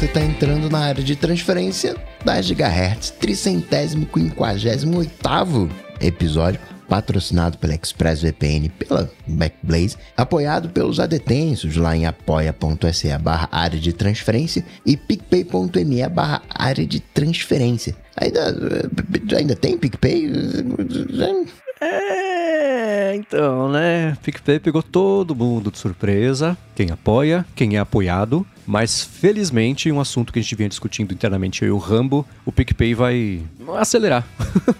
você 0.00 0.06
está 0.06 0.22
entrando 0.22 0.70
na 0.70 0.78
área 0.78 1.04
de 1.04 1.14
transferência 1.14 1.94
da 2.24 2.40
Gigahertz, 2.40 3.10
tricentésimo 3.10 4.06
quinquagésimo 4.06 4.96
oitavo 4.96 5.68
episódio, 6.00 6.58
patrocinado 6.88 7.58
pela 7.58 7.74
ExpressVPN 7.74 8.70
pela 8.78 9.10
Backblaze, 9.26 9.98
apoiado 10.16 10.70
pelos 10.70 10.98
adetensos 10.98 11.76
lá 11.76 11.94
em 11.94 12.06
apoia.se 12.06 13.18
barra 13.18 13.46
área 13.52 13.78
de 13.78 13.92
transferência 13.92 14.64
e 14.86 14.96
picpay.me 14.96 16.08
barra 16.08 16.40
área 16.48 16.86
de 16.86 17.00
transferência. 17.00 17.94
Ainda, 18.16 18.56
ainda 19.36 19.54
tem 19.54 19.76
PicPay? 19.76 20.32
É, 21.78 23.14
então, 23.16 23.70
né? 23.70 24.16
PicPay 24.22 24.60
pegou 24.60 24.82
todo 24.82 25.34
mundo 25.34 25.70
de 25.70 25.78
surpresa. 25.78 26.56
Quem 26.74 26.90
apoia, 26.90 27.44
quem 27.54 27.76
é 27.76 27.78
apoiado. 27.78 28.46
Mas 28.66 29.02
felizmente, 29.02 29.90
um 29.90 30.00
assunto 30.00 30.32
que 30.32 30.38
a 30.38 30.42
gente 30.42 30.54
vinha 30.54 30.68
discutindo 30.68 31.12
internamente 31.12 31.62
eu 31.64 31.68
e 31.68 31.70
o 31.72 31.78
Rambo, 31.78 32.26
o 32.44 32.52
PicPay 32.52 32.94
vai 32.94 33.42
acelerar 33.78 34.24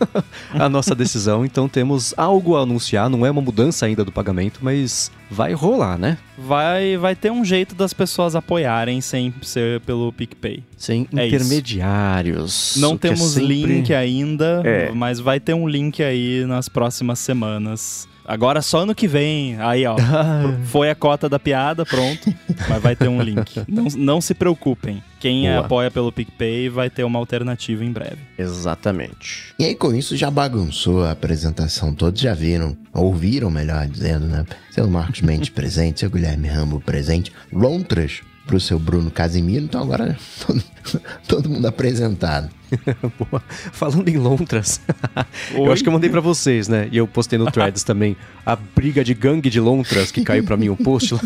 a 0.54 0.68
nossa 0.68 0.94
decisão. 0.94 1.44
Então 1.44 1.68
temos 1.68 2.14
algo 2.16 2.56
a 2.56 2.62
anunciar, 2.62 3.08
não 3.10 3.24
é 3.26 3.30
uma 3.30 3.42
mudança 3.42 3.86
ainda 3.86 4.04
do 4.04 4.12
pagamento, 4.12 4.60
mas 4.62 5.10
vai 5.30 5.52
rolar, 5.52 5.98
né? 5.98 6.18
Vai, 6.38 6.96
vai 6.96 7.14
ter 7.16 7.30
um 7.30 7.44
jeito 7.44 7.74
das 7.74 7.92
pessoas 7.92 8.34
apoiarem 8.36 9.00
sem 9.00 9.32
ser 9.42 9.80
pelo 9.80 10.12
PicPay. 10.12 10.62
Sem 10.76 11.06
É 11.16 11.26
intermediários. 11.26 12.74
Não 12.78 12.92
o 12.94 12.98
que 12.98 13.06
é 13.06 13.10
temos 13.12 13.30
sempre- 13.32 13.46
link 13.48 13.94
ainda, 13.94 14.62
É. 14.64 14.90
mas 14.92 15.20
vai 15.20 15.40
ter 15.40 15.54
um 15.54 15.68
link 15.68 16.02
aí 16.02 16.44
nas 16.46 16.68
próximas 16.68 17.18
semanas. 17.18 18.08
Agora 18.24 18.62
só 18.62 18.80
ano 18.80 18.94
que 18.94 19.08
vem. 19.08 19.56
Aí, 19.60 19.84
ó. 19.86 19.96
Foi 20.66 20.88
a 20.88 20.94
cota 20.94 21.28
da 21.28 21.38
piada, 21.38 21.84
pronto. 21.84 22.32
mas 22.68 22.80
vai 22.80 22.94
ter 22.94 23.08
um 23.08 23.20
link. 23.20 23.60
Não, 23.80 23.88
não 23.96 24.20
se 24.20 24.34
preocupem. 24.34 25.02
Quem 25.18 25.42
Boa. 25.42 25.60
apoia 25.60 25.90
pelo 25.90 26.10
PicPay 26.10 26.68
vai 26.68 26.88
ter 26.88 27.04
uma 27.04 27.18
alternativa 27.18 27.84
em 27.84 27.92
breve. 27.92 28.18
Exatamente. 28.38 29.54
E 29.58 29.64
aí, 29.64 29.74
com 29.74 29.94
isso, 29.94 30.16
já 30.16 30.30
bagunçou 30.30 31.04
a 31.04 31.10
apresentação. 31.10 31.94
Todos 31.94 32.20
já 32.20 32.32
viram, 32.32 32.76
ouviram, 32.92 33.50
melhor 33.50 33.86
dizendo, 33.86 34.26
né? 34.26 34.46
Seu 34.70 34.88
Marcos 34.88 35.20
Mendes 35.20 35.48
presente, 35.50 36.00
seu 36.00 36.10
Guilherme 36.10 36.48
Rambo 36.48 36.80
presente, 36.80 37.32
Lontras 37.52 38.22
pro 38.46 38.58
seu 38.58 38.78
Bruno 38.78 39.10
Casimiro. 39.10 39.64
Então 39.64 39.82
agora 39.82 40.16
todo, 40.46 40.62
todo 41.26 41.48
mundo 41.48 41.66
apresentado. 41.66 42.50
Boa. 43.18 43.42
Falando 43.72 44.08
em 44.08 44.16
lontras, 44.16 44.80
eu 45.52 45.72
acho 45.72 45.82
que 45.82 45.88
eu 45.88 45.92
mandei 45.92 46.10
pra 46.10 46.20
vocês, 46.20 46.68
né? 46.68 46.88
E 46.92 46.96
eu 46.96 47.06
postei 47.06 47.38
no 47.38 47.50
Threads 47.50 47.82
também 47.82 48.16
a 48.46 48.56
briga 48.56 49.04
de 49.04 49.14
gangue 49.14 49.50
de 49.50 49.60
lontras 49.60 50.10
que 50.10 50.22
caiu 50.24 50.44
pra 50.44 50.56
mim 50.56 50.68
um 50.68 50.76
post 50.76 51.14
lá. 51.14 51.20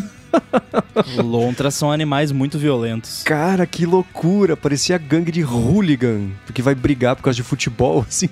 Lontras 1.22 1.74
são 1.74 1.92
animais 1.92 2.32
muito 2.32 2.58
violentos. 2.58 3.22
Cara, 3.22 3.66
que 3.66 3.86
loucura! 3.86 4.56
Parecia 4.56 4.98
gangue 4.98 5.30
de 5.30 5.44
hooligan, 5.44 6.28
porque 6.44 6.60
vai 6.60 6.74
brigar 6.74 7.14
por 7.14 7.22
causa 7.22 7.36
de 7.36 7.42
futebol, 7.42 8.04
assim. 8.08 8.28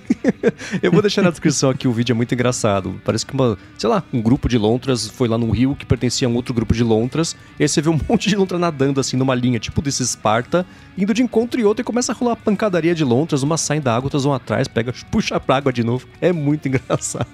eu 0.83 0.91
vou 0.91 1.01
deixar 1.01 1.23
na 1.23 1.31
descrição 1.31 1.71
aqui, 1.71 1.87
o 1.87 1.93
vídeo 1.93 2.13
é 2.13 2.17
muito 2.17 2.35
engraçado. 2.35 3.01
Parece 3.05 3.25
que 3.25 3.33
uma, 3.33 3.57
sei 3.79 3.89
lá, 3.89 4.03
um 4.13 4.21
grupo 4.21 4.49
de 4.49 4.59
lontras 4.59 5.07
foi 5.07 5.29
lá 5.29 5.39
num 5.39 5.51
rio 5.51 5.77
que 5.77 5.87
pertencia 5.87 6.27
a 6.27 6.31
um 6.31 6.35
outro 6.35 6.53
grupo 6.53 6.75
de 6.75 6.83
lontras, 6.83 7.37
e 7.59 7.63
aí 7.63 7.69
você 7.69 7.81
vê 7.81 7.89
um 7.89 7.99
monte 8.09 8.29
de 8.29 8.37
lontra 8.37 8.59
nadando 8.59 9.01
assim 9.01 9.17
numa 9.17 9.35
linha, 9.35 9.59
tipo 9.59 9.81
desse 9.81 10.03
Esparta, 10.03 10.67
indo 10.97 11.12
de 11.15 11.23
encontro 11.23 11.61
e 11.61 11.65
outro 11.65 11.83
e 11.83 11.85
começa 11.85 12.13
a 12.13 12.15
rolar 12.15 12.37
pancadaria 12.37 12.95
de 12.95 13.05
lontras, 13.05 13.43
umas 13.43 13.61
saem 13.61 13.81
da 13.81 13.95
água, 13.95 14.07
outras 14.07 14.25
vão 14.25 14.33
atrás, 14.33 14.69
pega, 14.69 14.93
puxa 15.11 15.39
pra 15.39 15.57
água 15.57 15.73
de 15.73 15.83
novo. 15.83 16.07
É 16.21 16.33
muito 16.33 16.67
engraçado. 16.69 17.27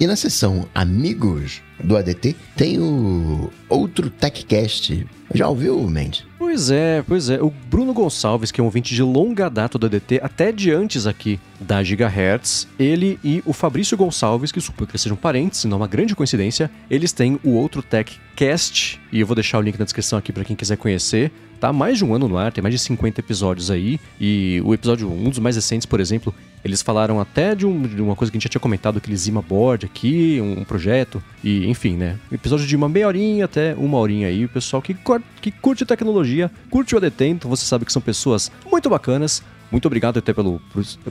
E 0.00 0.06
na 0.06 0.16
seção 0.16 0.66
Amigos 0.74 1.60
do 1.84 1.94
ADT 1.94 2.34
tem 2.56 2.78
o 2.78 3.50
outro 3.68 4.08
TechCast. 4.08 5.06
Já 5.34 5.46
ouviu, 5.46 5.78
Mendes? 5.88 6.24
Pois 6.38 6.70
é, 6.70 7.04
pois 7.06 7.28
é. 7.28 7.40
O 7.40 7.50
Bruno 7.50 7.92
Gonçalves, 7.92 8.50
que 8.50 8.60
é 8.60 8.62
um 8.62 8.64
ouvinte 8.64 8.94
de 8.94 9.02
longa 9.02 9.48
data 9.50 9.78
do 9.78 9.84
ADT, 9.86 10.18
até 10.22 10.50
de 10.50 10.72
antes 10.72 11.06
aqui 11.06 11.38
da 11.60 11.82
Gigahertz, 11.82 12.66
ele 12.78 13.20
e 13.22 13.42
o 13.44 13.52
Fabrício 13.52 13.96
Gonçalves, 13.96 14.50
que 14.50 14.60
suponho 14.60 14.86
que 14.88 14.92
eles 14.92 15.02
sejam 15.02 15.16
parentes, 15.16 15.64
não 15.66 15.76
uma 15.76 15.86
grande 15.86 16.16
coincidência, 16.16 16.70
eles 16.90 17.12
têm 17.12 17.38
o 17.44 17.50
outro 17.50 17.82
TechCast, 17.82 18.98
e 19.12 19.20
eu 19.20 19.26
vou 19.26 19.34
deixar 19.34 19.58
o 19.58 19.60
link 19.60 19.78
na 19.78 19.84
descrição 19.84 20.18
aqui 20.18 20.32
para 20.32 20.44
quem 20.44 20.56
quiser 20.56 20.76
conhecer. 20.76 21.30
Tá 21.60 21.72
mais 21.74 21.98
de 21.98 22.04
um 22.06 22.14
ano 22.14 22.26
no 22.26 22.38
ar, 22.38 22.50
tem 22.52 22.62
mais 22.62 22.74
de 22.74 22.78
50 22.78 23.20
episódios 23.20 23.70
aí, 23.70 24.00
e 24.18 24.62
o 24.64 24.72
episódio, 24.72 25.10
um 25.12 25.28
dos 25.28 25.38
mais 25.38 25.56
recentes, 25.56 25.84
por 25.84 26.00
exemplo, 26.00 26.34
eles 26.64 26.80
falaram 26.80 27.20
até 27.20 27.54
de, 27.54 27.66
um- 27.66 27.82
de 27.82 28.00
uma 28.00 28.16
coisa 28.16 28.30
que 28.30 28.36
a 28.36 28.38
gente 28.38 28.44
já 28.44 28.48
tinha 28.50 28.60
comentado, 28.60 28.96
aquele 28.96 29.14
Zima 29.16 29.42
Board 29.42 29.84
aqui, 29.84 30.38
um, 30.40 30.60
um 30.60 30.64
projeto, 30.64 31.22
e 31.44 31.66
enfim, 31.68 31.96
né? 31.96 32.16
Episódio 32.32 32.66
de 32.66 32.74
uma 32.74 32.88
meia 32.88 33.06
horinha 33.06 33.44
até 33.44 33.74
uma 33.76 33.98
horinha 33.98 34.28
aí. 34.28 34.46
O 34.46 34.48
pessoal 34.48 34.80
que, 34.80 34.96
que 35.42 35.50
curte 35.50 35.84
tecnologia, 35.84 36.50
curte 36.70 36.94
o 36.94 36.98
ADT, 36.98 37.26
então 37.26 37.50
você 37.50 37.64
sabe 37.66 37.84
que 37.84 37.92
são 37.92 38.00
pessoas 38.00 38.50
muito 38.70 38.88
bacanas. 38.88 39.42
Muito 39.70 39.86
obrigado 39.86 40.18
até 40.18 40.32
pelo, 40.32 40.60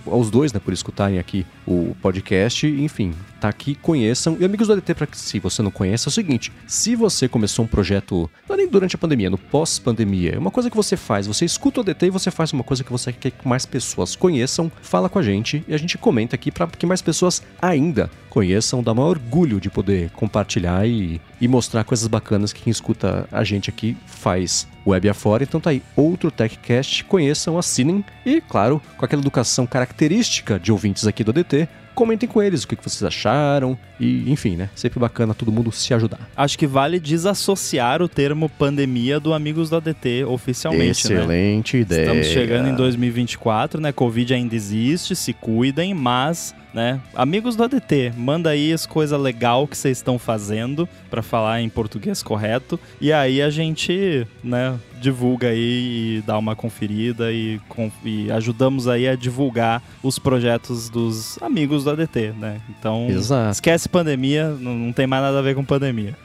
aos 0.05 0.29
dois, 0.29 0.51
né, 0.51 0.59
por 0.59 0.73
escutarem 0.73 1.17
aqui 1.17 1.45
o 1.65 1.95
podcast. 2.01 2.67
Enfim, 2.67 3.13
tá 3.39 3.49
aqui, 3.49 3.75
conheçam. 3.75 4.37
E 4.39 4.45
amigos 4.45 4.67
do 4.67 4.73
ADT, 4.73 4.93
para 4.93 5.07
que 5.07 5.17
se 5.17 5.39
você 5.39 5.61
não 5.61 5.71
conhece, 5.71 6.07
é 6.07 6.09
o 6.09 6.11
seguinte: 6.11 6.51
se 6.67 6.95
você 6.95 7.27
começou 7.27 7.65
um 7.65 7.67
projeto, 7.67 8.29
não 8.47 8.55
é 8.55 8.57
nem 8.57 8.67
durante 8.67 8.95
a 8.95 8.99
pandemia, 8.99 9.29
no 9.29 9.37
pós-pandemia, 9.37 10.35
é 10.35 10.37
uma 10.37 10.51
coisa 10.51 10.69
que 10.69 10.75
você 10.75 10.97
faz, 10.97 11.27
você 11.27 11.45
escuta 11.45 11.79
o 11.79 11.83
ADT 11.83 12.07
e 12.07 12.09
você 12.09 12.29
faz 12.29 12.51
uma 12.53 12.63
coisa 12.63 12.83
que 12.83 12.91
você 12.91 13.11
quer 13.11 13.31
que 13.31 13.47
mais 13.47 13.65
pessoas 13.65 14.15
conheçam, 14.15 14.71
fala 14.81 15.09
com 15.09 15.19
a 15.19 15.23
gente 15.23 15.63
e 15.67 15.73
a 15.73 15.77
gente 15.77 15.97
comenta 15.97 16.35
aqui 16.35 16.51
para 16.51 16.67
que 16.67 16.85
mais 16.85 17.01
pessoas 17.01 17.41
ainda 17.61 18.09
conheçam, 18.29 18.83
dá 18.83 18.93
maior 18.93 19.09
orgulho 19.09 19.59
de 19.59 19.69
poder 19.69 20.11
compartilhar 20.11 20.87
e, 20.87 21.19
e 21.41 21.47
mostrar 21.47 21.83
coisas 21.83 22.07
bacanas 22.07 22.53
que 22.53 22.61
quem 22.61 22.71
escuta 22.71 23.27
a 23.31 23.43
gente 23.43 23.69
aqui 23.69 23.97
faz 24.05 24.67
web 24.85 25.09
afora. 25.09 25.43
Então 25.43 25.59
tá 25.59 25.71
aí, 25.71 25.81
outro 25.95 26.31
TechCast, 26.31 27.03
conheçam, 27.05 27.57
assinem 27.57 28.03
e, 28.25 28.41
claro, 28.41 28.81
com 28.97 29.05
aquela 29.05 29.21
educação 29.21 29.65
característica 29.65 30.59
de 30.59 30.71
ouvintes 30.71 31.07
aqui 31.07 31.23
do 31.23 31.31
ADT, 31.31 31.67
comentem 31.99 32.29
com 32.29 32.41
eles 32.41 32.63
o 32.63 32.67
que 32.67 32.77
vocês 32.81 33.03
acharam 33.03 33.77
e, 33.99 34.31
enfim, 34.31 34.55
né? 34.55 34.69
Sempre 34.73 35.01
bacana 35.01 35.33
todo 35.33 35.51
mundo 35.51 35.69
se 35.69 35.93
ajudar. 35.93 36.29
Acho 36.33 36.57
que 36.57 36.65
vale 36.65 36.97
desassociar 36.97 38.01
o 38.01 38.07
termo 38.07 38.47
pandemia 38.47 39.19
do 39.19 39.33
Amigos 39.33 39.69
do 39.69 39.75
ADT 39.75 40.23
oficialmente, 40.23 41.09
né? 41.09 41.15
Excelente 41.15 41.75
ideia. 41.75 42.03
Estamos 42.03 42.27
chegando 42.27 42.69
em 42.69 42.75
2024, 42.75 43.81
né? 43.81 43.91
Covid 43.91 44.33
ainda 44.33 44.55
existe, 44.55 45.13
se 45.13 45.33
cuidem, 45.33 45.93
mas, 45.93 46.55
né? 46.73 46.99
Amigos 47.15 47.55
do 47.55 47.63
ADT, 47.63 48.13
manda 48.17 48.49
aí 48.51 48.71
as 48.73 48.85
coisas 48.85 49.19
legal 49.19 49.67
que 49.67 49.77
vocês 49.77 49.97
estão 49.97 50.19
fazendo 50.19 50.87
para 51.09 51.21
falar 51.21 51.61
em 51.61 51.69
português 51.69 52.21
correto 52.21 52.79
e 53.01 53.11
aí 53.11 53.41
a 53.41 53.49
gente, 53.49 54.27
né, 54.43 54.75
divulga 55.01 55.47
aí 55.47 56.17
e 56.17 56.23
dá 56.27 56.37
uma 56.37 56.55
conferida 56.55 57.31
e, 57.31 57.59
com- 57.69 57.91
e 58.03 58.29
ajudamos 58.31 58.87
aí 58.87 59.07
a 59.07 59.15
divulgar 59.15 59.81
os 60.03 60.19
projetos 60.19 60.89
dos 60.89 61.41
amigos 61.41 61.83
do 61.85 61.89
ADT, 61.91 62.33
né? 62.37 62.59
Então, 62.69 63.07
Exato. 63.09 63.51
esquece 63.51 63.87
pandemia, 63.89 64.49
não, 64.59 64.75
não 64.75 64.91
tem 64.93 65.07
mais 65.07 65.23
nada 65.23 65.39
a 65.39 65.41
ver 65.41 65.55
com 65.55 65.63
pandemia. 65.63 66.15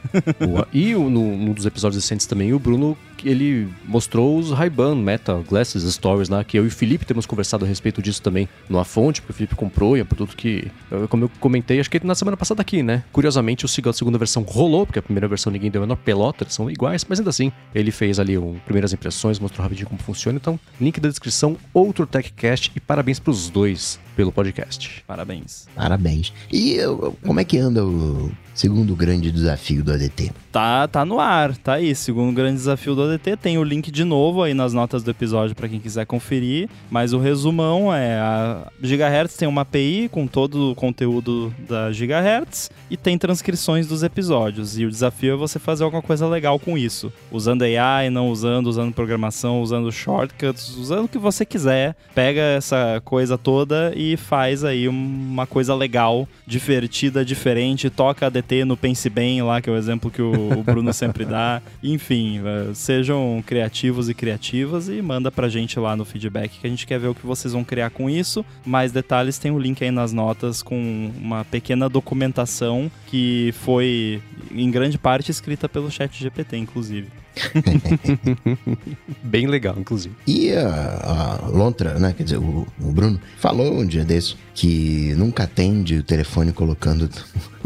Boa. 0.45 0.67
E 0.73 0.93
no, 0.93 1.09
num 1.09 1.53
dos 1.53 1.65
episódios 1.65 2.03
recentes 2.03 2.25
também, 2.27 2.53
o 2.53 2.59
Bruno, 2.59 2.97
ele 3.25 3.67
mostrou 3.85 4.37
os 4.37 4.51
Ray-Ban 4.51 4.95
Meta 4.95 5.41
Glasses 5.47 5.83
Stories 5.93 6.29
lá, 6.29 6.43
que 6.43 6.57
eu 6.57 6.63
e 6.65 6.67
o 6.67 6.71
Felipe 6.71 7.05
temos 7.05 7.25
conversado 7.25 7.65
a 7.65 7.67
respeito 7.67 8.01
disso 8.01 8.21
também 8.21 8.47
no 8.69 8.83
fonte, 8.83 9.21
porque 9.21 9.31
o 9.33 9.35
Felipe 9.35 9.55
comprou 9.55 9.97
e 9.97 9.99
é 9.99 10.03
um 10.03 10.05
produto 10.05 10.35
que, 10.35 10.67
como 11.09 11.25
eu 11.25 11.31
comentei, 11.39 11.79
acho 11.79 11.89
que 11.89 12.05
na 12.05 12.13
semana 12.15 12.37
passada 12.37 12.61
aqui, 12.61 12.83
né? 12.83 13.03
Curiosamente, 13.11 13.65
o 13.65 13.67
seg- 13.67 13.87
a 13.87 13.93
segunda 13.93 14.17
versão 14.17 14.43
rolou, 14.43 14.85
porque 14.85 14.99
a 14.99 15.01
primeira 15.01 15.27
versão 15.27 15.51
ninguém 15.51 15.71
deu 15.71 15.81
a 15.81 15.85
menor 15.85 15.95
pelota, 15.97 16.43
eles 16.43 16.53
são 16.53 16.69
iguais, 16.69 17.05
mas 17.07 17.19
ainda 17.19 17.29
assim, 17.29 17.51
ele 17.73 17.91
fez 17.91 18.19
ali 18.19 18.37
um, 18.37 18.55
primeiras 18.65 18.93
impressões, 18.93 19.39
mostrou 19.39 19.63
rapidinho 19.63 19.87
como 19.87 19.99
funciona. 20.01 20.37
Então, 20.37 20.59
link 20.79 20.99
da 20.99 21.09
descrição, 21.09 21.57
outro 21.73 22.05
TechCast 22.05 22.71
e 22.75 22.79
parabéns 22.79 23.19
pros 23.19 23.49
dois 23.49 23.99
pelo 24.15 24.31
podcast. 24.31 25.03
Parabéns. 25.07 25.67
Parabéns. 25.75 26.31
E 26.51 26.73
eu- 26.73 27.17
como 27.25 27.39
é 27.39 27.43
que 27.43 27.57
anda 27.57 27.85
o 27.85 28.31
segundo 28.55 28.95
grande 28.95 29.31
desafio 29.31 29.83
do 29.83 29.91
ADT? 29.91 30.31
Tá, 30.51 30.87
tá 30.87 31.03
no 31.03 31.19
ar, 31.19 31.55
tá 31.57 31.73
aí. 31.73 31.93
Segundo 31.93 32.33
grande 32.33 32.55
desafio 32.55 32.95
do 32.95 33.03
ADT, 33.03 33.35
tem 33.35 33.57
o 33.57 33.63
link 33.63 33.91
de 33.91 34.05
novo 34.05 34.41
aí 34.41 34.53
nas 34.53 34.73
notas 34.73 35.03
do 35.03 35.11
episódio 35.11 35.53
para 35.53 35.67
quem 35.67 35.79
quiser 35.81 36.05
conferir. 36.05 36.69
Mas 36.89 37.11
o 37.11 37.19
resumão 37.19 37.93
é: 37.93 38.17
a 38.17 38.71
Gigahertz 38.81 39.35
tem 39.35 39.47
uma 39.47 39.61
API 39.61 40.09
com 40.09 40.25
todo 40.25 40.71
o 40.71 40.75
conteúdo 40.75 41.53
da 41.67 41.91
Gigahertz 41.91 42.71
e 42.89 42.95
tem 42.95 43.17
transcrições 43.17 43.85
dos 43.85 44.01
episódios. 44.01 44.79
E 44.79 44.85
o 44.85 44.89
desafio 44.89 45.33
é 45.33 45.35
você 45.37 45.59
fazer 45.59 45.83
alguma 45.83 46.01
coisa 46.01 46.25
legal 46.25 46.57
com 46.57 46.77
isso. 46.77 47.11
Usando 47.29 47.63
AI, 47.63 48.09
não 48.09 48.29
usando, 48.29 48.67
usando 48.67 48.93
programação, 48.93 49.61
usando 49.61 49.91
shortcuts, 49.91 50.77
usando 50.77 51.05
o 51.05 51.09
que 51.09 51.17
você 51.17 51.45
quiser. 51.45 51.95
Pega 52.13 52.41
essa 52.41 53.01
coisa 53.03 53.37
toda 53.37 53.91
e 53.93 54.15
faz 54.15 54.63
aí 54.63 54.87
uma 54.87 55.45
coisa 55.45 55.75
legal, 55.75 56.25
divertida, 56.47 57.25
diferente. 57.25 57.89
Toca 57.89 58.27
ADT 58.27 58.44
no 58.65 58.77
Pense 58.77 59.09
Bem 59.09 59.41
lá, 59.41 59.61
que 59.61 59.69
é 59.69 59.73
o 59.73 59.77
exemplo 59.77 60.11
que 60.11 60.21
o, 60.21 60.59
o 60.59 60.63
Bruno 60.63 60.93
sempre 60.93 61.25
dá. 61.25 61.61
Enfim, 61.81 62.41
eh, 62.45 62.71
sejam 62.73 63.43
criativos 63.45 64.09
e 64.09 64.13
criativas 64.13 64.87
e 64.87 65.01
manda 65.01 65.31
pra 65.31 65.49
gente 65.49 65.79
lá 65.79 65.95
no 65.95 66.05
feedback 66.05 66.59
que 66.59 66.67
a 66.67 66.69
gente 66.69 66.85
quer 66.85 66.99
ver 66.99 67.07
o 67.07 67.15
que 67.15 67.25
vocês 67.25 67.53
vão 67.53 67.63
criar 67.63 67.89
com 67.89 68.09
isso. 68.09 68.45
Mais 68.65 68.91
detalhes 68.91 69.37
tem 69.37 69.51
o 69.51 69.59
link 69.59 69.83
aí 69.83 69.91
nas 69.91 70.13
notas 70.13 70.61
com 70.61 71.11
uma 71.19 71.43
pequena 71.45 71.89
documentação 71.89 72.91
que 73.07 73.53
foi 73.63 74.21
em 74.51 74.69
grande 74.69 74.97
parte 74.97 75.31
escrita 75.31 75.67
pelo 75.67 75.89
chat 75.89 76.17
GPT, 76.17 76.57
inclusive. 76.57 77.07
Bem 79.23 79.47
legal, 79.47 79.75
inclusive. 79.77 80.15
E 80.25 80.51
a, 80.53 81.41
a 81.43 81.47
Lontra, 81.47 81.99
né? 81.99 82.13
Quer 82.15 82.23
dizer, 82.23 82.37
o, 82.37 82.65
o 82.79 82.91
Bruno 82.91 83.19
falou 83.37 83.73
um 83.73 83.85
dia 83.85 84.05
desse 84.05 84.35
que 84.53 85.13
nunca 85.15 85.43
atende 85.43 85.97
o 85.97 86.03
telefone 86.03 86.51
colocando 86.51 87.09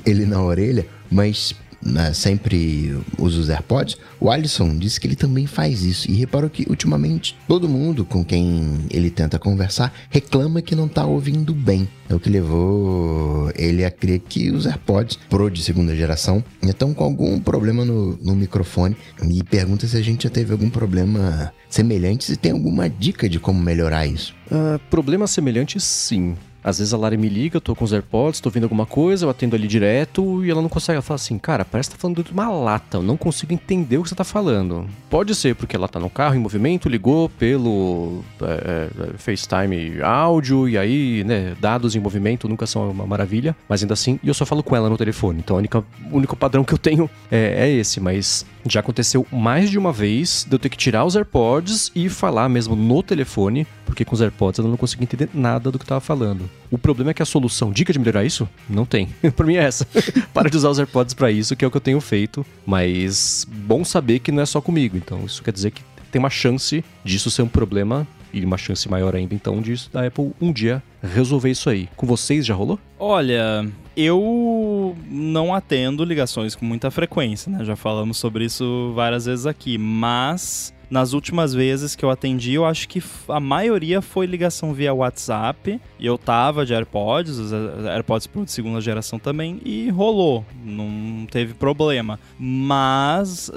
ele 0.05 0.25
na 0.25 0.41
orelha, 0.41 0.85
mas 1.11 1.55
né, 1.81 2.13
sempre 2.13 2.97
usa 3.17 3.39
os 3.39 3.49
AirPods, 3.49 3.97
o 4.19 4.29
Alisson 4.29 4.77
disse 4.77 4.99
que 4.99 5.07
ele 5.07 5.15
também 5.15 5.47
faz 5.47 5.83
isso. 5.83 6.09
E 6.09 6.15
reparou 6.15 6.49
que 6.49 6.65
ultimamente 6.69 7.37
todo 7.47 7.69
mundo 7.69 8.03
com 8.03 8.23
quem 8.23 8.79
ele 8.89 9.09
tenta 9.09 9.39
conversar 9.39 9.93
reclama 10.09 10.61
que 10.61 10.75
não 10.75 10.87
tá 10.87 11.05
ouvindo 11.05 11.53
bem. 11.53 11.87
É 12.09 12.15
o 12.15 12.19
que 12.19 12.29
levou 12.29 13.51
ele 13.55 13.85
a 13.85 13.91
crer 13.91 14.19
que 14.19 14.51
os 14.51 14.65
AirPods 14.65 15.17
Pro 15.29 15.49
de 15.49 15.63
segunda 15.63 15.95
geração 15.95 16.43
estão 16.61 16.93
com 16.93 17.03
algum 17.03 17.39
problema 17.39 17.85
no, 17.85 18.17
no 18.17 18.35
microfone. 18.35 18.97
E 19.23 19.43
pergunta 19.43 19.87
se 19.87 19.95
a 19.95 20.01
gente 20.01 20.23
já 20.23 20.29
teve 20.29 20.51
algum 20.51 20.69
problema 20.69 21.53
semelhante, 21.69 22.25
se 22.25 22.35
tem 22.35 22.51
alguma 22.51 22.89
dica 22.89 23.29
de 23.29 23.39
como 23.39 23.61
melhorar 23.61 24.05
isso. 24.05 24.33
Uh, 24.51 24.79
problemas 24.89 25.31
semelhantes, 25.31 25.83
sim. 25.83 26.35
Às 26.63 26.79
vezes 26.79 26.93
a 26.93 26.97
Lari 26.97 27.17
me 27.17 27.29
liga, 27.29 27.57
eu 27.57 27.61
tô 27.61 27.75
com 27.75 27.85
os 27.85 27.93
AirPods, 27.93 28.39
tô 28.39 28.49
ouvindo 28.49 28.63
alguma 28.63 28.85
coisa, 28.85 29.25
eu 29.25 29.29
atendo 29.29 29.55
ali 29.55 29.67
direto 29.67 30.43
e 30.43 30.51
ela 30.51 30.61
não 30.61 30.69
consegue. 30.69 30.95
Ela 30.95 31.01
fala 31.01 31.15
assim, 31.15 31.37
cara, 31.37 31.63
parece 31.63 31.89
que 31.89 31.95
tá 31.95 32.01
falando 32.01 32.23
de 32.23 32.31
uma 32.31 32.49
lata, 32.49 32.97
eu 32.97 33.03
não 33.03 33.17
consigo 33.17 33.53
entender 33.53 33.97
o 33.97 34.03
que 34.03 34.09
você 34.09 34.15
tá 34.15 34.23
falando. 34.23 34.87
Pode 35.09 35.33
ser 35.35 35.55
porque 35.55 35.75
ela 35.75 35.87
tá 35.87 35.99
no 35.99 36.09
carro 36.09 36.35
em 36.35 36.39
movimento, 36.39 36.89
ligou 36.89 37.29
pelo 37.29 38.23
é, 38.41 38.89
é, 39.13 39.17
FaceTime 39.17 40.01
áudio 40.01 40.67
e 40.67 40.77
aí, 40.77 41.23
né, 41.23 41.55
dados 41.59 41.95
em 41.95 41.99
movimento 41.99 42.47
nunca 42.47 42.67
são 42.67 42.89
uma 42.89 43.05
maravilha, 43.05 43.55
mas 43.67 43.81
ainda 43.81 43.93
assim, 43.93 44.19
e 44.23 44.27
eu 44.27 44.33
só 44.33 44.45
falo 44.45 44.63
com 44.63 44.75
ela 44.75 44.89
no 44.89 44.97
telefone. 44.97 45.39
Então 45.39 45.57
única, 45.57 45.79
o 46.11 46.17
único 46.17 46.35
padrão 46.35 46.63
que 46.63 46.73
eu 46.73 46.77
tenho 46.77 47.09
é, 47.31 47.67
é 47.67 47.69
esse, 47.69 47.99
mas 47.99 48.45
já 48.69 48.79
aconteceu 48.79 49.25
mais 49.31 49.69
de 49.69 49.77
uma 49.77 49.91
vez 49.91 50.45
de 50.47 50.55
eu 50.55 50.59
ter 50.59 50.69
que 50.69 50.77
tirar 50.77 51.05
os 51.05 51.15
AirPods 51.15 51.91
e 51.95 52.09
falar 52.09 52.47
mesmo 52.49 52.75
no 52.75 53.01
telefone, 53.01 53.65
porque 53.85 54.05
com 54.05 54.13
os 54.13 54.21
AirPods 54.21 54.59
eu 54.59 54.67
não 54.67 54.77
consegui 54.77 55.03
entender 55.03 55.29
nada 55.33 55.71
do 55.71 55.79
que 55.79 55.85
tava 55.85 56.01
falando. 56.01 56.49
O 56.69 56.77
problema 56.77 57.11
é 57.11 57.13
que 57.13 57.21
a 57.21 57.25
solução, 57.25 57.71
dica 57.71 57.91
de 57.91 57.99
melhorar 57.99 58.23
isso? 58.23 58.47
Não 58.69 58.85
tem. 58.85 59.09
pra 59.35 59.45
mim 59.45 59.55
é 59.55 59.63
essa. 59.63 59.87
Para 60.33 60.49
de 60.49 60.57
usar 60.57 60.69
os 60.69 60.79
AirPods 60.79 61.13
para 61.13 61.31
isso, 61.31 61.55
que 61.55 61.65
é 61.65 61.67
o 61.67 61.71
que 61.71 61.77
eu 61.77 61.81
tenho 61.81 61.99
feito. 61.99 62.45
Mas 62.65 63.45
bom 63.49 63.83
saber 63.83 64.19
que 64.19 64.31
não 64.31 64.43
é 64.43 64.45
só 64.45 64.61
comigo. 64.61 64.95
Então 64.97 65.25
isso 65.25 65.43
quer 65.43 65.51
dizer 65.51 65.71
que 65.71 65.81
tem 66.11 66.19
uma 66.19 66.29
chance 66.29 66.83
disso 67.03 67.31
ser 67.31 67.41
um 67.41 67.47
problema 67.47 68.07
e 68.33 68.43
uma 68.45 68.57
chance 68.57 68.87
maior 68.89 69.15
ainda, 69.15 69.33
então, 69.33 69.61
disso 69.61 69.89
da 69.91 70.05
Apple 70.05 70.31
um 70.39 70.51
dia 70.51 70.83
resolver 71.01 71.49
isso 71.49 71.69
aí. 71.69 71.89
Com 71.95 72.05
vocês 72.05 72.45
já 72.45 72.53
rolou? 72.53 72.79
Olha, 72.99 73.67
eu 73.99 74.95
não 75.09 75.53
atendo 75.53 76.03
ligações 76.03 76.55
com 76.55 76.65
muita 76.65 76.89
frequência, 76.89 77.51
né? 77.51 77.65
Já 77.65 77.75
falamos 77.75 78.17
sobre 78.17 78.45
isso 78.45 78.93
várias 78.95 79.25
vezes 79.25 79.45
aqui, 79.45 79.77
mas 79.77 80.73
nas 80.89 81.13
últimas 81.13 81.53
vezes 81.53 81.95
que 81.95 82.03
eu 82.03 82.09
atendi, 82.09 82.53
eu 82.53 82.65
acho 82.65 82.87
que 82.87 83.03
a 83.27 83.39
maioria 83.39 84.01
foi 84.01 84.25
ligação 84.25 84.73
via 84.73 84.93
WhatsApp. 84.93 85.79
E 85.99 86.05
eu 86.05 86.17
tava 86.17 86.65
de 86.65 86.73
AirPods, 86.73 87.37
os 87.37 87.51
AirPods 87.85 88.25
Pro 88.25 88.45
de 88.45 88.51
segunda 88.51 88.81
geração 88.81 89.19
também, 89.19 89.59
e 89.63 89.89
rolou. 89.89 90.43
Não 90.63 91.27
teve 91.29 91.53
problema. 91.53 92.19
Mas, 92.39 93.51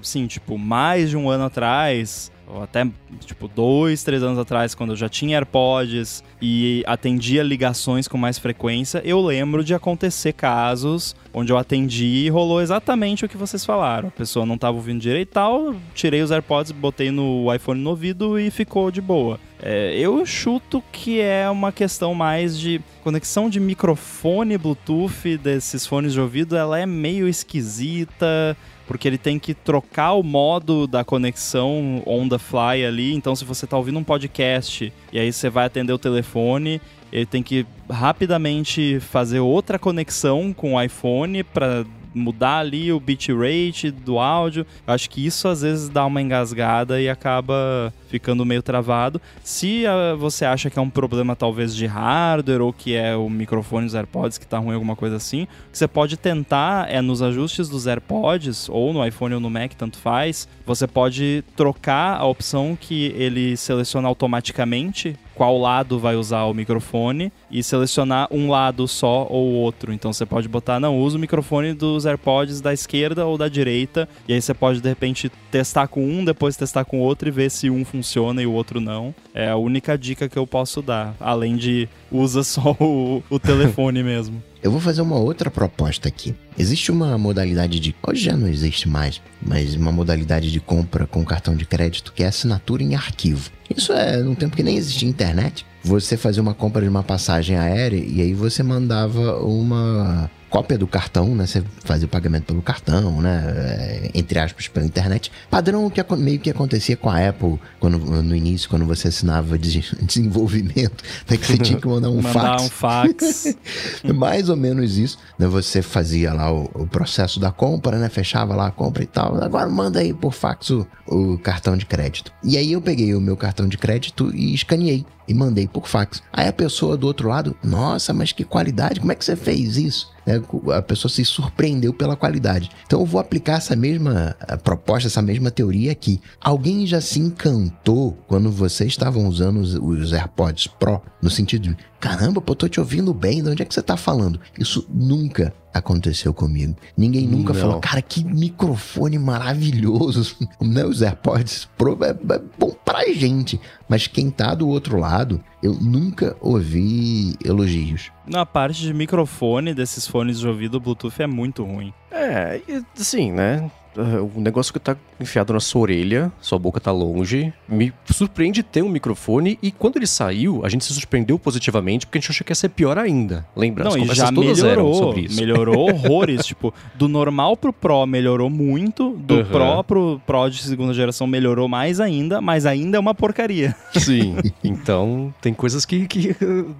assim, 0.00 0.26
tipo, 0.26 0.58
mais 0.58 1.08
de 1.08 1.16
um 1.16 1.30
ano 1.30 1.44
atrás, 1.44 2.30
ou 2.46 2.62
até 2.62 2.86
tipo 3.20 3.48
dois, 3.48 4.02
três 4.02 4.22
anos 4.22 4.38
atrás, 4.38 4.74
quando 4.74 4.90
eu 4.90 4.96
já 4.96 5.08
tinha 5.08 5.36
AirPods 5.36 6.22
e 6.40 6.82
atendia 6.86 7.42
ligações 7.42 8.06
com 8.06 8.16
mais 8.16 8.38
frequência, 8.38 9.02
eu 9.04 9.20
lembro 9.20 9.64
de 9.64 9.74
acontecer 9.74 10.32
casos 10.32 11.16
onde 11.34 11.52
eu 11.52 11.58
atendi 11.58 12.24
e 12.24 12.28
rolou 12.28 12.60
exatamente 12.60 13.24
o 13.24 13.28
que 13.28 13.36
vocês 13.36 13.64
falaram. 13.64 14.08
A 14.08 14.12
pessoa 14.12 14.46
não 14.46 14.54
estava 14.54 14.76
ouvindo 14.76 15.00
direito 15.00 15.28
e 15.28 15.32
tal, 15.32 15.74
tirei 15.94 16.22
os 16.22 16.30
AirPods, 16.30 16.72
botei 16.72 17.10
no 17.10 17.52
iPhone 17.52 17.80
no 17.80 17.90
ouvido 17.90 18.38
e 18.38 18.50
ficou 18.50 18.90
de 18.90 19.00
boa. 19.00 19.38
É, 19.60 19.96
eu 19.98 20.24
chuto 20.26 20.82
que 20.92 21.20
é 21.20 21.48
uma 21.48 21.72
questão 21.72 22.14
mais 22.14 22.58
de 22.58 22.80
conexão 23.02 23.48
de 23.48 23.58
microfone 23.58 24.58
Bluetooth 24.58 25.38
desses 25.38 25.86
fones 25.86 26.12
de 26.12 26.20
ouvido, 26.20 26.56
ela 26.56 26.78
é 26.78 26.84
meio 26.84 27.26
esquisita 27.26 28.56
porque 28.86 29.08
ele 29.08 29.18
tem 29.18 29.38
que 29.38 29.52
trocar 29.52 30.12
o 30.12 30.22
modo 30.22 30.86
da 30.86 31.04
conexão 31.04 32.02
on 32.06 32.28
the 32.28 32.38
fly 32.38 32.84
ali. 32.86 33.14
Então, 33.14 33.34
se 33.34 33.44
você 33.44 33.64
está 33.64 33.76
ouvindo 33.76 33.98
um 33.98 34.04
podcast 34.04 34.92
e 35.12 35.18
aí 35.18 35.32
você 35.32 35.50
vai 35.50 35.66
atender 35.66 35.92
o 35.92 35.98
telefone, 35.98 36.80
ele 37.12 37.26
tem 37.26 37.42
que 37.42 37.66
rapidamente 37.90 38.98
fazer 39.00 39.40
outra 39.40 39.78
conexão 39.78 40.52
com 40.52 40.74
o 40.74 40.82
iPhone 40.82 41.42
para 41.42 41.84
mudar 42.16 42.58
ali 42.58 42.90
o 42.92 42.98
bitrate 42.98 43.90
do 43.90 44.18
áudio. 44.18 44.66
Acho 44.86 45.10
que 45.10 45.24
isso 45.24 45.46
às 45.46 45.62
vezes 45.62 45.88
dá 45.88 46.04
uma 46.06 46.22
engasgada 46.22 47.00
e 47.00 47.08
acaba 47.08 47.92
ficando 48.08 48.44
meio 48.44 48.62
travado. 48.62 49.20
Se 49.44 49.84
uh, 49.84 50.16
você 50.16 50.44
acha 50.44 50.70
que 50.70 50.78
é 50.78 50.82
um 50.82 50.88
problema 50.88 51.36
talvez 51.36 51.74
de 51.76 51.86
hardware 51.86 52.62
ou 52.62 52.72
que 52.72 52.94
é 52.94 53.14
o 53.14 53.28
microfone 53.28 53.86
dos 53.86 53.94
AirPods 53.94 54.38
que 54.38 54.46
tá 54.46 54.58
ruim, 54.58 54.74
alguma 54.74 54.96
coisa 54.96 55.16
assim, 55.16 55.46
você 55.72 55.86
pode 55.86 56.16
tentar 56.16 56.90
é 56.90 57.00
nos 57.00 57.20
ajustes 57.20 57.68
dos 57.68 57.86
AirPods 57.86 58.68
ou 58.68 58.92
no 58.92 59.06
iPhone 59.06 59.34
ou 59.34 59.40
no 59.40 59.50
Mac, 59.50 59.72
tanto 59.74 59.98
faz, 59.98 60.48
você 60.64 60.86
pode 60.86 61.44
trocar 61.54 62.16
a 62.18 62.24
opção 62.24 62.76
que 62.80 63.06
ele 63.16 63.56
seleciona 63.56 64.08
automaticamente 64.08 65.16
qual 65.36 65.58
lado 65.58 65.98
vai 65.98 66.16
usar 66.16 66.44
o 66.44 66.54
microfone 66.54 67.30
e 67.50 67.62
selecionar 67.62 68.26
um 68.30 68.50
lado 68.50 68.88
só 68.88 69.26
ou 69.28 69.52
outro. 69.52 69.92
Então 69.92 70.12
você 70.12 70.24
pode 70.24 70.48
botar, 70.48 70.80
não, 70.80 70.98
usa 70.98 71.18
o 71.18 71.20
microfone 71.20 71.74
dos 71.74 72.06
AirPods 72.06 72.62
da 72.62 72.72
esquerda 72.72 73.26
ou 73.26 73.36
da 73.36 73.46
direita, 73.46 74.08
e 74.26 74.32
aí 74.32 74.40
você 74.40 74.54
pode 74.54 74.80
de 74.80 74.88
repente 74.88 75.30
testar 75.50 75.86
com 75.88 76.02
um, 76.02 76.24
depois 76.24 76.56
testar 76.56 76.84
com 76.84 77.00
outro 77.00 77.28
e 77.28 77.30
ver 77.30 77.50
se 77.50 77.68
um 77.68 77.84
funciona 77.84 78.42
e 78.42 78.46
o 78.46 78.52
outro 78.52 78.80
não. 78.80 79.14
É 79.34 79.50
a 79.50 79.56
única 79.56 79.96
dica 79.98 80.28
que 80.28 80.38
eu 80.38 80.46
posso 80.46 80.80
dar, 80.80 81.14
além 81.20 81.56
de 81.56 81.88
usa 82.16 82.42
só 82.42 82.76
o, 82.80 83.22
o 83.28 83.38
telefone 83.38 84.02
mesmo. 84.02 84.42
Eu 84.62 84.70
vou 84.70 84.80
fazer 84.80 85.00
uma 85.00 85.16
outra 85.16 85.50
proposta 85.50 86.08
aqui. 86.08 86.34
Existe 86.58 86.90
uma 86.90 87.16
modalidade 87.16 87.78
de. 87.78 87.94
Hoje 88.04 88.24
já 88.24 88.36
não 88.36 88.48
existe 88.48 88.88
mais, 88.88 89.22
mas 89.40 89.76
uma 89.76 89.92
modalidade 89.92 90.50
de 90.50 90.58
compra 90.58 91.06
com 91.06 91.24
cartão 91.24 91.54
de 91.54 91.64
crédito 91.64 92.12
que 92.12 92.24
é 92.24 92.26
assinatura 92.26 92.82
em 92.82 92.94
arquivo. 92.94 93.50
Isso 93.74 93.92
é 93.92 94.16
num 94.18 94.34
tempo 94.34 94.56
que 94.56 94.62
nem 94.62 94.76
existia 94.76 95.08
internet. 95.08 95.64
Você 95.84 96.16
fazia 96.16 96.42
uma 96.42 96.54
compra 96.54 96.82
de 96.82 96.88
uma 96.88 97.04
passagem 97.04 97.56
aérea 97.56 98.04
e 98.04 98.20
aí 98.20 98.34
você 98.34 98.62
mandava 98.62 99.38
uma 99.38 100.28
cópia 100.56 100.78
do 100.78 100.86
cartão, 100.86 101.34
né? 101.34 101.46
Você 101.46 101.62
fazia 101.84 102.06
o 102.06 102.08
pagamento 102.08 102.44
pelo 102.44 102.62
cartão, 102.62 103.20
né? 103.20 103.44
É, 103.46 104.10
entre 104.14 104.38
aspas, 104.38 104.66
pela 104.68 104.86
internet. 104.86 105.30
Padrão 105.50 105.90
que 105.90 106.02
meio 106.16 106.38
que 106.38 106.48
acontecia 106.48 106.96
com 106.96 107.10
a 107.10 107.28
Apple 107.28 107.60
quando, 107.78 107.98
no 107.98 108.34
início, 108.34 108.66
quando 108.70 108.86
você 108.86 109.08
assinava 109.08 109.58
desenvolvimento, 109.60 111.04
né? 111.28 111.36
que 111.36 111.46
você 111.46 111.58
tinha 111.58 111.78
que 111.78 111.86
mandar 111.86 112.08
um 112.08 112.22
mandar 112.24 112.58
fax. 112.58 112.64
um 112.64 112.70
fax. 112.70 113.56
Mais 114.16 114.48
ou 114.48 114.56
menos 114.56 114.96
isso. 114.96 115.18
Né? 115.38 115.46
Você 115.46 115.82
fazia 115.82 116.32
lá 116.32 116.50
o, 116.50 116.70
o, 116.72 116.86
processo 116.86 117.38
da 117.38 117.52
compra, 117.52 117.98
né? 117.98 118.08
Fechava 118.08 118.56
lá 118.56 118.68
a 118.68 118.70
compra 118.70 119.02
e 119.02 119.06
tal. 119.06 119.36
Agora 119.44 119.68
manda 119.68 120.00
aí 120.00 120.14
por 120.14 120.32
fax 120.32 120.70
o, 120.70 120.86
o 121.06 121.36
cartão 121.36 121.76
de 121.76 121.84
crédito. 121.84 122.32
E 122.42 122.56
aí 122.56 122.72
eu 122.72 122.80
peguei 122.80 123.14
o 123.14 123.20
meu 123.20 123.36
cartão 123.36 123.68
de 123.68 123.76
crédito 123.76 124.34
e 124.34 124.54
escaneei 124.54 125.04
e 125.28 125.34
mandei 125.34 125.68
por 125.68 125.86
fax. 125.86 126.22
Aí 126.32 126.48
a 126.48 126.52
pessoa 126.52 126.96
do 126.96 127.06
outro 127.06 127.28
lado, 127.28 127.54
nossa, 127.62 128.14
mas 128.14 128.32
que 128.32 128.42
qualidade, 128.42 129.00
como 129.00 129.12
é 129.12 129.14
que 129.14 129.24
você 129.24 129.36
fez 129.36 129.76
isso? 129.76 130.15
Né? 130.26 130.42
A 130.74 130.82
pessoa 130.82 131.10
se 131.10 131.24
surpreendeu 131.24 131.94
pela 131.94 132.16
qualidade. 132.16 132.70
Então 132.86 133.00
eu 133.00 133.06
vou 133.06 133.20
aplicar 133.20 133.58
essa 133.58 133.76
mesma 133.76 134.36
proposta, 134.64 135.06
essa 135.06 135.22
mesma 135.22 135.50
teoria 135.50 135.92
aqui. 135.92 136.20
Alguém 136.40 136.86
já 136.86 137.00
se 137.00 137.20
encantou 137.20 138.12
quando 138.26 138.50
vocês 138.50 138.90
estavam 138.90 139.26
usando 139.26 139.60
os, 139.60 139.74
os 139.74 140.12
AirPods 140.12 140.66
Pro, 140.66 141.00
no 141.22 141.30
sentido 141.30 141.68
de, 141.68 141.76
caramba, 142.00 142.40
pô, 142.40 142.54
tô 142.54 142.68
te 142.68 142.80
ouvindo 142.80 143.14
bem, 143.14 143.42
de 143.42 143.50
onde 143.50 143.62
é 143.62 143.64
que 143.64 143.74
você 143.74 143.82
tá 143.82 143.96
falando? 143.96 144.40
Isso 144.58 144.86
nunca 144.92 145.54
aconteceu 145.78 146.32
comigo. 146.34 146.76
Ninguém 146.96 147.26
nunca 147.26 147.52
Não. 147.52 147.60
falou, 147.60 147.80
cara, 147.80 148.00
que 148.02 148.24
microfone 148.24 149.18
maravilhoso. 149.18 150.36
né? 150.60 150.84
Os 150.86 151.02
AirPods 151.02 151.68
Pro 151.76 151.98
é, 152.02 152.10
é 152.10 152.40
bom 152.58 152.74
pra 152.84 153.04
gente. 153.12 153.60
Mas 153.88 154.06
quem 154.06 154.30
tá 154.30 154.54
do 154.54 154.68
outro 154.68 154.98
lado, 154.98 155.42
eu 155.62 155.74
nunca 155.74 156.36
ouvi 156.40 157.34
elogios. 157.44 158.10
Na 158.26 158.44
parte 158.44 158.82
de 158.82 158.92
microfone 158.92 159.72
desses 159.74 160.06
fones 160.06 160.38
de 160.40 160.46
ouvido, 160.48 160.76
o 160.76 160.80
Bluetooth 160.80 161.22
é 161.22 161.26
muito 161.26 161.64
ruim. 161.64 161.92
É, 162.10 162.60
sim, 162.94 163.30
né? 163.32 163.70
Uh, 163.96 164.30
o 164.34 164.40
negócio 164.40 164.72
que 164.72 164.78
tá 164.78 164.96
enfiado 165.20 165.52
na 165.52 165.60
sua 165.60 165.82
orelha, 165.82 166.32
sua 166.40 166.58
boca 166.58 166.80
tá 166.80 166.92
longe. 166.92 167.52
Me 167.68 167.92
surpreende 168.10 168.62
ter 168.62 168.82
um 168.82 168.88
microfone 168.88 169.58
e 169.62 169.70
quando 169.70 169.96
ele 169.96 170.06
saiu, 170.06 170.64
a 170.64 170.68
gente 170.68 170.84
se 170.84 170.92
surpreendeu 170.94 171.38
positivamente 171.38 172.06
porque 172.06 172.18
a 172.18 172.20
gente 172.20 172.30
achou 172.30 172.44
que 172.44 172.50
ia 172.50 172.54
ser 172.56 172.68
pior 172.70 172.98
ainda. 172.98 173.46
Lembra? 173.56 173.84
Não, 173.84 173.92
As 173.92 173.96
e 173.96 174.14
já 174.14 174.30
melhorou. 174.30 174.94
sobre 174.94 175.20
isso. 175.22 175.40
Melhorou 175.40 175.90
horrores. 175.90 176.44
tipo, 176.46 176.72
do 176.94 177.08
normal 177.08 177.56
pro 177.56 177.72
Pro 177.72 178.06
melhorou 178.06 178.50
muito, 178.50 179.10
do 179.10 179.36
Uhum. 179.36 179.44
Pro 179.44 179.84
pro 179.84 180.20
Pro 180.26 180.48
de 180.48 180.62
segunda 180.62 180.92
geração 180.94 181.26
melhorou 181.26 181.68
mais 181.68 182.00
ainda, 182.00 182.40
mas 182.40 182.64
ainda 182.66 182.96
é 182.96 183.00
uma 183.00 183.14
porcaria. 183.14 183.74
Sim. 183.94 184.36
Então, 184.64 185.32
tem 185.40 185.54
coisas 185.54 185.84
que, 185.84 186.06
que, 186.08 186.34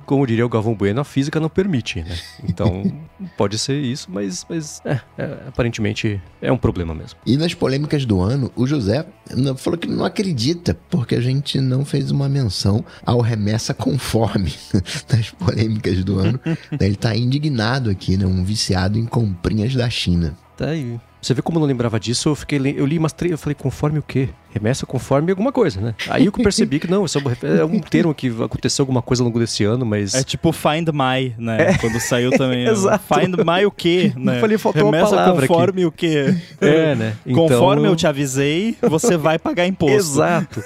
como 0.06 0.26
diria 0.26 0.44
o 0.44 0.48
Galvão 0.48 0.74
Bueno, 0.74 1.00
a 1.00 1.04
física 1.04 1.38
não 1.38 1.48
permite, 1.48 2.02
né? 2.02 2.16
Então, 2.48 2.82
pode 3.36 3.58
ser 3.58 3.78
isso, 3.80 4.08
mas, 4.10 4.44
mas 4.48 4.82
é, 4.84 5.00
é, 5.16 5.24
aparentemente 5.48 6.20
é 6.42 6.50
um 6.50 6.56
problema 6.56 6.94
mesmo. 6.94 7.05
E 7.24 7.36
nas 7.36 7.54
polêmicas 7.54 8.04
do 8.04 8.20
ano, 8.20 8.50
o 8.56 8.66
José 8.66 9.06
falou 9.56 9.78
que 9.78 9.88
não 9.88 10.04
acredita 10.04 10.76
porque 10.88 11.14
a 11.14 11.20
gente 11.20 11.60
não 11.60 11.84
fez 11.84 12.10
uma 12.10 12.28
menção 12.28 12.84
ao 13.04 13.20
remessa 13.20 13.74
conforme 13.74 14.52
nas 15.10 15.30
polêmicas 15.30 16.02
do 16.04 16.18
ano. 16.18 16.40
Ele 16.80 16.96
tá 16.96 17.16
indignado 17.16 17.90
aqui, 17.90 18.16
né? 18.16 18.26
Um 18.26 18.44
viciado 18.44 18.98
em 18.98 19.06
comprinhas 19.06 19.74
da 19.74 19.88
China. 19.90 20.36
Tá 20.56 20.68
aí. 20.68 20.98
Você 21.20 21.34
vê 21.34 21.42
como 21.42 21.58
eu 21.58 21.60
não 21.60 21.66
lembrava 21.66 21.98
disso, 21.98 22.28
eu 22.28 22.34
fiquei 22.36 22.58
eu 22.76 22.86
li 22.86 22.98
umas 22.98 23.12
três, 23.12 23.32
eu 23.32 23.38
falei, 23.38 23.54
conforme 23.54 23.98
o 23.98 24.02
quê? 24.02 24.28
Remessa 24.50 24.86
conforme 24.86 25.30
alguma 25.30 25.50
coisa, 25.52 25.80
né? 25.80 25.94
Aí 26.08 26.26
eu 26.26 26.32
que 26.32 26.42
percebi 26.42 26.78
que 26.78 26.88
não, 26.88 27.04
isso 27.04 27.18
é 27.18 27.20
um- 27.64 27.76
é 27.76 27.80
termo 27.80 28.14
que 28.14 28.28
aconteceu 28.42 28.82
alguma 28.84 29.02
coisa 29.02 29.22
ao 29.22 29.26
longo 29.26 29.38
desse 29.38 29.64
ano, 29.64 29.84
mas. 29.84 30.14
É 30.14 30.22
tipo 30.22 30.52
Find 30.52 30.88
My, 30.92 31.34
né? 31.36 31.74
Quando 31.78 31.98
saiu 32.00 32.30
também. 32.30 32.64
Exato. 32.68 33.02
Find 33.12 33.34
My 33.44 33.66
o 33.66 33.70
quê? 33.70 34.12
Né? 34.16 34.36
Eu 34.36 34.40
falei, 34.40 34.58
faltou 34.58 34.84
uma 34.84 34.92
Remessa 34.96 35.16
palavra 35.16 35.44
aqui. 35.44 35.48
conforme 35.52 35.84
o 35.86 35.92
quê? 35.92 36.34
É, 36.60 36.94
né? 36.94 37.16
Então- 37.26 37.48
Conforme 37.48 37.88
eu 37.88 37.96
te 37.96 38.06
avisei, 38.06 38.76
você 38.80 39.16
vai 39.16 39.38
pagar 39.38 39.66
imposto. 39.66 39.94
Exato. 39.96 40.62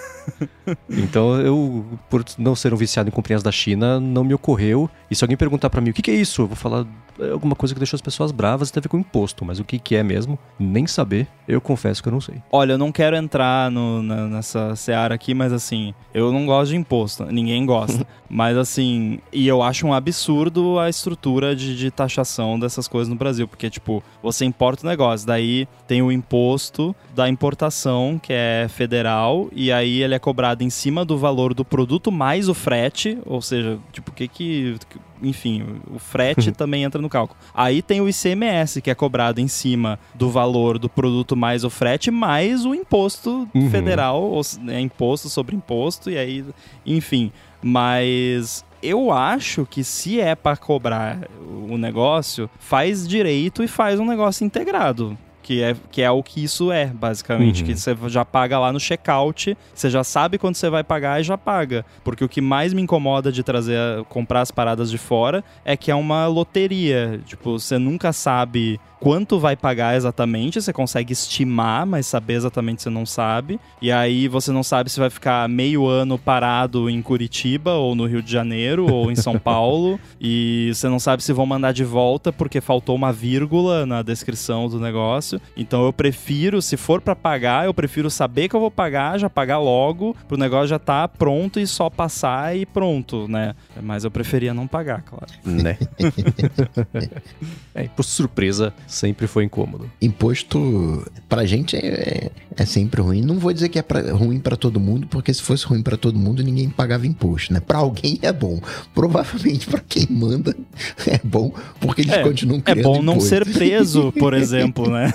Então, 0.89 1.41
eu, 1.41 1.85
por 2.09 2.25
não 2.39 2.55
ser 2.55 2.73
um 2.73 2.77
viciado 2.77 3.09
em 3.09 3.13
comprinhas 3.13 3.43
da 3.43 3.51
China, 3.51 3.99
não 3.99 4.23
me 4.25 4.35
ocorreu. 4.35 4.89
E 5.11 5.17
se 5.17 5.25
alguém 5.25 5.37
perguntar 5.37 5.69
pra 5.71 5.81
mim 5.81 5.91
o 5.91 5.93
que, 5.95 6.03
que 6.03 6.11
é 6.11 6.15
isso, 6.15 6.43
eu 6.43 6.47
vou 6.47 6.57
falar 6.57 6.87
é 7.19 7.31
alguma 7.33 7.55
coisa 7.55 7.75
que 7.75 7.79
deixou 7.81 7.97
as 7.97 8.01
pessoas 8.01 8.33
bravas 8.33 8.69
e 8.69 8.73
tem 8.73 8.81
a 8.81 8.83
ver 8.83 8.89
com 8.89 8.99
imposto. 8.99 9.45
Mas 9.45 9.59
o 9.59 9.65
que, 9.65 9.79
que 9.79 9.95
é 9.97 10.03
mesmo, 10.03 10.39
nem 10.63 10.87
saber, 10.87 11.27
eu 11.49 11.59
confesso 11.59 12.03
que 12.03 12.09
eu 12.11 12.13
não 12.13 12.21
sei. 12.21 12.35
Olha, 12.53 12.73
eu 12.75 12.79
não 12.79 12.93
quero 12.93 13.17
entrar 13.17 13.71
no- 13.71 14.03
na- 14.03 14.27
nessa 14.29 14.77
seara 14.77 15.15
aqui, 15.15 15.33
mas 15.33 15.55
assim, 15.55 15.95
eu 16.13 16.31
não 16.31 16.45
gosto 16.45 16.73
de 16.73 16.77
imposto, 16.77 17.25
ninguém 17.25 17.65
gosta. 17.65 18.07
mas 18.29 18.59
assim, 18.59 19.21
e 19.33 19.49
eu 19.49 19.63
acho 19.63 19.87
um 19.87 19.95
absurdo 19.95 20.79
a 20.79 20.91
estrutura 20.91 21.57
de, 21.57 21.75
de 21.75 21.91
taxação 21.91 22.59
dessas 22.59 22.87
coisas 22.87 23.09
no 23.09 23.17
Brasil, 23.17 23.49
porque, 23.49 23.71
tipo, 23.71 24.03
você 24.23 24.45
importa 24.45 24.87
o 24.87 24.91
negócio, 24.91 25.27
daí 25.27 25.67
tem 25.89 26.03
o 26.03 26.13
imposto 26.13 26.95
da 27.15 27.27
importação, 27.27 28.21
que 28.23 28.33
é 28.35 28.67
federal, 28.69 29.49
e 29.53 29.73
aí 29.73 30.03
ele 30.03 30.15
é 30.15 30.19
cobrado 30.19 30.63
em 30.63 30.69
cima 30.69 31.07
do 31.07 31.17
valor 31.17 31.55
do 31.55 31.65
produto 31.65 32.13
mais 32.13 32.51
o 32.51 32.55
frete, 32.55 33.17
ou 33.25 33.41
seja, 33.41 33.79
tipo, 33.93 34.11
o 34.11 34.15
que 34.15 34.29
que. 34.29 34.77
Enfim, 35.23 35.65
o 35.93 35.99
frete 35.99 36.51
também 36.53 36.83
entra 36.85 37.01
no 37.01 37.09
cálculo. 37.09 37.39
Aí 37.55 37.83
tem 37.83 38.01
o 38.01 38.09
ICMS, 38.09 38.81
que 38.81 38.91
é 38.91 38.95
cobrado 38.95 39.41
em 39.41 39.49
cima 39.49 39.99
do 40.15 40.31
valor 40.31 40.79
do 40.79 40.89
produto 40.89 41.37
mais 41.37 41.65
o 41.65 41.71
frete, 41.71 42.11
mais 42.11 42.65
o 42.65 42.75
imposto 42.75 43.49
Uhum. 43.55 43.71
federal, 43.71 44.23
ou 44.23 44.41
é 44.69 44.81
imposto 44.81 45.29
sobre 45.29 45.55
imposto, 45.57 46.11
e 46.11 46.17
aí, 46.19 46.45
enfim. 46.87 47.31
Mas 47.63 48.65
eu 48.83 49.13
acho 49.13 49.67
que 49.67 49.85
se 49.85 50.21
é 50.21 50.35
para 50.35 50.57
cobrar 50.57 51.29
o 51.69 51.77
negócio, 51.77 52.49
faz 52.59 53.07
direito 53.07 53.63
e 53.63 53.69
faz 53.69 54.01
um 54.01 54.07
negócio 54.07 54.45
integrado. 54.45 55.17
Que 55.51 55.65
é, 55.65 55.77
que 55.91 56.01
é 56.01 56.09
o 56.09 56.23
que 56.23 56.45
isso 56.45 56.71
é, 56.71 56.87
basicamente. 56.87 57.63
Uhum. 57.63 57.67
Que 57.67 57.77
você 57.77 57.97
já 58.07 58.25
paga 58.25 58.57
lá 58.57 58.73
no 58.73 58.79
checkout, 58.79 59.59
você 59.75 59.91
já 59.91 60.05
sabe 60.05 60.39
quando 60.39 60.55
você 60.55 60.71
vai 60.71 60.85
pagar 60.85 61.21
e 61.21 61.25
já 61.25 61.37
paga. 61.37 61.85
Porque 62.05 62.25
o 62.25 62.29
que 62.29 62.41
mais 62.41 62.73
me 62.73 62.81
incomoda 62.81 63.33
de 63.33 63.43
trazer, 63.43 63.77
comprar 64.09 64.43
as 64.43 64.53
paradas 64.53 64.89
de 64.89 64.97
fora 64.97 65.43
é 65.65 65.77
que 65.77 65.91
é 65.91 65.95
uma 65.97 66.29
loteria. 66.29 67.21
Tipo, 67.27 67.59
você 67.59 67.79
nunca 67.79 68.13
sabe 68.13 68.79
quanto 69.01 69.41
vai 69.41 69.57
pagar 69.57 69.97
exatamente, 69.97 70.61
você 70.61 70.73
consegue 70.73 71.15
estimar, 71.15 71.87
mas 71.87 72.07
saber 72.07 72.35
exatamente 72.35 72.83
você 72.83 72.91
não 72.91 73.07
sabe. 73.07 73.59
E 73.81 73.91
aí 73.91 74.29
você 74.29 74.53
não 74.53 74.63
sabe 74.63 74.91
se 74.91 75.01
vai 75.01 75.09
ficar 75.09 75.49
meio 75.49 75.87
ano 75.87 76.19
parado 76.19 76.89
em 76.89 77.01
Curitiba, 77.01 77.73
ou 77.73 77.95
no 77.95 78.07
Rio 78.07 78.23
de 78.23 78.31
Janeiro, 78.31 78.93
ou 78.93 79.11
em 79.11 79.17
São 79.17 79.39
Paulo. 79.41 79.99
E 80.21 80.71
você 80.73 80.87
não 80.89 81.01
sabe 81.01 81.25
se 81.25 81.33
vão 81.33 81.47
mandar 81.47 81.73
de 81.73 81.83
volta 81.83 82.31
porque 82.31 82.61
faltou 82.61 82.95
uma 82.95 83.13
vírgula 83.13 83.87
na 83.87 84.03
descrição 84.03 84.69
do 84.69 84.79
negócio. 84.79 85.40
Então 85.57 85.85
eu 85.85 85.93
prefiro, 85.93 86.63
se 86.63 86.77
for 86.77 87.01
pra 87.01 87.15
pagar, 87.15 87.67
eu 87.67 87.75
prefiro 87.75 88.09
saber 88.11 88.49
que 88.49 88.57
eu 88.57 88.61
vou 88.61 88.71
pagar, 88.71 89.19
já 89.19 89.29
pagar 89.29 89.59
logo, 89.59 90.17
pro 90.27 90.39
negócio 90.39 90.69
já 90.69 90.79
tá 90.79 91.07
pronto 91.07 91.61
e 91.61 91.67
só 91.67 91.91
passar 91.91 92.57
e 92.57 92.65
pronto, 92.65 93.29
né? 93.29 93.55
Mas 93.83 94.05
eu 94.05 94.11
preferia 94.11 94.55
não 94.55 94.67
pagar, 94.67 95.03
claro. 95.03 95.27
Né? 95.45 95.77
é, 97.75 97.85
por 97.89 98.03
surpresa, 98.05 98.73
sempre 98.87 99.27
foi 99.27 99.45
incômodo. 99.45 99.91
Imposto, 100.01 101.07
pra 101.29 101.45
gente, 101.45 101.77
é, 101.77 102.31
é 102.57 102.65
sempre 102.65 103.01
ruim. 103.03 103.21
Não 103.23 103.39
vou 103.39 103.53
dizer 103.53 103.69
que 103.69 103.79
é 103.79 103.83
pra- 103.83 104.13
ruim 104.13 104.39
pra 104.39 104.57
todo 104.57 104.81
mundo, 104.81 105.07
porque 105.09 105.33
se 105.33 105.43
fosse 105.43 105.67
ruim 105.67 105.83
pra 105.83 105.97
todo 105.97 106.19
mundo, 106.19 106.43
ninguém 106.43 106.69
pagava 106.71 107.07
imposto, 107.07 107.53
né? 107.53 107.61
Pra 107.61 107.79
alguém 107.79 108.19
é 108.23 108.33
bom. 108.33 108.61
Provavelmente 108.95 109.67
pra 109.67 109.81
quem 109.81 110.07
manda 110.11 110.57
é 111.07 111.21
bom, 111.23 111.53
porque 111.81 112.03
eles 112.03 112.15
É, 112.15 112.23
continuam 112.23 112.61
É 112.65 112.73
criando 112.73 112.85
bom 112.85 113.03
não 113.03 113.15
imposto. 113.15 113.29
ser 113.29 113.45
preso, 113.47 114.13
por 114.13 114.33
exemplo, 114.35 114.91
né? 114.91 115.13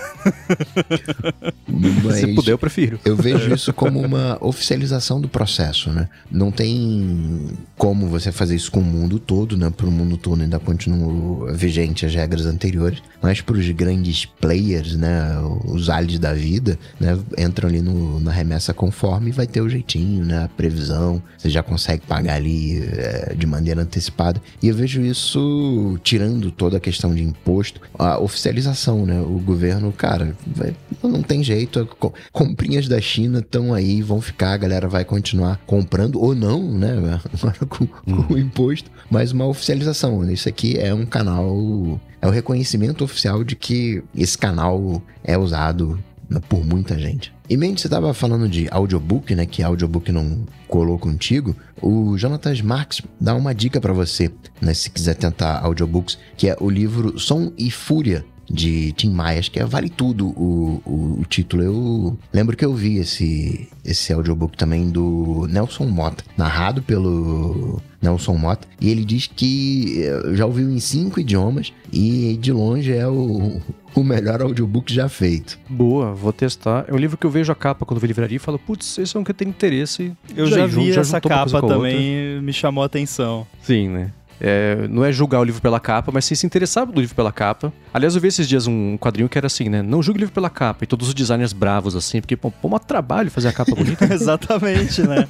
Mas 2.03 2.15
Se 2.19 2.27
puder, 2.33 2.51
eu 2.51 2.57
prefiro. 2.57 2.99
eu 3.05 3.15
vejo 3.15 3.53
isso 3.53 3.73
como 3.73 3.99
uma 3.99 4.37
oficialização 4.41 5.19
do 5.19 5.27
processo, 5.27 5.89
né? 5.91 6.07
Não 6.31 6.51
tem 6.51 7.47
como 7.77 8.07
você 8.07 8.31
fazer 8.31 8.55
isso 8.55 8.71
com 8.71 8.79
o 8.79 8.83
mundo 8.83 9.19
todo, 9.19 9.57
né? 9.57 9.69
Para 9.69 9.85
o 9.85 9.91
mundo 9.91 10.17
todo 10.17 10.41
ainda 10.41 10.59
continua 10.59 11.51
vigente 11.53 12.05
as 12.05 12.13
regras 12.13 12.45
anteriores, 12.45 13.01
mas 13.21 13.41
para 13.41 13.57
os 13.57 13.69
grandes 13.71 14.25
players, 14.25 14.95
né? 14.95 15.37
Os 15.65 15.89
aliens 15.89 16.19
da 16.19 16.33
vida, 16.33 16.77
né? 16.99 17.17
Entram 17.37 17.69
ali 17.69 17.81
no, 17.81 18.19
na 18.19 18.31
remessa 18.31 18.73
conforme 18.73 19.29
e 19.29 19.33
vai 19.33 19.47
ter 19.47 19.61
o 19.61 19.69
jeitinho, 19.69 20.25
né? 20.25 20.45
A 20.45 20.47
previsão, 20.47 21.21
você 21.37 21.49
já 21.49 21.61
consegue 21.61 22.05
pagar 22.05 22.35
ali 22.35 22.83
é, 22.83 23.35
de 23.37 23.45
maneira 23.45 23.81
antecipada. 23.81 24.41
E 24.61 24.67
eu 24.67 24.75
vejo 24.75 25.01
isso 25.01 25.99
tirando 26.03 26.51
toda 26.51 26.77
a 26.77 26.79
questão 26.79 27.13
de 27.13 27.23
imposto, 27.23 27.81
a 27.97 28.19
oficialização, 28.19 29.05
né? 29.05 29.19
O 29.19 29.39
governo, 29.39 29.91
cara, 29.95 30.35
vai- 30.47 30.75
não 31.03 31.21
tem 31.23 31.43
jeito. 31.43 31.85
co- 31.99 32.13
Comprinhas 32.31 32.87
da 32.87 32.99
China 33.01 33.39
estão 33.39 33.73
aí, 33.73 34.01
vão 34.01 34.21
ficar, 34.21 34.53
a 34.53 34.57
galera 34.57 34.87
vai 34.87 35.03
continuar 35.05 35.59
comprando, 35.65 36.21
ou 36.21 36.35
não, 36.35 36.61
né? 36.71 37.19
Agora 37.33 37.57
com, 37.67 37.85
com 37.87 38.33
o 38.33 38.37
imposto, 38.37 38.89
mas 39.09 39.31
uma 39.31 39.45
oficialização. 39.45 40.29
Isso 40.29 40.47
aqui 40.49 40.77
é 40.77 40.93
um 40.93 41.05
canal. 41.05 41.99
É 42.21 42.27
o 42.27 42.31
reconhecimento 42.31 43.03
oficial 43.03 43.43
de 43.43 43.55
que 43.55 44.03
esse 44.15 44.37
canal 44.37 45.01
é 45.23 45.37
usado 45.37 45.99
né, 46.29 46.41
por 46.49 46.65
muita 46.65 46.97
gente. 46.97 47.31
E 47.47 47.55
bem, 47.55 47.77
você 47.77 47.85
estava 47.85 48.11
falando 48.15 48.49
de 48.49 48.67
audiobook, 48.71 49.35
né? 49.35 49.45
Que 49.45 49.61
audiobook 49.61 50.11
não 50.11 50.43
colou 50.67 50.97
contigo. 50.97 51.55
O 51.79 52.17
Jonathan 52.17 52.51
Marx 52.63 53.01
dá 53.21 53.35
uma 53.35 53.53
dica 53.53 53.79
para 53.79 53.93
você, 53.93 54.31
né? 54.59 54.73
Se 54.73 54.89
quiser 54.89 55.13
tentar 55.13 55.59
audiobooks, 55.63 56.17
que 56.35 56.49
é 56.49 56.57
o 56.59 56.67
livro 56.67 57.19
Som 57.19 57.51
e 57.55 57.69
Fúria 57.69 58.25
de 58.49 58.91
Tim 58.93 59.09
Maias, 59.11 59.49
que 59.49 59.59
é 59.59 59.65
Vale 59.65 59.89
Tudo 59.89 60.27
o, 60.27 60.81
o, 60.85 61.19
o 61.21 61.25
título. 61.27 61.63
Eu 61.63 62.17
lembro 62.33 62.55
que 62.55 62.63
eu 62.65 62.73
vi 62.73 62.97
esse, 62.97 63.67
esse 63.83 64.13
audiobook 64.13 64.55
também 64.57 64.89
do 64.89 65.47
Nelson 65.49 65.85
Mota, 65.85 66.23
narrado 66.37 66.81
pelo 66.81 67.81
Nelson 68.01 68.35
Mota, 68.35 68.67
e 68.79 68.89
ele 68.89 69.03
diz 69.03 69.27
que 69.27 69.99
eh, 70.03 70.35
já 70.35 70.45
ouviu 70.45 70.69
em 70.69 70.79
cinco 70.79 71.19
idiomas 71.19 71.73
e 71.91 72.37
de 72.39 72.51
longe 72.51 72.91
é 72.93 73.07
o, 73.07 73.59
o 73.95 74.03
melhor 74.03 74.41
audiobook 74.41 74.93
já 74.93 75.09
feito. 75.09 75.57
Boa, 75.67 76.13
vou 76.13 76.31
testar. 76.31 76.85
É 76.87 76.93
um 76.93 76.97
livro 76.97 77.17
que 77.17 77.25
eu 77.25 77.31
vejo 77.31 77.51
a 77.51 77.55
capa 77.55 77.83
quando 77.85 77.99
vou 77.99 78.07
livraria 78.07 78.35
e 78.35 78.39
falo, 78.39 78.59
putz, 78.59 78.97
esse 78.99 79.17
é 79.17 79.19
um 79.19 79.23
que 79.23 79.31
eu 79.31 79.35
tenho 79.35 79.49
interesse. 79.49 80.13
Eu 80.35 80.45
já, 80.47 80.67
jun- 80.67 80.81
vi 80.83 80.91
essa 80.91 81.17
juntou 81.17 81.31
uma 81.31 81.39
coisa 81.43 81.57
capa 81.61 81.67
também, 81.73 82.41
me 82.41 82.53
chamou 82.53 82.83
a 82.83 82.85
atenção. 82.85 83.47
Sim, 83.63 83.89
né? 83.89 84.11
É, 84.39 84.87
não 84.89 85.03
é 85.03 85.11
julgar 85.11 85.39
o 85.39 85.43
livro 85.43 85.61
pela 85.61 85.79
capa, 85.79 86.11
mas 86.11 86.25
sim 86.25 86.35
se 86.35 86.45
interessar 86.45 86.85
do 86.85 86.99
livro 86.99 87.15
pela 87.15 87.31
capa. 87.31 87.71
Aliás, 87.93 88.15
eu 88.15 88.21
vi 88.21 88.27
esses 88.27 88.47
dias 88.47 88.67
um 88.67 88.97
quadrinho 88.97 89.29
que 89.29 89.37
era 89.37 89.47
assim, 89.47 89.69
né? 89.69 89.81
Não 89.81 90.03
julgue 90.03 90.19
o 90.19 90.21
livro 90.21 90.33
pela 90.33 90.49
capa. 90.49 90.83
E 90.83 90.87
todos 90.87 91.07
os 91.07 91.13
designers 91.13 91.53
bravos, 91.53 91.95
assim, 91.95 92.21
porque, 92.21 92.35
pô, 92.35 92.51
pô, 92.51 92.67
mó 92.67 92.79
trabalho 92.79 93.31
fazer 93.31 93.49
a 93.49 93.53
capa 93.53 93.73
bonita. 93.73 94.05
Exatamente, 94.13 95.01
né? 95.01 95.27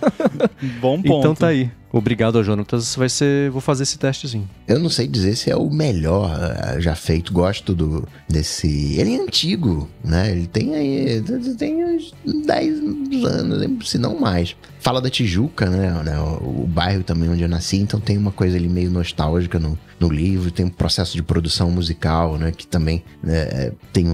Bom 0.80 1.02
ponto. 1.02 1.20
então 1.20 1.36
tá 1.36 1.48
aí. 1.48 1.70
Obrigado, 1.98 2.44
Jonatas. 2.44 2.94
Vai 2.94 3.08
ser. 3.08 3.50
Vou 3.52 3.62
fazer 3.62 3.84
esse 3.84 3.98
testezinho. 3.98 4.50
Eu 4.68 4.78
não 4.80 4.90
sei 4.90 5.08
dizer 5.08 5.34
se 5.38 5.50
é 5.50 5.56
o 5.56 5.70
melhor 5.70 6.30
eh, 6.30 6.82
já 6.82 6.94
feito. 6.94 7.32
Gosto 7.32 7.74
do 7.74 8.06
desse. 8.28 9.00
Ele 9.00 9.16
é 9.16 9.22
antigo, 9.22 9.90
né? 10.04 10.30
Ele 10.30 10.46
tem 10.46 10.76
aí. 10.76 11.24
Tem 11.58 11.86
uns 11.86 12.14
10 12.46 12.80
anos, 13.26 13.90
se 13.90 13.98
não 13.98 14.20
mais. 14.20 14.58
Fala 14.82 15.00
da 15.00 15.10
Tijuca, 15.10 15.70
né? 15.70 15.94
o 16.42 16.68
bairro 16.68 17.02
também 17.02 17.30
onde 17.30 17.42
eu 17.42 17.48
nasci, 17.50 17.78
então 17.78 18.00
tem 18.00 18.18
uma 18.18 18.32
coisa 18.32 18.56
ali 18.58 18.68
meio 18.68 18.92
nostálgica 18.92 19.58
no, 19.58 19.80
no 20.00 20.10
livro, 20.10 20.52
tem 20.52 20.66
um 20.66 20.70
processo 20.70 21.14
de 21.16 21.24
produção 21.24 21.72
musical, 21.72 22.38
né? 22.38 22.52
Que 22.52 22.68
também 22.68 23.04
né, 23.24 23.72
tem 23.94 24.06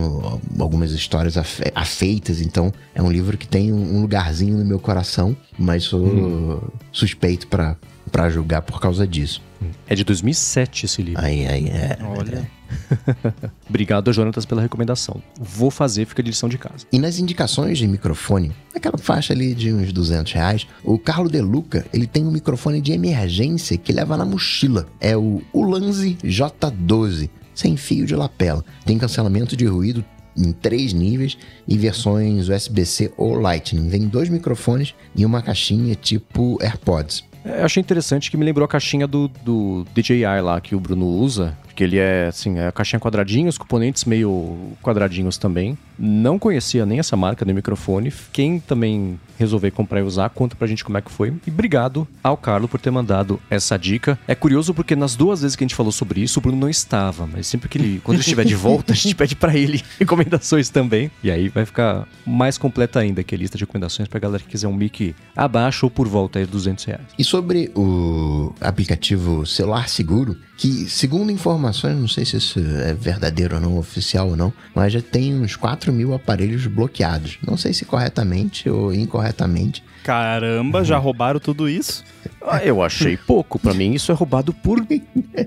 algumas 0.60 0.92
histórias 0.92 1.38
afe, 1.38 1.64
afeitas, 1.74 2.42
então 2.42 2.72
é 2.94 3.02
um 3.02 3.12
livro 3.12 3.38
que 3.38 3.48
tem 3.48 3.74
um 3.74 4.02
lugarzinho 4.02 4.58
no 4.58 4.66
meu 4.66 4.80
coração, 4.80 5.36
mas 5.58 5.84
sou 5.84 6.06
hum. 6.06 6.62
suspeito 6.92 7.48
para 7.48 7.76
para 8.12 8.30
julgar 8.30 8.62
por 8.62 8.82
causa 8.82 9.08
disso. 9.08 9.42
É 9.88 9.96
de 9.96 10.04
2007 10.04 10.86
esse 10.86 11.02
livro. 11.02 11.24
Aí, 11.24 11.48
aí, 11.48 11.68
é. 11.68 11.98
Olha. 12.04 12.50
Obrigado, 13.70 14.12
Jonatas, 14.12 14.46
pela 14.46 14.62
recomendação. 14.62 15.22
Vou 15.40 15.72
fazer, 15.72 16.06
fica 16.06 16.22
de 16.24 16.30
lição 16.32 16.50
de 16.50 16.58
casa. 16.58 16.86
E 16.92 17.00
nas 17.00 17.20
indicações 17.20 17.78
de 17.78 17.88
microfone, 17.88 18.52
aquela 18.76 18.98
faixa 18.98 19.34
ali 19.34 19.54
de 19.54 19.74
uns 19.74 19.92
200 19.92 20.32
reais, 20.34 20.68
o 20.84 20.98
Carlo 20.98 21.30
De 21.30 21.42
Luca, 21.42 21.86
ele 21.94 22.08
tem 22.08 22.26
um 22.26 22.32
microfone 22.32 22.82
de 22.82 22.92
emergência 22.92 23.78
que 23.78 23.94
leva 23.94 24.18
na 24.18 24.26
mochila. 24.26 24.88
É 25.00 25.16
o 25.16 25.42
Ulanzi 25.54 26.18
J12, 26.24 27.30
sem 27.54 27.78
fio 27.78 28.06
de 28.06 28.16
lapela. 28.16 28.64
Tem 28.86 28.98
cancelamento 28.98 29.56
de 29.56 29.66
ruído 29.66 30.04
em 30.38 30.52
três 30.52 30.94
níveis 30.94 31.38
e 31.68 31.78
versões 31.78 32.48
USB-C 32.50 33.12
ou 33.18 33.36
Lightning. 33.36 33.90
Vem 33.90 34.08
dois 34.08 34.30
microfones 34.30 34.96
e 35.16 35.26
uma 35.26 35.42
caixinha 35.42 35.96
tipo 35.96 36.58
AirPods. 36.62 37.24
Eu 37.44 37.66
achei 37.66 37.82
interessante 37.82 38.30
que 38.30 38.38
me 38.38 38.46
lembrou 38.46 38.64
a 38.66 38.68
caixinha 38.68 39.08
do, 39.08 39.28
do 39.44 39.86
DJI 39.96 40.42
lá 40.44 40.62
que 40.62 40.76
o 40.76 40.80
Bruno 40.80 41.08
usa, 41.08 41.58
que 41.74 41.84
ele 41.84 41.98
é 41.98 42.28
assim, 42.28 42.58
é 42.60 42.68
a 42.68 42.72
caixinha 42.72 43.00
quadradinha, 43.00 43.50
os 43.50 43.58
componentes 43.58 44.06
meio 44.06 44.74
quadradinhos 44.82 45.38
também. 45.38 45.78
Não 45.98 46.40
conhecia 46.40 46.86
nem 46.86 47.00
essa 47.00 47.16
marca, 47.16 47.46
nem 47.46 47.54
microfone. 47.54 48.12
Quem 48.32 48.60
também 48.60 49.20
resolver 49.42 49.72
comprar 49.72 50.00
e 50.00 50.04
usar, 50.04 50.30
conta 50.30 50.56
pra 50.56 50.68
gente 50.68 50.84
como 50.84 50.98
é 50.98 51.02
que 51.02 51.12
foi. 51.12 51.34
E 51.46 51.50
obrigado 51.50 52.08
ao 52.24 52.38
Carlos 52.38 52.70
por 52.70 52.80
ter 52.80 52.92
mandado 52.92 53.40
essa 53.50 53.78
dica. 53.78 54.18
É 54.28 54.36
curioso 54.36 54.74
porque 54.74 54.96
nas 54.96 55.16
duas 55.16 55.42
vezes 55.42 55.56
que 55.56 55.64
a 55.64 55.68
gente 55.68 55.76
falou 55.76 55.92
sobre 55.92 56.22
isso, 56.22 56.40
o 56.40 56.42
Bruno 56.42 56.58
não 56.58 56.70
estava, 56.70 57.28
mas 57.28 57.48
sempre 57.48 57.68
que 57.68 57.78
ele, 57.78 58.02
quando 58.04 58.16
ele 58.16 58.22
estiver 58.22 58.46
de 58.46 58.56
volta, 58.56 58.94
a 58.94 58.96
gente 58.96 59.16
pede 59.16 59.36
para 59.36 59.56
ele 59.56 59.84
recomendações 60.00 60.70
também. 60.70 61.12
E 61.24 61.32
aí 61.32 61.50
vai 61.50 61.66
ficar 61.66 62.08
mais 62.26 62.58
completa 62.58 63.00
ainda 63.00 63.24
que 63.24 63.34
a 63.34 63.38
lista 63.38 63.58
de 63.58 63.64
recomendações 63.64 64.08
pra 64.08 64.20
galera 64.20 64.44
que 64.44 64.50
quiser 64.50 64.68
um 64.68 64.74
mic 64.74 65.16
abaixo 65.36 65.88
ou 65.88 65.90
por 65.90 66.08
volta 66.08 66.40
aí 66.40 66.46
de 66.46 66.52
200 66.52 66.86
reais. 66.86 67.02
E 67.18 67.24
sobre 67.24 67.72
o 67.76 68.54
aplicativo 68.62 69.46
Celular 69.46 69.90
Seguro, 69.90 70.38
que 70.58 70.88
segundo 70.90 71.32
informações, 71.32 71.71
não 71.84 72.08
sei 72.08 72.26
se 72.26 72.38
isso 72.38 72.60
é 72.60 72.94
verdadeiro 72.94 73.56
ou 73.56 73.62
não, 73.62 73.78
oficial 73.78 74.30
ou 74.30 74.36
não, 74.36 74.54
mas 74.74 74.94
já 74.94 75.02
tem 75.02 75.34
uns 75.34 75.56
4 75.56 75.92
mil 75.92 76.14
aparelhos 76.14 76.68
bloqueados. 76.68 77.38
Não 77.46 77.58
sei 77.58 77.74
se 77.74 77.86
corretamente 77.86 78.70
ou 78.70 78.94
incorretamente. 78.94 79.84
Caramba, 80.04 80.80
uhum. 80.80 80.86
já 80.86 80.98
roubaram 80.98 81.40
tudo 81.40 81.70
isso? 81.70 82.04
Ah, 82.42 82.64
eu 82.64 82.82
achei 82.82 83.16
pouco. 83.16 83.60
Para 83.60 83.74
mim, 83.74 83.94
isso 83.94 84.12
é 84.12 84.16
roubado 84.16 84.52
por 84.52 84.84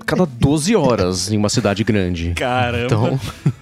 cada 0.05 0.25
12 0.25 0.75
horas 0.75 1.31
em 1.31 1.37
uma 1.37 1.49
cidade 1.49 1.83
grande. 1.83 2.33
Caramba. 2.35 2.85
Então... 2.85 3.19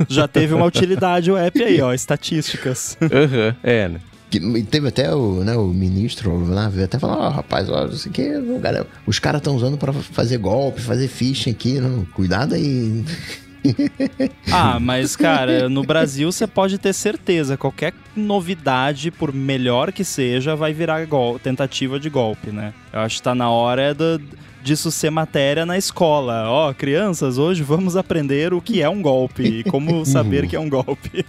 já 0.07 0.27
teve 0.27 0.53
uma 0.53 0.65
utilidade 0.65 1.31
o 1.31 1.37
app 1.37 1.63
aí, 1.63 1.81
ó, 1.81 1.93
estatísticas. 1.93 2.97
Aham, 3.01 3.47
uhum, 3.47 3.55
é, 3.63 3.89
né? 3.89 3.99
Que 4.33 4.63
teve 4.63 4.87
até 4.87 5.13
o, 5.13 5.43
né, 5.43 5.55
o 5.55 5.67
ministro 5.67 6.43
lá, 6.51 6.67
veio 6.67 6.85
até 6.85 6.97
falar, 6.97 7.17
ó, 7.17 7.27
oh, 7.27 7.29
rapaz, 7.29 7.69
ó, 7.69 7.87
cara, 8.63 8.87
os 9.05 9.19
caras 9.19 9.39
estão 9.39 9.55
usando 9.55 9.77
para 9.77 9.93
fazer 9.93 10.39
golpe, 10.39 10.81
fazer 10.81 11.07
phishing 11.07 11.51
aqui, 11.51 11.79
não, 11.79 12.03
cuidado 12.05 12.55
aí. 12.55 13.05
ah, 14.51 14.79
mas 14.79 15.15
cara, 15.15 15.69
no 15.69 15.83
Brasil 15.83 16.31
você 16.31 16.47
pode 16.47 16.79
ter 16.79 16.93
certeza, 16.93 17.57
qualquer 17.57 17.93
novidade, 18.15 19.11
por 19.11 19.31
melhor 19.31 19.91
que 19.91 20.03
seja, 20.03 20.55
vai 20.55 20.73
virar 20.73 21.07
tentativa 21.43 21.99
de 21.99 22.09
golpe, 22.09 22.49
né? 22.49 22.73
Eu 22.91 23.01
acho 23.01 23.17
que 23.17 23.21
tá 23.21 23.35
na 23.35 23.51
hora 23.51 23.93
do 23.93 24.19
disso 24.63 24.89
ser 24.91 25.09
matéria 25.09 25.65
na 25.65 25.77
escola. 25.77 26.45
Ó, 26.47 26.69
oh, 26.69 26.73
crianças, 26.73 27.37
hoje 27.37 27.61
vamos 27.61 27.95
aprender 27.95 28.53
o 28.53 28.61
que 28.61 28.81
é 28.81 28.89
um 28.89 29.01
golpe 29.01 29.43
e 29.43 29.63
como 29.65 30.05
saber 30.07 30.47
que 30.47 30.55
é 30.55 30.59
um 30.59 30.69
golpe. 30.69 31.25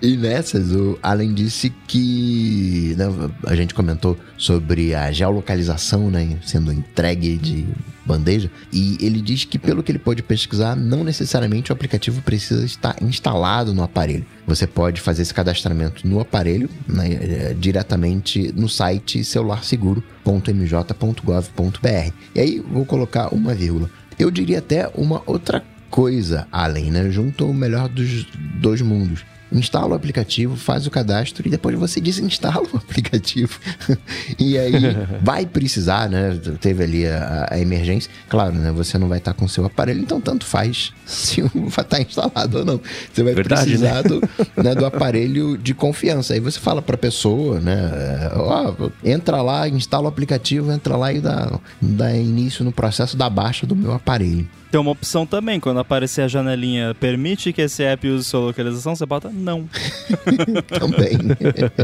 e 0.00 0.16
nessas, 0.16 0.72
o 0.72 0.98
Allen 1.02 1.34
disse 1.34 1.70
que 1.86 2.94
né, 2.96 3.06
a 3.46 3.54
gente 3.54 3.74
comentou 3.74 4.16
sobre 4.38 4.94
a 4.94 5.10
geolocalização 5.10 6.10
né, 6.10 6.38
sendo 6.42 6.72
entregue 6.72 7.36
de 7.36 7.66
bandeja. 8.04 8.50
E 8.72 8.96
ele 9.00 9.20
diz 9.20 9.44
que, 9.44 9.58
pelo 9.58 9.82
que 9.82 9.92
ele 9.92 9.98
pode 9.98 10.22
pesquisar, 10.22 10.76
não 10.76 11.04
necessariamente 11.04 11.70
o 11.70 11.74
aplicativo 11.74 12.20
precisa 12.22 12.64
estar 12.64 12.96
instalado 13.02 13.74
no 13.74 13.82
aparelho. 13.82 14.24
Você 14.46 14.66
pode 14.66 15.00
fazer 15.00 15.22
esse 15.22 15.32
cadastramento 15.32 16.06
no 16.06 16.20
aparelho, 16.20 16.68
né, 16.86 17.12
é, 17.12 17.56
diretamente 17.58 18.52
no 18.52 18.68
site 18.68 19.24
celularsiguro.mj.gov.br. 19.24 22.12
E 22.34 22.40
aí 22.40 22.60
vou 22.60 22.84
colocar 22.84 23.32
uma 23.32 23.54
vírgula. 23.54 23.88
Eu 24.18 24.30
diria 24.30 24.58
até 24.58 24.90
uma 24.94 25.22
outra 25.26 25.64
coisa 25.90 26.46
além, 26.50 26.90
né? 26.90 27.10
Junto 27.10 27.46
o 27.46 27.54
melhor 27.54 27.88
dos 27.88 28.26
dois 28.60 28.80
mundos 28.80 29.24
instala 29.52 29.92
o 29.92 29.94
aplicativo, 29.94 30.56
faz 30.56 30.86
o 30.86 30.90
cadastro 30.90 31.46
e 31.46 31.50
depois 31.50 31.78
você 31.78 32.00
desinstala 32.00 32.66
o 32.72 32.76
aplicativo. 32.78 33.58
e 34.38 34.58
aí 34.58 34.72
vai 35.22 35.46
precisar, 35.46 36.08
né? 36.08 36.38
Teve 36.60 36.84
ali 36.84 37.06
a, 37.06 37.48
a, 37.50 37.58
emergência. 37.58 38.10
Claro, 38.28 38.54
né? 38.54 38.72
Você 38.72 38.98
não 38.98 39.08
vai 39.08 39.18
estar 39.18 39.34
com 39.34 39.44
o 39.44 39.48
seu 39.48 39.64
aparelho, 39.64 40.00
então 40.00 40.20
tanto 40.20 40.44
faz 40.44 40.92
se 41.06 41.42
vai 41.42 41.84
estar 41.84 42.00
instalado 42.00 42.58
ou 42.58 42.64
não. 42.64 42.80
Você 43.12 43.22
vai 43.22 43.34
Verdade, 43.34 43.62
precisar 43.62 43.94
né? 43.96 44.02
Do, 44.02 44.20
né, 44.62 44.74
do 44.74 44.86
aparelho 44.86 45.56
de 45.56 45.74
confiança. 45.74 46.34
Aí 46.34 46.40
você 46.40 46.58
fala 46.58 46.82
para 46.82 46.94
a 46.94 46.98
pessoa, 46.98 47.60
né? 47.60 48.30
Ó, 48.34 48.90
entra 49.04 49.42
lá, 49.42 49.68
instala 49.68 50.04
o 50.04 50.08
aplicativo, 50.08 50.72
entra 50.72 50.96
lá 50.96 51.12
e 51.12 51.20
dá, 51.20 51.58
dá 51.80 52.14
início 52.14 52.64
no 52.64 52.72
processo 52.72 53.16
da 53.16 53.28
baixa 53.28 53.66
do 53.66 53.76
meu 53.76 53.92
aparelho. 53.92 54.48
Tem 54.72 54.80
uma 54.80 54.92
opção 54.92 55.26
também, 55.26 55.60
quando 55.60 55.80
aparecer 55.80 56.22
a 56.22 56.28
janelinha 56.28 56.94
permite 56.94 57.52
que 57.52 57.60
esse 57.60 57.82
app 57.82 58.08
use 58.08 58.24
sua 58.24 58.40
localização, 58.40 58.96
você 58.96 59.04
bota 59.04 59.28
não. 59.28 59.68
também. 60.66 61.18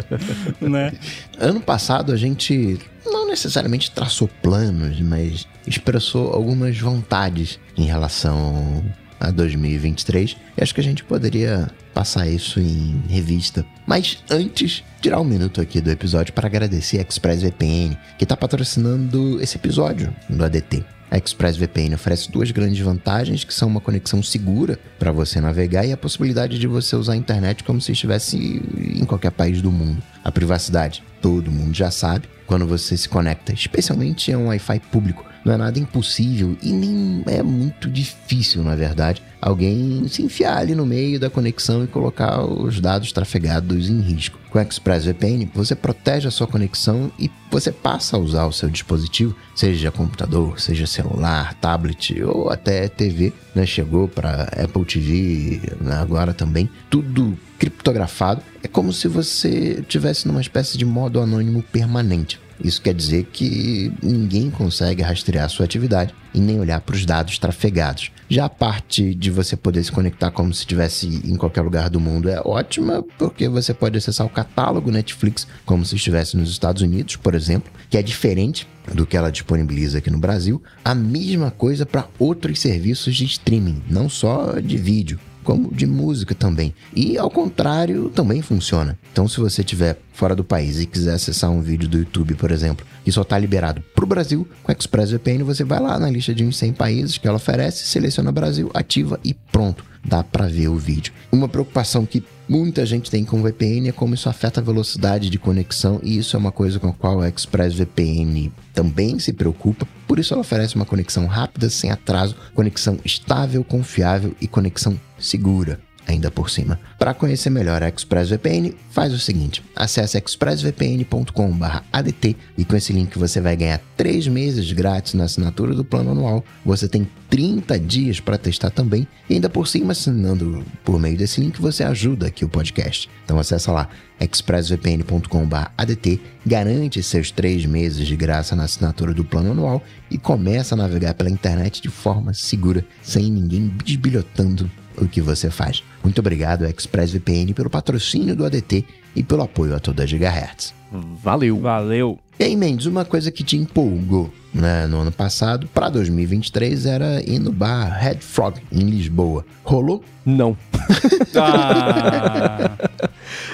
né? 0.58 0.94
Ano 1.38 1.60
passado 1.60 2.12
a 2.12 2.16
gente 2.16 2.78
não 3.04 3.28
necessariamente 3.28 3.90
traçou 3.90 4.26
planos, 4.42 4.98
mas 5.02 5.46
expressou 5.66 6.32
algumas 6.32 6.78
vontades 6.78 7.60
em 7.76 7.84
relação 7.84 8.82
a 9.20 9.30
2023. 9.30 10.34
E 10.56 10.62
acho 10.62 10.74
que 10.74 10.80
a 10.80 10.84
gente 10.84 11.04
poderia 11.04 11.70
passar 11.92 12.26
isso 12.26 12.58
em 12.58 13.02
revista. 13.06 13.66
Mas 13.86 14.24
antes, 14.30 14.82
tirar 15.02 15.20
um 15.20 15.24
minuto 15.24 15.60
aqui 15.60 15.82
do 15.82 15.90
episódio 15.90 16.32
para 16.32 16.46
agradecer 16.46 16.96
a 16.96 17.02
ExpressVPN, 17.02 17.98
que 18.16 18.24
está 18.24 18.34
patrocinando 18.34 19.42
esse 19.42 19.58
episódio 19.58 20.10
do 20.26 20.42
ADT. 20.42 20.97
A 21.10 21.16
ExpressVPN 21.16 21.94
oferece 21.94 22.30
duas 22.30 22.50
grandes 22.50 22.78
vantagens, 22.80 23.44
que 23.44 23.54
são 23.54 23.68
uma 23.68 23.80
conexão 23.80 24.22
segura 24.22 24.78
para 24.98 25.10
você 25.10 25.40
navegar 25.40 25.86
e 25.86 25.92
a 25.92 25.96
possibilidade 25.96 26.58
de 26.58 26.66
você 26.66 26.94
usar 26.96 27.14
a 27.14 27.16
internet 27.16 27.64
como 27.64 27.80
se 27.80 27.92
estivesse 27.92 28.36
em 28.36 29.04
qualquer 29.04 29.30
país 29.30 29.62
do 29.62 29.72
mundo. 29.72 30.02
A 30.22 30.30
privacidade, 30.30 31.02
todo 31.22 31.50
mundo 31.50 31.74
já 31.74 31.90
sabe, 31.90 32.28
quando 32.46 32.66
você 32.66 32.96
se 32.96 33.08
conecta, 33.08 33.52
especialmente 33.52 34.30
em 34.30 34.36
um 34.36 34.48
Wi-Fi 34.48 34.80
público. 34.90 35.24
Não 35.44 35.54
é 35.54 35.56
nada 35.56 35.78
impossível 35.78 36.56
e 36.62 36.72
nem 36.72 37.22
é 37.26 37.42
muito 37.42 37.88
difícil, 37.88 38.62
na 38.62 38.74
verdade, 38.74 39.22
alguém 39.40 40.06
se 40.08 40.22
enfiar 40.22 40.58
ali 40.58 40.74
no 40.74 40.86
meio 40.86 41.18
da 41.18 41.30
conexão 41.30 41.84
e 41.84 41.86
colocar 41.86 42.44
os 42.44 42.80
dados 42.80 43.12
trafegados 43.12 43.88
em 43.88 44.00
risco. 44.00 44.38
Com 44.50 44.58
o 44.58 44.62
ExpressVPN, 44.62 45.48
você 45.54 45.74
protege 45.74 46.26
a 46.26 46.30
sua 46.30 46.46
conexão 46.46 47.12
e 47.18 47.30
você 47.50 47.70
passa 47.70 48.16
a 48.16 48.20
usar 48.20 48.46
o 48.46 48.52
seu 48.52 48.68
dispositivo, 48.68 49.36
seja 49.54 49.90
computador, 49.90 50.60
seja 50.60 50.86
celular, 50.86 51.54
tablet 51.54 52.22
ou 52.22 52.50
até 52.50 52.88
TV. 52.88 53.32
Né? 53.54 53.66
Chegou 53.66 54.08
para 54.08 54.44
Apple 54.44 54.84
TV 54.84 55.60
né? 55.80 55.96
agora 55.96 56.32
também, 56.32 56.68
tudo 56.88 57.38
criptografado. 57.58 58.42
É 58.62 58.68
como 58.68 58.92
se 58.92 59.08
você 59.08 59.84
tivesse 59.86 60.26
numa 60.26 60.40
espécie 60.40 60.78
de 60.78 60.84
modo 60.84 61.20
anônimo 61.20 61.62
permanente. 61.62 62.40
Isso 62.62 62.82
quer 62.82 62.94
dizer 62.94 63.24
que 63.32 63.92
ninguém 64.02 64.50
consegue 64.50 65.02
rastrear 65.02 65.48
sua 65.48 65.64
atividade 65.64 66.12
e 66.34 66.40
nem 66.40 66.58
olhar 66.58 66.80
para 66.80 66.96
os 66.96 67.06
dados 67.06 67.38
trafegados. 67.38 68.10
Já 68.30 68.44
a 68.44 68.50
parte 68.50 69.14
de 69.14 69.30
você 69.30 69.56
poder 69.56 69.82
se 69.82 69.90
conectar 69.90 70.30
como 70.30 70.52
se 70.52 70.60
estivesse 70.60 71.06
em 71.24 71.34
qualquer 71.34 71.62
lugar 71.62 71.88
do 71.88 71.98
mundo 71.98 72.28
é 72.28 72.40
ótima, 72.44 73.02
porque 73.16 73.48
você 73.48 73.72
pode 73.72 73.96
acessar 73.96 74.26
o 74.26 74.30
catálogo 74.30 74.90
Netflix 74.90 75.46
como 75.64 75.84
se 75.84 75.96
estivesse 75.96 76.36
nos 76.36 76.50
Estados 76.50 76.82
Unidos, 76.82 77.16
por 77.16 77.34
exemplo, 77.34 77.72
que 77.88 77.96
é 77.96 78.02
diferente 78.02 78.68
do 78.92 79.06
que 79.06 79.16
ela 79.16 79.32
disponibiliza 79.32 79.98
aqui 79.98 80.10
no 80.10 80.18
Brasil. 80.18 80.62
A 80.84 80.94
mesma 80.94 81.50
coisa 81.50 81.86
para 81.86 82.06
outros 82.18 82.60
serviços 82.60 83.16
de 83.16 83.24
streaming, 83.24 83.82
não 83.88 84.10
só 84.10 84.60
de 84.60 84.76
vídeo 84.76 85.18
como 85.48 85.74
de 85.74 85.86
música 85.86 86.34
também. 86.34 86.74
E 86.94 87.16
ao 87.16 87.30
contrário, 87.30 88.10
também 88.10 88.42
funciona. 88.42 88.98
Então, 89.10 89.26
se 89.26 89.40
você 89.40 89.62
estiver 89.62 89.98
fora 90.12 90.36
do 90.36 90.44
país 90.44 90.78
e 90.78 90.84
quiser 90.84 91.14
acessar 91.14 91.50
um 91.50 91.62
vídeo 91.62 91.88
do 91.88 91.96
YouTube, 91.96 92.34
por 92.34 92.50
exemplo, 92.50 92.84
que 93.02 93.10
só 93.10 93.22
está 93.22 93.38
liberado 93.38 93.82
para 93.94 94.04
o 94.04 94.06
Brasil, 94.06 94.46
com 94.62 94.70
ExpressVPN 94.70 95.42
você 95.44 95.64
vai 95.64 95.80
lá 95.80 95.98
na 95.98 96.10
lista 96.10 96.34
de 96.34 96.44
uns 96.44 96.58
100 96.58 96.74
países 96.74 97.16
que 97.16 97.26
ela 97.26 97.38
oferece, 97.38 97.86
seleciona 97.86 98.30
Brasil, 98.30 98.70
ativa 98.74 99.18
e 99.24 99.32
pronto, 99.32 99.82
dá 100.04 100.22
para 100.22 100.46
ver 100.46 100.68
o 100.68 100.76
vídeo. 100.76 101.14
Uma 101.32 101.48
preocupação 101.48 102.04
que 102.04 102.22
muita 102.46 102.84
gente 102.84 103.10
tem 103.10 103.24
com 103.24 103.42
VPN 103.42 103.88
é 103.88 103.92
como 103.92 104.14
isso 104.14 104.28
afeta 104.28 104.60
a 104.60 104.62
velocidade 104.62 105.30
de 105.30 105.38
conexão 105.38 105.98
e 106.02 106.18
isso 106.18 106.36
é 106.36 106.38
uma 106.38 106.52
coisa 106.52 106.78
com 106.78 106.88
a 106.88 106.92
qual 106.92 107.22
a 107.22 107.28
ExpressVPN 107.28 108.52
também 108.78 109.18
se 109.18 109.32
preocupa. 109.32 109.88
Por 110.06 110.20
isso 110.20 110.32
ela 110.32 110.42
oferece 110.42 110.76
uma 110.76 110.84
conexão 110.84 111.26
rápida, 111.26 111.68
sem 111.68 111.90
atraso, 111.90 112.36
conexão 112.54 112.96
estável, 113.04 113.64
confiável 113.64 114.36
e 114.40 114.46
conexão 114.46 114.98
segura 115.18 115.80
ainda 116.08 116.30
por 116.30 116.50
cima. 116.50 116.80
Para 116.98 117.12
conhecer 117.12 117.50
melhor 117.50 117.82
a 117.82 117.88
ExpressVPN, 117.88 118.74
faz 118.90 119.12
o 119.12 119.18
seguinte: 119.18 119.62
acesse 119.76 120.16
expressvpn.com/adt 120.18 122.36
e 122.56 122.64
com 122.64 122.74
esse 122.74 122.90
link 122.92 123.18
você 123.18 123.40
vai 123.40 123.54
ganhar 123.54 123.80
3 123.96 124.26
meses 124.26 124.72
grátis 124.72 125.14
na 125.14 125.22
assinatura 125.24 125.74
do 125.74 125.84
plano 125.84 126.12
anual. 126.12 126.42
Você 126.64 126.88
tem 126.88 127.06
30 127.28 127.78
dias 127.78 128.20
para 128.20 128.38
testar 128.38 128.70
também 128.70 129.06
e 129.28 129.34
ainda 129.34 129.50
por 129.50 129.68
cima, 129.68 129.92
assinando 129.92 130.64
por 130.82 130.98
meio 130.98 131.18
desse 131.18 131.40
link, 131.40 131.60
você 131.60 131.84
ajuda 131.84 132.28
aqui 132.28 132.44
o 132.44 132.48
podcast. 132.48 133.10
Então 133.24 133.38
acessa 133.38 133.70
lá 133.70 133.88
expressvpn.com/adt, 134.18 136.20
garante 136.44 137.02
seus 137.02 137.30
3 137.30 137.66
meses 137.66 138.06
de 138.06 138.16
graça 138.16 138.56
na 138.56 138.64
assinatura 138.64 139.12
do 139.12 139.24
plano 139.24 139.52
anual 139.52 139.82
e 140.10 140.16
começa 140.16 140.74
a 140.74 140.78
navegar 140.78 141.12
pela 141.14 141.30
internet 141.30 141.82
de 141.82 141.90
forma 141.90 142.32
segura, 142.32 142.82
sem 143.02 143.30
ninguém 143.30 143.68
bisbilhotando 143.68 144.70
o 145.00 145.08
que 145.08 145.20
você 145.20 145.50
faz. 145.50 145.82
Muito 146.02 146.18
obrigado, 146.20 146.64
ExpressVPN, 146.66 147.52
pelo 147.54 147.70
patrocínio 147.70 148.36
do 148.36 148.44
ADT 148.44 148.84
e 149.14 149.22
pelo 149.22 149.42
apoio 149.42 149.74
a 149.74 149.80
toda 149.80 150.02
a 150.02 150.06
Gigahertz. 150.06 150.74
Valeu. 151.22 151.60
Valeu. 151.60 152.18
E 152.38 152.44
aí, 152.44 152.56
Mendes, 152.56 152.86
uma 152.86 153.04
coisa 153.04 153.30
que 153.30 153.42
te 153.42 153.56
empolgou 153.56 154.32
né, 154.54 154.86
no 154.86 155.00
ano 155.00 155.12
passado, 155.12 155.68
para 155.74 155.88
2023, 155.88 156.86
era 156.86 157.22
ir 157.22 157.38
no 157.38 157.52
bar 157.52 157.98
Red 157.98 158.18
Frog, 158.20 158.60
em 158.72 158.84
Lisboa. 158.84 159.44
Rolou? 159.64 160.02
Não. 160.24 160.56
Ah, 161.40 162.72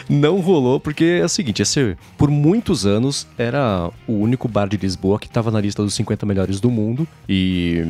Não 0.08 0.40
rolou, 0.40 0.78
porque 0.78 1.18
é 1.20 1.24
o 1.24 1.28
seguinte, 1.28 1.62
esse, 1.62 1.96
por 2.16 2.30
muitos 2.30 2.86
anos 2.86 3.26
era 3.38 3.90
o 4.06 4.12
único 4.12 4.48
bar 4.48 4.68
de 4.68 4.76
Lisboa 4.76 5.18
que 5.18 5.26
estava 5.26 5.50
na 5.50 5.60
lista 5.60 5.82
dos 5.82 5.94
50 5.94 6.26
melhores 6.26 6.60
do 6.60 6.70
mundo. 6.70 7.06
E 7.28 7.84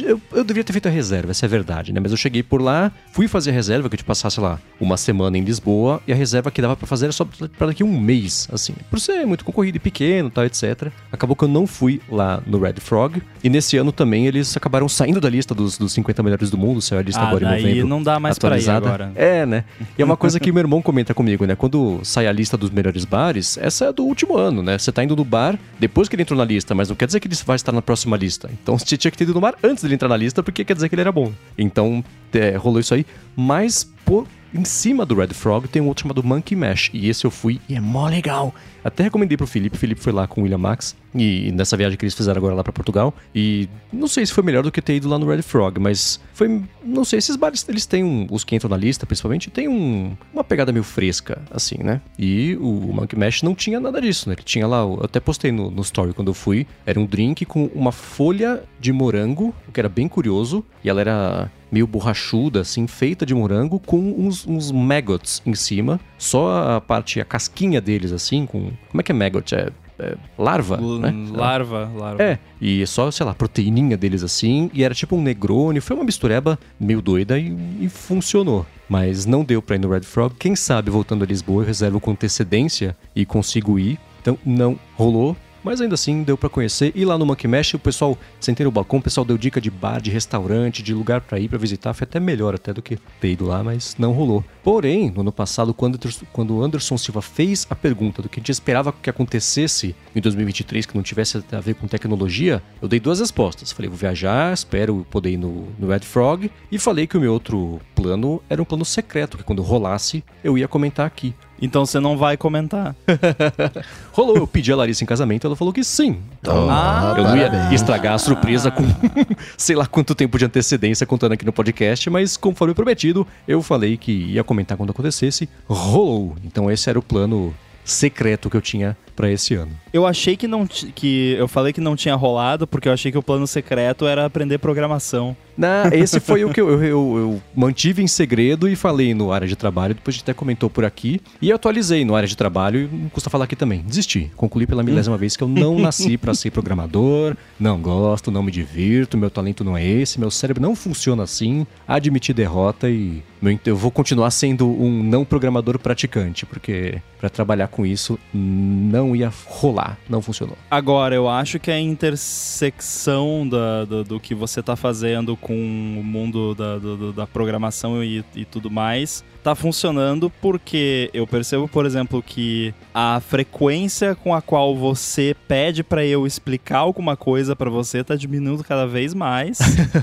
eu, 0.00 0.20
eu 0.32 0.44
devia 0.44 0.62
ter 0.62 0.72
feito 0.72 0.86
a 0.86 0.90
reserva, 0.90 1.32
essa 1.32 1.44
é 1.44 1.48
a 1.48 1.50
verdade, 1.50 1.92
né? 1.92 2.00
Mas 2.00 2.12
eu 2.12 2.16
cheguei 2.16 2.42
por 2.42 2.62
lá, 2.62 2.92
fui 3.12 3.26
fazer 3.26 3.50
a 3.50 3.52
reserva, 3.52 3.88
que 3.88 3.94
eu 3.94 3.98
te 3.98 4.04
passasse 4.04 4.40
lá 4.40 4.58
uma 4.80 4.96
semana 4.96 5.36
em 5.36 5.42
Lisboa, 5.42 6.00
e 6.06 6.12
a 6.12 6.14
reserva 6.14 6.50
que 6.50 6.62
dava 6.62 6.76
pra 6.76 6.86
fazer 6.86 7.06
era 7.06 7.12
só 7.12 7.24
pra 7.24 7.66
daqui 7.66 7.82
um 7.82 8.00
mês, 8.00 8.48
assim. 8.52 8.74
Por 8.88 9.00
ser 9.00 9.26
muito 9.26 9.44
concorrido 9.44 9.76
e 9.76 9.80
pequeno, 9.80 10.30
tal, 10.30 10.44
etc. 10.44 10.88
Acabou 11.10 11.34
que 11.34 11.44
eu 11.44 11.48
não 11.48 11.66
fui 11.66 12.00
lá 12.08 12.40
no 12.46 12.58
Red 12.58 12.74
Frog. 12.74 13.20
E 13.42 13.48
nesse 13.48 13.76
ano 13.76 13.90
também 13.90 14.26
eles 14.26 14.56
acabaram 14.56 14.88
saindo 14.88 15.20
da 15.20 15.28
lista 15.28 15.54
dos, 15.54 15.76
dos 15.76 15.92
50 15.92 16.22
melhores 16.22 16.50
do 16.50 16.58
mundo, 16.58 16.80
saiu 16.80 17.00
a 17.00 17.02
lista 17.02 17.20
ah 17.20 17.28
agora 17.28 17.58
em 17.58 17.62
novembro 17.62 17.88
não 17.88 18.02
dá 18.02 18.20
mais 18.20 18.38
pra 18.38 18.48
ir 18.48 18.60
atualizada. 18.60 18.86
agora. 18.86 19.12
É, 19.14 19.44
né? 19.44 19.64
E 19.96 20.02
é 20.02 20.04
uma 20.04 20.16
coisa 20.16 20.38
que 20.38 20.52
meu 20.52 20.60
irmão 20.60 20.80
comenta 20.80 21.14
comigo, 21.18 21.44
né? 21.44 21.56
Quando 21.56 21.98
sai 22.04 22.28
a 22.28 22.32
lista 22.32 22.56
dos 22.56 22.70
melhores 22.70 23.04
bares, 23.04 23.58
essa 23.58 23.86
é 23.86 23.92
do 23.92 24.04
último 24.04 24.36
ano, 24.36 24.62
né? 24.62 24.78
Você 24.78 24.92
tá 24.92 25.02
indo 25.02 25.16
no 25.16 25.24
bar 25.24 25.58
depois 25.76 26.08
que 26.08 26.14
ele 26.14 26.22
entrou 26.22 26.38
na 26.38 26.44
lista, 26.44 26.76
mas 26.76 26.88
não 26.88 26.94
quer 26.94 27.06
dizer 27.06 27.18
que 27.18 27.26
ele 27.26 27.34
vai 27.44 27.56
estar 27.56 27.72
na 27.72 27.82
próxima 27.82 28.16
lista. 28.16 28.48
Então 28.62 28.78
você 28.78 28.96
tinha 28.96 29.10
que 29.10 29.18
ter 29.18 29.24
ido 29.24 29.34
no 29.34 29.40
bar 29.40 29.56
antes 29.60 29.82
dele 29.82 29.94
entrar 29.94 30.08
na 30.08 30.16
lista, 30.16 30.44
porque 30.44 30.64
quer 30.64 30.74
dizer 30.74 30.88
que 30.88 30.94
ele 30.94 31.02
era 31.02 31.10
bom. 31.10 31.32
Então 31.58 32.04
é, 32.32 32.56
rolou 32.56 32.78
isso 32.78 32.94
aí. 32.94 33.04
Mas, 33.36 33.92
por, 34.08 34.26
em 34.54 34.64
cima 34.64 35.04
do 35.04 35.14
Red 35.14 35.28
Frog 35.28 35.68
tem 35.68 35.82
um 35.82 35.88
outro 35.88 36.02
chamado 36.02 36.24
Monkey 36.24 36.56
Mesh. 36.56 36.90
E 36.94 37.10
esse 37.10 37.26
eu 37.26 37.30
fui 37.30 37.60
e 37.68 37.74
é 37.74 37.80
mó 37.80 38.08
legal. 38.08 38.54
Até 38.82 39.02
recomendei 39.02 39.36
pro 39.36 39.46
Felipe. 39.46 39.76
O 39.76 39.78
Felipe 39.78 40.00
foi 40.00 40.12
lá 40.12 40.26
com 40.26 40.40
o 40.40 40.44
William 40.44 40.56
Max. 40.56 40.96
E 41.14 41.52
nessa 41.52 41.76
viagem 41.76 41.98
que 41.98 42.04
eles 42.04 42.14
fizeram 42.14 42.38
agora 42.38 42.54
lá 42.54 42.64
pra 42.64 42.72
Portugal. 42.72 43.12
E 43.34 43.68
não 43.92 44.08
sei 44.08 44.24
se 44.24 44.32
foi 44.32 44.42
melhor 44.42 44.62
do 44.62 44.72
que 44.72 44.80
ter 44.80 44.96
ido 44.96 45.06
lá 45.06 45.18
no 45.18 45.28
Red 45.28 45.42
Frog, 45.42 45.78
mas 45.78 46.18
foi. 46.32 46.62
Não 46.82 47.04
sei, 47.04 47.18
esses 47.18 47.36
bares, 47.36 47.66
eles 47.68 47.84
têm 47.84 48.02
um, 48.02 48.26
Os 48.30 48.44
que 48.44 48.56
entram 48.56 48.70
na 48.70 48.76
lista, 48.76 49.04
principalmente, 49.04 49.50
tem 49.50 49.68
um, 49.68 50.16
uma 50.32 50.42
pegada 50.42 50.72
meio 50.72 50.84
fresca, 50.84 51.42
assim, 51.50 51.76
né? 51.82 52.00
E 52.18 52.56
o 52.56 52.92
Monkey 52.94 53.18
Mesh 53.18 53.42
não 53.42 53.54
tinha 53.54 53.78
nada 53.78 54.00
disso, 54.00 54.30
né? 54.30 54.34
Ele 54.34 54.42
tinha 54.42 54.66
lá. 54.66 54.78
Eu 54.78 55.02
até 55.04 55.20
postei 55.20 55.52
no, 55.52 55.70
no 55.70 55.82
story 55.82 56.14
quando 56.14 56.28
eu 56.28 56.34
fui. 56.34 56.66
Era 56.86 56.98
um 56.98 57.04
drink 57.04 57.44
com 57.44 57.66
uma 57.74 57.92
folha 57.92 58.62
de 58.80 58.92
morango, 58.92 59.54
o 59.68 59.72
que 59.72 59.80
era 59.80 59.88
bem 59.90 60.08
curioso. 60.08 60.64
E 60.82 60.88
ela 60.88 61.02
era 61.02 61.50
meio 61.70 61.86
borrachuda, 61.86 62.60
assim, 62.60 62.86
feita 62.86 63.24
de 63.26 63.34
morango, 63.34 63.78
com 63.78 63.98
uns, 64.18 64.46
uns 64.46 64.70
maggots 64.72 65.42
em 65.44 65.54
cima. 65.54 66.00
Só 66.16 66.76
a 66.76 66.80
parte, 66.80 67.20
a 67.20 67.24
casquinha 67.24 67.80
deles, 67.80 68.12
assim, 68.12 68.46
com. 68.46 68.70
Como 68.90 69.00
é 69.00 69.02
que 69.02 69.12
é 69.12 69.14
maggot? 69.14 69.54
É. 69.54 69.70
é 69.98 70.16
larva, 70.38 70.76
L- 70.76 70.98
né? 71.00 71.12
Larva, 71.30 71.90
larva. 71.96 72.22
É, 72.22 72.38
e 72.60 72.86
só, 72.86 73.10
sei 73.10 73.26
lá, 73.26 73.34
proteininha 73.34 73.96
deles 73.96 74.22
assim, 74.22 74.70
e 74.72 74.82
era 74.84 74.94
tipo 74.94 75.16
um 75.16 75.22
Negroni, 75.22 75.80
foi 75.80 75.96
uma 75.96 76.04
mistureba 76.04 76.58
meio 76.78 77.02
doida 77.02 77.38
e, 77.38 77.56
e 77.80 77.88
funcionou. 77.88 78.64
Mas 78.88 79.26
não 79.26 79.44
deu 79.44 79.60
pra 79.60 79.76
ir 79.76 79.80
no 79.80 79.90
Red 79.90 80.00
Frog. 80.02 80.34
Quem 80.38 80.56
sabe, 80.56 80.90
voltando 80.90 81.22
a 81.22 81.26
Lisboa, 81.26 81.62
eu 81.62 81.66
reservo 81.66 82.00
com 82.00 82.12
antecedência 82.12 82.96
e 83.14 83.26
consigo 83.26 83.78
ir. 83.78 83.98
Então, 84.22 84.38
não 84.46 84.78
rolou. 84.96 85.36
Mas 85.68 85.82
ainda 85.82 85.96
assim 85.96 86.22
deu 86.22 86.38
pra 86.38 86.48
conhecer. 86.48 86.92
E 86.94 87.04
lá 87.04 87.18
no 87.18 87.26
Monkey 87.26 87.46
Mesh, 87.46 87.74
o 87.74 87.78
pessoal, 87.78 88.16
sentei 88.40 88.64
no 88.64 88.72
balcão, 88.72 89.00
o 89.00 89.02
pessoal 89.02 89.22
deu 89.22 89.36
dica 89.36 89.60
de 89.60 89.70
bar, 89.70 90.00
de 90.00 90.10
restaurante, 90.10 90.82
de 90.82 90.94
lugar 90.94 91.20
pra 91.20 91.38
ir, 91.38 91.46
pra 91.46 91.58
visitar. 91.58 91.92
Foi 91.92 92.06
até 92.06 92.18
melhor 92.18 92.54
até 92.54 92.72
do 92.72 92.80
que 92.80 92.96
ter 93.20 93.32
ido 93.32 93.44
lá, 93.44 93.62
mas 93.62 93.94
não 93.98 94.12
rolou. 94.12 94.42
Porém, 94.64 95.10
no 95.10 95.20
ano 95.20 95.30
passado, 95.30 95.74
quando, 95.74 95.98
quando 96.32 96.56
o 96.56 96.62
Anderson 96.62 96.96
Silva 96.96 97.20
fez 97.20 97.66
a 97.68 97.76
pergunta 97.76 98.22
do 98.22 98.30
que 98.30 98.38
a 98.38 98.40
gente 98.40 98.50
esperava 98.50 98.94
que 98.94 99.10
acontecesse 99.10 99.94
em 100.16 100.20
2023, 100.22 100.86
que 100.86 100.96
não 100.96 101.02
tivesse 101.02 101.44
a 101.52 101.60
ver 101.60 101.74
com 101.74 101.86
tecnologia, 101.86 102.62
eu 102.80 102.88
dei 102.88 102.98
duas 102.98 103.20
respostas. 103.20 103.70
Falei, 103.70 103.90
vou 103.90 103.98
viajar, 103.98 104.54
espero 104.54 105.06
poder 105.10 105.32
ir 105.32 105.36
no, 105.36 105.68
no 105.78 105.88
Red 105.88 106.00
Frog. 106.00 106.50
E 106.72 106.78
falei 106.78 107.06
que 107.06 107.18
o 107.18 107.20
meu 107.20 107.34
outro 107.34 107.78
plano 107.94 108.42
era 108.48 108.62
um 108.62 108.64
plano 108.64 108.86
secreto, 108.86 109.36
que 109.36 109.44
quando 109.44 109.60
rolasse, 109.60 110.24
eu 110.42 110.56
ia 110.56 110.66
comentar 110.66 111.06
aqui. 111.06 111.34
Então 111.60 111.84
você 111.84 111.98
não 111.98 112.16
vai 112.16 112.36
comentar. 112.36 112.94
Rolou, 114.12 114.36
eu 114.36 114.46
pedi 114.46 114.72
a 114.72 114.76
Larissa 114.76 115.04
em 115.04 115.06
casamento, 115.06 115.46
ela 115.46 115.56
falou 115.56 115.72
que 115.72 115.82
sim. 115.84 116.18
Então, 116.40 116.68
Ah, 116.70 117.14
eu 117.16 117.24
não 117.24 117.36
ia 117.36 117.50
parabéns. 117.50 117.72
estragar 117.80 118.14
a 118.14 118.18
surpresa 118.18 118.70
com 118.70 118.82
sei 119.56 119.76
lá 119.76 119.86
quanto 119.86 120.14
tempo 120.14 120.38
de 120.38 120.44
antecedência 120.44 121.06
contando 121.06 121.32
aqui 121.32 121.44
no 121.44 121.52
podcast, 121.52 122.08
mas 122.10 122.36
conforme 122.36 122.74
prometido, 122.74 123.26
eu 123.46 123.62
falei 123.62 123.96
que 123.96 124.12
ia 124.12 124.44
comentar 124.44 124.76
quando 124.76 124.90
acontecesse. 124.90 125.48
Rolou. 125.68 126.36
Então 126.44 126.70
esse 126.70 126.88
era 126.88 126.98
o 126.98 127.02
plano 127.02 127.54
secreto 127.92 128.48
que 128.50 128.56
eu 128.56 128.60
tinha 128.60 128.96
pra 129.16 129.30
esse 129.30 129.54
ano. 129.54 129.72
Eu 129.92 130.06
achei 130.06 130.36
que 130.36 130.46
não 130.46 130.64
que 130.66 131.34
eu 131.36 131.48
falei 131.48 131.72
que 131.72 131.80
não 131.80 131.96
tinha 131.96 132.14
rolado 132.14 132.66
porque 132.68 132.88
eu 132.88 132.92
achei 132.92 133.10
que 133.10 133.18
o 133.18 133.22
plano 133.22 133.46
secreto 133.48 134.06
era 134.06 134.24
aprender 134.24 134.58
programação. 134.58 135.36
Na, 135.56 135.88
esse 135.92 136.20
foi 136.20 136.44
o 136.44 136.50
que 136.52 136.60
eu, 136.60 136.70
eu- 136.70 136.84
eu- 136.84 137.42
mantive 137.56 138.00
em 138.00 138.06
segredo 138.06 138.68
e 138.68 138.76
falei 138.76 139.12
no 139.14 139.32
área 139.32 139.48
de 139.48 139.56
trabalho, 139.56 139.94
depois 139.94 140.14
a 140.14 140.16
gente 140.18 140.22
até 140.22 140.34
comentou 140.34 140.70
por 140.70 140.84
aqui. 140.84 141.20
E 141.42 141.50
atualizei 141.50 142.04
no 142.04 142.14
área 142.14 142.28
de 142.28 142.36
trabalho, 142.36 142.82
e 142.82 142.96
não 142.96 143.08
custa 143.08 143.28
falar 143.28 143.44
aqui 143.46 143.56
também. 143.56 143.80
Desisti. 143.80 144.30
Concluí 144.36 144.66
pela 144.68 144.84
milésima 144.84 145.16
vez 145.16 145.36
que 145.36 145.42
eu 145.42 145.48
não 145.48 145.76
nasci 145.80 146.16
pra 146.16 146.32
ser 146.32 146.52
programador, 146.52 147.34
não 147.58 147.80
gosto, 147.80 148.30
não 148.30 148.42
me 148.42 148.52
divirto, 148.52 149.18
meu 149.18 149.30
talento 149.30 149.64
não 149.64 149.76
é 149.76 149.84
esse, 149.84 150.20
meu 150.20 150.30
cérebro 150.30 150.62
não 150.62 150.76
funciona 150.76 151.24
assim. 151.24 151.66
Admiti 151.88 152.32
derrota 152.32 152.88
e 152.88 153.20
eu 153.64 153.76
vou 153.76 153.90
continuar 153.90 154.30
sendo 154.30 154.66
um 154.68 155.02
não 155.02 155.24
programador 155.24 155.78
praticante, 155.78 156.44
porque 156.46 157.00
pra 157.18 157.28
trabalhar 157.28 157.68
com 157.68 157.84
isso 157.86 158.18
não 158.32 159.14
ia 159.14 159.32
rolar, 159.46 159.98
não 160.08 160.20
funcionou. 160.22 160.56
Agora, 160.70 161.14
eu 161.14 161.28
acho 161.28 161.58
que 161.58 161.70
a 161.70 161.78
intersecção 161.80 163.48
da, 163.48 163.84
do, 163.84 164.04
do 164.04 164.20
que 164.20 164.34
você 164.34 164.62
tá 164.62 164.76
fazendo 164.76 165.36
com 165.36 165.54
o 165.54 166.02
mundo 166.04 166.54
da, 166.54 166.78
do- 166.78 167.12
da 167.12 167.26
programação 167.26 168.02
e, 168.02 168.24
e 168.34 168.44
tudo 168.44 168.70
mais 168.70 169.24
tá 169.48 169.54
funcionando 169.54 170.30
porque 170.42 171.08
eu 171.14 171.26
percebo, 171.26 171.66
por 171.66 171.86
exemplo, 171.86 172.22
que 172.22 172.74
a 172.92 173.18
frequência 173.20 174.14
com 174.14 174.34
a 174.34 174.42
qual 174.42 174.76
você 174.76 175.34
pede 175.46 175.82
pra 175.82 176.04
eu 176.04 176.26
explicar 176.26 176.80
alguma 176.80 177.16
coisa 177.16 177.56
pra 177.56 177.70
você 177.70 178.04
tá 178.04 178.14
diminuindo 178.14 178.62
cada 178.62 178.86
vez 178.86 179.14
mais. 179.14 179.58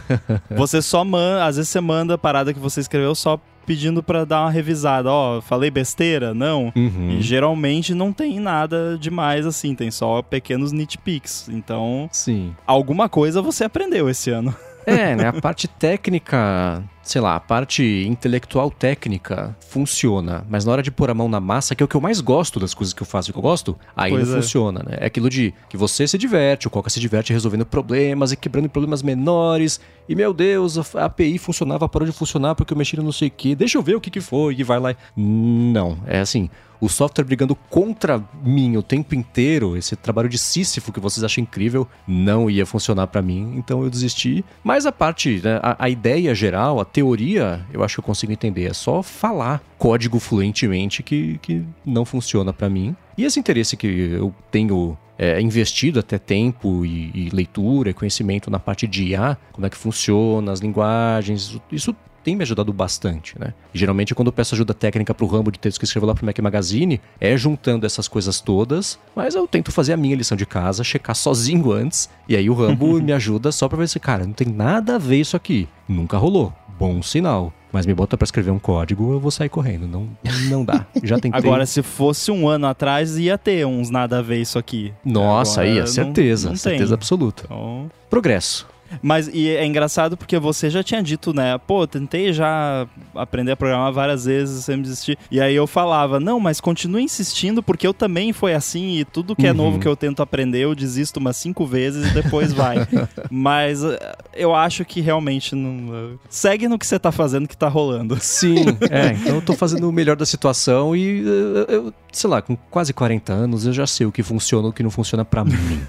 você 0.49 0.81
só 0.81 1.05
manda, 1.05 1.45
às 1.45 1.57
vezes 1.57 1.69
você 1.69 1.79
manda 1.79 2.15
a 2.15 2.17
parada 2.17 2.53
que 2.55 2.59
você 2.59 2.79
escreveu 2.79 3.13
só 3.13 3.39
pedindo 3.67 4.01
pra 4.01 4.25
dar 4.25 4.41
uma 4.41 4.49
revisada. 4.49 5.11
Ó, 5.11 5.41
falei 5.41 5.69
besteira? 5.69 6.33
Não. 6.33 6.73
Uhum. 6.75 7.17
E 7.19 7.21
geralmente 7.21 7.93
não 7.93 8.11
tem 8.11 8.39
nada 8.39 8.97
demais 8.99 9.45
assim, 9.45 9.75
tem 9.75 9.91
só 9.91 10.23
pequenos 10.23 10.71
nitpicks. 10.71 11.49
Então, 11.49 12.09
Sim. 12.11 12.55
alguma 12.65 13.07
coisa 13.07 13.43
você 13.43 13.63
aprendeu 13.63 14.09
esse 14.09 14.31
ano. 14.31 14.55
É, 14.87 15.15
né? 15.15 15.27
A 15.27 15.33
parte 15.33 15.67
técnica, 15.67 16.83
sei 17.05 17.21
lá, 17.21 17.35
a 17.35 17.39
parte 17.39 17.83
intelectual 18.09 18.71
técnica 18.71 19.55
funciona, 19.69 20.43
mas 20.49 20.65
na 20.65 20.71
hora 20.71 20.81
de 20.81 20.89
pôr 20.91 21.11
a 21.11 21.13
mão 21.13 21.29
na 21.29 21.39
massa, 21.39 21.75
que 21.75 21.83
é 21.83 21.85
o 21.85 21.87
que 21.87 21.95
eu 21.95 22.01
mais 22.01 22.19
gosto 22.19 22.59
das 22.59 22.73
coisas 22.73 22.93
que 22.93 23.01
eu 23.03 23.05
faço 23.05 23.29
e 23.29 23.31
que 23.31 23.37
eu 23.37 23.43
gosto, 23.43 23.77
aí 23.95 24.11
Pois 24.11 24.27
não 24.27 24.37
é. 24.37 24.41
funciona, 24.41 24.83
né? 24.83 24.97
É 24.99 25.05
aquilo 25.05 25.29
de 25.29 25.53
que 25.69 25.77
você 25.77 26.07
se 26.07 26.17
diverte, 26.17 26.67
o 26.67 26.69
Coca 26.71 26.89
se 26.89 26.99
diverte 26.99 27.31
resolvendo 27.31 27.65
problemas 27.65 28.31
e 28.31 28.35
quebrando 28.35 28.67
problemas 28.67 29.03
menores, 29.03 29.79
e 30.09 30.15
meu 30.15 30.33
Deus, 30.33 30.95
a 30.95 31.05
API 31.05 31.37
funcionava, 31.37 31.87
parou 31.87 32.07
de 32.07 32.11
funcionar 32.11 32.55
porque 32.55 32.73
eu 32.73 32.77
mexi 32.77 32.97
no 32.97 33.03
não 33.03 33.11
sei 33.11 33.27
o 33.27 33.31
que, 33.31 33.53
deixa 33.55 33.77
eu 33.77 33.83
ver 33.83 33.95
o 33.95 34.01
que 34.01 34.09
que 34.09 34.19
foi, 34.19 34.55
e 34.57 34.63
vai 34.63 34.79
lá. 34.79 34.95
Não, 35.15 35.99
é 36.07 36.19
assim. 36.19 36.49
O 36.81 36.85
o 36.85 36.89
software 36.89 37.23
brigando 37.23 37.55
contra 37.55 38.23
mim 38.43 38.77
o 38.77 38.83
tempo 38.83 39.15
inteiro, 39.15 39.75
esse 39.75 39.95
trabalho 39.95 40.29
de 40.29 40.37
Sísifo 40.37 40.91
que 40.91 40.99
vocês 40.99 41.23
acham 41.23 41.41
incrível, 41.41 41.87
não 42.07 42.49
ia 42.49 42.65
funcionar 42.65 43.07
para 43.07 43.21
mim, 43.21 43.55
então 43.57 43.83
eu 43.83 43.89
desisti. 43.89 44.45
Mas 44.63 44.85
a 44.85 44.91
parte, 44.91 45.41
né, 45.43 45.59
a, 45.63 45.85
a 45.85 45.89
ideia 45.89 46.33
geral, 46.35 46.79
a 46.79 46.85
teoria, 46.95 47.65
eu 47.73 47.83
acho 47.83 47.95
que 47.95 47.99
eu 47.99 48.05
consigo 48.05 48.31
entender. 48.31 48.67
É 48.67 48.73
só 48.73 49.03
falar 49.03 49.61
código 49.77 50.17
fluentemente 50.17 51.03
que, 51.03 51.37
que 51.41 51.61
não 51.85 52.05
funciona 52.05 52.53
para 52.53 52.69
mim. 52.69 52.95
E 53.17 53.25
esse 53.25 53.37
interesse 53.37 53.75
que 53.75 53.85
eu 53.85 54.33
tenho 54.49 54.97
é, 55.17 55.41
investido 55.41 55.99
até 55.99 56.17
tempo 56.17 56.85
e, 56.85 57.11
e, 57.13 57.29
leitura 57.33 57.89
e 57.89 57.93
conhecimento 57.93 58.49
na 58.49 58.59
parte 58.59 58.87
de 58.87 59.09
IA, 59.09 59.37
como 59.51 59.67
é 59.67 59.69
que 59.69 59.75
funciona, 59.75 60.53
as 60.53 60.61
linguagens, 60.61 61.41
isso, 61.41 61.61
isso 61.69 61.95
tem 62.23 62.35
me 62.35 62.43
ajudado 62.43 62.73
bastante, 62.73 63.37
né? 63.37 63.53
E, 63.73 63.77
geralmente, 63.77 64.15
quando 64.15 64.29
eu 64.29 64.33
peço 64.33 64.55
ajuda 64.55 64.73
técnica 64.73 65.13
para 65.13 65.25
o 65.25 65.27
Rambo 65.27 65.51
de 65.51 65.59
texto 65.59 65.77
que 65.77 65.85
escreveu 65.85 66.07
lá 66.07 66.15
para 66.15 66.23
o 66.23 66.25
Mac 66.25 66.39
Magazine, 66.39 66.99
é 67.19 67.37
juntando 67.37 67.85
essas 67.85 68.07
coisas 68.07 68.39
todas, 68.41 68.97
mas 69.15 69.35
eu 69.35 69.45
tento 69.47 69.71
fazer 69.71 69.93
a 69.93 69.97
minha 69.97 70.15
lição 70.15 70.35
de 70.35 70.45
casa, 70.45 70.83
checar 70.83 71.15
sozinho 71.15 71.71
antes, 71.71 72.09
e 72.27 72.35
aí 72.35 72.49
o 72.49 72.53
Rambo 72.53 72.99
me 73.03 73.11
ajuda 73.11 73.51
só 73.51 73.67
para 73.67 73.77
ver 73.77 73.89
se, 73.89 73.99
cara, 73.99 74.25
não 74.25 74.33
tem 74.33 74.47
nada 74.47 74.95
a 74.95 74.97
ver 74.97 75.19
isso 75.19 75.35
aqui. 75.35 75.67
Nunca 75.87 76.17
rolou. 76.17 76.51
Bom 76.77 77.01
sinal. 77.01 77.53
Mas 77.71 77.85
me 77.85 77.93
bota 77.93 78.17
para 78.17 78.23
escrever 78.23 78.51
um 78.51 78.59
código, 78.59 79.11
eu 79.11 79.19
vou 79.19 79.29
sair 79.29 79.49
correndo. 79.49 79.85
Não, 79.85 80.07
não 80.49 80.63
dá. 80.63 80.85
Já 81.03 81.19
tentei. 81.19 81.37
Agora, 81.37 81.65
se 81.65 81.81
fosse 81.81 82.31
um 82.31 82.47
ano 82.47 82.67
atrás, 82.67 83.17
ia 83.17 83.37
ter 83.37 83.65
uns 83.65 83.89
nada 83.89 84.19
a 84.19 84.21
ver 84.21 84.39
isso 84.39 84.57
aqui. 84.57 84.93
Nossa, 85.03 85.61
Agora, 85.61 85.75
ia, 85.75 85.87
certeza. 85.87 86.45
Não, 86.45 86.51
não 86.53 86.57
certeza 86.57 86.85
tem. 86.85 86.93
absoluta. 86.93 87.43
Então... 87.45 87.91
Progresso. 88.09 88.65
Mas 89.01 89.29
e 89.31 89.49
é 89.49 89.65
engraçado 89.65 90.17
porque 90.17 90.37
você 90.39 90.69
já 90.69 90.83
tinha 90.83 91.01
dito, 91.01 91.33
né? 91.33 91.57
Pô, 91.57 91.85
tentei 91.87 92.33
já 92.33 92.87
aprender 93.13 93.51
a 93.51 93.57
programar 93.57 93.91
várias 93.91 94.25
vezes, 94.25 94.65
sem 94.65 94.81
desistir. 94.81 95.17
E 95.29 95.39
aí 95.39 95.55
eu 95.55 95.67
falava, 95.67 96.19
não, 96.19 96.39
mas 96.39 96.59
continue 96.61 97.03
insistindo, 97.03 97.61
porque 97.63 97.85
eu 97.85 97.93
também 97.93 98.33
foi 98.33 98.53
assim, 98.53 98.99
e 98.99 99.05
tudo 99.05 99.35
que 99.35 99.47
é 99.47 99.51
uhum. 99.51 99.57
novo 99.57 99.79
que 99.79 99.87
eu 99.87 99.95
tento 99.95 100.21
aprender, 100.21 100.59
eu 100.59 100.75
desisto 100.75 101.19
umas 101.19 101.37
cinco 101.37 101.65
vezes 101.65 102.09
e 102.09 102.13
depois 102.13 102.53
vai. 102.53 102.77
mas 103.29 103.83
eh, 103.83 104.15
eu 104.33 104.53
acho 104.53 104.85
que 104.85 105.01
realmente 105.01 105.55
não. 105.55 105.93
Eh, 105.93 106.17
segue 106.29 106.67
no 106.67 106.77
que 106.77 106.85
você 106.85 106.99
tá 106.99 107.11
fazendo 107.11 107.47
que 107.47 107.57
tá 107.57 107.67
rolando. 107.67 108.17
Sim, 108.19 108.65
é. 108.89 109.13
Então 109.13 109.35
eu 109.35 109.41
tô 109.41 109.53
fazendo 109.53 109.89
o 109.89 109.91
melhor 109.91 110.15
da 110.15 110.25
situação 110.25 110.95
e 110.95 111.23
eh, 111.25 111.75
eu, 111.75 111.93
sei 112.11 112.29
lá, 112.29 112.41
com 112.41 112.55
quase 112.69 112.93
40 112.93 113.33
anos, 113.33 113.65
eu 113.65 113.73
já 113.73 113.87
sei 113.87 114.05
o 114.05 114.11
que 114.11 114.23
funciona 114.23 114.67
e 114.67 114.69
o 114.69 114.73
que 114.73 114.83
não 114.83 114.91
funciona 114.91 115.25
para 115.25 115.43
mim. 115.43 115.81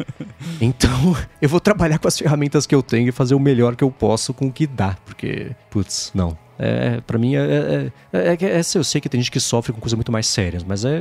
então, 0.60 1.16
eu 1.40 1.48
vou 1.48 1.60
trabalhar 1.60 1.98
com 1.98 2.08
as 2.08 2.18
ferramentas 2.18 2.53
que 2.66 2.74
eu 2.74 2.82
tenho 2.82 3.08
e 3.08 3.12
fazer 3.12 3.34
o 3.34 3.40
melhor 3.40 3.76
que 3.76 3.84
eu 3.84 3.90
posso 3.90 4.32
com 4.32 4.46
o 4.46 4.52
que 4.52 4.66
dá, 4.66 4.96
porque, 5.04 5.50
putz, 5.70 6.10
não. 6.14 6.36
É, 6.58 7.00
para 7.00 7.18
mim, 7.18 7.34
é, 7.34 7.40
é, 7.40 7.92
é, 8.12 8.38
é, 8.40 8.60
eu 8.74 8.84
sei 8.84 9.00
que 9.00 9.08
tem 9.08 9.20
gente 9.20 9.30
que 9.30 9.40
sofre 9.40 9.72
com 9.72 9.80
coisas 9.80 9.96
muito 9.96 10.12
mais 10.12 10.26
sérias, 10.26 10.62
mas 10.62 10.84
é, 10.84 11.00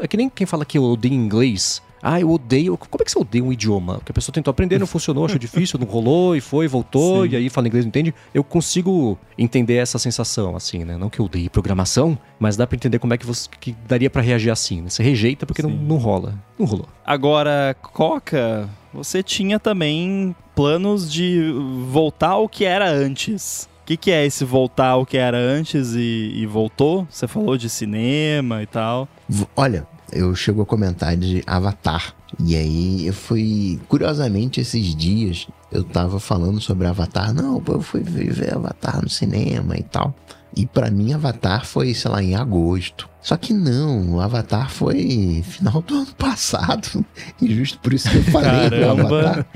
é, 0.00 0.06
que 0.06 0.16
nem 0.16 0.28
quem 0.28 0.46
fala 0.46 0.64
que 0.64 0.78
eu 0.78 0.84
odeio 0.84 1.14
inglês 1.14 1.82
ah, 2.02 2.18
eu 2.18 2.30
odeio. 2.30 2.76
Como 2.76 3.02
é 3.02 3.04
que 3.04 3.10
você 3.10 3.18
odeia 3.18 3.44
um 3.44 3.52
idioma? 3.52 3.96
Porque 3.96 4.12
a 4.12 4.14
pessoa 4.14 4.32
tentou 4.32 4.50
aprender, 4.50 4.78
não 4.78 4.86
funcionou, 4.86 5.26
achou 5.26 5.38
difícil, 5.38 5.78
não 5.78 5.86
rolou, 5.86 6.34
e 6.34 6.40
foi, 6.40 6.66
voltou, 6.66 7.24
Sim. 7.24 7.32
e 7.32 7.36
aí 7.36 7.50
fala 7.50 7.68
inglês, 7.68 7.84
não 7.84 7.90
entende. 7.90 8.14
Eu 8.32 8.42
consigo 8.42 9.18
entender 9.36 9.74
essa 9.74 9.98
sensação, 9.98 10.56
assim, 10.56 10.84
né? 10.84 10.96
Não 10.96 11.10
que 11.10 11.20
eu 11.20 11.26
odeie 11.26 11.50
programação, 11.50 12.18
mas 12.38 12.56
dá 12.56 12.66
para 12.66 12.76
entender 12.76 12.98
como 12.98 13.12
é 13.12 13.18
que 13.18 13.26
você 13.26 13.48
que 13.60 13.76
daria 13.86 14.08
para 14.08 14.22
reagir 14.22 14.50
assim. 14.50 14.80
Né? 14.80 14.88
Você 14.88 15.02
rejeita 15.02 15.44
porque 15.44 15.62
não, 15.62 15.70
não 15.70 15.96
rola. 15.96 16.34
Não 16.58 16.66
rolou. 16.66 16.88
Agora, 17.04 17.76
Coca, 17.82 18.68
você 18.92 19.22
tinha 19.22 19.58
também 19.58 20.34
planos 20.54 21.10
de 21.10 21.52
voltar 21.88 22.30
ao 22.30 22.48
que 22.48 22.64
era 22.64 22.90
antes. 22.90 23.68
O 23.82 23.86
que, 23.86 23.96
que 23.96 24.10
é 24.10 24.24
esse 24.24 24.44
voltar 24.44 24.88
ao 24.88 25.06
que 25.06 25.16
era 25.16 25.38
antes 25.38 25.94
e, 25.94 26.32
e 26.34 26.46
voltou? 26.46 27.06
Você 27.10 27.26
falou 27.26 27.56
de 27.56 27.68
cinema 27.68 28.62
e 28.62 28.66
tal. 28.66 29.08
Olha, 29.56 29.86
eu 30.12 30.34
chego 30.34 30.62
a 30.62 30.66
comentar 30.66 31.16
de 31.16 31.42
Avatar. 31.46 32.14
E 32.38 32.54
aí 32.54 33.06
eu 33.06 33.12
fui, 33.12 33.80
curiosamente, 33.88 34.60
esses 34.60 34.94
dias 34.94 35.48
eu 35.72 35.82
tava 35.82 36.20
falando 36.20 36.60
sobre 36.60 36.86
Avatar. 36.86 37.32
Não, 37.32 37.62
eu 37.66 37.80
fui 37.80 38.02
ver 38.02 38.54
Avatar 38.54 39.02
no 39.02 39.08
cinema 39.08 39.76
e 39.76 39.82
tal. 39.82 40.14
E 40.56 40.66
para 40.66 40.90
mim, 40.90 41.12
Avatar 41.12 41.64
foi, 41.64 41.94
sei 41.94 42.10
lá, 42.10 42.22
em 42.22 42.34
agosto. 42.34 43.08
Só 43.22 43.36
que 43.36 43.52
não, 43.52 44.14
o 44.14 44.20
Avatar 44.20 44.70
foi 44.70 45.42
final 45.44 45.82
do 45.82 45.94
ano 45.94 46.14
passado. 46.16 47.04
E 47.40 47.54
justo 47.54 47.78
por 47.78 47.92
isso 47.92 48.10
que 48.10 48.16
eu 48.16 48.24
falei 48.24 48.70
do 48.70 48.88
Avatar. 48.88 49.46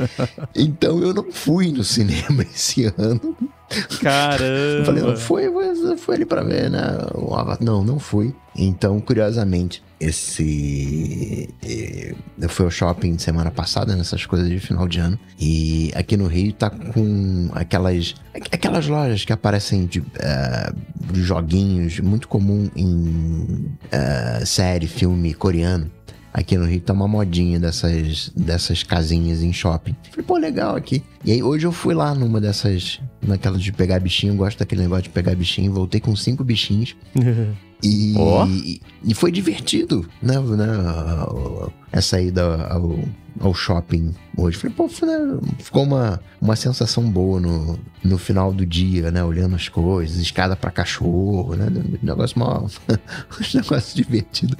Então 0.54 0.98
eu 1.00 1.12
não 1.12 1.30
fui 1.30 1.70
no 1.70 1.84
cinema 1.84 2.42
esse 2.54 2.84
ano. 2.96 3.36
Caramba! 4.00 4.78
Eu 4.78 4.84
falei, 4.84 5.02
não 5.02 5.16
foi, 5.16 5.50
foi 5.96 6.14
ali 6.16 6.24
pra 6.24 6.42
ver, 6.42 6.70
né? 6.70 6.98
O 7.14 7.34
Avatar. 7.34 7.64
Não, 7.64 7.84
não 7.84 7.98
fui. 7.98 8.34
Então, 8.56 9.00
curiosamente, 9.00 9.82
esse. 9.98 11.48
Eh, 11.64 12.14
eu 12.40 12.48
fui 12.48 12.64
ao 12.64 12.70
shopping 12.70 13.18
semana 13.18 13.50
passada, 13.50 13.96
nessas 13.96 14.26
coisas 14.26 14.48
de 14.48 14.60
final 14.60 14.86
de 14.86 15.00
ano. 15.00 15.18
E 15.40 15.90
aqui 15.94 16.16
no 16.16 16.26
Rio 16.26 16.52
tá 16.52 16.70
com 16.70 17.50
aquelas. 17.52 18.14
Aquelas 18.52 18.86
lojas 18.86 19.24
que 19.24 19.32
aparecem 19.32 19.86
de, 19.86 20.00
uh, 20.00 21.12
de 21.12 21.22
joguinhos, 21.22 21.98
muito 22.00 22.28
comum 22.28 22.68
em 22.76 23.76
uh, 23.86 24.46
série, 24.46 24.86
filme 24.86 25.34
coreano. 25.34 25.90
Aqui 26.34 26.58
no 26.58 26.66
Rio 26.66 26.80
tá 26.80 26.92
uma 26.92 27.06
modinha 27.06 27.60
dessas, 27.60 28.32
dessas 28.34 28.82
casinhas 28.82 29.40
em 29.40 29.52
shopping. 29.52 29.94
Falei, 30.10 30.26
pô, 30.26 30.36
legal 30.36 30.74
aqui. 30.74 31.00
E 31.24 31.30
aí 31.30 31.40
hoje 31.40 31.64
eu 31.64 31.70
fui 31.70 31.94
lá 31.94 32.12
numa 32.12 32.40
dessas, 32.40 33.00
naquela 33.22 33.56
de 33.56 33.70
pegar 33.72 34.00
bichinho, 34.00 34.34
gosto 34.34 34.58
daquele 34.58 34.82
negócio 34.82 35.04
de 35.04 35.10
pegar 35.10 35.36
bichinho, 35.36 35.72
voltei 35.72 36.00
com 36.00 36.16
cinco 36.16 36.42
bichinhos. 36.42 36.96
E, 37.82 38.14
oh. 38.16 38.46
e, 38.46 38.80
e, 39.04 39.12
foi 39.12 39.30
divertido, 39.30 40.08
né? 40.22 40.38
né 40.40 40.66
essa 41.92 42.18
ida 42.18 42.66
ao, 42.68 42.98
ao 43.38 43.52
shopping 43.52 44.14
hoje. 44.38 44.56
Falei, 44.56 44.74
pô, 44.74 44.86
né? 44.86 45.38
ficou 45.58 45.82
uma, 45.82 46.18
uma 46.40 46.56
sensação 46.56 47.10
boa 47.10 47.38
no, 47.38 47.78
no 48.02 48.16
final 48.16 48.54
do 48.54 48.64
dia, 48.64 49.10
né? 49.10 49.22
Olhando 49.22 49.54
as 49.54 49.68
coisas, 49.68 50.16
escada 50.16 50.56
para 50.56 50.70
cachorro, 50.70 51.54
né? 51.56 51.66
Negócio 52.02 52.38
mal. 52.38 52.70
um 52.88 53.56
negócio 53.56 53.94
divertido. 53.94 54.56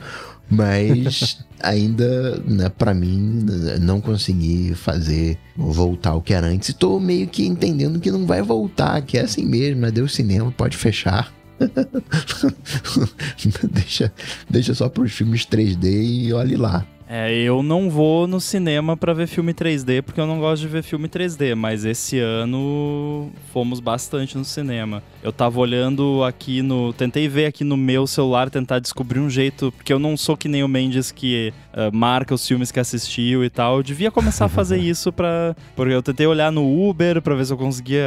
Mas 0.51 1.45
ainda, 1.61 2.39
né, 2.47 2.69
para 2.69 2.93
mim, 2.93 3.45
não 3.81 4.01
consegui 4.01 4.75
fazer 4.75 5.39
voltar 5.57 6.11
ao 6.11 6.23
que 6.23 6.35
era 6.35 6.47
antes. 6.47 6.69
E 6.69 6.75
tô 6.75 7.01
meio 7.01 7.27
que 7.27 7.47
entendendo 7.47 8.01
que 8.01 8.11
não 8.11 8.27
vai 8.27 8.43
voltar, 8.43 9.01
que 9.03 9.19
é 9.19 9.23
assim 9.23 9.45
mesmo, 9.45 9.81
né? 9.81 9.91
Deu 9.91 10.07
cinema, 10.07 10.53
pode 10.53 10.77
fechar. 10.77 11.33
deixa, 13.73 14.13
deixa 14.51 14.75
só 14.75 14.89
pros 14.89 15.13
filmes 15.13 15.47
3D 15.47 15.85
e 15.85 16.33
olhe 16.33 16.57
lá. 16.57 16.87
É, 17.17 17.33
eu 17.33 17.63
não 17.63 17.89
vou 17.89 18.27
no 18.27 18.41
cinema 18.41 18.97
para 18.97 19.15
ver 19.15 19.29
filme 19.29 19.55
3D 19.55 20.03
porque 20.03 20.21
eu 20.21 20.27
não 20.27 20.41
gosto 20.41 20.63
de 20.63 20.67
ver 20.67 20.83
filme 20.83 21.09
3D, 21.09 21.55
mas 21.55 21.85
esse 21.85 22.19
ano 22.19 23.31
fomos 23.53 23.79
bastante 23.79 24.37
no 24.37 24.45
cinema. 24.45 25.01
Eu 25.23 25.33
tava 25.33 25.61
olhando 25.61 26.25
aqui 26.25 26.61
no. 26.61 26.93
Tentei 26.93 27.29
ver 27.29 27.47
aqui 27.47 27.63
no 27.63 27.77
meu 27.77 28.05
celular, 28.05 28.51
tentar 28.51 28.81
descobrir 28.81 29.21
um 29.21 29.31
jeito, 29.31 29.71
porque 29.77 29.93
eu 29.93 29.99
não 30.01 30.17
sou 30.17 30.37
que 30.37 30.49
nem 30.49 30.65
o 30.65 30.69
Mendes 30.69 31.13
que 31.13 31.53
uh, 31.73 31.97
marca 31.97 32.35
os 32.35 32.47
filmes 32.47 32.73
que 32.73 32.81
assistiu 32.81 33.45
e 33.45 33.49
tal. 33.49 33.77
Eu 33.77 33.83
devia 33.85 34.11
começar 34.11 34.47
a 34.47 34.49
fazer 34.49 34.77
isso 34.83 35.13
pra. 35.13 35.55
Porque 35.77 35.95
eu 35.95 36.03
tentei 36.03 36.27
olhar 36.27 36.51
no 36.51 36.89
Uber 36.89 37.23
pra 37.23 37.37
ver 37.37 37.47
se 37.47 37.53
eu 37.53 37.57
conseguia 37.57 38.05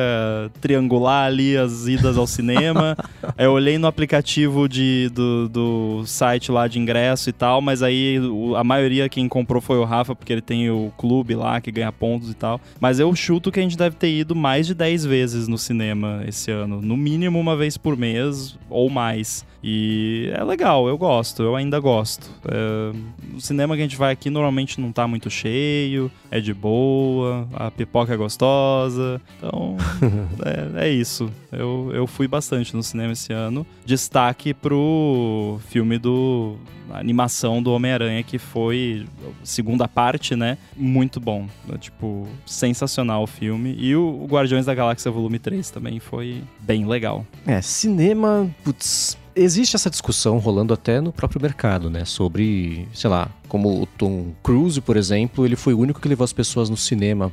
triangular 0.60 1.28
ali 1.28 1.56
as 1.56 1.88
idas 1.88 2.17
ao 2.17 2.28
cinema. 2.28 2.96
eu 3.39 3.54
olhei 3.54 3.78
no 3.78 3.88
aplicativo 3.88 4.67
de, 4.67 5.10
do, 5.13 5.48
do 5.48 6.04
site 6.06 6.52
lá 6.52 6.67
de 6.67 6.78
ingresso 6.78 7.30
e 7.30 7.34
tal, 7.34 7.62
mas 7.62 7.82
aí 7.82 8.20
a 8.56 8.63
maioria 8.65 8.97
maioria 8.98 9.10
quem 9.10 9.28
comprou 9.28 9.62
foi 9.62 9.78
o 9.78 9.84
Rafa, 9.84 10.16
porque 10.16 10.34
ele 10.34 10.42
tem 10.42 10.70
o 10.70 10.92
clube 10.98 11.36
lá 11.36 11.62
que 11.62 11.72
ganha 11.72 11.92
pontos 11.92 12.32
e 12.32 12.34
tal. 12.34 12.60
Mas 12.80 13.00
eu 13.00 13.14
chuto 13.16 13.52
que 13.52 13.60
a 13.60 13.64
gente 13.64 13.78
deve 13.78 13.96
ter 13.96 14.10
ido 14.10 14.36
mais 14.36 14.66
de 14.66 14.74
10 14.74 15.06
vezes 15.06 15.48
no 15.48 15.58
cinema 15.58 16.24
esse 16.28 16.52
ano. 16.52 16.82
No 16.82 16.98
mínimo 16.98 17.40
uma 17.40 17.56
vez 17.56 17.78
por 17.78 17.96
mês 17.96 18.58
ou 18.70 18.90
mais. 18.90 19.46
E 19.63 20.32
é 20.34 20.43
legal, 20.43 20.88
eu 20.88 20.98
gosto, 20.98 21.41
eu 21.41 21.56
ainda 21.56 21.80
gosto. 21.80 22.30
É, 22.48 23.36
o 23.36 23.41
cinema 23.41 23.76
que 23.76 23.82
a 23.82 23.86
gente 23.86 23.98
vai 23.98 24.13
aqui 24.13 24.30
normalmente 24.30 24.80
não 24.80 24.91
tá 24.91 25.08
muito 25.08 25.30
cheio, 25.30 26.12
é 26.30 26.39
de 26.39 26.54
boa, 26.54 27.48
a 27.54 27.72
pipoca 27.72 28.13
é 28.13 28.17
gostosa. 28.17 29.22
Então, 29.38 29.78
é, 30.78 30.88
é, 30.88 30.89
isso. 30.89 31.32
Eu, 31.52 31.91
eu 31.93 32.06
fui 32.06 32.28
bastante 32.28 32.76
no 32.76 32.84
cinema 32.84 33.13
esse 33.13 33.34
ano. 33.34 33.65
Destaque 33.86 34.54
pro 34.54 35.60
filme 35.67 35.98
do. 35.98 36.56
Animação 36.89 37.62
do 37.62 37.74
Homem-Aranha, 37.74 38.24
que 38.24 38.38
foi 38.38 39.06
segunda 39.43 39.89
parte, 39.89 40.38
né? 40.38 40.58
Muito 40.74 41.20
bom. 41.20 41.46
É, 41.70 41.78
tipo, 41.78 42.26
sensacional 42.46 43.24
o 43.24 43.28
filme. 43.28 43.76
E 43.78 43.93
o, 43.93 44.22
o 44.24 44.26
Guardiões 44.26 44.65
da 44.65 44.74
Galáxia 44.74 45.12
Volume 45.12 45.38
3 45.38 45.70
também 45.70 46.00
foi 46.00 46.41
bem 46.62 46.88
legal. 46.88 47.26
É, 47.46 47.62
cinema, 47.62 48.50
putz 48.63 49.17
existe 49.38 49.76
essa 49.76 49.89
discussão 49.89 50.38
rolando 50.38 50.73
até 50.73 51.00
no 51.00 51.12
próprio 51.12 51.41
mercado, 51.41 51.89
né? 51.89 52.06
Sobre, 52.06 52.88
sei 52.93 53.10
lá, 53.10 53.30
Como 53.48 53.82
o 53.82 53.86
Tom 53.86 54.34
Cruise, 54.44 54.80
por 54.82 54.98
exemplo, 54.98 55.46
ele 55.46 55.56
foi 55.56 55.74
o 55.74 55.80
único 55.80 56.00
que 56.00 56.08
levou 56.08 56.26
as 56.26 56.34
pessoas 56.34 56.70
no 56.70 56.78
cinema 56.78 57.32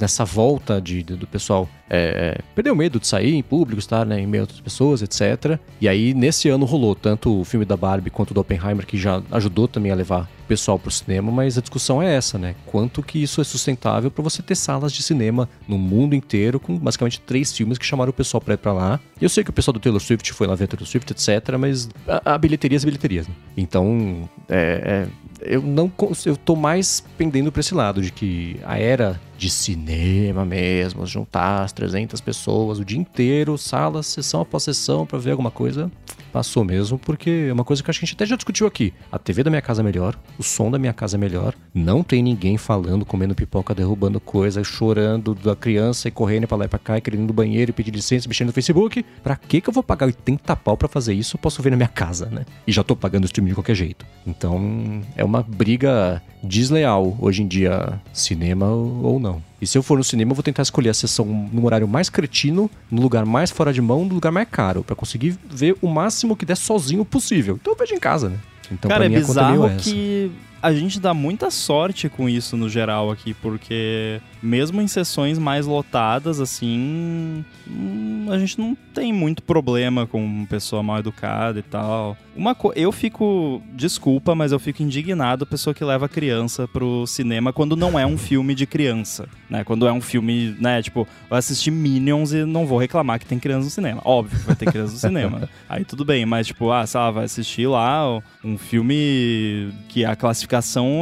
nessa 0.00 0.24
volta 0.24 0.80
de, 0.80 1.02
do 1.02 1.26
pessoal 1.26 1.68
é, 1.88 2.40
perder 2.54 2.70
o 2.70 2.76
medo 2.76 2.98
de 2.98 3.06
sair 3.06 3.34
em 3.34 3.42
público, 3.42 3.78
estar 3.78 4.06
né, 4.06 4.20
em 4.20 4.26
meio 4.26 4.42
a 4.42 4.44
outras 4.44 4.60
pessoas, 4.60 5.02
etc. 5.02 5.58
E 5.80 5.88
aí, 5.88 6.14
nesse 6.14 6.48
ano 6.48 6.64
rolou 6.64 6.94
tanto 6.94 7.40
o 7.40 7.44
filme 7.44 7.64
da 7.64 7.76
Barbie 7.76 8.10
quanto 8.10 8.30
o 8.30 8.34
do 8.34 8.40
Oppenheimer, 8.40 8.86
que 8.86 8.96
já 8.96 9.22
ajudou 9.30 9.68
também 9.68 9.92
a 9.92 9.94
levar 9.94 10.28
o 10.44 10.46
pessoal 10.46 10.78
pro 10.78 10.90
cinema, 10.90 11.30
mas 11.30 11.56
a 11.56 11.60
discussão 11.60 12.02
é 12.02 12.14
essa, 12.14 12.38
né? 12.38 12.54
Quanto 12.66 13.02
que 13.02 13.22
isso 13.22 13.40
é 13.40 13.44
sustentável 13.44 14.10
para 14.10 14.22
você 14.22 14.42
ter 14.42 14.54
salas 14.54 14.92
de 14.92 15.02
cinema 15.02 15.48
no 15.66 15.78
mundo 15.78 16.14
inteiro, 16.14 16.60
com 16.60 16.76
basicamente 16.78 17.20
três 17.20 17.52
filmes 17.52 17.78
que 17.78 17.84
chamaram 17.84 18.10
o 18.10 18.14
pessoal 18.14 18.40
pra 18.40 18.54
ir 18.54 18.58
pra 18.58 18.72
lá. 18.72 19.00
Eu 19.20 19.28
sei 19.28 19.42
que 19.42 19.50
o 19.50 19.52
pessoal 19.52 19.72
do 19.72 19.80
Taylor 19.80 20.00
Swift 20.00 20.32
foi 20.32 20.46
lá 20.46 20.54
ver 20.54 20.68
Taylor 20.68 20.86
Swift, 20.86 21.10
etc., 21.12 21.56
mas 21.58 21.88
a, 22.06 22.34
a 22.34 22.38
bilheteria 22.38 22.76
é 22.76 22.78
as 22.78 22.84
bilheterias, 22.84 23.26
né? 23.26 23.34
Então, 23.56 24.28
é, 24.48 25.06
é 25.10 25.24
eu 25.46 25.60
não 25.60 25.92
eu 26.24 26.36
tô 26.36 26.56
mais 26.56 27.04
pendendo 27.18 27.52
para 27.52 27.60
esse 27.60 27.74
lado 27.74 28.00
de 28.00 28.10
que 28.10 28.58
a 28.64 28.78
era 28.78 29.20
de 29.36 29.50
cinema 29.50 30.44
mesmo, 30.44 31.04
juntar 31.06 31.64
as 31.64 31.72
300 31.72 32.20
pessoas 32.20 32.78
o 32.78 32.84
dia 32.84 32.98
inteiro, 32.98 33.58
sala, 33.58 34.02
sessão 34.02 34.40
após 34.40 34.62
sessão 34.62 35.04
para 35.04 35.18
ver 35.18 35.32
alguma 35.32 35.50
coisa, 35.50 35.90
passou 36.34 36.64
mesmo, 36.64 36.98
porque 36.98 37.46
é 37.48 37.52
uma 37.52 37.62
coisa 37.62 37.80
que 37.80 37.88
acho 37.88 38.00
que 38.00 38.04
a 38.04 38.08
gente 38.08 38.16
até 38.16 38.26
já 38.26 38.34
discutiu 38.34 38.66
aqui. 38.66 38.92
A 39.12 39.20
TV 39.20 39.44
da 39.44 39.50
minha 39.50 39.62
casa 39.62 39.82
é 39.82 39.84
melhor, 39.84 40.18
o 40.36 40.42
som 40.42 40.68
da 40.68 40.80
minha 40.80 40.92
casa 40.92 41.16
é 41.16 41.18
melhor, 41.18 41.54
não 41.72 42.02
tem 42.02 42.24
ninguém 42.24 42.58
falando, 42.58 43.04
comendo 43.04 43.36
pipoca, 43.36 43.72
derrubando 43.72 44.18
coisa, 44.18 44.64
chorando 44.64 45.32
da 45.32 45.54
criança 45.54 46.08
e 46.08 46.10
correndo 46.10 46.48
pra 46.48 46.56
lá 46.56 46.64
e 46.64 46.68
pra 46.68 46.80
cá, 46.80 46.98
e 46.98 47.00
querendo 47.00 47.22
ir 47.22 47.26
no 47.28 47.32
banheiro 47.32 47.70
e 47.70 47.72
pedir 47.72 47.92
licença, 47.92 48.26
mexendo 48.26 48.48
no 48.48 48.52
Facebook. 48.52 49.06
Pra 49.22 49.36
que 49.36 49.60
que 49.60 49.68
eu 49.68 49.72
vou 49.72 49.84
pagar 49.84 50.06
80 50.06 50.56
pau 50.56 50.76
pra 50.76 50.88
fazer 50.88 51.14
isso? 51.14 51.36
Eu 51.36 51.40
posso 51.40 51.62
ver 51.62 51.70
na 51.70 51.76
minha 51.76 51.88
casa, 51.88 52.26
né? 52.26 52.44
E 52.66 52.72
já 52.72 52.82
tô 52.82 52.96
pagando 52.96 53.22
o 53.22 53.26
streaming 53.26 53.50
de 53.50 53.54
qualquer 53.54 53.76
jeito. 53.76 54.04
Então, 54.26 55.02
é 55.14 55.22
uma 55.22 55.40
briga 55.40 56.20
desleal 56.44 57.16
hoje 57.20 57.42
em 57.42 57.46
dia, 57.46 58.00
cinema 58.12 58.66
ou 58.66 59.18
não. 59.18 59.42
E 59.60 59.66
se 59.66 59.78
eu 59.78 59.82
for 59.82 59.96
no 59.96 60.04
cinema, 60.04 60.32
eu 60.32 60.34
vou 60.34 60.42
tentar 60.42 60.62
escolher 60.62 60.90
a 60.90 60.94
sessão 60.94 61.24
no 61.24 61.64
horário 61.64 61.88
mais 61.88 62.10
cretino, 62.10 62.70
no 62.90 63.00
lugar 63.00 63.24
mais 63.24 63.50
fora 63.50 63.72
de 63.72 63.80
mão, 63.80 64.04
no 64.04 64.14
lugar 64.14 64.30
mais 64.30 64.48
caro, 64.50 64.84
para 64.84 64.94
conseguir 64.94 65.36
ver 65.50 65.76
o 65.80 65.88
máximo 65.88 66.36
que 66.36 66.44
der 66.44 66.56
sozinho 66.56 67.04
possível. 67.04 67.58
Então 67.60 67.72
eu 67.72 67.78
vejo 67.78 67.94
em 67.94 67.98
casa, 67.98 68.28
né? 68.28 68.38
Então, 68.70 68.88
Cara, 68.88 69.06
é 69.06 69.08
bizarro 69.08 69.70
que 69.78 70.30
a 70.64 70.72
gente 70.72 70.98
dá 70.98 71.12
muita 71.12 71.50
sorte 71.50 72.08
com 72.08 72.26
isso 72.26 72.56
no 72.56 72.70
geral 72.70 73.10
aqui, 73.10 73.34
porque 73.34 74.18
mesmo 74.42 74.80
em 74.80 74.88
sessões 74.88 75.38
mais 75.38 75.66
lotadas, 75.66 76.40
assim, 76.40 77.44
hum, 77.68 78.28
a 78.30 78.38
gente 78.38 78.58
não 78.58 78.74
tem 78.94 79.12
muito 79.12 79.42
problema 79.42 80.06
com 80.06 80.46
pessoa 80.46 80.82
mal 80.82 81.00
educada 81.00 81.58
e 81.58 81.62
tal. 81.62 82.16
Uma 82.34 82.54
co 82.54 82.72
eu 82.74 82.90
fico, 82.90 83.62
desculpa, 83.74 84.34
mas 84.34 84.52
eu 84.52 84.58
fico 84.58 84.82
indignado 84.82 85.44
a 85.44 85.46
pessoa 85.46 85.74
que 85.74 85.84
leva 85.84 86.08
criança 86.08 86.66
pro 86.66 87.06
cinema 87.06 87.52
quando 87.52 87.76
não 87.76 87.98
é 87.98 88.06
um 88.06 88.16
filme 88.16 88.54
de 88.54 88.66
criança, 88.66 89.28
né? 89.50 89.64
Quando 89.64 89.86
é 89.86 89.92
um 89.92 90.00
filme, 90.00 90.56
né, 90.58 90.80
tipo, 90.80 91.06
vai 91.28 91.40
assistir 91.40 91.70
Minions 91.70 92.32
e 92.32 92.44
não 92.46 92.66
vou 92.66 92.78
reclamar 92.78 93.18
que 93.18 93.26
tem 93.26 93.38
criança 93.38 93.64
no 93.66 93.70
cinema. 93.70 94.00
Óbvio 94.02 94.38
que 94.38 94.46
vai 94.46 94.56
ter 94.56 94.70
criança 94.70 94.94
no 94.94 94.98
cinema. 94.98 95.48
Aí 95.68 95.84
tudo 95.84 96.06
bem, 96.06 96.24
mas 96.24 96.46
tipo, 96.46 96.70
ah, 96.72 96.86
sei 96.86 97.00
lá, 97.00 97.10
vai 97.10 97.24
assistir 97.24 97.66
lá 97.66 98.22
um 98.42 98.56
filme 98.56 99.70
que 99.90 100.04
a 100.04 100.16
classificação 100.16 100.53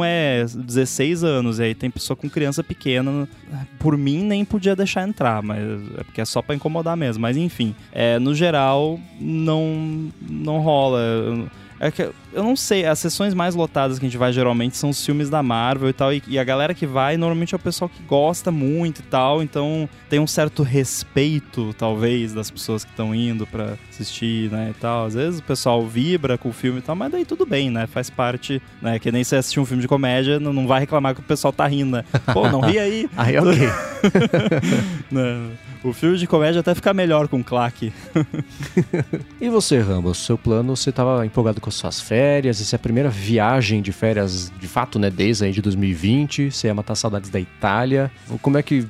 é 0.03 0.45
16 0.45 1.23
anos, 1.23 1.59
e 1.59 1.63
aí 1.63 1.75
tem 1.75 1.89
pessoa 1.89 2.15
com 2.15 2.29
criança 2.29 2.63
pequena 2.63 3.27
por 3.79 3.97
mim 3.97 4.23
nem 4.23 4.45
podia 4.45 4.75
deixar 4.75 5.07
entrar, 5.07 5.41
mas 5.41 5.59
é 5.97 6.03
porque 6.03 6.21
é 6.21 6.25
só 6.25 6.41
para 6.41 6.55
incomodar 6.55 6.95
mesmo. 6.95 7.21
Mas 7.21 7.37
enfim, 7.37 7.75
é, 7.91 8.17
no 8.19 8.33
geral 8.33 8.99
não 9.19 10.09
não 10.21 10.59
rola. 10.59 10.99
É 11.83 11.91
que 11.91 12.01
eu 12.01 12.41
não 12.41 12.55
sei, 12.55 12.85
as 12.85 12.97
sessões 12.97 13.33
mais 13.33 13.55
lotadas 13.55 13.99
que 13.99 14.05
a 14.05 14.09
gente 14.09 14.17
vai 14.17 14.31
geralmente 14.31 14.77
são 14.77 14.89
os 14.89 15.05
filmes 15.05 15.29
da 15.29 15.43
Marvel 15.43 15.89
e 15.89 15.93
tal, 15.93 16.13
e, 16.13 16.23
e, 16.27 16.39
a 16.39 16.43
galera 16.43 16.73
que 16.73 16.87
vai 16.87 17.17
normalmente 17.17 17.53
é 17.53 17.57
o 17.57 17.59
pessoal 17.59 17.89
que 17.89 18.01
gosta 18.03 18.49
muito 18.51 18.99
e 18.99 19.03
tal, 19.03 19.43
então 19.43 19.87
tem 20.09 20.17
um 20.17 20.25
certo 20.25 20.63
respeito, 20.63 21.73
talvez, 21.77 22.33
das 22.33 22.49
pessoas 22.49 22.85
que 22.85 22.89
estão 22.89 23.13
indo 23.13 23.45
para 23.45 23.77
assistir, 23.89 24.49
né, 24.49 24.71
e 24.71 24.79
tal. 24.79 25.07
Às 25.07 25.13
vezes 25.13 25.39
o 25.41 25.43
pessoal 25.43 25.85
vibra 25.85 26.37
com 26.37 26.49
o 26.49 26.53
filme 26.53 26.79
e 26.79 26.81
tal, 26.81 26.95
mas 26.95 27.11
daí 27.11 27.25
tudo 27.25 27.45
bem, 27.45 27.69
né, 27.69 27.85
faz 27.85 28.09
parte, 28.09 28.61
né, 28.81 28.97
que 28.97 29.11
nem 29.11 29.21
você 29.21 29.35
assistir 29.35 29.59
um 29.59 29.65
filme 29.65 29.81
de 29.81 29.87
comédia, 29.87 30.39
não, 30.39 30.53
não 30.53 30.65
vai 30.65 30.79
reclamar 30.79 31.13
que 31.13 31.19
o 31.19 31.23
pessoal 31.23 31.51
tá 31.51 31.67
rindo, 31.67 31.97
né? 31.97 32.05
Pô, 32.33 32.47
não 32.47 32.61
ri 32.61 32.79
aí. 32.79 33.09
aí 33.17 33.37
ok. 33.37 33.59
não. 35.11 35.51
O 35.83 35.91
filme 35.91 36.17
de 36.17 36.25
comédia 36.25 36.61
até 36.61 36.73
fica 36.73 36.93
melhor 36.93 37.27
com 37.27 37.43
claque. 37.43 37.91
e 39.39 39.49
você, 39.49 39.79
Rambo? 39.79 40.09
O 40.09 40.15
seu 40.15 40.37
plano, 40.37 40.77
você 40.77 40.91
estava 40.91 41.25
empolgado 41.25 41.59
com 41.59 41.69
suas 41.73 41.99
férias? 41.99 42.61
Essa 42.61 42.75
é 42.75 42.77
a 42.77 42.79
primeira 42.79 43.09
viagem 43.09 43.81
de 43.81 43.91
férias, 43.91 44.51
de 44.59 44.67
fato, 44.67 44.97
né? 44.99 45.09
Desde 45.09 45.45
aí 45.45 45.51
de 45.51 45.61
2020. 45.61 46.51
Você 46.51 46.67
ia 46.67 46.73
matar 46.73 46.95
saudades 46.95 47.29
da 47.29 47.39
Itália. 47.39 48.11
Como 48.41 48.57
é 48.57 48.63
que 48.63 48.87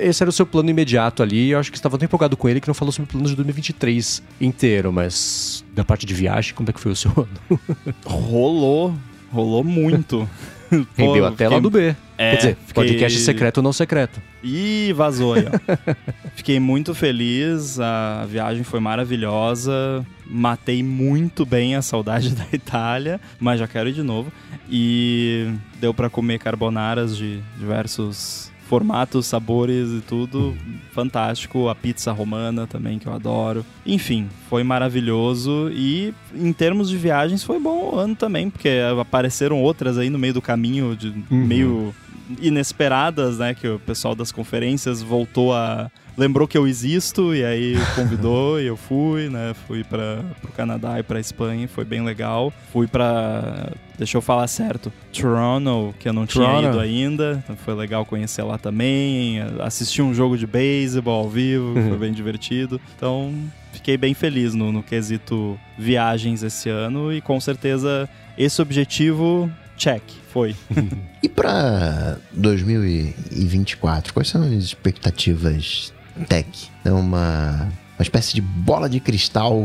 esse 0.00 0.22
era 0.22 0.30
o 0.30 0.32
seu 0.32 0.46
plano 0.46 0.70
imediato 0.70 1.22
ali. 1.22 1.50
Eu 1.50 1.58
acho 1.58 1.70
que 1.70 1.76
você 1.76 1.80
estava 1.80 1.98
tão 1.98 2.06
empolgado 2.06 2.36
com 2.36 2.48
ele 2.48 2.60
que 2.60 2.68
não 2.68 2.74
falou 2.74 2.92
sobre 2.92 3.08
o 3.08 3.12
plano 3.12 3.28
de 3.28 3.34
2023 3.34 4.22
inteiro, 4.40 4.92
mas 4.92 5.64
da 5.74 5.84
parte 5.84 6.06
de 6.06 6.14
viagem, 6.14 6.54
como 6.54 6.68
é 6.70 6.72
que 6.72 6.80
foi 6.80 6.92
o 6.92 6.96
seu 6.96 7.10
ano? 7.16 7.60
rolou, 8.04 8.94
rolou 9.30 9.62
muito. 9.62 10.28
Rendeu 10.70 11.22
Pô, 11.22 11.24
até 11.24 11.44
fiquei... 11.44 11.48
lá 11.48 11.58
do 11.58 11.70
B. 11.70 11.96
É, 12.18 12.30
Quer 12.30 12.36
dizer, 12.36 12.56
fiquei... 12.66 12.84
podcast 12.84 13.18
secreto 13.20 13.56
ou 13.58 13.62
não 13.62 13.72
secreto. 13.72 14.20
Ih, 14.42 14.92
vazou 14.92 15.34
aí, 15.34 15.44
ó. 15.46 15.94
fiquei 16.34 16.58
muito 16.58 16.94
feliz, 16.94 17.78
a 17.78 18.26
viagem 18.28 18.64
foi 18.64 18.80
maravilhosa, 18.80 20.04
matei 20.26 20.82
muito 20.82 21.44
bem 21.44 21.76
a 21.76 21.82
saudade 21.82 22.30
da 22.34 22.46
Itália, 22.52 23.20
mas 23.38 23.60
já 23.60 23.68
quero 23.68 23.88
ir 23.88 23.92
de 23.92 24.02
novo. 24.02 24.32
E 24.70 25.52
deu 25.80 25.94
para 25.94 26.10
comer 26.10 26.38
carbonaras 26.38 27.16
de 27.16 27.40
diversos 27.58 28.50
formatos, 28.68 29.26
sabores 29.26 29.90
e 29.90 30.00
tudo. 30.00 30.56
Fantástico. 30.92 31.68
A 31.68 31.74
pizza 31.74 32.12
romana 32.12 32.66
também, 32.66 32.98
que 32.98 33.06
eu 33.06 33.12
adoro. 33.12 33.64
Enfim, 33.84 34.28
foi 34.48 34.62
maravilhoso. 34.62 35.70
E 35.72 36.14
em 36.34 36.52
termos 36.52 36.88
de 36.88 36.96
viagens, 36.96 37.42
foi 37.42 37.58
bom 37.58 37.92
o 37.92 37.98
ano 37.98 38.14
também, 38.14 38.50
porque 38.50 38.68
apareceram 39.00 39.62
outras 39.62 39.98
aí 39.98 40.10
no 40.10 40.18
meio 40.18 40.34
do 40.34 40.42
caminho, 40.42 40.96
de 40.96 41.08
uhum. 41.08 41.46
meio 41.46 41.94
inesperadas, 42.40 43.38
né? 43.38 43.54
Que 43.54 43.68
o 43.68 43.78
pessoal 43.78 44.14
das 44.14 44.32
conferências 44.32 45.02
voltou 45.02 45.54
a 45.54 45.90
lembrou 46.16 46.48
que 46.48 46.56
eu 46.56 46.66
existo 46.66 47.34
e 47.34 47.44
aí 47.44 47.76
convidou 47.94 48.58
e 48.60 48.66
eu 48.66 48.76
fui, 48.76 49.28
né? 49.28 49.54
Fui 49.66 49.84
para 49.84 50.24
o 50.42 50.48
Canadá 50.48 50.98
e 50.98 51.02
para 51.02 51.20
Espanha, 51.20 51.68
foi 51.68 51.84
bem 51.84 52.02
legal. 52.02 52.52
Fui 52.72 52.86
para 52.86 53.70
deixa 53.98 54.16
eu 54.16 54.22
falar 54.22 54.46
certo, 54.46 54.92
Toronto, 55.12 55.94
que 55.98 56.08
eu 56.08 56.12
não 56.12 56.26
Toronto. 56.26 56.58
tinha 56.58 56.70
ido 56.70 56.80
ainda, 56.80 57.42
então 57.42 57.56
foi 57.56 57.74
legal 57.74 58.04
conhecer 58.04 58.42
lá 58.42 58.58
também, 58.58 59.40
assistir 59.60 60.02
um 60.02 60.12
jogo 60.12 60.36
de 60.36 60.46
beisebol 60.46 61.24
ao 61.24 61.30
vivo, 61.30 61.74
uhum. 61.74 61.88
foi 61.88 61.98
bem 61.98 62.12
divertido. 62.12 62.80
Então, 62.94 63.34
fiquei 63.72 63.96
bem 63.96 64.12
feliz 64.12 64.54
no, 64.54 64.70
no 64.70 64.82
quesito 64.82 65.58
viagens 65.78 66.42
esse 66.42 66.68
ano 66.68 67.12
e 67.12 67.20
com 67.20 67.40
certeza 67.40 68.08
esse 68.36 68.60
objetivo 68.60 69.50
check, 69.78 70.02
foi. 70.36 70.54
e 71.22 71.30
para 71.30 72.18
2024, 72.32 74.12
quais 74.12 74.28
são 74.28 74.42
as 74.42 74.50
expectativas 74.52 75.94
tech. 76.28 76.70
É 76.84 76.92
uma, 76.92 77.72
uma 77.98 78.02
espécie 78.02 78.34
de 78.34 78.42
bola 78.42 78.86
de 78.86 79.00
cristal 79.00 79.56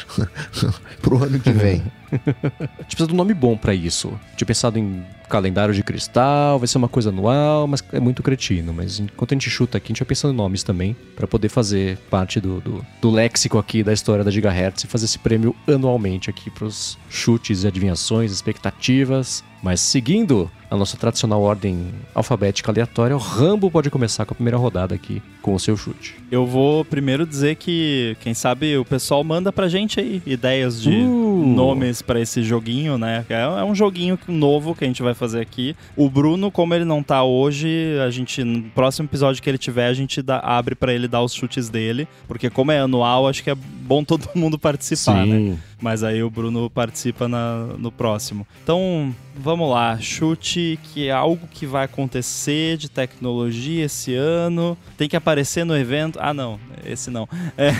pro 1.02 1.22
ano 1.22 1.38
que 1.38 1.50
vem. 1.50 1.82
a 2.10 2.16
gente 2.16 2.86
precisa 2.86 3.06
de 3.06 3.12
um 3.12 3.16
nome 3.16 3.34
bom 3.34 3.54
para 3.54 3.74
isso. 3.74 4.18
Tinha 4.34 4.46
pensado 4.46 4.78
em 4.78 5.04
calendário 5.32 5.72
de 5.72 5.82
cristal, 5.82 6.58
vai 6.58 6.68
ser 6.68 6.76
uma 6.76 6.88
coisa 6.88 7.08
anual, 7.08 7.66
mas 7.66 7.82
é 7.90 7.98
muito 7.98 8.22
cretino. 8.22 8.74
Mas 8.74 9.00
enquanto 9.00 9.32
a 9.32 9.34
gente 9.34 9.48
chuta 9.48 9.78
aqui, 9.78 9.86
a 9.86 9.90
gente 9.92 10.00
vai 10.00 10.08
pensando 10.08 10.34
em 10.34 10.36
nomes 10.36 10.62
também, 10.62 10.94
para 11.16 11.26
poder 11.26 11.48
fazer 11.48 11.96
parte 12.10 12.38
do, 12.38 12.60
do, 12.60 12.86
do, 13.00 13.10
léxico 13.10 13.56
aqui 13.56 13.82
da 13.82 13.94
história 13.94 14.22
da 14.22 14.30
Gigahertz 14.30 14.84
e 14.84 14.86
fazer 14.86 15.06
esse 15.06 15.18
prêmio 15.18 15.56
anualmente 15.66 16.28
aqui 16.28 16.50
pros 16.50 16.98
chutes 17.08 17.64
e 17.64 17.66
adivinhações, 17.66 18.30
expectativas. 18.30 19.42
Mas 19.62 19.80
seguindo 19.80 20.50
a 20.70 20.76
nossa 20.76 20.98
tradicional 20.98 21.40
ordem 21.40 21.94
alfabética 22.14 22.70
aleatória, 22.70 23.16
o 23.16 23.18
Rambo 23.18 23.70
pode 23.70 23.88
começar 23.88 24.26
com 24.26 24.34
a 24.34 24.34
primeira 24.34 24.58
rodada 24.58 24.94
aqui, 24.94 25.22
com 25.42 25.54
o 25.54 25.60
seu 25.60 25.76
chute. 25.76 26.14
Eu 26.30 26.46
vou 26.46 26.82
primeiro 26.84 27.26
dizer 27.26 27.56
que, 27.56 28.16
quem 28.20 28.32
sabe, 28.32 28.78
o 28.78 28.84
pessoal 28.84 29.22
manda 29.22 29.52
pra 29.52 29.68
gente 29.68 30.00
aí 30.00 30.22
ideias 30.24 30.80
de 30.80 30.90
uh. 30.90 31.44
nomes 31.46 32.00
para 32.00 32.18
esse 32.18 32.42
joguinho, 32.42 32.96
né? 32.96 33.26
É, 33.28 33.42
é 33.42 33.64
um 33.64 33.74
joguinho 33.74 34.18
novo 34.26 34.74
que 34.74 34.84
a 34.84 34.86
gente 34.86 35.02
vai 35.02 35.12
fazer 35.12 35.40
aqui. 35.40 35.76
O 35.94 36.08
Bruno, 36.08 36.50
como 36.50 36.72
ele 36.72 36.86
não 36.86 37.02
tá 37.02 37.22
hoje, 37.22 37.98
a 38.06 38.10
gente, 38.10 38.42
no 38.42 38.62
próximo 38.70 39.06
episódio 39.06 39.42
que 39.42 39.50
ele 39.50 39.58
tiver, 39.58 39.88
a 39.88 39.92
gente 39.94 40.22
dá, 40.22 40.38
abre 40.38 40.74
para 40.74 40.94
ele 40.94 41.06
dar 41.06 41.20
os 41.20 41.34
chutes 41.34 41.68
dele, 41.68 42.08
porque 42.26 42.48
como 42.48 42.72
é 42.72 42.78
anual, 42.78 43.28
acho 43.28 43.42
que 43.42 43.50
é 43.50 43.54
bom 43.54 44.02
todo 44.04 44.26
mundo 44.34 44.58
participar, 44.58 45.26
né? 45.26 45.36
Sim. 45.36 45.50
né? 45.50 45.58
Mas 45.82 46.04
aí 46.04 46.22
o 46.22 46.30
Bruno 46.30 46.70
participa 46.70 47.26
na, 47.26 47.66
no 47.76 47.90
próximo. 47.90 48.46
Então, 48.62 49.12
vamos 49.36 49.68
lá. 49.68 49.98
Chute 49.98 50.78
que 50.84 51.08
é 51.08 51.10
algo 51.10 51.48
que 51.48 51.66
vai 51.66 51.86
acontecer 51.86 52.76
de 52.76 52.88
tecnologia 52.88 53.84
esse 53.86 54.14
ano. 54.14 54.78
Tem 54.96 55.08
que 55.08 55.16
aparecer 55.16 55.31
no 55.64 55.76
evento. 55.76 56.18
Ah, 56.20 56.34
não. 56.34 56.58
Esse 56.84 57.10
não. 57.10 57.28
É. 57.56 57.70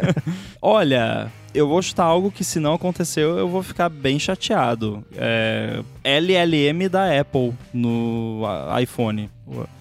Olha, 0.60 1.30
eu 1.54 1.68
vou 1.68 1.80
chutar 1.80 2.04
algo 2.04 2.30
que 2.30 2.44
se 2.44 2.58
não 2.58 2.74
aconteceu, 2.74 3.38
eu 3.38 3.48
vou 3.48 3.62
ficar 3.62 3.88
bem 3.88 4.18
chateado. 4.18 5.04
É 5.16 5.82
LLM 6.04 6.88
da 6.88 7.20
Apple 7.20 7.52
no 7.72 8.42
iPhone. 8.80 9.30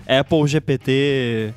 Apple 0.07 0.47
GPT 0.47 1.53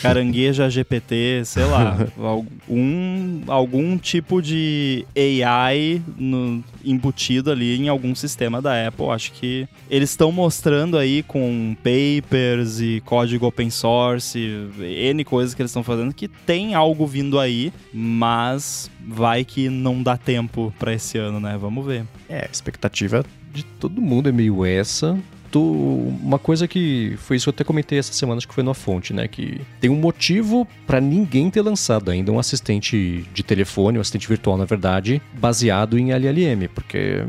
carangueja 0.00 0.68
GPT, 0.68 1.42
sei 1.44 1.64
lá, 1.64 1.96
algum, 2.18 3.42
algum 3.46 3.98
tipo 3.98 4.40
de 4.40 5.06
AI 5.16 6.02
no, 6.16 6.62
embutido 6.84 7.50
ali 7.50 7.76
em 7.76 7.88
algum 7.88 8.14
sistema 8.14 8.60
da 8.62 8.86
Apple. 8.86 9.06
Acho 9.06 9.32
que 9.32 9.68
eles 9.90 10.10
estão 10.10 10.30
mostrando 10.30 10.96
aí 10.96 11.22
com 11.22 11.76
papers 11.76 12.80
e 12.80 13.02
código 13.04 13.46
open 13.46 13.70
source, 13.70 14.38
N 14.78 15.24
coisas 15.24 15.54
que 15.54 15.62
eles 15.62 15.70
estão 15.70 15.82
fazendo, 15.82 16.14
que 16.14 16.28
tem 16.28 16.74
algo 16.74 17.06
vindo 17.06 17.38
aí, 17.38 17.72
mas 17.92 18.90
vai 19.06 19.44
que 19.44 19.68
não 19.68 20.02
dá 20.02 20.16
tempo 20.16 20.72
para 20.78 20.92
esse 20.92 21.18
ano, 21.18 21.40
né? 21.40 21.56
Vamos 21.58 21.84
ver. 21.86 22.04
É, 22.28 22.40
a 22.40 22.50
expectativa 22.50 23.24
de 23.52 23.64
todo 23.64 24.02
mundo 24.02 24.28
é 24.28 24.32
meio 24.32 24.64
essa 24.64 25.18
uma 25.62 26.38
coisa 26.38 26.66
que 26.66 27.14
foi 27.18 27.36
isso 27.36 27.44
que 27.44 27.48
eu 27.50 27.54
até 27.54 27.64
comentei 27.64 27.98
essa 27.98 28.12
semana, 28.12 28.38
acho 28.38 28.48
que 28.48 28.54
foi 28.54 28.64
na 28.64 28.74
fonte, 28.74 29.12
né? 29.12 29.28
Que 29.28 29.60
tem 29.80 29.90
um 29.90 29.96
motivo 29.96 30.66
para 30.86 31.00
ninguém 31.00 31.50
ter 31.50 31.62
lançado 31.62 32.10
ainda 32.10 32.32
um 32.32 32.38
assistente 32.38 33.24
de 33.32 33.42
telefone, 33.42 33.98
um 33.98 34.00
assistente 34.00 34.28
virtual, 34.28 34.56
na 34.56 34.64
verdade, 34.64 35.20
baseado 35.34 35.98
em 35.98 36.12
LLM, 36.12 36.68
porque 36.74 37.24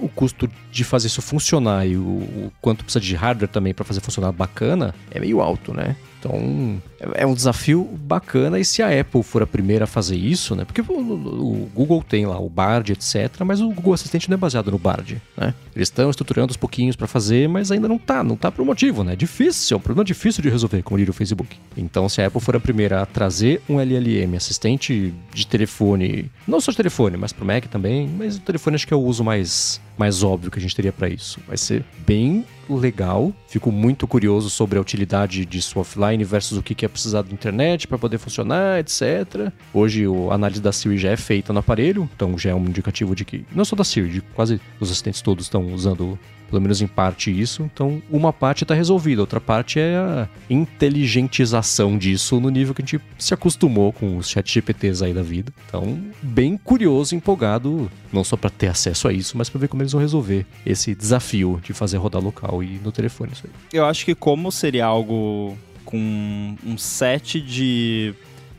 o 0.00 0.08
custo 0.08 0.48
de 0.70 0.84
fazer 0.84 1.08
isso 1.08 1.22
funcionar 1.22 1.86
e 1.86 1.96
o, 1.96 2.00
o 2.00 2.52
quanto 2.60 2.84
precisa 2.84 3.04
de 3.04 3.14
hardware 3.14 3.48
também 3.48 3.74
para 3.74 3.84
fazer 3.84 4.00
funcionar 4.00 4.32
bacana 4.32 4.94
é 5.10 5.18
meio 5.18 5.40
alto, 5.40 5.74
né? 5.74 5.96
Então, 6.20 6.80
é 7.14 7.26
um 7.26 7.34
desafio 7.34 7.84
bacana. 8.02 8.60
E 8.60 8.64
se 8.64 8.82
a 8.82 9.00
Apple 9.00 9.22
for 9.22 9.42
a 9.42 9.46
primeira 9.46 9.84
a 9.84 9.86
fazer 9.86 10.16
isso, 10.16 10.54
né? 10.54 10.66
Porque 10.66 10.82
o, 10.82 11.68
Google 11.74 12.04
tem 12.06 12.26
lá 12.26 12.38
o 12.38 12.48
Bard, 12.48 12.92
etc. 12.92 13.40
Mas 13.44 13.60
o 13.60 13.70
Google 13.70 13.94
Assistente 13.94 14.28
não 14.28 14.34
é 14.34 14.36
baseado 14.36 14.70
no 14.70 14.78
Bard, 14.78 15.20
né? 15.36 15.54
Eles 15.74 15.88
estão 15.88 16.10
estruturando 16.10 16.50
os 16.50 16.56
pouquinhos 16.58 16.94
para 16.94 17.06
fazer, 17.06 17.48
mas 17.48 17.72
ainda 17.72 17.88
não 17.88 17.98
tá. 17.98 18.22
Não 18.22 18.36
tá 18.36 18.52
por 18.52 18.64
motivo, 18.64 19.02
né? 19.02 19.14
É 19.14 19.16
difícil, 19.16 19.74
é 19.74 19.78
um 19.78 19.80
problema 19.80 20.04
difícil 20.04 20.42
de 20.42 20.50
resolver, 20.50 20.82
como 20.82 20.98
diria 20.98 21.10
o 21.10 21.14
Facebook. 21.14 21.56
Então, 21.76 22.08
se 22.08 22.20
a 22.20 22.26
Apple 22.26 22.40
for 22.40 22.54
a 22.54 22.60
primeira 22.60 23.00
a 23.02 23.06
trazer 23.06 23.62
um 23.68 23.80
LLM, 23.80 24.36
assistente 24.36 25.14
de 25.32 25.46
telefone, 25.46 26.30
não 26.46 26.60
só 26.60 26.70
de 26.70 26.76
telefone, 26.76 27.16
mas 27.16 27.32
pro 27.32 27.46
Mac 27.46 27.64
também, 27.66 28.06
mas 28.08 28.36
o 28.36 28.40
telefone 28.40 28.74
acho 28.76 28.86
que 28.86 28.92
é 28.92 28.96
o 28.96 29.00
uso 29.00 29.24
mais, 29.24 29.80
mais 29.96 30.22
óbvio 30.22 30.50
que 30.50 30.58
a 30.58 30.62
gente 30.62 30.76
teria 30.76 30.92
para 30.92 31.08
isso. 31.08 31.40
Vai 31.48 31.56
ser 31.56 31.82
bem 32.06 32.44
legal. 32.76 33.32
Fico 33.46 33.70
muito 33.70 34.06
curioso 34.06 34.50
sobre 34.50 34.78
a 34.78 34.80
utilidade 34.80 35.44
disso 35.44 35.78
offline 35.78 36.22
versus 36.24 36.58
o 36.58 36.62
que 36.62 36.84
é 36.84 36.88
precisado 36.88 37.28
de 37.28 37.34
internet 37.34 37.86
para 37.86 37.98
poder 37.98 38.18
funcionar, 38.18 38.78
etc. 38.78 39.52
Hoje 39.72 40.04
a 40.30 40.34
análise 40.34 40.60
da 40.60 40.72
Siri 40.72 40.98
já 40.98 41.10
é 41.10 41.16
feita 41.16 41.52
no 41.52 41.58
aparelho, 41.58 42.08
então 42.14 42.38
já 42.38 42.50
é 42.50 42.54
um 42.54 42.64
indicativo 42.64 43.14
de 43.14 43.24
que, 43.24 43.44
não 43.54 43.64
só 43.64 43.76
da 43.76 43.84
Siri, 43.84 44.08
de 44.08 44.20
quase 44.20 44.60
os 44.78 44.90
assistentes 44.90 45.22
todos 45.22 45.46
estão 45.46 45.72
usando 45.72 46.18
pelo 46.50 46.60
menos 46.60 46.82
em 46.82 46.86
parte 46.86 47.30
isso. 47.30 47.62
Então, 47.72 48.02
uma 48.10 48.32
parte 48.32 48.64
está 48.64 48.74
resolvida, 48.74 49.22
outra 49.22 49.40
parte 49.40 49.78
é 49.78 49.96
a 49.96 50.28
inteligentização 50.50 51.96
disso 51.96 52.40
no 52.40 52.50
nível 52.50 52.74
que 52.74 52.82
a 52.82 52.84
gente 52.84 53.00
se 53.16 53.32
acostumou 53.32 53.92
com 53.92 54.18
os 54.18 54.28
chat 54.28 54.52
GPTs 54.52 55.04
aí 55.04 55.14
da 55.14 55.22
vida. 55.22 55.52
Então, 55.68 55.98
bem 56.20 56.56
curioso, 56.56 57.14
empolgado, 57.14 57.90
não 58.12 58.24
só 58.24 58.36
para 58.36 58.50
ter 58.50 58.66
acesso 58.66 59.06
a 59.06 59.12
isso, 59.12 59.38
mas 59.38 59.48
para 59.48 59.60
ver 59.60 59.68
como 59.68 59.82
eles 59.82 59.92
vão 59.92 60.00
resolver 60.00 60.44
esse 60.66 60.94
desafio 60.94 61.60
de 61.62 61.72
fazer 61.72 61.98
rodar 61.98 62.22
local 62.22 62.59
e 62.62 62.80
no 62.82 62.92
telefone 62.92 63.32
isso 63.32 63.46
aí. 63.46 63.52
Eu 63.72 63.84
acho 63.84 64.04
que 64.04 64.14
como 64.14 64.50
seria 64.50 64.86
algo 64.86 65.56
com 65.84 66.56
um 66.64 66.78
set 66.78 67.40
de 67.40 68.14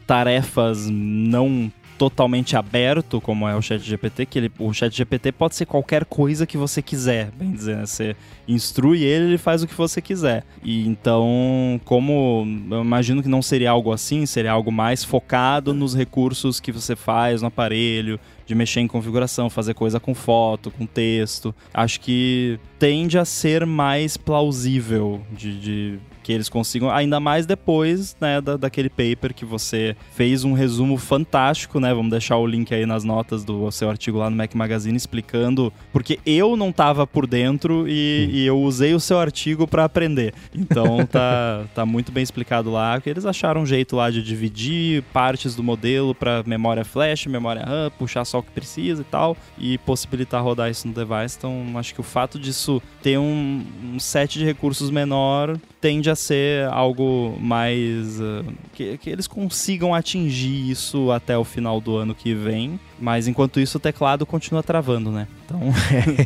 tarefas 0.05 0.87
não 0.89 1.71
totalmente 2.01 2.57
aberto, 2.57 3.21
como 3.21 3.47
é 3.47 3.55
o 3.55 3.61
Chat 3.61 3.79
GPT, 3.83 4.25
que 4.25 4.39
ele, 4.39 4.51
o 4.57 4.73
Chat 4.73 4.91
GPT 4.91 5.31
pode 5.31 5.55
ser 5.55 5.67
qualquer 5.67 6.03
coisa 6.03 6.47
que 6.47 6.57
você 6.57 6.81
quiser, 6.81 7.29
bem 7.29 7.51
dizer, 7.51 7.77
né? 7.77 7.85
Você 7.85 8.15
instrui 8.47 9.03
ele, 9.03 9.25
ele 9.25 9.37
faz 9.37 9.61
o 9.61 9.67
que 9.67 9.75
você 9.75 10.01
quiser. 10.01 10.43
E 10.63 10.87
então, 10.87 11.79
como 11.85 12.43
eu 12.71 12.81
imagino 12.81 13.21
que 13.21 13.29
não 13.29 13.43
seria 13.43 13.69
algo 13.69 13.93
assim, 13.93 14.25
seria 14.25 14.51
algo 14.51 14.71
mais 14.71 15.03
focado 15.03 15.75
nos 15.75 15.93
recursos 15.93 16.59
que 16.59 16.71
você 16.71 16.95
faz 16.95 17.43
no 17.43 17.49
aparelho, 17.49 18.19
de 18.51 18.55
mexer 18.55 18.81
em 18.81 18.87
configuração, 18.87 19.49
fazer 19.49 19.73
coisa 19.73 19.97
com 19.97 20.13
foto, 20.13 20.69
com 20.71 20.85
texto. 20.85 21.55
Acho 21.73 22.01
que 22.01 22.59
tende 22.77 23.17
a 23.17 23.23
ser 23.23 23.65
mais 23.65 24.17
plausível 24.17 25.21
de, 25.31 25.57
de 25.57 25.99
que 26.21 26.31
eles 26.31 26.49
consigam, 26.49 26.89
ainda 26.89 27.19
mais 27.19 27.45
depois, 27.45 28.15
né, 28.19 28.39
da, 28.39 28.57
daquele 28.57 28.89
paper 28.89 29.33
que 29.33 29.45
você 29.45 29.95
fez 30.13 30.43
um 30.43 30.53
resumo 30.53 30.97
fantástico, 30.97 31.79
né? 31.79 31.93
Vamos 31.93 32.11
deixar 32.11 32.37
o 32.37 32.45
link 32.45 32.73
aí 32.73 32.85
nas 32.85 33.03
notas 33.03 33.43
do 33.43 33.69
seu 33.71 33.89
artigo 33.89 34.17
lá 34.17 34.29
no 34.29 34.35
Mac 34.35 34.53
Magazine 34.53 34.95
explicando, 34.95 35.73
porque 35.91 36.19
eu 36.25 36.55
não 36.55 36.71
tava 36.71 37.07
por 37.07 37.25
dentro 37.25 37.87
e, 37.87 38.29
e 38.31 38.45
eu 38.45 38.59
usei 38.59 38.93
o 38.93 38.99
seu 38.99 39.19
artigo 39.19 39.67
para 39.67 39.83
aprender. 39.83 40.33
Então 40.53 41.05
tá, 41.09 41.65
tá 41.73 41.85
muito 41.85 42.11
bem 42.11 42.23
explicado 42.23 42.71
lá, 42.71 42.99
que 43.01 43.09
eles 43.09 43.25
acharam 43.25 43.61
um 43.61 43.65
jeito 43.65 43.95
lá 43.95 44.09
de 44.09 44.21
dividir 44.21 45.03
partes 45.13 45.55
do 45.55 45.63
modelo 45.63 46.13
para 46.13 46.43
memória 46.45 46.85
flash, 46.85 47.25
memória 47.25 47.63
RAM, 47.63 47.91
puxar 47.97 48.25
só 48.25 48.39
o 48.39 48.43
que 48.43 48.51
precisa 48.51 49.01
e 49.01 49.05
tal, 49.05 49.35
e 49.57 49.77
possibilitar 49.79 50.43
rodar 50.43 50.69
isso 50.69 50.87
no 50.87 50.93
device. 50.93 51.37
Então 51.37 51.65
acho 51.75 51.93
que 51.93 51.99
o 51.99 52.03
fato 52.03 52.39
disso 52.39 52.81
ter 53.01 53.17
um, 53.17 53.65
um 53.83 53.99
set 53.99 54.37
de 54.37 54.45
recursos 54.45 54.89
menor 54.89 55.57
tende 55.79 56.09
a 56.11 56.15
ser 56.15 56.67
algo 56.69 57.37
mais. 57.39 58.19
Uh, 58.19 58.45
que, 58.73 58.97
que 58.97 59.09
eles 59.09 59.27
consigam 59.27 59.93
atingir 59.93 60.69
isso 60.69 61.11
até 61.11 61.37
o 61.37 61.43
final 61.43 61.81
do 61.81 61.97
ano 61.97 62.13
que 62.13 62.33
vem. 62.33 62.79
Mas 62.99 63.27
enquanto 63.27 63.59
isso, 63.59 63.77
o 63.77 63.81
teclado 63.81 64.25
continua 64.25 64.61
travando, 64.61 65.11
né? 65.11 65.27
Então. 65.45 65.59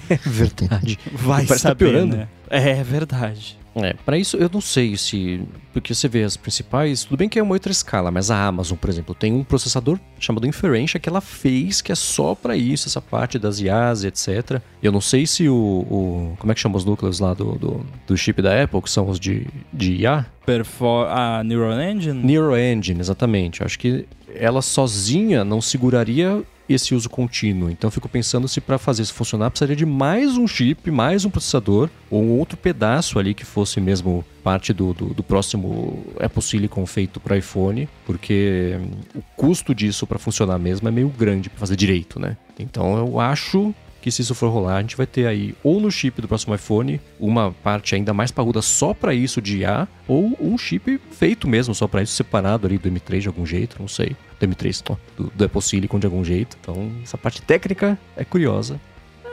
É 0.09 0.15
verdade. 0.27 0.99
Vai 1.11 1.45
tá 1.45 1.57
saber, 1.57 1.85
tá 1.85 1.91
piorando. 1.91 2.17
né? 2.17 2.27
É 2.49 2.83
verdade. 2.83 3.57
É, 3.75 3.93
para 4.05 4.17
isso 4.17 4.37
eu 4.37 4.49
não 4.51 4.61
sei 4.61 4.95
se. 4.95 5.41
Porque 5.73 5.93
você 5.93 6.07
vê 6.07 6.23
as 6.23 6.37
principais. 6.37 7.03
Tudo 7.03 7.17
bem 7.17 7.27
que 7.27 7.37
é 7.37 7.43
uma 7.43 7.53
outra 7.53 7.71
escala, 7.71 8.09
mas 8.09 8.31
a 8.31 8.45
Amazon, 8.45 8.77
por 8.77 8.89
exemplo, 8.89 9.13
tem 9.13 9.33
um 9.33 9.43
processador 9.43 9.99
chamado 10.17 10.47
Inferentia 10.47 10.99
que 10.99 11.09
ela 11.09 11.19
fez 11.19 11.81
que 11.81 11.91
é 11.91 11.95
só 11.95 12.33
para 12.33 12.55
isso, 12.55 12.87
essa 12.87 13.01
parte 13.01 13.37
das 13.37 13.59
IAs, 13.59 14.05
etc. 14.05 14.61
Eu 14.81 14.91
não 14.91 15.01
sei 15.01 15.27
se 15.27 15.49
o, 15.49 15.55
o. 15.55 16.35
como 16.39 16.51
é 16.51 16.55
que 16.55 16.61
chama 16.61 16.77
os 16.77 16.85
núcleos 16.85 17.19
lá 17.19 17.33
do, 17.33 17.55
do, 17.55 17.85
do, 18.07 18.17
chip 18.17 18.41
da 18.41 18.63
Apple, 18.63 18.81
que 18.81 18.89
são 18.89 19.09
os 19.09 19.19
de, 19.19 19.45
de 19.73 19.95
IA? 19.95 20.25
Perfor 20.45 21.07
a 21.07 21.43
Neural 21.43 21.81
Engine? 21.81 22.23
Neural 22.23 22.57
Engine, 22.57 22.99
exatamente. 22.99 23.63
Acho 23.63 23.77
que 23.77 24.05
ela 24.33 24.61
sozinha 24.61 25.43
não 25.43 25.59
seguraria 25.61 26.43
esse 26.67 26.95
uso 26.95 27.09
contínuo. 27.09 27.69
Então 27.69 27.87
eu 27.87 27.91
fico 27.91 28.09
pensando 28.09 28.47
se 28.47 28.59
para 28.59 28.77
fazer 28.77 29.03
isso 29.03 29.13
funcionar 29.13 29.49
precisaria 29.49 29.75
de 29.75 29.85
mais 29.85 30.37
um 30.37 30.47
chip, 30.47 30.89
mais 30.89 31.25
um 31.25 31.29
processador 31.29 31.89
ou 32.09 32.23
um 32.23 32.37
outro 32.37 32.57
pedaço 32.57 33.19
ali 33.19 33.33
que 33.33 33.45
fosse 33.45 33.79
mesmo 33.79 34.25
parte 34.43 34.73
do, 34.73 34.93
do, 34.93 35.13
do 35.13 35.23
próximo 35.23 36.05
Apple 36.19 36.41
Silicon 36.41 36.85
feito 36.85 37.19
para 37.19 37.37
iPhone, 37.37 37.89
porque 38.05 38.79
o 39.15 39.21
custo 39.35 39.73
disso 39.73 40.05
para 40.05 40.19
funcionar 40.19 40.59
mesmo 40.59 40.87
é 40.87 40.91
meio 40.91 41.09
grande 41.09 41.49
para 41.49 41.59
fazer 41.59 41.75
direito, 41.75 42.19
né? 42.19 42.37
Então 42.59 42.97
eu 42.97 43.19
acho 43.19 43.73
que 44.05 44.11
se 44.11 44.21
isso 44.21 44.35
for 44.35 44.49
rolar, 44.49 44.75
a 44.75 44.81
gente 44.81 44.95
vai 44.95 45.07
ter 45.07 45.25
aí 45.25 45.55
ou 45.63 45.81
no 45.81 45.89
chip 45.89 46.21
do 46.21 46.27
próximo 46.27 46.53
iPhone 46.53 47.01
uma 47.19 47.51
parte 47.63 47.95
ainda 47.95 48.13
mais 48.13 48.29
parruda 48.29 48.61
só 48.61 48.93
para 48.93 49.15
isso 49.15 49.41
de 49.41 49.61
IA, 49.61 49.87
ou 50.07 50.37
um 50.39 50.55
chip 50.59 51.01
feito 51.09 51.47
mesmo 51.47 51.73
só 51.73 51.87
para 51.87 52.03
isso, 52.03 52.13
separado 52.13 52.67
ali 52.67 52.77
do 52.77 52.87
M3 52.87 53.21
de 53.21 53.27
algum 53.27 53.47
jeito, 53.47 53.77
não 53.79 53.87
sei. 53.87 54.15
Do 54.39 54.47
M3, 54.47 54.95
do, 55.17 55.31
do 55.33 55.45
Apple 55.45 55.59
Silicon 55.59 55.97
de 55.97 56.05
algum 56.05 56.23
jeito. 56.23 56.55
Então, 56.61 56.91
essa 57.01 57.17
parte 57.17 57.41
técnica 57.41 57.97
é 58.15 58.23
curiosa. 58.23 58.79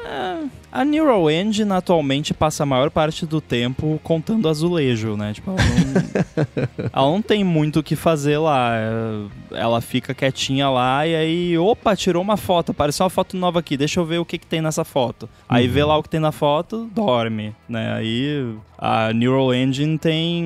É, 0.04 0.44
a 0.70 0.84
Neural 0.84 1.30
Engine 1.30 1.72
atualmente 1.72 2.34
passa 2.34 2.62
a 2.62 2.66
maior 2.66 2.90
parte 2.90 3.24
do 3.24 3.40
tempo 3.40 4.00
contando 4.02 4.48
azulejo, 4.48 5.16
né? 5.16 5.32
Tipo, 5.32 5.52
ela 5.52 5.60
não, 5.62 6.90
ela 6.92 7.10
não 7.12 7.22
tem 7.22 7.44
muito 7.44 7.80
o 7.80 7.82
que 7.82 7.94
fazer 7.94 8.38
lá. 8.38 8.72
Ela 9.50 9.80
fica 9.80 10.14
quietinha 10.14 10.68
lá 10.68 11.06
e 11.06 11.14
aí, 11.14 11.58
opa, 11.58 11.94
tirou 11.94 12.22
uma 12.22 12.36
foto, 12.36 12.72
apareceu 12.72 13.04
uma 13.04 13.10
foto 13.10 13.36
nova 13.36 13.60
aqui, 13.60 13.76
deixa 13.76 14.00
eu 14.00 14.04
ver 14.04 14.18
o 14.18 14.24
que, 14.24 14.38
que 14.38 14.46
tem 14.46 14.60
nessa 14.60 14.84
foto. 14.84 15.28
Aí 15.48 15.66
uhum. 15.66 15.72
vê 15.72 15.84
lá 15.84 15.96
o 15.96 16.02
que 16.02 16.08
tem 16.08 16.20
na 16.20 16.32
foto, 16.32 16.90
dorme, 16.92 17.54
né? 17.68 17.94
Aí 17.94 18.54
a 18.84 19.12
Neural 19.12 19.54
Engine 19.54 19.96
tem 19.96 20.42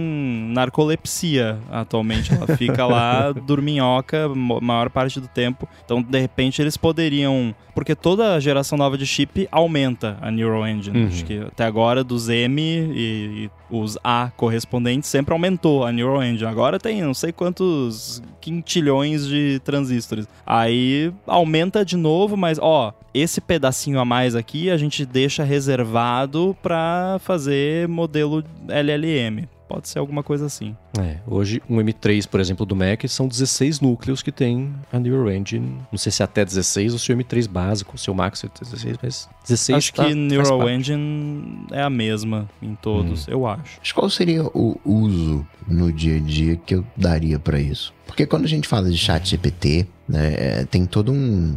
narcolepsia 0.52 1.58
atualmente. 1.70 2.34
Ela 2.34 2.54
fica 2.54 2.84
lá 2.84 3.32
dorminhoca 3.46 4.28
maior 4.28 4.90
parte 4.90 5.18
do 5.18 5.26
tempo. 5.26 5.66
Então, 5.82 6.02
de 6.02 6.20
repente, 6.20 6.60
eles 6.60 6.76
poderiam. 6.76 7.54
Porque 7.74 7.94
toda 7.94 8.38
geração 8.38 8.76
nova 8.76 8.98
de 8.98 9.06
chip 9.06 9.48
aumenta 9.50 10.18
a 10.20 10.30
Neural 10.30 10.68
Engine. 10.68 10.98
Uhum. 10.98 11.06
Acho 11.06 11.24
que 11.24 11.38
até 11.38 11.64
agora, 11.64 12.04
dos 12.04 12.28
M 12.28 12.60
e, 12.60 13.44
e 13.44 13.50
os 13.70 13.98
A 14.02 14.30
correspondentes, 14.36 15.08
sempre 15.08 15.32
aumentou 15.32 15.84
a 15.84 15.92
Neural 15.92 16.22
Engine. 16.22 16.46
Agora 16.46 16.78
tem 16.78 17.02
não 17.02 17.14
sei 17.14 17.32
quantos 17.32 18.22
quintilhões 18.40 19.26
de 19.26 19.60
transistores. 19.64 20.28
Aí 20.46 21.12
aumenta 21.26 21.84
de 21.84 21.96
novo, 21.96 22.36
mas 22.36 22.58
ó, 22.60 22.92
esse 23.12 23.40
pedacinho 23.40 23.98
a 23.98 24.04
mais 24.04 24.34
aqui 24.34 24.70
a 24.70 24.76
gente 24.76 25.04
deixa 25.04 25.42
reservado 25.42 26.56
para 26.62 27.18
fazer 27.20 27.88
modelo 27.88 28.44
LLM. 28.68 29.48
Pode 29.68 29.88
ser 29.88 29.98
alguma 29.98 30.22
coisa 30.22 30.46
assim. 30.46 30.76
É, 30.98 31.18
hoje 31.26 31.62
um 31.68 31.76
M3, 31.76 32.26
por 32.26 32.40
exemplo, 32.40 32.64
do 32.64 32.74
Mac 32.76 33.04
são 33.08 33.26
16 33.28 33.80
núcleos 33.80 34.22
que 34.22 34.32
tem 34.32 34.72
a 34.92 34.98
Neural 34.98 35.30
Engine. 35.32 35.78
Não 35.90 35.98
sei 35.98 36.10
se 36.12 36.22
é 36.22 36.24
até 36.24 36.44
16 36.44 36.92
ou 36.92 36.98
se 36.98 37.12
o 37.12 37.16
M3 37.16 37.48
básico, 37.48 37.98
se 37.98 38.10
o 38.10 38.14
Max 38.14 38.44
é 38.44 38.48
16, 38.62 38.96
mas 39.02 39.28
16 39.46 39.76
Acho 39.76 39.94
tá- 39.94 40.04
que 40.06 40.14
Neural. 40.14 40.68
Engine 40.68 41.66
é 41.70 41.82
a 41.82 41.90
mesma 41.90 42.48
em 42.62 42.74
todos, 42.74 43.26
eu 43.28 43.46
acho. 43.46 43.78
Mas 43.78 43.92
qual 43.92 44.08
seria 44.10 44.42
o 44.44 44.80
uso 44.84 45.46
no 45.66 45.92
dia 45.92 46.16
a 46.16 46.20
dia 46.20 46.56
que 46.56 46.74
eu 46.74 46.84
daria 46.96 47.38
pra 47.38 47.60
isso? 47.60 47.92
Porque 48.06 48.24
quando 48.26 48.44
a 48.44 48.48
gente 48.48 48.66
fala 48.68 48.88
de 48.90 48.96
chat 48.96 49.28
GPT, 49.28 49.86
né, 50.08 50.34
é, 50.38 50.64
tem 50.64 50.86
todo 50.86 51.12
um... 51.12 51.56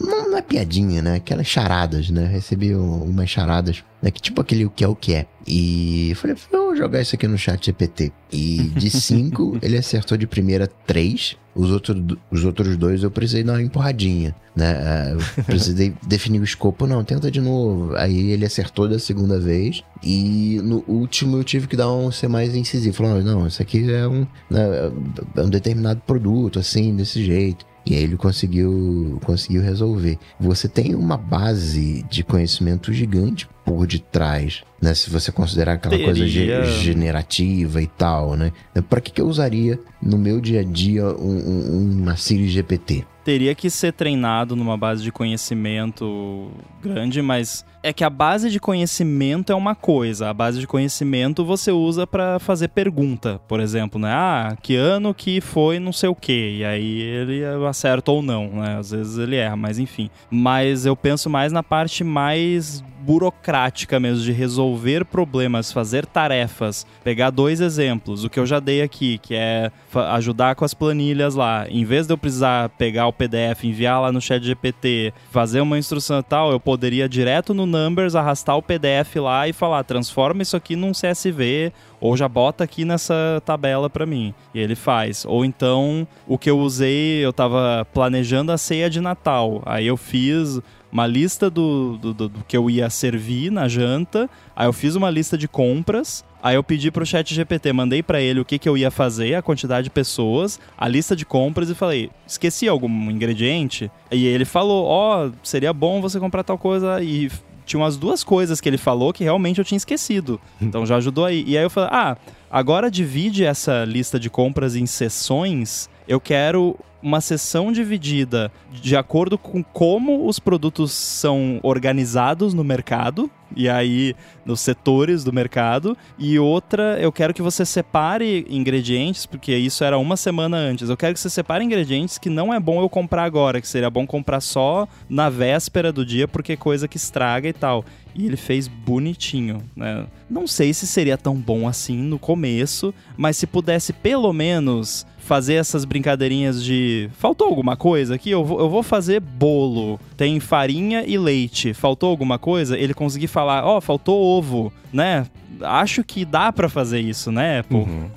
Não, 0.00 0.30
não 0.30 0.36
é 0.38 0.42
piadinha, 0.42 1.00
né? 1.02 1.14
Aquelas 1.16 1.46
charadas, 1.46 2.10
né? 2.10 2.26
Recebi 2.26 2.74
um- 2.74 3.04
umas 3.04 3.28
charadas, 3.30 3.84
né? 4.02 4.10
Que 4.10 4.20
tipo 4.20 4.40
aquele 4.40 4.64
o 4.64 4.70
que 4.70 4.82
é 4.84 4.88
o 4.88 4.96
que 4.96 5.14
é. 5.14 5.26
E 5.46 6.10
eu 6.10 6.16
falei, 6.16 6.36
vou 6.50 6.74
jogar 6.76 7.00
isso 7.00 7.14
aqui 7.14 7.26
no 7.28 7.38
chat 7.38 7.64
GPT. 7.66 8.12
E 8.32 8.62
de 8.76 8.90
cinco, 8.90 9.58
ele 9.62 9.76
acertou 9.76 10.16
de 10.18 10.26
primeira 10.26 10.66
três. 10.86 11.36
Os, 11.52 11.70
outro, 11.72 11.94
os 12.30 12.44
outros 12.44 12.76
dois 12.76 13.02
eu 13.02 13.10
precisei 13.10 13.42
dar 13.42 13.54
uma 13.54 13.62
empurradinha, 13.62 14.34
né? 14.54 14.70
É, 14.70 15.12
Eu 15.14 15.18
precisei 15.44 15.92
definir 16.06 16.40
o 16.40 16.44
escopo. 16.44 16.86
Não, 16.86 17.02
tenta 17.04 17.30
de 17.30 17.40
novo. 17.40 17.94
Aí 17.96 18.30
ele 18.30 18.44
acertou 18.46 18.88
da 18.88 18.98
segunda 18.98 19.38
vez. 19.38 19.82
E 20.02 20.60
no 20.62 20.84
último 20.86 21.36
eu 21.36 21.44
tive 21.44 21.66
que 21.66 21.76
dar 21.76 21.92
um 21.92 22.10
ser 22.12 22.28
mais 22.28 22.54
incisivo. 22.54 22.96
Falou, 22.96 23.20
não, 23.22 23.46
isso 23.48 23.60
aqui 23.60 23.92
é 23.92 24.06
um, 24.06 24.26
né, 24.48 24.90
é 25.36 25.42
um 25.42 25.50
determinado 25.50 26.00
produto, 26.06 26.58
assim, 26.60 26.94
desse 26.94 27.24
jeito. 27.24 27.66
E 27.84 27.94
aí 27.94 28.02
ele 28.02 28.16
conseguiu, 28.16 29.18
conseguiu 29.24 29.62
resolver. 29.62 30.18
Você 30.38 30.68
tem 30.68 30.94
uma 30.94 31.16
base 31.16 32.04
de 32.10 32.22
conhecimento 32.22 32.92
gigante 32.92 33.48
por 33.70 33.86
detrás, 33.86 34.62
né? 34.82 34.94
Se 34.94 35.08
você 35.10 35.30
considerar 35.30 35.74
aquela 35.74 35.96
coisa 35.98 36.26
ge- 36.26 36.46
Teria. 36.46 36.64
generativa 36.64 37.80
e 37.80 37.86
tal, 37.86 38.36
né? 38.36 38.52
Para 38.88 39.00
que, 39.00 39.10
que 39.12 39.20
eu 39.20 39.26
usaria 39.28 39.78
no 40.02 40.18
meu 40.18 40.40
dia 40.40 40.60
a 40.60 40.64
dia 40.64 41.04
um- 41.06 41.50
um- 41.50 42.02
uma 42.02 42.16
Siri 42.16 42.48
GPT? 42.48 43.04
Teria 43.24 43.54
que 43.54 43.68
ser 43.70 43.92
treinado 43.92 44.56
numa 44.56 44.76
base 44.76 45.02
de 45.02 45.12
conhecimento 45.12 46.50
grande, 46.82 47.20
mas 47.22 47.64
é 47.82 47.92
que 47.92 48.02
a 48.02 48.10
base 48.10 48.50
de 48.50 48.58
conhecimento 48.58 49.52
é 49.52 49.54
uma 49.54 49.74
coisa. 49.74 50.30
A 50.30 50.34
base 50.34 50.58
de 50.58 50.66
conhecimento 50.66 51.44
você 51.44 51.70
usa 51.70 52.06
pra 52.06 52.38
fazer 52.38 52.68
pergunta, 52.68 53.38
por 53.46 53.60
exemplo, 53.60 54.00
né? 54.00 54.10
Ah, 54.12 54.56
que 54.62 54.74
ano 54.74 55.14
que 55.14 55.40
foi 55.40 55.78
não 55.78 55.92
sei 55.92 56.08
o 56.08 56.14
quê. 56.14 56.56
E 56.60 56.64
aí 56.64 57.00
ele 57.02 57.42
acerta 57.68 58.10
ou 58.10 58.22
não, 58.22 58.48
né? 58.48 58.78
Às 58.78 58.90
vezes 58.90 59.18
ele 59.18 59.36
erra, 59.36 59.56
mas 59.56 59.78
enfim. 59.78 60.10
Mas 60.30 60.86
eu 60.86 60.96
penso 60.96 61.28
mais 61.30 61.52
na 61.52 61.62
parte 61.62 62.02
mais 62.02 62.82
burocrática 63.00 63.98
mesmo, 63.98 64.22
de 64.22 64.32
resolver 64.32 65.04
problemas, 65.04 65.72
fazer 65.72 66.06
tarefas. 66.06 66.86
Pegar 67.02 67.30
dois 67.30 67.60
exemplos, 67.60 68.24
o 68.24 68.30
que 68.30 68.38
eu 68.38 68.46
já 68.46 68.60
dei 68.60 68.82
aqui, 68.82 69.18
que 69.18 69.34
é 69.34 69.70
ajudar 70.12 70.54
com 70.54 70.64
as 70.64 70.74
planilhas 70.74 71.34
lá. 71.34 71.66
Em 71.68 71.84
vez 71.84 72.06
de 72.06 72.12
eu 72.12 72.18
precisar 72.18 72.68
pegar 72.70 73.06
o 73.06 73.12
PDF, 73.12 73.64
enviar 73.64 74.00
lá 74.00 74.12
no 74.12 74.20
chat 74.20 74.42
GPT, 74.44 75.12
fazer 75.30 75.60
uma 75.60 75.78
instrução 75.78 76.22
tal, 76.22 76.50
eu 76.50 76.60
poderia 76.60 77.08
direto 77.08 77.54
no 77.54 77.66
Numbers 77.66 78.14
arrastar 78.14 78.56
o 78.56 78.62
PDF 78.62 79.16
lá 79.16 79.48
e 79.48 79.52
falar, 79.52 79.82
transforma 79.84 80.42
isso 80.42 80.56
aqui 80.56 80.76
num 80.76 80.92
CSV 80.92 81.72
ou 82.00 82.16
já 82.16 82.26
bota 82.26 82.64
aqui 82.64 82.84
nessa 82.84 83.42
tabela 83.44 83.90
pra 83.90 84.06
mim. 84.06 84.34
E 84.54 84.58
ele 84.58 84.74
faz. 84.74 85.24
Ou 85.26 85.44
então, 85.44 86.08
o 86.26 86.38
que 86.38 86.48
eu 86.48 86.58
usei, 86.58 87.24
eu 87.24 87.32
tava 87.32 87.86
planejando 87.92 88.50
a 88.50 88.58
ceia 88.58 88.88
de 88.88 89.00
Natal. 89.00 89.62
Aí 89.66 89.86
eu 89.86 89.96
fiz 89.96 90.60
uma 90.92 91.06
lista 91.06 91.48
do, 91.50 91.96
do, 91.98 92.12
do- 92.14 92.28
do 92.28 92.44
que 92.48 92.56
eu 92.56 92.68
ia 92.70 92.88
servir 92.90 93.50
na 93.50 93.68
janta. 93.68 94.28
Aí 94.56 94.66
eu 94.66 94.72
fiz 94.72 94.94
uma 94.96 95.08
lista 95.10 95.36
de 95.38 95.46
compras. 95.48 96.24
Aí 96.42 96.54
eu 96.56 96.64
pedi 96.64 96.90
pro 96.90 97.04
chat 97.04 97.34
GPT, 97.34 97.72
mandei 97.72 98.02
pra 98.02 98.20
ele 98.20 98.40
o 98.40 98.44
que, 98.46 98.58
que 98.58 98.66
eu 98.68 98.76
ia 98.76 98.90
fazer, 98.90 99.34
a 99.34 99.42
quantidade 99.42 99.84
de 99.84 99.90
pessoas, 99.90 100.58
a 100.76 100.88
lista 100.88 101.14
de 101.14 101.26
compras 101.26 101.68
e 101.68 101.74
falei, 101.74 102.10
esqueci 102.26 102.66
algum 102.66 102.88
ingrediente? 103.10 103.90
E 104.10 104.26
ele 104.26 104.46
falou, 104.46 104.86
ó, 104.86 105.30
seria 105.42 105.70
bom 105.72 106.00
você 106.00 106.18
comprar 106.18 106.42
tal 106.42 106.56
coisa 106.56 107.02
e 107.02 107.30
tinha 107.66 107.78
umas 107.78 107.98
duas 107.98 108.24
coisas 108.24 108.58
que 108.58 108.68
ele 108.70 108.78
falou 108.78 109.12
que 109.12 109.22
realmente 109.22 109.58
eu 109.58 109.64
tinha 109.66 109.76
esquecido. 109.76 110.40
Então 110.62 110.86
já 110.86 110.96
ajudou 110.96 111.26
aí. 111.26 111.44
E 111.46 111.58
aí 111.58 111.62
eu 111.64 111.68
falei, 111.70 111.90
ah, 111.92 112.16
agora 112.50 112.90
divide 112.90 113.44
essa 113.44 113.84
lista 113.84 114.18
de 114.18 114.30
compras 114.30 114.74
em 114.74 114.86
sessões. 114.86 115.90
Eu 116.10 116.18
quero 116.18 116.76
uma 117.00 117.20
sessão 117.20 117.70
dividida 117.70 118.50
de 118.72 118.96
acordo 118.96 119.38
com 119.38 119.62
como 119.62 120.26
os 120.26 120.40
produtos 120.40 120.90
são 120.90 121.60
organizados 121.62 122.52
no 122.52 122.64
mercado, 122.64 123.30
e 123.54 123.68
aí 123.68 124.16
nos 124.44 124.58
setores 124.60 125.22
do 125.22 125.32
mercado, 125.32 125.96
e 126.18 126.36
outra, 126.36 126.98
eu 127.00 127.12
quero 127.12 127.32
que 127.32 127.40
você 127.40 127.64
separe 127.64 128.44
ingredientes, 128.50 129.24
porque 129.24 129.56
isso 129.56 129.84
era 129.84 129.98
uma 129.98 130.16
semana 130.16 130.56
antes. 130.56 130.90
Eu 130.90 130.96
quero 130.96 131.14
que 131.14 131.20
você 131.20 131.30
separe 131.30 131.64
ingredientes 131.64 132.18
que 132.18 132.28
não 132.28 132.52
é 132.52 132.58
bom 132.58 132.80
eu 132.80 132.88
comprar 132.88 133.22
agora, 133.22 133.60
que 133.60 133.68
seria 133.68 133.88
bom 133.88 134.04
comprar 134.04 134.40
só 134.40 134.88
na 135.08 135.30
véspera 135.30 135.92
do 135.92 136.04
dia, 136.04 136.26
porque 136.26 136.54
é 136.54 136.56
coisa 136.56 136.88
que 136.88 136.96
estraga 136.96 137.48
e 137.48 137.52
tal. 137.52 137.84
E 138.16 138.26
ele 138.26 138.36
fez 138.36 138.66
bonitinho, 138.66 139.62
né? 139.76 140.06
Não 140.28 140.44
sei 140.44 140.74
se 140.74 140.88
seria 140.88 141.16
tão 141.16 141.36
bom 141.36 141.68
assim 141.68 141.96
no 141.96 142.18
começo, 142.18 142.92
mas 143.16 143.36
se 143.36 143.46
pudesse 143.46 143.92
pelo 143.92 144.32
menos 144.32 145.06
fazer 145.30 145.54
essas 145.54 145.84
brincadeirinhas 145.84 146.64
de 146.64 147.08
faltou 147.12 147.46
alguma 147.46 147.76
coisa 147.76 148.16
aqui, 148.16 148.32
eu 148.32 148.44
vou, 148.44 148.58
eu 148.58 148.68
vou 148.68 148.82
fazer 148.82 149.20
bolo, 149.20 150.00
tem 150.16 150.40
farinha 150.40 151.04
e 151.06 151.16
leite, 151.16 151.72
faltou 151.72 152.10
alguma 152.10 152.36
coisa, 152.36 152.76
ele 152.76 152.92
conseguir 152.92 153.28
falar, 153.28 153.64
ó, 153.64 153.80
faltou 153.80 154.20
ovo, 154.20 154.72
né? 154.92 155.28
Acho 155.62 156.02
que 156.02 156.24
dá 156.24 156.50
pra 156.50 156.68
fazer 156.68 156.98
isso, 156.98 157.30
né, 157.30 157.60
Apple? 157.60 157.76
Uhum. 157.76 158.10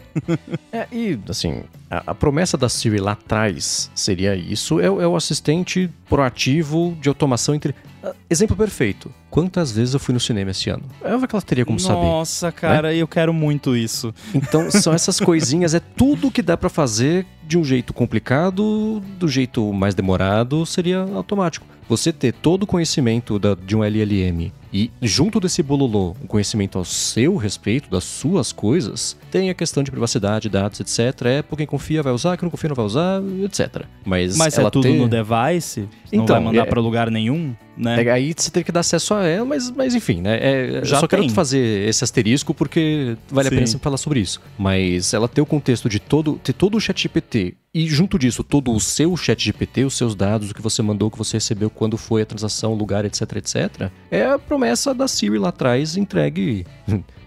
É, 0.72 0.88
e, 0.91 1.20
assim, 1.30 1.61
a, 1.89 2.03
a 2.07 2.16
promessa 2.16 2.57
da 2.57 2.68
Siri 2.68 2.99
lá 2.99 3.11
atrás 3.11 3.91
seria 3.93 4.36
isso: 4.36 4.80
é, 4.80 4.86
é 4.86 5.07
o 5.07 5.16
assistente 5.16 5.89
proativo 6.09 6.97
de 6.99 7.09
automação 7.09 7.53
entre. 7.53 7.76
Ah, 8.04 8.14
Exemplo 8.30 8.56
perfeito. 8.56 9.12
Quantas 9.30 9.72
vezes 9.72 9.93
eu 9.93 9.99
fui 9.99 10.14
no 10.14 10.20
cinema 10.20 10.51
esse 10.51 10.70
ano? 10.70 10.84
É 11.04 11.14
óbvio 11.14 11.28
que 11.28 11.36
ela 11.36 11.41
teria 11.41 11.66
como 11.66 11.80
saber. 11.80 12.01
Nossa, 12.01 12.51
cara, 12.51 12.93
eu 12.93 13.08
quero 13.08 13.34
muito 13.34 13.76
isso. 13.76 14.14
Então, 14.34 14.70
são 14.70 14.93
essas 14.93 15.20
coisinhas, 15.20 15.74
é 15.74 15.80
tudo 15.80 16.30
que 16.30 16.41
dá 16.41 16.58
pra 16.58 16.70
fazer 16.70 17.26
de 17.54 17.58
um 17.60 17.64
jeito 17.64 17.93
complicado, 17.93 18.99
do 19.20 19.28
jeito 19.28 19.72
mais 19.72 19.93
demorado, 19.93 20.66
seria 20.66 21.01
automático. 21.14 21.68
Você 21.88 22.12
ter 22.14 22.34
todo 22.34 22.64
o 22.64 22.68
conhecimento 22.68 23.38
da- 23.38 23.56
de 23.56 23.76
um 23.76 23.84
LLM 23.84 24.51
e, 24.72 24.89
junto 25.01 25.39
desse 25.39 25.62
bololô, 25.62 26.16
um 26.24 26.26
conhecimento 26.26 26.78
ao 26.80 26.86
seu 26.86 27.36
respeito, 27.36 27.89
das 27.91 28.06
suas 28.06 28.51
coisas, 28.54 29.16
tem 29.30 29.49
a 29.49 29.54
questão 29.54 29.84
de 29.84 29.91
privacidade, 29.91 30.47
dados, 30.49 30.80
etc. 30.80 31.26
É 31.26 31.41
por 31.41 31.58
quem 31.58 31.68
confia 31.68 32.01
vai 32.01 32.14
usar, 32.14 32.38
quem 32.38 32.45
não 32.45 32.49
confia 32.49 32.70
não 32.70 32.76
vai 32.76 32.86
usar, 32.86 33.22
etc. 33.43 33.84
Mas, 34.06 34.36
Mas 34.38 34.58
ela 34.58 34.70
é 34.70 34.72
tudo 34.72 34.84
ter- 34.84 34.97
no 34.97 35.08
device? 35.10 35.82
não 36.12 36.24
Então, 36.24 36.36
vai 36.38 36.45
mandar 36.45 36.62
é- 36.62 36.66
pra 36.66 36.80
lugar 36.80 37.12
nenhum, 37.12 37.54
né? 37.78 38.01
É, 38.01 38.12
aí 38.12 38.34
você 38.36 38.49
tem 38.49 38.64
que 38.64 38.72
dar 38.72 38.80
acesso 38.80 39.14
a 39.14 39.26
ela, 39.28 39.45
mas, 39.45 39.70
mas 39.70 39.93
enfim, 39.93 40.22
né? 40.22 40.39
É, 40.41 40.86
Já 40.86 41.01
só 41.01 41.08
quero 41.08 41.24
tem. 41.24 41.30
fazer 41.30 41.88
esse 41.89 42.01
asterisco 42.04 42.54
porque 42.54 43.18
vale 43.30 43.49
Sim. 43.49 43.56
a 43.56 43.58
pena 43.58 43.68
sempre 43.68 43.84
falar 43.84 43.97
sobre 43.97 44.22
isso. 44.22 44.41
Mas 44.58 45.14
ela 45.14 45.28
ter 45.28 45.41
o 45.41 45.45
contexto 45.45 45.89
de 45.89 45.99
todo, 45.99 46.39
ter 46.41 46.54
todo 46.54 46.78
o 46.78 46.80
chat 46.80 46.99
GPT 47.04 47.43
e 47.74 47.88
junto 47.88 48.20
disso 48.20 48.44
todo 48.44 48.72
o 48.72 48.80
seu 48.80 49.18
chat 49.18 49.44
GPT, 49.44 49.86
os 49.86 49.98
seus 49.98 50.16
dados, 50.16 50.52
o 50.52 50.54
que 50.54 50.62
você 50.62 50.82
mandou, 50.82 51.08
o 51.08 51.12
que 51.12 51.18
você 51.18 51.38
recebeu, 51.38 51.70
quando 51.70 51.98
foi 51.98 52.22
a 52.22 52.26
transação, 52.26 52.74
lugar, 52.74 53.04
etc, 53.04 53.22
etc, 53.38 53.91
é 54.12 54.26
a 54.26 54.38
promessa 54.38 54.94
da 54.94 55.08
Siri 55.08 55.39
lá 55.39 55.50
atrás 55.50 55.98
entregue 55.98 56.66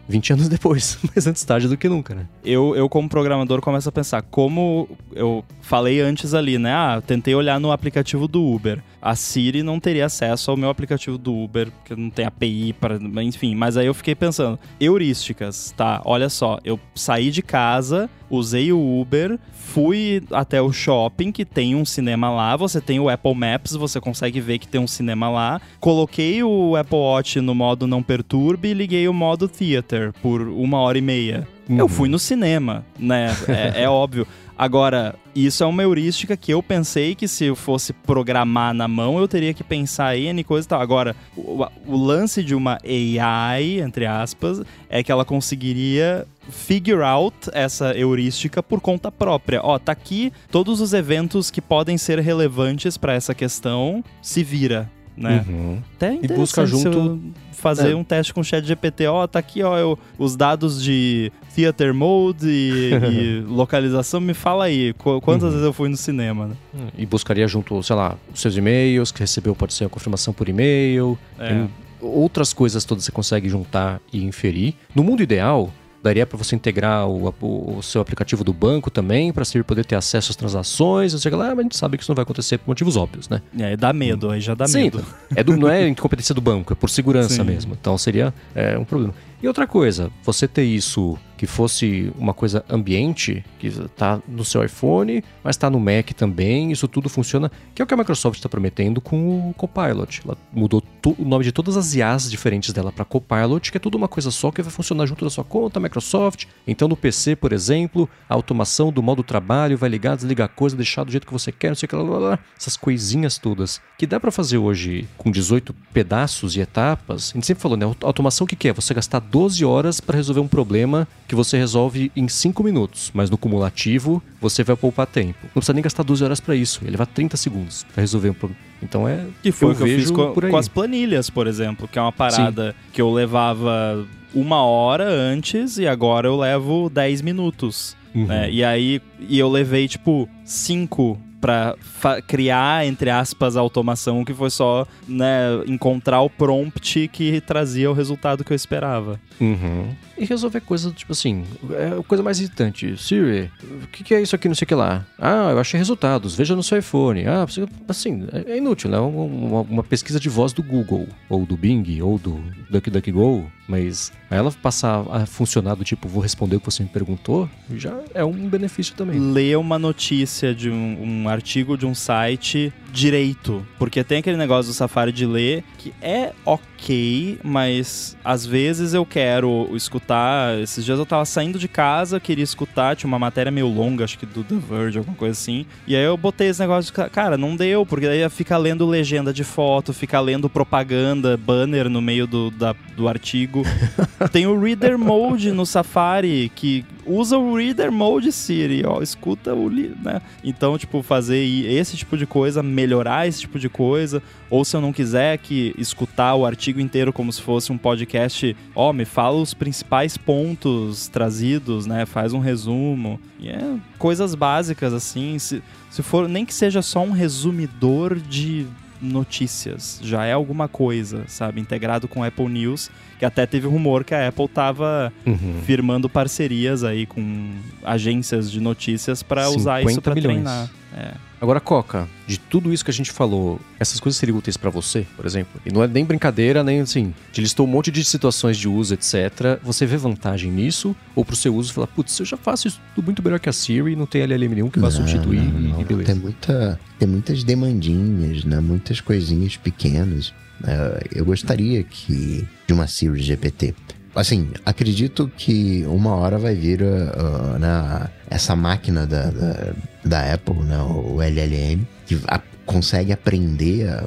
20 0.09 0.33
anos 0.35 0.49
depois, 0.49 0.99
mas 1.15 1.27
antes 1.27 1.45
tarde 1.45 1.69
do 1.69 1.77
que 1.77 1.89
nunca, 1.89 2.15
né? 2.15 2.27
eu, 2.45 2.75
eu 2.77 2.89
como 2.89 3.09
programador 3.09 3.61
começo 3.61 3.89
a 3.89 3.93
pensar 3.93 4.23
como 4.23 4.89
eu 5.13 5.45
falei 5.61 6.01
antes 6.01 6.33
ali, 6.33 6.59
né? 6.59 6.73
Ah, 6.73 7.03
tentei 7.05 7.35
olhar 7.35 7.59
no 7.59 7.73
aplicativo 7.73 8.29
do 8.29 8.43
Uber. 8.43 8.83
A 9.03 9.15
Siri 9.15 9.63
não 9.63 9.79
teria 9.79 10.07
acesso 10.07 10.51
ao 10.51 10.57
meu 10.57 10.69
aplicativo 10.69 11.19
do 11.19 11.35
Uber, 11.35 11.71
porque 11.71 11.95
não 11.95 12.11
tem 12.11 12.25
API 12.25 12.73
para, 12.73 12.99
enfim, 13.23 13.55
mas 13.55 13.77
aí 13.77 13.87
eu 13.87 13.95
fiquei 13.95 14.15
pensando, 14.15 14.59
heurísticas, 14.81 15.73
tá? 15.77 16.03
Olha 16.05 16.29
só, 16.29 16.59
eu 16.65 16.79
saí 16.95 17.31
de 17.31 17.43
casa, 17.43 18.11
usei 18.29 18.73
o 18.73 19.01
Uber, 19.01 19.39
fui 19.53 20.23
até 20.33 20.61
o 20.61 20.73
shopping 20.73 21.31
que 21.31 21.45
tem 21.45 21.75
um 21.75 21.85
cinema 21.85 22.31
lá, 22.31 22.57
você 22.57 22.81
tem 22.81 22.99
o 22.99 23.09
Apple 23.09 23.35
Maps, 23.35 23.73
você 23.73 24.01
consegue 24.01 24.41
ver 24.41 24.59
que 24.59 24.67
tem 24.67 24.81
um 24.81 24.87
cinema 24.87 25.29
lá. 25.29 25.61
Coloquei 25.79 26.43
o 26.43 26.75
Apple 26.77 26.99
Watch 26.99 27.41
no 27.41 27.55
modo 27.55 27.87
não 27.87 28.03
perturbe 28.03 28.69
e 28.69 28.75
liguei 28.75 29.07
o 29.07 29.13
modo 29.13 29.49
theater 29.49 29.96
por 30.23 30.43
uma 30.43 30.79
hora 30.79 30.99
e 30.99 31.03
meia. 31.03 31.47
Eu 31.69 31.85
Uhum. 31.85 31.89
fui 31.89 32.09
no 32.09 32.19
cinema, 32.19 32.85
né? 32.99 33.35
É, 33.49 33.83
é 33.83 33.89
óbvio. 33.91 34.27
Agora, 34.59 35.15
isso 35.35 35.63
é 35.63 35.67
uma 35.67 35.83
heurística 35.83 36.35
que 36.35 36.51
eu 36.51 36.63
pensei 36.63 37.15
que 37.15 37.29
se 37.29 37.45
eu 37.45 37.55
fosse 37.55 37.93
programar 37.93 38.73
na 38.73 38.89
mão, 38.89 39.19
eu 39.19 39.29
teria 39.29 39.53
que 39.53 39.63
pensar 39.63 40.17
em 40.17 40.29
N 40.29 40.43
coisa 40.45 40.67
e 40.67 40.69
tal. 40.71 40.81
Agora, 40.81 41.15
o, 41.37 41.67
o 41.87 41.97
lance 41.97 42.43
de 42.43 42.55
uma 42.55 42.79
AI, 42.83 43.81
entre 43.81 44.07
aspas, 44.07 44.63
é 44.89 45.03
que 45.03 45.13
ela 45.13 45.27
conseguiria 45.27 46.27
figure 46.49 47.03
out 47.03 47.35
essa 47.53 47.95
heurística 47.99 48.63
por 48.63 48.81
conta 48.81 49.13
própria. 49.13 49.61
Ó, 49.63 49.79
tá 49.79 49.93
aqui 49.93 50.33
todos 50.51 50.81
os 50.81 50.95
eventos 50.95 51.51
que 51.51 51.61
podem 51.61 51.99
ser 51.99 52.19
relevantes 52.21 52.97
para 52.97 53.13
essa 53.13 53.35
questão, 53.35 54.03
se 54.23 54.43
vira. 54.43 54.91
Né? 55.17 55.45
Uhum. 55.49 55.79
Até 55.97 56.19
E 56.23 56.29
busca 56.29 56.65
junto- 56.67 57.19
fazer 57.53 57.93
É. 57.93 57.97
um 57.97 58.05
teste 58.05 58.35
com 58.35 58.41
o 58.41 58.45
chat 58.45 58.65
GPT. 58.65 59.07
Ó, 59.07 59.27
tá 59.27 59.39
aqui, 59.39 59.63
ó, 59.63 59.77
eu- 59.79 59.99
os 60.19 60.37
dados 60.37 60.83
de 60.83 61.33
theater 61.55 61.95
mode 61.95 62.47
e, 62.47 62.91
e 63.41 63.41
localização. 63.49 64.21
Me 64.21 64.35
fala 64.35 64.65
aí, 64.67 64.93
qu- 64.93 65.21
quantas 65.23 65.45
Uhum. 65.45 65.51
vezes 65.51 65.65
eu 65.65 65.73
fui 65.73 65.89
no 65.89 65.97
cinema, 65.97 66.47
né? 66.49 66.55
E 66.99 67.07
buscaria 67.07 67.49
junto, 67.49 67.83
sei 67.83 67.97
lá, 67.97 68.17
os 68.33 68.41
seus 68.41 68.57
e-mails, 68.57 69.11
que 69.11 69.21
recebeu 69.21 69.55
pode 69.57 69.73
ser 69.75 69.87
a 69.87 69.89
confirmação 69.89 70.35
por 70.35 70.49
e-mail. 70.49 71.19
É. 71.39 71.67
Outras 72.01 72.53
coisas 72.53 72.85
todas 72.85 73.05
você 73.05 73.11
consegue 73.11 73.49
juntar 73.49 74.01
e 74.13 74.23
inferir. 74.23 74.75
No 74.95 75.03
mundo 75.03 75.23
ideal, 75.23 75.73
daria 76.07 76.25
para 76.27 76.39
você 76.39 76.55
integrar 76.55 77.07
o, 77.09 77.35
o 77.41 77.83
seu 77.83 78.01
aplicativo 78.01 78.45
do 78.45 78.53
banco 78.53 78.91
também, 78.91 79.33
para 79.33 79.45
você 79.45 79.63
poder 79.63 79.85
ter 79.85 79.97
acesso 79.97 80.31
às 80.31 80.37
transações, 80.37 81.13
não 81.13 81.21
sei 81.21 81.33
lá, 81.33 81.49
mas 81.51 81.59
a 81.59 81.63
gente 81.63 81.77
sabe 81.77 81.97
que 81.97 82.03
isso 82.05 82.11
não 82.13 82.15
vai 82.17 82.23
acontecer 82.23 82.59
por 82.59 82.69
motivos 82.69 82.97
óbvios, 82.97 83.29
né? 83.29 83.43
Aí 83.59 83.77
dá 83.77 83.93
medo, 83.93 84.31
aí 84.31 84.41
já 84.41 84.55
dá 84.55 84.67
Sim, 84.67 84.85
medo. 84.85 85.05
É 85.35 85.43
do- 85.43 85.57
não 85.57 85.69
é 85.69 85.89
incompetência 85.89 86.35
do 86.35 86.41
banco, 86.41 86.73
é 86.73 86.77
por 86.77 86.89
segurança 86.89 87.35
Sim. 87.35 87.43
mesmo. 87.45 87.77
Então 87.81 87.99
seria 87.99 88.33
é, 88.55 88.79
um 88.79 88.85
problema. 88.85 89.13
E 89.43 89.47
outra 89.49 89.67
coisa, 89.67 90.11
você 90.25 90.49
ter 90.49 90.65
isso 90.65 91.19
que 91.37 91.47
fosse 91.47 92.13
uma 92.17 92.33
coisa 92.33 92.65
ambiente, 92.69 93.45
que 93.59 93.71
tá 93.91 94.21
no 94.27 94.45
seu 94.45 94.65
iPhone, 94.65 95.23
mas 95.45 95.57
tá 95.57 95.69
no 95.69 95.79
Mac 95.79 96.13
também, 96.17 96.73
isso 96.73 96.89
tudo 96.89 97.09
funciona, 97.09 97.51
que 97.75 97.83
é 97.83 97.85
o 97.85 97.87
que 97.87 97.95
a 97.95 97.97
Microsoft 97.97 98.39
está 98.39 98.49
prometendo 98.49 99.01
com 99.01 99.51
o 99.51 99.55
Copilot. 99.55 100.23
Ela 100.25 100.37
mudou 100.53 100.83
o 101.05 101.25
nome 101.25 101.45
de 101.45 101.53
todas 101.53 101.77
as 101.77 101.95
IAs 101.95 102.31
diferentes 102.31 102.73
dela 102.73 102.91
para 102.91 103.05
Copilot, 103.05 103.71
que 103.71 103.77
é 103.77 103.81
tudo 103.81 103.97
uma 103.97 104.09
coisa 104.09 104.31
só 104.31 104.51
que 104.51 104.63
vai 104.63 104.73
funcionar 104.73 105.07
junto 105.07 105.25
da 105.25 105.31
sua 105.31 105.45
conta 105.45 105.79
Microsoft. 105.79 106.47
Então 106.67 106.89
no 106.89 106.97
PC, 106.97 107.37
por 107.37 107.53
exemplo, 107.53 108.09
a 108.29 108.35
automação 108.35 108.91
do 108.91 109.03
modo 109.03 109.23
trabalho 109.23 109.77
vai 109.77 109.91
ligar, 109.91 110.17
desligar 110.17 110.47
a 110.47 110.49
coisa, 110.49 110.75
deixar 110.75 111.05
do 111.05 111.11
jeito 111.11 111.27
que 111.27 111.33
você 111.33 111.53
quer, 111.53 111.69
não 111.69 111.75
sei 111.75 111.87
o 111.87 111.89
que 111.91 111.97
lá, 111.97 112.03
lá, 112.03 112.19
lá, 112.19 112.39
essas 112.59 112.77
coisinhas 112.77 113.37
todas 113.37 113.81
que 113.99 114.07
dá 114.07 114.21
para 114.21 114.31
fazer 114.31 114.59
hoje 114.59 115.09
com 115.17 115.31
18 115.31 115.75
pedaços 115.93 116.57
e 116.57 116.61
etapas. 116.61 117.31
A 117.31 117.35
gente 117.35 117.47
sempre 117.47 117.63
falou, 117.63 117.77
né? 117.77 117.87
Automação 118.03 118.45
o 118.45 118.49
que 118.49 118.57
que 118.57 118.69
é? 118.69 118.73
Você 118.73 118.93
gastar 118.93 119.21
12 119.31 119.65
horas 119.65 120.01
para 120.01 120.17
resolver 120.17 120.41
um 120.41 120.49
problema 120.49 121.07
que 121.27 121.35
você 121.35 121.57
resolve 121.57 122.11
em 122.17 122.29
5 122.29 122.63
minutos, 122.63 123.11
mas 123.15 123.31
no 123.31 123.37
cumulativo 123.37 124.23
você 124.41 124.63
vai 124.63 124.77
poupar 124.77 125.07
tempo. 125.07 125.39
Não 125.45 125.51
precisa 125.55 125.73
nem 125.73 125.83
gastar 125.83 126.03
12 126.03 126.25
horas 126.25 126.41
para 126.41 126.55
isso, 126.55 126.81
ele 126.83 126.93
leva 126.93 127.07
30 127.07 127.37
segundos 127.37 127.85
para 127.93 128.01
resolver 128.01 128.31
um 128.31 128.35
problema. 128.35 128.61
Então 128.83 129.09
é 129.09 129.25
Que 129.43 129.53
foi 129.53 129.69
eu 129.69 129.73
o 129.73 129.77
que 129.77 129.83
eu 129.83 129.87
fiz 129.87 130.11
com, 130.11 130.35
com 130.35 130.57
as 130.57 130.69
planilhas, 130.69 131.31
por 131.31 131.47
exemplo, 131.47 131.89
que 131.89 131.99
é 131.99 132.03
uma 132.03 132.13
parada 132.13 132.75
que 132.93 133.01
eu 133.01 133.13
levava 133.13 134.07
uma 134.35 134.63
hora 134.63 135.09
antes 135.09 135.79
e 135.79 135.87
agora 135.87 136.29
eu 136.29 136.37
levo 136.37 136.91
10 136.91 137.23
minutos. 137.23 137.97
Uhum. 138.15 138.27
né? 138.27 138.51
E 138.51 138.65
aí 138.65 139.01
e 139.29 139.39
eu 139.39 139.49
levei, 139.49 139.87
tipo, 139.89 140.29
5 140.45 141.19
pra 141.47 141.77
fa- 141.81 142.21
criar, 142.21 142.85
entre 142.85 143.09
aspas, 143.09 143.57
a 143.57 143.61
automação, 143.61 144.25
que 144.25 144.35
foi 144.35 144.51
só 144.51 144.85
né, 145.07 145.63
encontrar 145.69 146.21
o 146.23 146.29
prompt 146.29 147.07
que 147.13 147.41
trazia 147.41 147.89
o 147.89 147.95
resultado 147.95 148.43
que 148.43 148.53
eu 148.53 148.57
esperava. 148.57 149.21
Uhum. 149.41 149.95
E 150.19 150.25
resolver 150.25 150.61
coisas, 150.63 150.93
tipo 150.95 151.13
assim, 151.13 151.45
é 151.71 151.99
a 152.01 152.03
coisa 152.03 152.25
mais 152.25 152.41
irritante. 152.41 152.97
Siri, 153.01 153.49
o 153.85 153.87
que, 153.89 154.03
que 154.03 154.15
é 154.15 154.21
isso 154.23 154.35
aqui, 154.35 154.49
não 154.49 154.55
sei 154.57 154.65
o 154.65 154.69
que 154.69 154.75
lá? 154.75 155.05
Ah, 155.19 155.51
eu 155.53 155.61
achei 155.61 155.79
resultados, 155.79 156.35
veja 156.35 156.57
no 156.57 156.63
seu 156.65 156.79
iPhone. 156.79 157.25
Ah, 157.27 157.45
você- 157.45 157.65
assim, 157.87 158.27
é 158.33 158.55
é 158.55 158.57
inútil, 158.59 158.91
né? 158.91 158.99
Uma, 158.99 159.61
uma 159.61 159.85
pesquisa 159.85 160.19
de 160.19 160.29
voz 160.29 160.53
do 160.53 160.63
Google, 160.63 161.07
ou 161.29 161.45
do 161.47 161.57
Bing, 161.57 162.01
ou 162.03 162.19
do 162.19 162.43
DuckDuckGo, 162.71 163.51
mas 163.69 164.11
ela 164.31 164.51
passar 164.51 165.05
a 165.11 165.27
funcionar 165.27 165.75
do 165.75 165.85
tipo, 165.85 166.09
vou 166.09 166.23
responder 166.23 166.57
o 166.57 166.61
que 166.61 166.67
você 166.67 166.83
me 166.83 166.89
perguntou, 166.89 167.49
já 167.75 167.95
é 168.15 168.25
um 168.25 168.49
benefício 168.49 168.95
também. 168.95 169.19
ler 169.19 169.59
uma 169.59 169.79
notícia 169.79 170.55
de 170.55 170.71
um, 170.71 171.03
um 171.03 171.29
artigo 171.37 171.77
de 171.77 171.87
um 171.87 171.95
site 171.95 172.73
direito. 172.97 173.65
Porque 173.79 174.03
tem 174.03 174.19
aquele 174.19 174.37
negócio 174.37 174.71
do 174.73 174.75
Safari 174.75 175.13
de 175.13 175.27
ler 175.27 175.63
que 175.79 175.93
é 176.01 176.33
ok, 176.45 177.39
mas 177.45 178.17
às 178.25 178.45
vezes 178.47 178.95
eu 178.95 179.05
quero 179.05 179.69
escutar. 179.75 180.59
Esses 180.59 180.85
dias 180.85 180.99
eu 180.99 181.07
tava 181.07 181.25
saindo 181.25 181.59
de 181.59 181.69
casa, 181.69 182.19
queria 182.19 182.43
escutar, 182.43 182.97
tinha 182.97 183.07
uma 183.09 183.19
matéria 183.19 183.53
meio 183.53 183.69
longa, 183.69 184.05
acho 184.05 184.19
que 184.19 184.27
do 184.27 184.43
The 184.43 184.57
Verge, 184.57 184.99
alguma 184.99 185.17
coisa 185.17 185.33
assim. 185.33 185.67
E 185.87 185.95
aí 185.95 186.03
eu 186.05 186.17
botei 186.17 186.49
esse 186.49 186.61
negócio 186.61 186.93
de. 186.93 187.11
Cara, 187.11 187.37
não 187.37 187.55
deu, 187.55 187.85
porque 187.85 188.07
daí 188.07 188.29
fica 188.31 188.57
lendo 188.57 188.87
legenda 188.87 189.33
de 189.33 189.45
foto, 189.45 189.93
fica 189.93 190.19
lendo 190.21 190.49
propaganda, 190.49 191.37
banner 191.37 191.89
no 191.89 192.01
meio 192.01 192.27
do, 192.27 192.51
da- 192.51 192.75
do 192.97 193.09
artigo. 193.09 193.63
Tem 194.33 194.47
o 194.47 194.59
Reader 194.59 194.99
Mode 194.99 195.53
no 195.53 195.67
Safari, 195.67 196.51
que 196.55 196.85
usa 197.05 197.39
o 197.39 197.55
Reader 197.57 197.93
Mode 197.93 198.33
Siri, 198.33 198.83
ó, 198.85 199.01
escuta 199.03 199.55
o 199.55 199.69
li, 199.69 199.93
né? 200.03 200.21
Então, 200.43 200.77
tipo, 200.77 201.03
fazer 201.03 201.39
esse 201.39 201.97
tipo 201.97 202.17
de 202.17 202.27
coisa, 202.27 202.63
melhorar 202.87 203.27
esse 203.27 203.41
tipo 203.41 203.59
de 203.59 203.69
coisa, 203.69 204.23
ou 204.49 204.65
se 204.65 204.77
eu 204.77 204.81
não 204.81 204.93
quiser 204.93 205.37
que 205.39 205.75
escutar 205.77 206.35
o 206.37 206.47
artigo 206.47 206.79
inteiro 206.81 207.13
como 207.13 207.33
se 207.33 207.43
fosse 207.43 207.73
um 207.73 207.79
podcast, 207.79 208.57
ó, 208.75 208.93
me 208.93 209.05
fala 209.05 209.37
os 209.41 209.53
principais 209.53 210.17
pontos 210.17 211.09
trazidos, 211.09 211.85
né? 211.85 212.07
Faz 212.07 212.33
um 212.33 212.39
resumo. 212.39 213.19
E 213.41 213.49
é 213.49 213.75
coisas 213.99 214.35
básicas 214.37 214.93
assim, 214.95 215.37
se, 215.39 215.61
se 215.91 216.03
for 216.03 216.29
nem 216.29 216.47
que 216.47 216.55
seja 216.55 216.81
só 216.81 217.03
um 217.03 217.11
resumidor 217.11 218.15
de 218.17 218.67
notícias, 219.03 220.01
já 220.03 220.25
é 220.25 220.33
alguma 220.33 220.69
coisa, 220.69 221.25
sabe? 221.27 221.61
Integrado 221.61 222.09
com 222.09 222.23
Apple 222.25 222.49
News, 222.49 222.91
que 223.19 223.25
até 223.25 223.45
teve 223.47 223.67
rumor 223.67 224.05
que 224.05 224.15
a 224.15 224.29
Apple 224.29 224.49
tava 224.49 225.13
Uhum. 225.27 225.61
firmando 225.65 226.09
parcerias 226.09 226.83
aí 226.85 227.05
com 227.07 227.51
agências 227.85 228.51
de 228.51 228.61
notícias 228.61 229.23
pra 229.23 229.49
usar 229.51 229.81
isso 229.81 229.91
50 229.91 230.01
pra 230.03 230.15
milhões. 230.15 230.35
treinar. 230.43 230.71
É. 230.97 231.13
Agora, 231.39 231.61
Coca, 231.61 232.09
de 232.27 232.39
tudo 232.39 232.73
isso 232.73 232.83
que 232.83 232.91
a 232.91 232.95
gente 232.95 233.13
falou, 233.13 233.61
essas 233.79 234.01
coisas 234.01 234.19
seriam 234.19 234.39
úteis 234.39 234.57
pra 234.57 234.71
você, 234.71 235.07
por 235.15 235.27
exemplo? 235.27 235.61
E 235.67 235.71
não 235.71 235.83
é 235.83 235.87
nem 235.87 236.05
brincadeira, 236.05 236.65
nem 236.65 236.81
assim. 236.81 237.13
Te 237.31 237.43
listou 237.43 237.67
um 237.67 237.71
monte 237.71 237.91
de 237.91 238.03
situações 238.03 238.57
de 238.57 238.67
uso, 238.67 238.95
etc. 238.95 239.61
Você 239.63 239.85
vê 239.85 239.99
vantagem 239.99 240.51
nisso? 240.51 240.97
Ou 241.15 241.23
pro 241.25 241.37
seu 241.37 241.55
uso 241.55 241.75
falar, 241.75 241.89
putz, 241.89 242.19
eu 242.19 242.25
já 242.25 242.39
faço 242.39 242.67
isso 242.67 242.81
tudo 242.95 243.05
muito 243.05 243.23
melhor 243.23 243.39
que 243.39 243.49
a 243.49 243.53
Siri, 243.53 243.95
não 243.95 244.07
tem 244.07 244.23
LLM 244.23 244.55
nenhum 244.55 244.71
que 244.71 244.79
vá 244.81 244.91
substituir 244.91 245.41
não, 245.41 245.61
e- 245.61 245.69
não. 245.73 245.81
e 245.83 245.85
beleza. 245.85 246.13
Tem, 246.13 246.15
muita, 246.23 246.81
tem 246.99 247.07
muitas 247.09 247.45
demandinhas, 247.45 248.45
né? 248.45 248.59
Muitas 248.61 249.01
coisinhas 249.03 249.57
pequenas. 249.59 250.33
É, 250.65 251.09
eu 251.15 251.25
gostaria 251.27 251.83
que 251.83 252.49
de 252.67 252.73
uma 252.73 252.87
Siri 252.87 253.21
GPT. 253.21 253.75
Assim, 254.17 254.49
acredito 254.65 255.31
que 255.37 255.85
uma 255.87 256.15
hora 256.17 256.39
vai 256.39 256.55
vir 256.55 256.81
uh, 256.83 256.87
uh, 256.87 257.59
né, 257.59 258.09
essa 258.31 258.57
máquina 258.57 259.07
da, 259.07 259.31
da, 259.31 259.73
da 260.05 260.33
Apple, 260.35 260.63
né, 260.65 260.79
o 260.79 261.21
LLM, 261.23 261.87
que 262.07 262.19
a- 262.27 262.41
consegue 262.65 263.13
aprender, 263.13 263.89
a- 263.89 264.05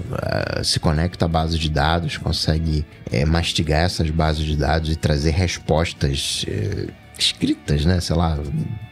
a- 0.60 0.64
se 0.64 0.80
conecta 0.80 1.26
à 1.26 1.28
base 1.28 1.58
de 1.60 1.70
dados, 1.70 2.18
consegue 2.18 2.86
é, 3.12 3.24
mastigar 3.24 3.82
essas 3.86 4.10
bases 4.10 4.44
de 4.46 4.56
dados 4.58 4.90
e 4.92 4.96
trazer 4.96 5.32
respostas 5.32 6.44
é, 6.48 6.88
escritas, 7.18 7.86
né? 7.86 8.00
Sei 8.02 8.16
lá, 8.16 8.36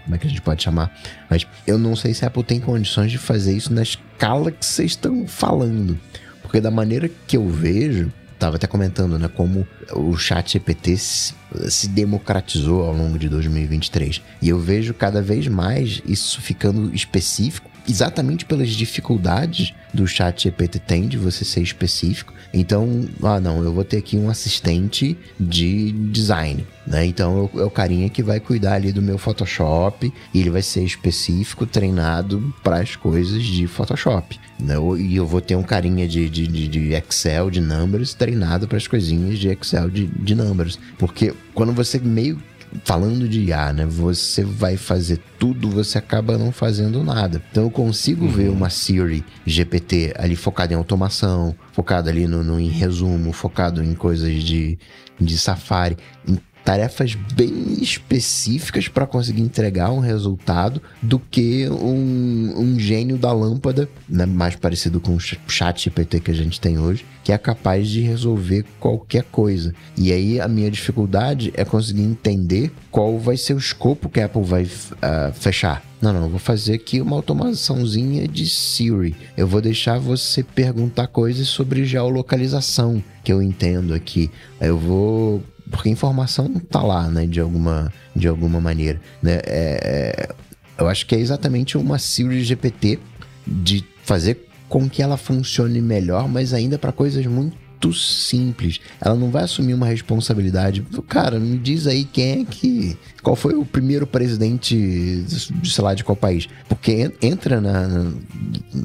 como 0.03 0.15
é 0.15 0.17
que 0.17 0.27
a 0.27 0.29
gente 0.29 0.41
pode 0.41 0.61
chamar? 0.63 0.95
Mas 1.29 1.45
eu 1.65 1.77
não 1.77 1.95
sei 1.95 2.13
se 2.13 2.23
a 2.25 2.27
Apple 2.27 2.43
tem 2.43 2.59
condições 2.59 3.11
de 3.11 3.17
fazer 3.17 3.55
isso 3.55 3.73
na 3.73 3.81
escala 3.81 4.51
que 4.51 4.65
vocês 4.65 4.91
estão 4.91 5.25
falando. 5.27 5.97
Porque 6.41 6.61
da 6.61 6.71
maneira 6.71 7.09
que 7.25 7.35
eu 7.37 7.47
vejo, 7.49 8.11
tava 8.37 8.55
até 8.55 8.67
comentando, 8.67 9.17
né, 9.17 9.27
como 9.27 9.67
o 9.93 10.15
chat 10.17 10.53
GPT 10.53 10.97
se, 10.97 11.33
se 11.69 11.87
democratizou 11.87 12.83
ao 12.83 12.93
longo 12.93 13.17
de 13.17 13.29
2023. 13.29 14.21
E 14.41 14.49
eu 14.49 14.59
vejo 14.59 14.93
cada 14.93 15.21
vez 15.21 15.47
mais 15.47 16.01
isso 16.05 16.41
ficando 16.41 16.93
específico, 16.93 17.69
exatamente 17.87 18.45
pelas 18.45 18.69
dificuldades 18.69 19.73
do 19.93 20.07
chat 20.07 20.43
GPT 20.43 20.79
tem 20.79 21.07
de 21.07 21.17
você 21.17 21.45
ser 21.45 21.61
específico. 21.61 22.33
Então, 22.53 23.07
ah 23.21 23.39
não, 23.39 23.63
eu 23.63 23.73
vou 23.73 23.83
ter 23.83 23.97
aqui 23.97 24.17
um 24.17 24.29
assistente 24.29 25.17
de 25.39 25.91
design, 25.91 26.65
né? 26.85 27.05
Então 27.05 27.49
é 27.55 27.63
o 27.63 27.69
carinha 27.69 28.09
que 28.09 28.23
vai 28.23 28.39
cuidar 28.39 28.75
ali 28.75 28.91
do 28.91 29.01
meu 29.01 29.17
Photoshop 29.17 30.11
e 30.33 30.39
ele 30.39 30.49
vai 30.49 30.61
ser 30.61 30.83
específico, 30.83 31.65
treinado 31.65 32.53
para 32.63 32.79
as 32.79 32.95
coisas 32.95 33.43
de 33.43 33.67
Photoshop. 33.67 34.39
Né? 34.59 34.75
E 34.99 35.15
eu 35.15 35.25
vou 35.25 35.41
ter 35.41 35.55
um 35.55 35.63
carinha 35.63 36.07
de, 36.07 36.29
de, 36.29 36.47
de- 36.47 36.93
Excel, 36.93 37.51
de 37.51 37.61
numbers, 37.61 38.13
treinado 38.13 38.67
para 38.67 38.77
as 38.77 38.87
coisinhas 38.87 39.37
de 39.37 39.49
Excel, 39.49 39.89
de, 39.89 40.07
de 40.07 40.33
numbers. 40.33 40.79
Porque 40.97 41.33
quando 41.53 41.73
você 41.73 41.99
meio 41.99 42.41
falando 42.83 43.27
de 43.27 43.41
IA, 43.45 43.73
né? 43.73 43.85
Você 43.85 44.43
vai 44.43 44.77
fazer 44.77 45.19
tudo, 45.39 45.69
você 45.69 45.97
acaba 45.97 46.37
não 46.37 46.51
fazendo 46.51 47.03
nada. 47.03 47.41
Então 47.51 47.63
eu 47.63 47.71
consigo 47.71 48.27
ver 48.27 48.49
uma 48.49 48.69
Siri 48.69 49.23
GPT 49.45 50.13
ali 50.17 50.35
focada 50.35 50.73
em 50.73 50.75
automação, 50.77 51.55
focada 51.71 52.09
ali 52.09 52.27
no, 52.27 52.43
no- 52.43 52.59
em 52.59 52.69
resumo, 52.69 53.31
focado 53.31 53.83
em 53.83 53.93
coisas 53.93 54.43
de, 54.43 54.77
de 55.19 55.37
Safari, 55.37 55.97
em 56.27 56.37
tarefas 56.67 57.15
bem 57.15 57.81
específicas 57.81 58.89
para 58.89 59.07
conseguir 59.07 59.41
entregar 59.41 59.89
um 59.89 59.99
resultado 59.99 60.81
do 61.01 61.17
que 61.17 61.65
um, 61.69 62.53
um 62.57 62.77
gênio 62.77 63.17
da 63.17 63.31
lâmpada, 63.31 63.87
né, 64.09 64.25
mais 64.25 64.57
parecido 64.57 64.99
com 64.99 65.15
o 65.15 65.19
chat 65.19 65.85
GPT 65.85 66.19
que 66.19 66.29
a 66.29 66.33
gente 66.33 66.59
tem 66.59 66.77
hoje, 66.77 67.05
que 67.23 67.31
é 67.31 67.37
capaz 67.37 67.87
de 67.87 68.01
resolver 68.01 68.65
qualquer 68.81 69.23
coisa. 69.31 69.73
E 69.97 70.11
aí 70.11 70.41
a 70.41 70.47
minha 70.49 70.69
dificuldade 70.69 71.53
é 71.55 71.63
conseguir 71.63 72.01
entender 72.01 72.69
qual 72.91 73.17
vai 73.17 73.37
ser 73.37 73.53
o 73.53 73.57
escopo 73.57 74.09
que 74.09 74.19
a 74.19 74.25
Apple 74.25 74.43
vai 74.43 74.63
uh, 74.63 75.31
fechar. 75.35 75.81
Não, 76.01 76.11
não, 76.11 76.23
eu 76.23 76.29
vou 76.29 76.39
fazer 76.39 76.73
aqui 76.73 76.99
uma 76.99 77.15
automaçãozinha 77.15 78.27
de 78.27 78.45
Siri. 78.45 79.15
Eu 79.37 79.47
vou 79.47 79.61
deixar 79.61 79.99
você 79.99 80.43
perguntar 80.43 81.07
coisas 81.07 81.47
sobre 81.47 81.85
geolocalização, 81.85 83.01
que 83.23 83.31
eu 83.31 83.41
entendo 83.41 83.93
aqui. 83.93 84.29
Eu 84.59 84.77
vou 84.77 85.41
porque 85.71 85.89
a 85.89 85.91
informação 85.91 86.47
tá 86.69 86.81
lá, 86.81 87.09
né, 87.09 87.25
de 87.25 87.39
alguma, 87.39 87.91
de 88.15 88.27
alguma 88.27 88.59
maneira, 88.61 88.99
né? 89.21 89.39
É, 89.45 89.79
é, 90.27 90.35
eu 90.77 90.87
acho 90.87 91.05
que 91.05 91.15
é 91.15 91.19
exatamente 91.19 91.77
uma 91.77 91.97
Siri 91.97 92.43
GPT 92.43 92.99
de 93.45 93.83
fazer 94.03 94.47
com 94.69 94.89
que 94.89 95.01
ela 95.01 95.17
funcione 95.17 95.81
melhor, 95.81 96.27
mas 96.27 96.53
ainda 96.53 96.77
para 96.77 96.91
coisas 96.91 97.25
muito 97.25 97.66
muito 97.77 97.93
simples. 97.93 98.81
Ela 98.99 99.15
não 99.15 99.29
vai 99.29 99.43
assumir 99.43 99.73
uma 99.73 99.85
responsabilidade. 99.85 100.85
Cara, 101.07 101.39
me 101.39 101.57
diz 101.57 101.85
aí 101.85 102.03
quem 102.03 102.41
é 102.41 102.45
que. 102.45 102.97
Qual 103.21 103.35
foi 103.35 103.53
o 103.55 103.65
primeiro 103.65 104.07
presidente, 104.07 104.75
de, 104.75 105.69
sei 105.69 105.83
lá, 105.83 105.93
de 105.93 106.03
qual 106.03 106.15
país? 106.15 106.47
Porque 106.67 107.11
entra 107.21 107.61
na. 107.61 108.11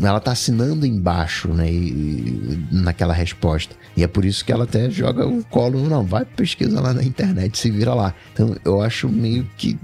ela 0.02 0.20
tá 0.20 0.32
assinando 0.32 0.86
embaixo, 0.86 1.48
né? 1.48 1.70
E, 1.70 2.66
naquela 2.70 3.14
resposta. 3.14 3.74
E 3.96 4.02
é 4.02 4.06
por 4.06 4.24
isso 4.24 4.44
que 4.44 4.52
ela 4.52 4.64
até 4.64 4.90
joga 4.90 5.26
o 5.26 5.42
colo. 5.44 5.88
Não, 5.88 6.04
vai 6.04 6.24
pesquisa 6.24 6.80
lá 6.80 6.92
na 6.92 7.02
internet, 7.02 7.56
se 7.58 7.70
vira 7.70 7.94
lá. 7.94 8.14
Então 8.32 8.54
eu 8.64 8.80
acho 8.80 9.08
meio 9.08 9.48
que 9.56 9.78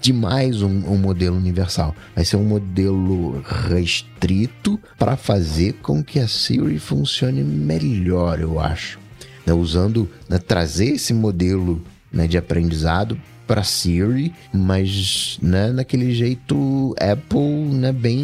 demais 0.00 0.62
um, 0.62 0.68
um 0.68 0.96
modelo 0.96 1.36
universal. 1.36 1.94
Vai 2.14 2.24
ser 2.24 2.36
um 2.36 2.44
modelo 2.44 3.42
restrito 3.68 4.80
para 4.98 5.16
fazer 5.16 5.74
com 5.74 6.02
que 6.02 6.18
a 6.18 6.26
Siri 6.26 6.78
funcione 6.78 7.42
melhor, 7.42 8.40
eu 8.40 8.58
acho. 8.58 8.98
Né, 9.46 9.52
usando, 9.52 10.08
né, 10.28 10.38
trazer 10.38 10.90
esse 10.94 11.14
modelo 11.14 11.82
né, 12.12 12.26
de 12.26 12.36
aprendizado 12.36 13.18
para 13.46 13.64
Siri, 13.64 14.32
mas 14.52 15.36
né, 15.42 15.72
naquele 15.72 16.14
jeito 16.14 16.94
Apple, 17.00 17.74
né, 17.74 17.92
bem 17.92 18.22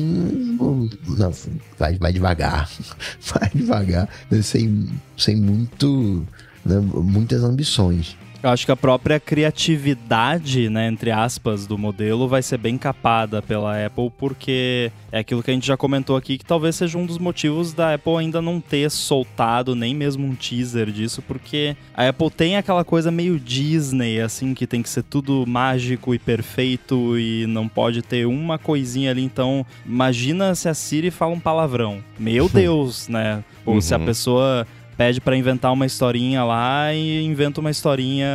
não, 1.09 1.33
vai, 1.77 1.99
vai 1.99 2.12
devagar, 2.12 2.70
vai 3.20 3.51
devagar, 3.53 4.09
né, 4.31 4.41
sem, 4.41 4.89
sem 5.16 5.35
muito, 5.35 6.24
né, 6.64 6.79
muitas 6.79 7.43
ambições. 7.43 8.16
Eu 8.47 8.53
acho 8.53 8.65
que 8.65 8.71
a 8.71 8.77
própria 8.77 9.19
criatividade, 9.19 10.71
né, 10.71 10.87
entre 10.87 11.11
aspas, 11.11 11.67
do 11.67 11.77
modelo 11.77 12.29
vai 12.29 12.41
ser 12.45 12.59
bem 12.59 12.79
capada 12.79 13.43
pela 13.43 13.85
Apple, 13.85 14.09
porque 14.17 14.93
é 15.11 15.19
aquilo 15.19 15.43
que 15.43 15.51
a 15.51 15.55
gente 15.55 15.67
já 15.67 15.77
comentou 15.77 16.17
aqui, 16.17 16.39
que 16.39 16.45
talvez 16.45 16.77
seja 16.77 16.97
um 16.97 17.05
dos 17.05 17.19
motivos 17.19 17.73
da 17.73 17.95
Apple 17.95 18.19
ainda 18.19 18.41
não 18.41 18.61
ter 18.61 18.89
soltado 18.89 19.75
nem 19.75 19.97
mesmo 19.97 20.25
um 20.25 20.33
teaser 20.37 20.93
disso, 20.93 21.21
porque 21.23 21.77
a 21.93 22.09
Apple 22.09 22.31
tem 22.31 22.57
aquela 22.57 22.85
coisa 22.85 23.11
meio 23.11 23.37
Disney, 23.41 24.21
assim, 24.21 24.55
que 24.55 24.65
tem 24.65 24.81
que 24.81 24.91
ser 24.91 25.03
tudo 25.03 25.45
mágico 25.45 26.15
e 26.15 26.19
perfeito 26.19 27.19
e 27.19 27.47
não 27.49 27.67
pode 27.67 28.01
ter 28.01 28.29
uma 28.29 28.59
coisinha 28.59 29.11
ali. 29.11 29.25
Então, 29.25 29.67
imagina 29.85 30.55
se 30.55 30.69
a 30.69 30.75
Siri 30.75 31.11
fala 31.11 31.33
um 31.33 31.41
palavrão. 31.41 31.99
Meu 32.17 32.47
Deus, 32.55 33.09
né? 33.09 33.43
Ou 33.65 33.75
uhum. 33.75 33.81
se 33.81 33.93
a 33.93 33.99
uhum. 33.99 34.05
pessoa 34.05 34.67
pede 34.97 35.21
para 35.21 35.37
inventar 35.37 35.73
uma 35.73 35.87
historinha 35.87 36.43
lá 36.43 36.93
e 36.93 37.23
inventa 37.23 37.61
uma 37.61 37.71
historinha 37.71 38.29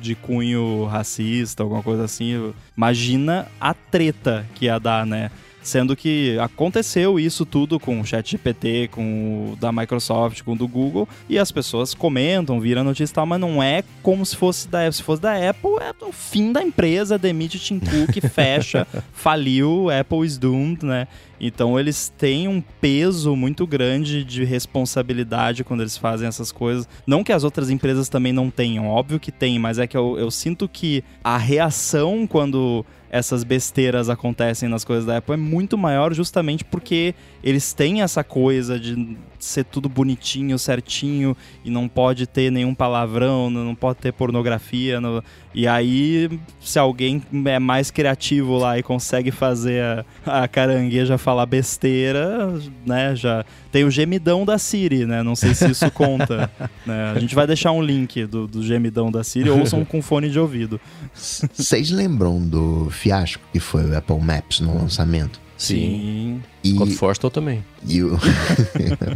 de 0.00 0.14
cunho 0.14 0.84
racista, 0.84 1.62
alguma 1.62 1.82
coisa 1.82 2.04
assim. 2.04 2.52
Imagina 2.76 3.46
a 3.60 3.72
treta 3.72 4.46
que 4.54 4.66
ia 4.66 4.78
dar, 4.78 5.06
né? 5.06 5.30
Sendo 5.62 5.94
que 5.94 6.36
aconteceu 6.38 7.20
isso 7.20 7.46
tudo 7.46 7.78
com 7.78 8.00
o 8.00 8.04
ChatGPT, 8.04 8.88
com 8.90 9.52
o 9.52 9.56
da 9.56 9.70
Microsoft, 9.70 10.42
com 10.42 10.52
o 10.52 10.56
do 10.56 10.66
Google, 10.66 11.08
e 11.28 11.38
as 11.38 11.52
pessoas 11.52 11.94
comentam, 11.94 12.60
viram 12.60 12.82
notícia 12.82 13.12
e 13.12 13.14
tal, 13.14 13.26
mas 13.26 13.40
não 13.40 13.62
é 13.62 13.84
como 14.02 14.26
se 14.26 14.36
fosse 14.36 14.68
da 14.68 14.80
Apple. 14.80 14.92
Se 14.92 15.02
fosse 15.02 15.22
da 15.22 15.50
Apple, 15.50 15.70
é 15.80 16.04
o 16.04 16.12
fim 16.12 16.52
da 16.52 16.62
empresa, 16.62 17.16
demite 17.16 17.58
Tim 17.58 17.78
Cook, 17.78 18.20
fecha, 18.28 18.86
faliu, 19.12 19.88
Apple 19.88 20.26
is 20.26 20.36
doomed, 20.36 20.84
né? 20.84 21.06
Então 21.42 21.78
eles 21.78 22.08
têm 22.16 22.46
um 22.46 22.62
peso 22.80 23.34
muito 23.34 23.66
grande 23.66 24.22
de 24.22 24.44
responsabilidade 24.44 25.64
quando 25.64 25.80
eles 25.80 25.96
fazem 25.96 26.28
essas 26.28 26.52
coisas. 26.52 26.88
Não 27.04 27.24
que 27.24 27.32
as 27.32 27.42
outras 27.42 27.68
empresas 27.68 28.08
também 28.08 28.32
não 28.32 28.48
tenham, 28.48 28.86
óbvio 28.86 29.18
que 29.18 29.32
tem, 29.32 29.58
mas 29.58 29.80
é 29.80 29.86
que 29.88 29.96
eu, 29.96 30.16
eu 30.16 30.30
sinto 30.30 30.68
que 30.68 31.02
a 31.24 31.36
reação 31.36 32.28
quando 32.28 32.86
essas 33.12 33.44
besteiras 33.44 34.08
acontecem 34.08 34.70
nas 34.70 34.84
coisas 34.84 35.04
da 35.04 35.18
Apple 35.18 35.34
é 35.34 35.36
muito 35.36 35.76
maior 35.76 36.14
justamente 36.14 36.64
porque 36.64 37.14
eles 37.44 37.74
têm 37.74 38.00
essa 38.00 38.24
coisa 38.24 38.80
de 38.80 39.18
ser 39.38 39.64
tudo 39.64 39.86
bonitinho, 39.86 40.58
certinho 40.58 41.36
e 41.62 41.68
não 41.68 41.88
pode 41.88 42.26
ter 42.26 42.50
nenhum 42.50 42.74
palavrão, 42.74 43.50
não 43.50 43.74
pode 43.74 43.98
ter 43.98 44.12
pornografia. 44.12 44.98
No... 44.98 45.22
E 45.52 45.68
aí, 45.68 46.30
se 46.58 46.78
alguém 46.78 47.22
é 47.44 47.58
mais 47.58 47.90
criativo 47.90 48.56
lá 48.56 48.78
e 48.78 48.82
consegue 48.82 49.30
fazer 49.30 49.82
a, 50.24 50.42
a 50.44 50.48
carangueja 50.48 51.18
falar 51.18 51.44
besteira, 51.44 52.58
né, 52.86 53.14
já 53.14 53.44
tem 53.72 53.84
o 53.84 53.90
gemidão 53.90 54.44
da 54.44 54.58
Siri, 54.58 55.06
né? 55.06 55.22
Não 55.22 55.34
sei 55.34 55.54
se 55.54 55.68
isso 55.70 55.90
conta. 55.90 56.50
né? 56.86 57.12
A 57.16 57.18
gente 57.18 57.34
vai 57.34 57.46
deixar 57.46 57.72
um 57.72 57.82
link 57.82 58.26
do, 58.26 58.46
do 58.46 58.62
gemidão 58.62 59.10
da 59.10 59.24
Siri, 59.24 59.48
ouçam 59.48 59.82
com 59.84 60.02
fone 60.02 60.30
de 60.30 60.38
ouvido. 60.38 60.78
Vocês 61.14 61.90
lembram 61.90 62.38
do 62.40 62.90
fiasco 62.90 63.42
que 63.50 63.58
foi 63.58 63.84
o 63.86 63.96
Apple 63.96 64.20
Maps 64.20 64.60
no 64.60 64.76
lançamento? 64.76 65.40
Sim. 65.56 66.42
E, 66.62 66.94
Forstall 66.94 67.30
também. 67.30 67.64
E 67.86 68.02
o, 68.02 68.18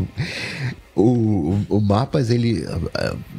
o, 0.97 1.61
o 1.69 1.81
Mapas, 1.81 2.31
ele 2.31 2.65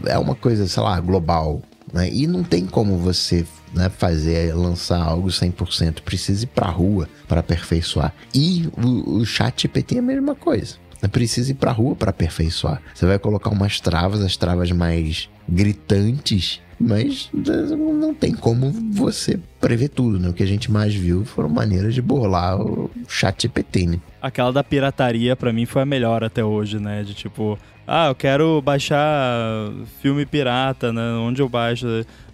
é 0.05 0.17
uma 0.19 0.35
coisa, 0.35 0.67
sei 0.67 0.83
lá, 0.83 0.99
global. 0.99 1.61
Né? 1.91 2.09
E 2.11 2.27
não 2.27 2.43
tem 2.43 2.65
como 2.65 2.97
você 2.97 3.45
né, 3.73 3.89
fazer, 3.89 4.53
lançar 4.53 5.01
algo 5.01 5.29
100%. 5.29 6.01
Precisa 6.01 6.43
ir 6.43 6.47
pra 6.47 6.69
rua 6.69 7.07
para 7.27 7.39
aperfeiçoar. 7.39 8.13
E 8.35 8.69
o, 8.77 9.19
o 9.19 9.25
chat 9.25 9.63
GPT 9.63 9.95
é 9.95 9.99
a 9.99 10.01
mesma 10.01 10.35
coisa. 10.35 10.75
Precisa 11.11 11.51
ir 11.51 11.55
pra 11.55 11.71
rua 11.71 11.95
para 11.95 12.09
aperfeiçoar. 12.09 12.81
Você 12.93 13.05
vai 13.05 13.19
colocar 13.19 13.49
umas 13.49 13.79
travas, 13.79 14.21
as 14.21 14.35
travas 14.35 14.71
mais 14.71 15.29
gritantes 15.47 16.59
mas 16.79 17.29
não 17.33 18.13
tem 18.13 18.33
como 18.33 18.71
você 18.91 19.39
prever 19.59 19.89
tudo, 19.89 20.19
né? 20.19 20.29
O 20.29 20.33
que 20.33 20.43
a 20.43 20.47
gente 20.47 20.71
mais 20.71 20.93
viu 20.93 21.25
foram 21.25 21.49
maneiras 21.49 21.93
de 21.93 22.01
burlar 22.01 22.59
o 22.61 22.89
chat 23.07 23.43
GPT, 23.43 23.87
né? 23.87 23.99
Aquela 24.21 24.51
da 24.51 24.63
pirataria, 24.63 25.35
para 25.35 25.51
mim, 25.51 25.65
foi 25.65 25.81
a 25.81 25.85
melhor 25.85 26.23
até 26.23 26.43
hoje, 26.43 26.79
né? 26.79 27.03
De 27.03 27.13
tipo, 27.13 27.57
ah, 27.87 28.07
eu 28.07 28.15
quero 28.15 28.61
baixar 28.61 29.71
filme 30.01 30.25
pirata, 30.25 30.91
né? 30.91 31.13
Onde 31.13 31.41
eu 31.41 31.47
baixo? 31.47 31.87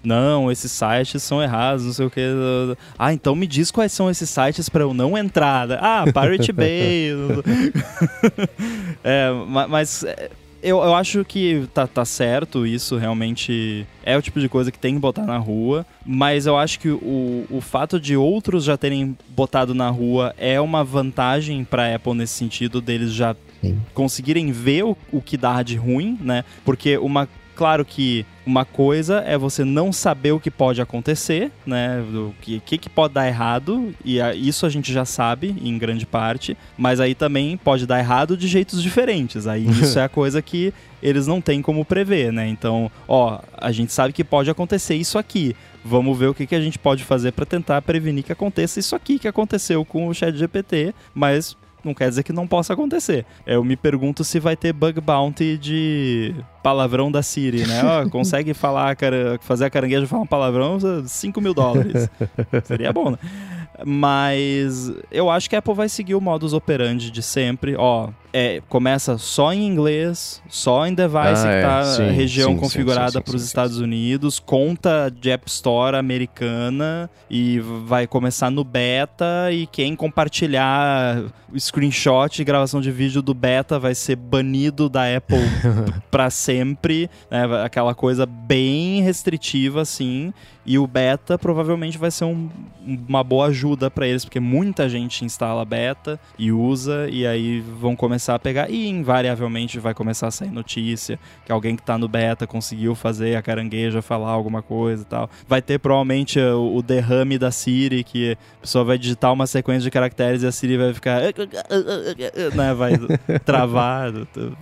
Não, 0.04 0.52
esses 0.52 0.72
sites 0.72 1.24
são 1.24 1.42
errados, 1.42 1.86
não 1.86 1.94
sei 1.94 2.06
o 2.06 2.10
que. 2.10 2.22
Ah, 3.00 3.14
então 3.14 3.36
me 3.36 3.48
diz 3.48 3.72
quais 3.72 3.94
são 3.94 4.10
esses 4.10 4.30
sites 4.30 4.68
para 4.68 4.82
eu 4.82 4.94
não 4.94 5.18
entrar. 5.18 5.72
Ah, 5.74 6.04
Pirate 6.06 6.52
Bay. 6.52 7.12
é, 9.04 9.30
mas 9.70 10.04
é, 10.04 10.30
eu, 10.64 10.78
eu 10.78 10.96
acho 10.96 11.24
que 11.26 11.68
tá, 11.74 11.86
tá 11.86 12.06
certo, 12.06 12.66
isso 12.66 12.98
realmente 12.98 13.86
é 14.04 14.18
o 14.18 14.22
tipo 14.22 14.40
de 14.40 14.48
coisa 14.48 14.72
que 14.72 14.80
tem 14.80 14.96
que 14.96 15.00
botar 15.00 15.26
na 15.26 15.38
rua, 15.38 15.86
mas 16.06 16.46
eu 16.46 16.58
acho 16.58 16.80
que 16.80 16.90
o, 16.90 17.46
o 17.50 17.62
fato 17.62 18.00
de 18.00 18.16
outros 18.16 18.64
já 18.64 18.78
terem 18.78 19.18
botado 19.30 19.76
na 19.76 19.90
rua 19.90 20.34
é 20.38 20.60
uma 20.60 20.84
vantagem 20.84 21.64
para 21.64 21.94
Apple 21.94 22.14
nesse 22.14 22.34
sentido 22.34 22.82
deles 22.82 23.12
já 23.14 23.36
Sim. 23.62 23.80
conseguirem 23.94 24.52
ver 24.52 24.84
o, 24.86 24.98
o 25.12 25.22
que 25.22 25.38
dá 25.38 25.62
de 25.62 25.76
ruim, 25.76 26.18
né? 26.22 26.44
Porque 26.64 26.98
uma 26.98 27.28
Claro 27.56 27.86
que 27.86 28.26
uma 28.46 28.66
coisa 28.66 29.24
é 29.26 29.38
você 29.38 29.64
não 29.64 29.94
saber 29.94 30.32
o 30.32 30.40
que 30.40 30.52
pode 30.52 30.82
acontecer, 30.82 31.52
né? 31.66 32.02
O 32.02 32.34
que, 32.42 32.60
que, 32.60 32.78
que 32.78 32.90
pode 32.90 33.14
dar 33.14 33.28
errado, 33.28 33.94
e 34.04 34.20
a, 34.20 34.34
isso 34.34 34.66
a 34.66 34.70
gente 34.70 34.92
já 34.92 35.06
sabe 35.06 35.56
em 35.62 35.78
grande 35.78 36.06
parte, 36.06 36.58
mas 36.78 37.00
aí 37.00 37.16
também 37.16 37.56
pode 37.58 37.86
dar 37.86 38.00
errado 38.00 38.36
de 38.36 38.48
jeitos 38.48 38.82
diferentes. 38.82 39.48
Aí 39.48 39.66
isso 39.70 39.98
é 40.00 40.04
a 40.04 40.10
coisa 40.10 40.42
que 40.42 40.74
eles 41.02 41.28
não 41.28 41.40
têm 41.40 41.62
como 41.62 41.86
prever, 41.86 42.32
né? 42.32 42.48
Então, 42.48 42.92
ó, 43.08 43.40
a 43.58 43.72
gente 43.72 43.94
sabe 43.94 44.14
que 44.14 44.24
pode 44.24 44.50
acontecer 44.50 44.96
isso 44.96 45.18
aqui. 45.18 45.56
Vamos 45.86 46.18
ver 46.18 46.28
o 46.28 46.34
que, 46.34 46.48
que 46.48 46.56
a 46.56 46.62
gente 46.62 46.80
pode 46.80 47.04
fazer 47.04 47.34
para 47.34 47.46
tentar 47.46 47.82
prevenir 47.82 48.24
que 48.24 48.32
aconteça 48.32 48.80
isso 48.80 48.96
aqui 48.96 49.20
que 49.20 49.28
aconteceu 49.28 49.84
com 49.84 50.08
o 50.08 50.14
Chat 50.14 50.36
GPT, 50.36 50.94
mas 51.14 51.58
não 51.84 51.94
quer 51.94 52.10
dizer 52.10 52.24
que 52.24 52.34
não 52.34 52.48
possa 52.48 52.74
acontecer. 52.74 53.26
Eu 53.46 53.64
me 53.64 53.76
pergunto 53.76 54.24
se 54.24 54.40
vai 54.40 54.56
ter 54.56 54.74
bug 54.74 55.00
bounty 55.02 55.58
de 55.58 56.36
palavrão 56.62 57.12
da 57.12 57.22
Siri, 57.22 57.66
né? 57.68 57.82
Consegue 58.12 58.54
falar, 58.54 58.96
fazer 59.42 59.66
a 59.66 59.70
carangueja 59.70 60.08
falar 60.08 60.24
um 60.24 60.28
palavrão, 60.28 60.78
5 61.06 61.42
mil 61.42 61.54
dólares. 61.54 62.10
Seria 62.64 62.92
bom, 62.94 63.12
né? 63.12 63.18
Mas 63.86 64.92
eu 65.12 65.30
acho 65.30 65.50
que 65.50 65.56
a 65.56 65.60
Apple 65.60 65.74
vai 65.74 65.90
seguir 65.90 66.16
o 66.16 66.22
modus 66.22 66.54
operandi 66.54 67.10
de 67.10 67.22
sempre. 67.22 67.76
Ó, 67.78 68.10
é, 68.32 68.62
começa 68.68 69.18
só 69.18 69.54
em 69.54 69.66
inglês, 69.66 70.42
só 70.50 70.88
em 70.88 70.94
device 70.94 71.20
Ah, 71.20 71.44
que 71.44 71.48
é. 71.48 71.62
tá 71.62 71.84
Sim, 71.84 72.10
região 72.12 72.52
sim, 72.54 72.58
configurada 72.58 73.22
para 73.22 73.36
os 73.36 73.44
Estados. 73.44 73.80
Unidos, 73.80 74.40
conta 74.40 75.10
de 75.10 75.30
App 75.30 75.48
Store 75.48 75.96
americana 75.98 77.10
e 77.30 77.60
vai 77.60 78.08
começar 78.08 78.50
no 78.50 78.64
beta 78.64 79.52
e 79.52 79.66
quem 79.68 79.96
compartilhar 79.96 81.24
screenshot 81.58 82.42
e 82.42 82.44
gravação 82.44 82.82
de 82.82 82.92
vídeo 82.92 83.22
do 83.22 83.34
beta 83.34 83.78
vai 83.78 83.94
ser 83.96 84.16
banido 84.16 84.90
da 84.90 85.04
Apple 85.16 85.38
para 86.10 86.30
sempre, 86.30 87.10
né? 87.30 87.44
Aquela 87.64 87.94
coisa 87.94 88.26
bem 88.26 89.02
restritiva 89.02 89.82
assim. 89.82 90.34
E 90.66 90.80
o 90.80 90.88
beta 90.88 91.38
provavelmente 91.38 91.98
vai 91.98 92.10
ser 92.12 92.26
um- 92.26 92.50
uma 92.86 93.24
boa 93.24 93.48
ajuda 93.48 93.90
para 93.92 94.08
eles, 94.08 94.24
porque 94.26 94.40
muita 94.40 94.88
gente 94.90 95.24
instala 95.26 95.64
beta 95.66 96.20
e 96.38 96.52
usa, 96.52 97.08
e 97.10 97.26
aí 97.26 97.60
vão 97.62 97.96
começar 97.96 98.36
a 98.36 98.40
pegar. 98.40 98.70
E 98.70 98.88
invariavelmente 98.90 99.80
vai 99.80 99.94
começar 99.94 100.28
a 100.28 100.32
sair 100.32 100.52
notícia 100.52 101.20
que 101.46 101.52
alguém 101.52 101.76
que 101.76 101.82
tá 101.84 101.98
no 101.98 102.08
beta 102.08 102.46
conseguiu 102.48 102.94
fazer 102.96 103.36
a 103.36 103.42
carangueja 103.42 104.02
falar 104.02 104.30
alguma 104.32 104.62
coisa 104.62 105.04
e 105.04 105.06
tal. 105.06 105.30
Vai 105.48 105.62
ter 105.62 105.80
provavelmente 105.80 106.40
o, 106.40 106.76
o 106.78 106.82
derrame 106.82 107.38
da 107.38 107.52
Siri, 107.52 108.04
que 108.04 108.34
a 108.34 108.62
pessoa 108.62 108.84
vai 108.84 108.98
digitar 108.98 109.32
uma 109.34 109.48
sequência 109.48 109.84
de 109.84 109.92
caracteres 109.92 110.44
e 110.44 110.48
a 110.48 110.52
Siri 110.52 110.78
vai 110.78 110.94
ficar. 110.94 111.22
né, 112.56 112.74
vai 112.74 112.94
travar. 113.46 114.12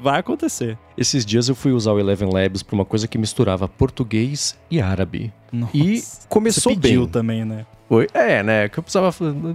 Vai 0.02 0.20
acontecer. 0.20 0.78
Esses 0.98 1.26
dias 1.26 1.48
eu 1.50 1.56
fui 1.56 1.72
usar 1.72 1.92
o 1.94 2.00
Eleven 2.00 2.30
Labs 2.32 2.62
pra 2.64 2.76
uma 2.76 2.86
coisa 2.86 3.08
que 3.08 3.18
misturava 3.18 3.68
português 3.68 4.58
e 4.70 4.82
árabe. 4.82 5.32
Nossa. 5.52 5.76
E 5.78 6.04
começou 6.28 6.74
Você 6.74 6.80
pediu 6.80 7.02
bem. 7.04 7.10
também, 7.12 7.46
né? 7.46 7.66
Oi? 7.90 8.08
É, 8.14 8.42
né? 8.42 8.70
Que 8.70 8.80
eu 8.80 8.84
precisava. 8.84 9.14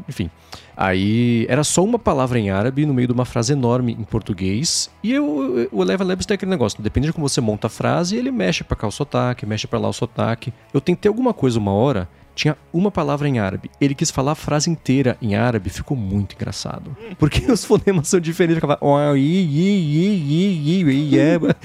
Enfim. 0.09 0.31
Aí 0.77 1.47
era 1.49 1.65
só 1.65 1.83
uma 1.83 1.99
palavra 1.99 2.39
em 2.39 2.51
árabe 2.51 2.85
no 2.85 2.93
meio 2.93 3.09
de 3.09 3.15
uma 3.15 3.25
frase 3.25 3.55
enorme 3.55 3.97
em 3.99 4.05
português. 4.05 4.91
E 5.03 5.11
eu, 5.13 5.69
o 5.73 5.83
Eleven 5.83 6.07
Labs 6.07 6.27
tem 6.27 6.35
aquele 6.35 6.51
negócio: 6.51 6.83
depende 6.83 7.07
de 7.07 7.13
como 7.15 7.27
você 7.27 7.41
monta 7.41 7.67
a 7.69 7.71
frase, 7.71 8.15
ele 8.17 8.31
mexe 8.31 8.63
pra 8.63 8.77
cá 8.77 8.87
o 8.87 8.91
sotaque, 8.91 9.47
mexe 9.47 9.67
pra 9.67 9.79
lá 9.79 9.89
o 9.89 9.93
sotaque. 9.93 10.53
Eu 10.75 10.83
tentei 10.83 11.09
alguma 11.09 11.33
coisa 11.33 11.59
uma 11.59 11.73
hora, 11.73 12.07
tinha 12.37 12.57
uma 12.73 12.91
palavra 12.91 13.27
em 13.27 13.39
árabe. 13.39 13.71
Ele 13.81 13.95
quis 13.95 14.11
falar 14.11 14.33
a 14.33 14.37
frase 14.37 14.71
inteira 14.71 15.17
em 15.21 15.35
árabe, 15.35 15.71
ficou 15.71 15.97
muito 15.97 16.37
engraçado. 16.37 16.95
Porque 17.19 17.51
os 17.51 17.65
fonemas 17.65 18.09
são 18.09 18.21
diferentes, 18.21 18.57
ficava. 18.57 18.79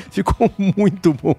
Ficou 0.10 0.52
muito 0.58 1.14
bom. 1.14 1.36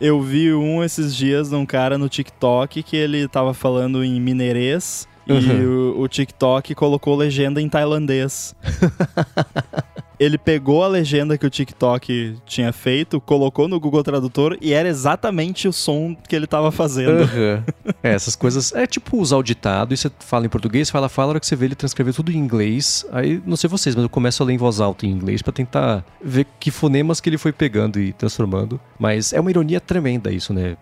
Eu 0.00 0.20
vi 0.22 0.52
um 0.52 0.82
esses 0.82 1.14
dias 1.14 1.50
de 1.50 1.54
um 1.54 1.66
cara 1.66 1.98
no 1.98 2.08
TikTok 2.08 2.82
que 2.82 2.96
ele 2.96 3.28
tava 3.28 3.52
falando 3.54 4.02
em 4.02 4.20
mineirês 4.20 5.06
e 5.26 5.64
o, 5.64 6.00
o 6.00 6.08
TikTok 6.08 6.74
colocou 6.74 7.14
legenda 7.16 7.60
em 7.60 7.68
tailandês. 7.68 8.54
ele 10.18 10.38
pegou 10.38 10.82
a 10.82 10.88
legenda 10.88 11.36
que 11.36 11.46
o 11.46 11.50
TikTok 11.50 12.36
tinha 12.46 12.72
feito, 12.72 13.20
colocou 13.20 13.68
no 13.68 13.78
Google 13.78 14.02
Tradutor 14.02 14.56
e 14.60 14.72
era 14.72 14.88
exatamente 14.88 15.68
o 15.68 15.72
som 15.72 16.16
que 16.28 16.34
ele 16.34 16.46
tava 16.46 16.72
fazendo. 16.72 17.22
Aham. 17.22 17.64
É, 18.02 18.12
essas 18.12 18.34
coisas. 18.34 18.72
É 18.72 18.86
tipo 18.86 19.18
usar 19.18 19.36
o 19.36 19.42
ditado 19.42 19.92
e 19.92 19.96
você 19.96 20.10
fala 20.20 20.46
em 20.46 20.48
português, 20.48 20.90
fala, 20.90 21.08
fala, 21.08 21.28
a 21.28 21.30
hora 21.30 21.40
que 21.40 21.46
você 21.46 21.56
vê 21.56 21.66
ele 21.66 21.74
transcrever 21.74 22.14
tudo 22.14 22.32
em 22.32 22.36
inglês. 22.36 23.04
Aí, 23.12 23.40
não 23.44 23.56
sei 23.56 23.68
vocês, 23.68 23.94
mas 23.94 24.02
eu 24.02 24.08
começo 24.08 24.42
a 24.42 24.46
ler 24.46 24.54
em 24.54 24.58
voz 24.58 24.80
alta 24.80 25.06
em 25.06 25.10
inglês 25.10 25.42
pra 25.42 25.52
tentar 25.52 26.04
ver 26.22 26.46
que 26.58 26.70
fonemas 26.70 27.20
que 27.20 27.28
ele 27.28 27.38
foi 27.38 27.52
pegando 27.52 28.00
e 28.00 28.12
transformando. 28.12 28.80
Mas 28.98 29.32
é 29.32 29.40
uma 29.40 29.50
ironia 29.50 29.80
tremenda 29.80 30.30
isso, 30.30 30.52
né? 30.52 30.76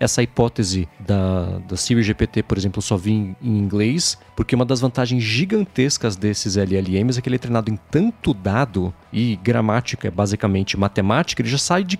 Essa 0.00 0.22
hipótese 0.22 0.88
da, 0.98 1.58
da 1.68 1.76
Siri 1.76 2.02
GPT, 2.02 2.42
por 2.42 2.58
exemplo, 2.58 2.82
só 2.82 2.96
vir 2.96 3.12
em 3.12 3.36
inglês, 3.42 4.18
porque 4.34 4.54
uma 4.54 4.64
das 4.64 4.80
vantagens 4.80 5.22
gigantescas 5.22 6.16
desses 6.16 6.56
LLMs 6.56 7.18
é 7.18 7.22
que 7.22 7.28
ele 7.28 7.36
é 7.36 7.38
treinado 7.38 7.70
em 7.70 7.78
tanto 7.90 8.34
dado 8.34 8.47
e 9.12 9.36
gramática 9.36 10.08
é 10.08 10.10
basicamente 10.10 10.76
matemática, 10.76 11.42
ele 11.42 11.48
já 11.48 11.58
sai 11.58 11.84
de 11.84 11.98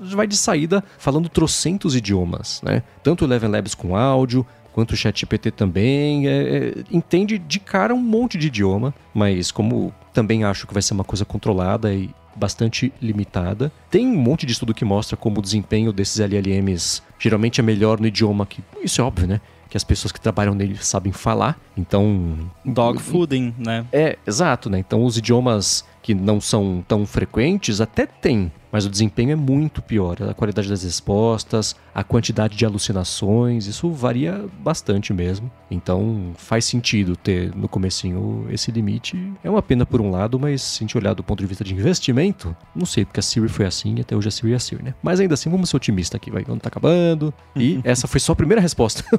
vai 0.00 0.26
de 0.26 0.36
saída 0.36 0.82
falando 0.98 1.28
trocentos 1.28 1.94
idiomas, 1.94 2.60
né? 2.64 2.82
Tanto 3.02 3.22
o 3.22 3.28
Eleven 3.28 3.48
Labs 3.48 3.74
com 3.76 3.94
áudio, 3.94 4.44
quanto 4.72 4.92
o 4.92 4.96
ChatGPT 4.96 5.50
também, 5.50 6.26
é, 6.26 6.32
é, 6.32 6.74
entende 6.90 7.38
de 7.38 7.60
cara 7.60 7.94
um 7.94 8.00
monte 8.00 8.36
de 8.36 8.48
idioma, 8.48 8.94
mas 9.14 9.50
como 9.50 9.92
também 10.12 10.44
acho 10.44 10.66
que 10.66 10.72
vai 10.72 10.82
ser 10.82 10.94
uma 10.94 11.04
coisa 11.04 11.24
controlada 11.24 11.92
e 11.92 12.10
bastante 12.34 12.92
limitada, 13.02 13.72
tem 13.90 14.06
um 14.06 14.16
monte 14.16 14.46
de 14.46 14.52
estudo 14.52 14.72
que 14.72 14.84
mostra 14.84 15.16
como 15.16 15.40
o 15.40 15.42
desempenho 15.42 15.92
desses 15.92 16.20
LLMs 16.20 17.02
geralmente 17.18 17.60
é 17.60 17.62
melhor 17.62 18.00
no 18.00 18.06
idioma 18.06 18.46
que, 18.46 18.62
isso 18.82 19.00
é 19.00 19.04
óbvio, 19.04 19.26
né? 19.26 19.40
Que 19.68 19.76
as 19.76 19.84
pessoas 19.84 20.12
que 20.12 20.20
trabalham 20.20 20.54
nele 20.54 20.76
sabem 20.80 21.12
falar, 21.12 21.58
então 21.76 22.50
Dog 22.64 23.00
fooding, 23.00 23.54
né? 23.58 23.84
é, 23.92 24.16
exato, 24.26 24.70
né? 24.70 24.78
Então 24.78 25.04
os 25.04 25.18
idiomas 25.18 25.84
que 26.08 26.14
não 26.14 26.40
são 26.40 26.82
tão 26.88 27.04
frequentes 27.04 27.82
até 27.82 28.06
tem, 28.06 28.50
mas 28.72 28.86
o 28.86 28.88
desempenho 28.88 29.32
é 29.32 29.36
muito 29.36 29.82
pior. 29.82 30.16
A 30.22 30.32
qualidade 30.32 30.66
das 30.66 30.82
respostas, 30.82 31.76
a 31.94 32.02
quantidade 32.02 32.56
de 32.56 32.64
alucinações, 32.64 33.66
isso 33.66 33.90
varia 33.90 34.46
bastante 34.60 35.12
mesmo. 35.12 35.50
Então 35.70 36.32
faz 36.34 36.64
sentido 36.64 37.14
ter 37.14 37.54
no 37.54 37.68
comecinho 37.68 38.46
esse 38.50 38.70
limite. 38.70 39.22
É 39.44 39.50
uma 39.50 39.60
pena 39.60 39.84
por 39.84 40.00
um 40.00 40.10
lado, 40.10 40.40
mas 40.40 40.62
se 40.62 40.78
a 40.78 40.80
gente 40.84 40.96
olhar 40.96 41.12
do 41.12 41.22
ponto 41.22 41.40
de 41.40 41.46
vista 41.46 41.62
de 41.62 41.74
investimento, 41.74 42.56
não 42.74 42.86
sei, 42.86 43.04
porque 43.04 43.20
a 43.20 43.22
Siri 43.22 43.46
foi 43.46 43.66
assim 43.66 43.96
e 43.98 44.00
até 44.00 44.16
hoje 44.16 44.28
a 44.28 44.30
Siri 44.30 44.54
é 44.54 44.56
a 44.56 44.58
Siri, 44.58 44.82
né? 44.82 44.94
Mas 45.02 45.20
ainda 45.20 45.34
assim, 45.34 45.50
vamos 45.50 45.68
ser 45.68 45.76
otimistas 45.76 46.16
aqui, 46.16 46.30
vai, 46.30 46.42
o 46.42 46.52
ano 46.52 46.60
tá 46.60 46.68
acabando. 46.68 47.34
E 47.54 47.80
essa 47.84 48.08
foi 48.08 48.18
só 48.18 48.32
a 48.32 48.36
primeira 48.36 48.62
resposta. 48.62 49.04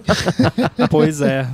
Pois 0.89 1.21
é. 1.21 1.47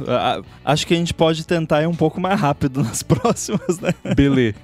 Acho 0.64 0.88
que 0.88 0.94
a 0.94 0.98
gente 0.98 1.14
pode 1.14 1.46
tentar 1.46 1.82
ir 1.82 1.88
um 1.88 1.96
pouco 1.96 2.22
mais 2.22 2.40
rápido 2.40 2.82
nas 2.82 3.02
próximas, 3.04 3.80
né? 3.82 3.94
Beleza. 4.16 4.56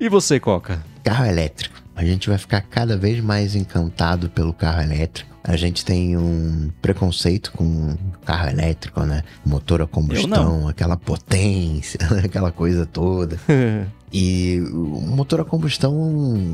E 0.00 0.08
você, 0.08 0.40
Coca? 0.40 0.82
Carro 1.02 1.26
elétrico. 1.26 1.82
A 1.96 2.04
gente 2.04 2.28
vai 2.28 2.38
ficar 2.38 2.60
cada 2.60 2.96
vez 2.96 3.22
mais 3.22 3.54
encantado 3.54 4.28
pelo 4.28 4.52
carro 4.52 4.82
elétrico. 4.82 5.32
A 5.44 5.56
gente 5.56 5.84
tem 5.84 6.16
um 6.16 6.70
preconceito 6.80 7.52
com 7.52 7.96
carro 8.24 8.48
elétrico, 8.48 9.00
né? 9.02 9.22
Motor 9.44 9.82
a 9.82 9.86
combustão, 9.86 10.66
aquela 10.66 10.96
potência, 10.96 11.98
aquela 12.24 12.50
coisa 12.50 12.86
toda. 12.86 13.38
E 14.16 14.60
o 14.72 15.00
motor 15.00 15.40
a 15.40 15.44
combustão, 15.44 15.92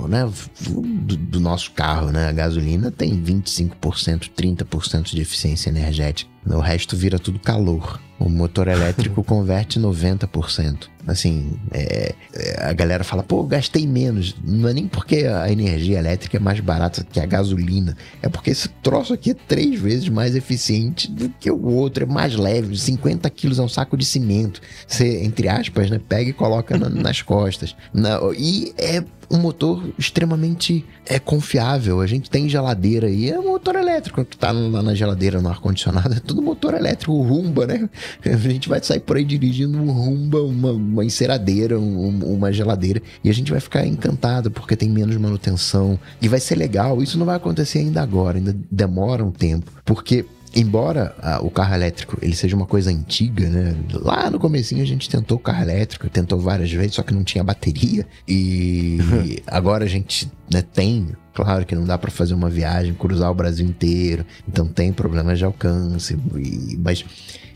né, 0.08 0.26
do, 0.62 0.80
do 1.16 1.38
nosso 1.40 1.72
carro, 1.72 2.10
né, 2.10 2.26
a 2.26 2.32
gasolina 2.32 2.90
tem 2.90 3.22
25%, 3.22 4.30
30% 4.34 5.10
de 5.14 5.20
eficiência 5.20 5.68
energética. 5.68 6.30
O 6.46 6.58
resto 6.58 6.96
vira 6.96 7.18
tudo 7.18 7.38
calor. 7.38 8.00
O 8.18 8.28
motor 8.28 8.66
elétrico 8.68 9.22
converte 9.24 9.78
90%. 9.78 10.88
Assim, 11.06 11.52
é, 11.70 12.14
é, 12.34 12.64
a 12.66 12.72
galera 12.72 13.02
fala, 13.04 13.22
pô, 13.22 13.42
gastei 13.44 13.86
menos. 13.86 14.34
Não 14.42 14.68
é 14.68 14.72
nem 14.72 14.86
porque 14.88 15.26
a 15.26 15.50
energia 15.50 15.98
elétrica 15.98 16.36
é 16.36 16.40
mais 16.40 16.60
barata 16.60 17.04
que 17.10 17.20
a 17.20 17.26
gasolina. 17.26 17.94
É 18.22 18.28
porque 18.28 18.50
esse 18.50 18.68
troço 18.82 19.12
aqui 19.12 19.30
é 19.32 19.34
três 19.34 19.78
vezes 19.80 20.08
mais 20.08 20.34
eficiente 20.34 21.10
do 21.10 21.28
que 21.28 21.50
o 21.50 21.62
outro. 21.66 22.04
É 22.04 22.06
mais 22.06 22.34
leve. 22.36 22.76
50 22.76 23.28
quilos 23.30 23.58
é 23.58 23.62
um 23.62 23.68
saco 23.68 23.96
de 23.96 24.04
cimento. 24.04 24.60
Você, 24.86 25.22
entre 25.24 25.48
aspas, 25.48 25.90
né, 25.90 25.98
pega 26.06 26.30
e 26.30 26.34
coloca 26.34 26.76
na- 26.78 26.88
nas 26.88 27.20
costas. 27.22 27.49
Na- 27.92 28.20
e 28.36 28.72
é 28.78 29.02
um 29.32 29.38
motor 29.38 29.88
extremamente 29.96 30.84
é, 31.06 31.18
confiável. 31.18 32.00
A 32.00 32.06
gente 32.06 32.28
tem 32.28 32.48
geladeira 32.48 33.06
aí, 33.06 33.30
é 33.30 33.38
um 33.38 33.48
motor 33.52 33.76
elétrico 33.76 34.24
que 34.24 34.36
tá 34.36 34.50
lá 34.50 34.82
na 34.82 34.92
geladeira, 34.94 35.40
no 35.40 35.48
ar-condicionado, 35.48 36.14
é 36.14 36.20
tudo 36.20 36.42
motor 36.42 36.74
elétrico, 36.74 37.20
Rumba, 37.22 37.66
né? 37.66 37.88
A 38.26 38.36
gente 38.36 38.68
vai 38.68 38.82
sair 38.82 39.00
por 39.00 39.16
aí 39.16 39.24
dirigindo 39.24 39.78
um 39.78 39.90
Rumba, 39.92 40.42
uma, 40.42 40.72
uma 40.72 41.04
enceradeira, 41.04 41.78
um- 41.78 42.18
uma 42.34 42.52
geladeira, 42.52 43.00
e 43.22 43.30
a 43.30 43.34
gente 43.34 43.50
vai 43.52 43.60
ficar 43.60 43.86
encantado 43.86 44.50
porque 44.50 44.74
tem 44.76 44.90
menos 44.90 45.16
manutenção. 45.16 45.98
E 46.20 46.26
vai 46.28 46.40
ser 46.40 46.56
legal, 46.56 47.00
isso 47.02 47.16
não 47.18 47.26
vai 47.26 47.36
acontecer 47.36 47.78
ainda 47.78 48.02
agora, 48.02 48.38
ainda 48.38 48.56
demora 48.70 49.24
um 49.24 49.30
tempo, 49.30 49.70
porque 49.84 50.24
Embora 50.54 51.14
ah, 51.22 51.38
o 51.42 51.50
carro 51.50 51.74
elétrico 51.74 52.18
ele 52.20 52.34
seja 52.34 52.56
uma 52.56 52.66
coisa 52.66 52.90
antiga, 52.90 53.48
né? 53.48 53.76
Lá 53.92 54.28
no 54.30 54.38
comecinho 54.38 54.82
a 54.82 54.86
gente 54.86 55.08
tentou 55.08 55.36
o 55.36 55.40
carro 55.40 55.62
elétrico, 55.62 56.08
tentou 56.08 56.40
várias 56.40 56.70
vezes, 56.72 56.94
só 56.94 57.02
que 57.02 57.14
não 57.14 57.22
tinha 57.22 57.44
bateria. 57.44 58.06
E 58.26 58.98
agora 59.46 59.84
a 59.84 59.88
gente 59.88 60.30
né, 60.52 60.62
tem, 60.62 61.08
claro 61.32 61.64
que 61.64 61.74
não 61.74 61.84
dá 61.84 61.96
para 61.96 62.10
fazer 62.10 62.34
uma 62.34 62.50
viagem, 62.50 62.92
cruzar 62.94 63.30
o 63.30 63.34
Brasil 63.34 63.64
inteiro, 63.64 64.26
então 64.48 64.66
tem 64.66 64.92
problemas 64.92 65.38
de 65.38 65.44
alcance, 65.44 66.18
e- 66.36 66.76
mas 66.78 67.04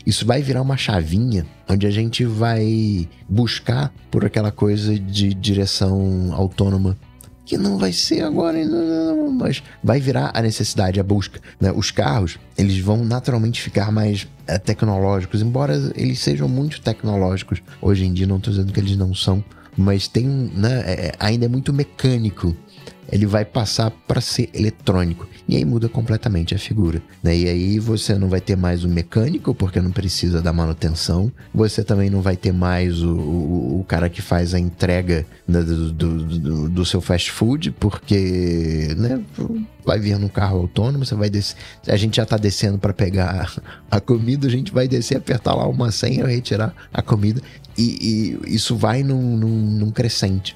isso 0.05 0.25
vai 0.25 0.41
virar 0.41 0.61
uma 0.61 0.77
chavinha 0.77 1.45
onde 1.67 1.85
a 1.85 1.91
gente 1.91 2.23
vai 2.23 3.09
buscar 3.27 3.91
por 4.09 4.23
aquela 4.23 4.51
coisa 4.51 4.97
de 4.97 5.33
direção 5.33 6.31
autônoma 6.33 6.95
que 7.45 7.57
não 7.57 7.77
vai 7.77 7.93
ser 7.93 8.21
agora, 8.23 8.57
mas 9.31 9.61
vai 9.83 9.99
virar 9.99 10.31
a 10.33 10.41
necessidade, 10.41 10.99
a 10.99 11.03
busca. 11.03 11.39
né? 11.61 11.71
Os 11.71 11.91
carros, 11.91 12.37
eles 12.57 12.79
vão 12.79 13.05
naturalmente 13.05 13.61
ficar 13.61 13.91
mais 13.91 14.27
eh, 14.47 14.57
tecnológicos, 14.57 15.41
embora 15.41 15.75
eles 15.95 16.19
sejam 16.19 16.47
muito 16.49 16.81
tecnológicos. 16.81 17.61
Hoje 17.81 18.05
em 18.05 18.13
dia, 18.13 18.25
não 18.27 18.37
estou 18.37 18.51
dizendo 18.51 18.73
que 18.73 18.79
eles 18.79 18.97
não 18.97 19.13
são, 19.13 19.43
mas 19.77 20.07
tem, 20.07 20.25
né, 20.25 20.83
é- 20.87 21.15
ainda 21.19 21.45
é 21.45 21.49
muito 21.49 21.71
mecânico. 21.71 22.55
ele 23.11 23.27
vai 23.27 23.45
passar 23.45 23.91
para 24.07 24.19
ser 24.19 24.49
eletrônico. 24.51 25.27
E 25.47 25.55
aí 25.55 25.65
muda 25.65 25.87
completamente 25.87 26.55
a 26.55 26.59
figura. 26.59 27.01
Né? 27.21 27.37
E 27.37 27.47
aí 27.47 27.79
você 27.79 28.15
não 28.15 28.27
vai 28.27 28.41
ter 28.41 28.55
mais 28.55 28.83
o 28.83 28.89
mecânico, 28.89 29.53
porque 29.53 29.79
não 29.79 29.91
precisa 29.91 30.41
da 30.41 30.51
manutenção. 30.51 31.31
Você 31.53 31.83
também 31.83 32.09
não 32.09 32.21
vai 32.21 32.35
ter 32.35 32.51
mais 32.51 33.01
o, 33.03 33.15
o, 33.15 33.79
o 33.79 33.83
cara 33.83 34.09
que 34.09 34.21
faz 34.21 34.53
a 34.53 34.59
entrega 34.59 35.25
do, 35.47 35.91
do, 35.91 36.69
do, 36.69 36.85
seu 36.85 36.99
fast 36.99 37.31
food, 37.31 37.71
porque 37.71 38.95
né, 38.97 39.21
vai 39.85 39.99
vir 39.99 40.17
num 40.17 40.27
carro 40.27 40.59
autônomo, 40.59 41.05
você 41.05 41.15
vai 41.15 41.29
descer. 41.29 41.55
A 41.87 41.95
gente 41.95 42.17
já 42.17 42.25
tá 42.25 42.37
descendo 42.37 42.77
para 42.79 42.93
pegar 42.93 43.53
a 43.89 43.99
comida, 43.99 44.47
a 44.47 44.51
gente 44.51 44.71
vai 44.71 44.87
descer, 44.87 45.17
apertar 45.17 45.53
lá 45.53 45.67
uma 45.67 45.91
senha, 45.91 46.25
retirar 46.25 46.73
a 46.91 47.01
comida. 47.01 47.41
E, 47.77 48.37
e 48.45 48.55
isso 48.55 48.75
vai 48.75 49.03
num, 49.03 49.37
num, 49.37 49.61
num 49.79 49.91
crescente. 49.91 50.55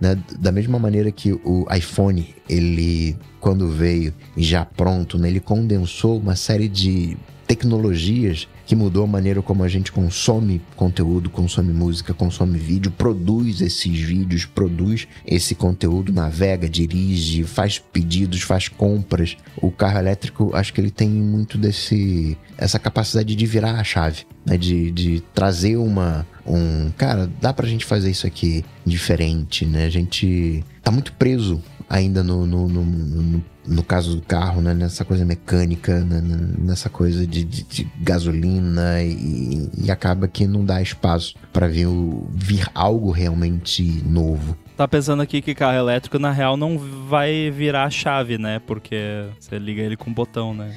Né? 0.00 0.18
Da 0.38 0.52
mesma 0.52 0.78
maneira 0.78 1.10
que 1.10 1.32
o 1.32 1.66
iPhone, 1.74 2.34
ele, 2.48 3.16
quando 3.40 3.68
veio 3.70 4.12
já 4.36 4.64
pronto, 4.64 5.18
né? 5.18 5.28
ele 5.28 5.40
condensou 5.40 6.18
uma 6.18 6.36
série 6.36 6.68
de 6.68 7.16
tecnologias 7.46 8.48
que 8.66 8.74
mudou 8.74 9.04
a 9.04 9.06
maneira 9.06 9.40
como 9.40 9.62
a 9.62 9.68
gente 9.68 9.92
consome 9.92 10.60
conteúdo, 10.74 11.30
consome 11.30 11.72
música, 11.72 12.12
consome 12.12 12.58
vídeo, 12.58 12.90
produz 12.90 13.60
esses 13.60 13.98
vídeos, 13.98 14.44
produz 14.44 15.06
esse 15.24 15.54
conteúdo, 15.54 16.12
navega, 16.12 16.68
dirige, 16.68 17.44
faz 17.44 17.78
pedidos, 17.78 18.42
faz 18.42 18.68
compras. 18.68 19.36
O 19.62 19.70
carro 19.70 19.98
elétrico, 19.98 20.50
acho 20.54 20.72
que 20.72 20.80
ele 20.80 20.90
tem 20.90 21.08
muito 21.08 21.56
desse 21.56 22.36
essa 22.58 22.78
capacidade 22.78 23.36
de 23.36 23.46
virar 23.46 23.78
a 23.78 23.84
chave, 23.84 24.24
né? 24.44 24.56
De, 24.56 24.90
de 24.90 25.22
trazer 25.32 25.76
uma 25.76 26.26
um 26.44 26.90
cara, 26.96 27.28
dá 27.40 27.52
pra 27.52 27.66
gente 27.66 27.84
fazer 27.84 28.10
isso 28.10 28.26
aqui 28.26 28.64
diferente, 28.84 29.66
né? 29.66 29.84
A 29.84 29.90
gente 29.90 30.64
tá 30.82 30.90
muito 30.90 31.12
preso 31.12 31.60
ainda 31.88 32.22
no, 32.22 32.46
no, 32.46 32.68
no, 32.68 32.84
no, 32.84 33.44
no 33.66 33.82
caso 33.82 34.16
do 34.16 34.22
carro, 34.22 34.60
né? 34.60 34.74
nessa 34.74 35.04
coisa 35.04 35.24
mecânica, 35.24 36.00
né? 36.00 36.20
nessa 36.58 36.88
coisa 36.88 37.26
de, 37.26 37.44
de, 37.44 37.62
de 37.62 37.88
gasolina 38.00 39.02
e, 39.02 39.70
e, 39.78 39.90
acaba 39.90 40.28
que 40.28 40.46
não 40.46 40.64
dá 40.64 40.82
espaço 40.82 41.34
para 41.52 41.68
vir, 41.68 41.88
vir 42.32 42.68
algo 42.74 43.10
realmente 43.10 43.82
novo. 44.04 44.56
Tá 44.76 44.86
pensando 44.86 45.22
aqui 45.22 45.40
que 45.40 45.54
carro 45.54 45.78
elétrico, 45.78 46.18
na 46.18 46.30
real, 46.30 46.56
não 46.56 46.78
vai 46.78 47.50
virar 47.50 47.84
a 47.84 47.90
chave, 47.90 48.36
né? 48.36 48.60
Porque 48.66 49.24
você 49.40 49.58
liga 49.58 49.80
ele 49.80 49.96
com 49.96 50.10
um 50.10 50.14
botão, 50.14 50.52
né? 50.52 50.76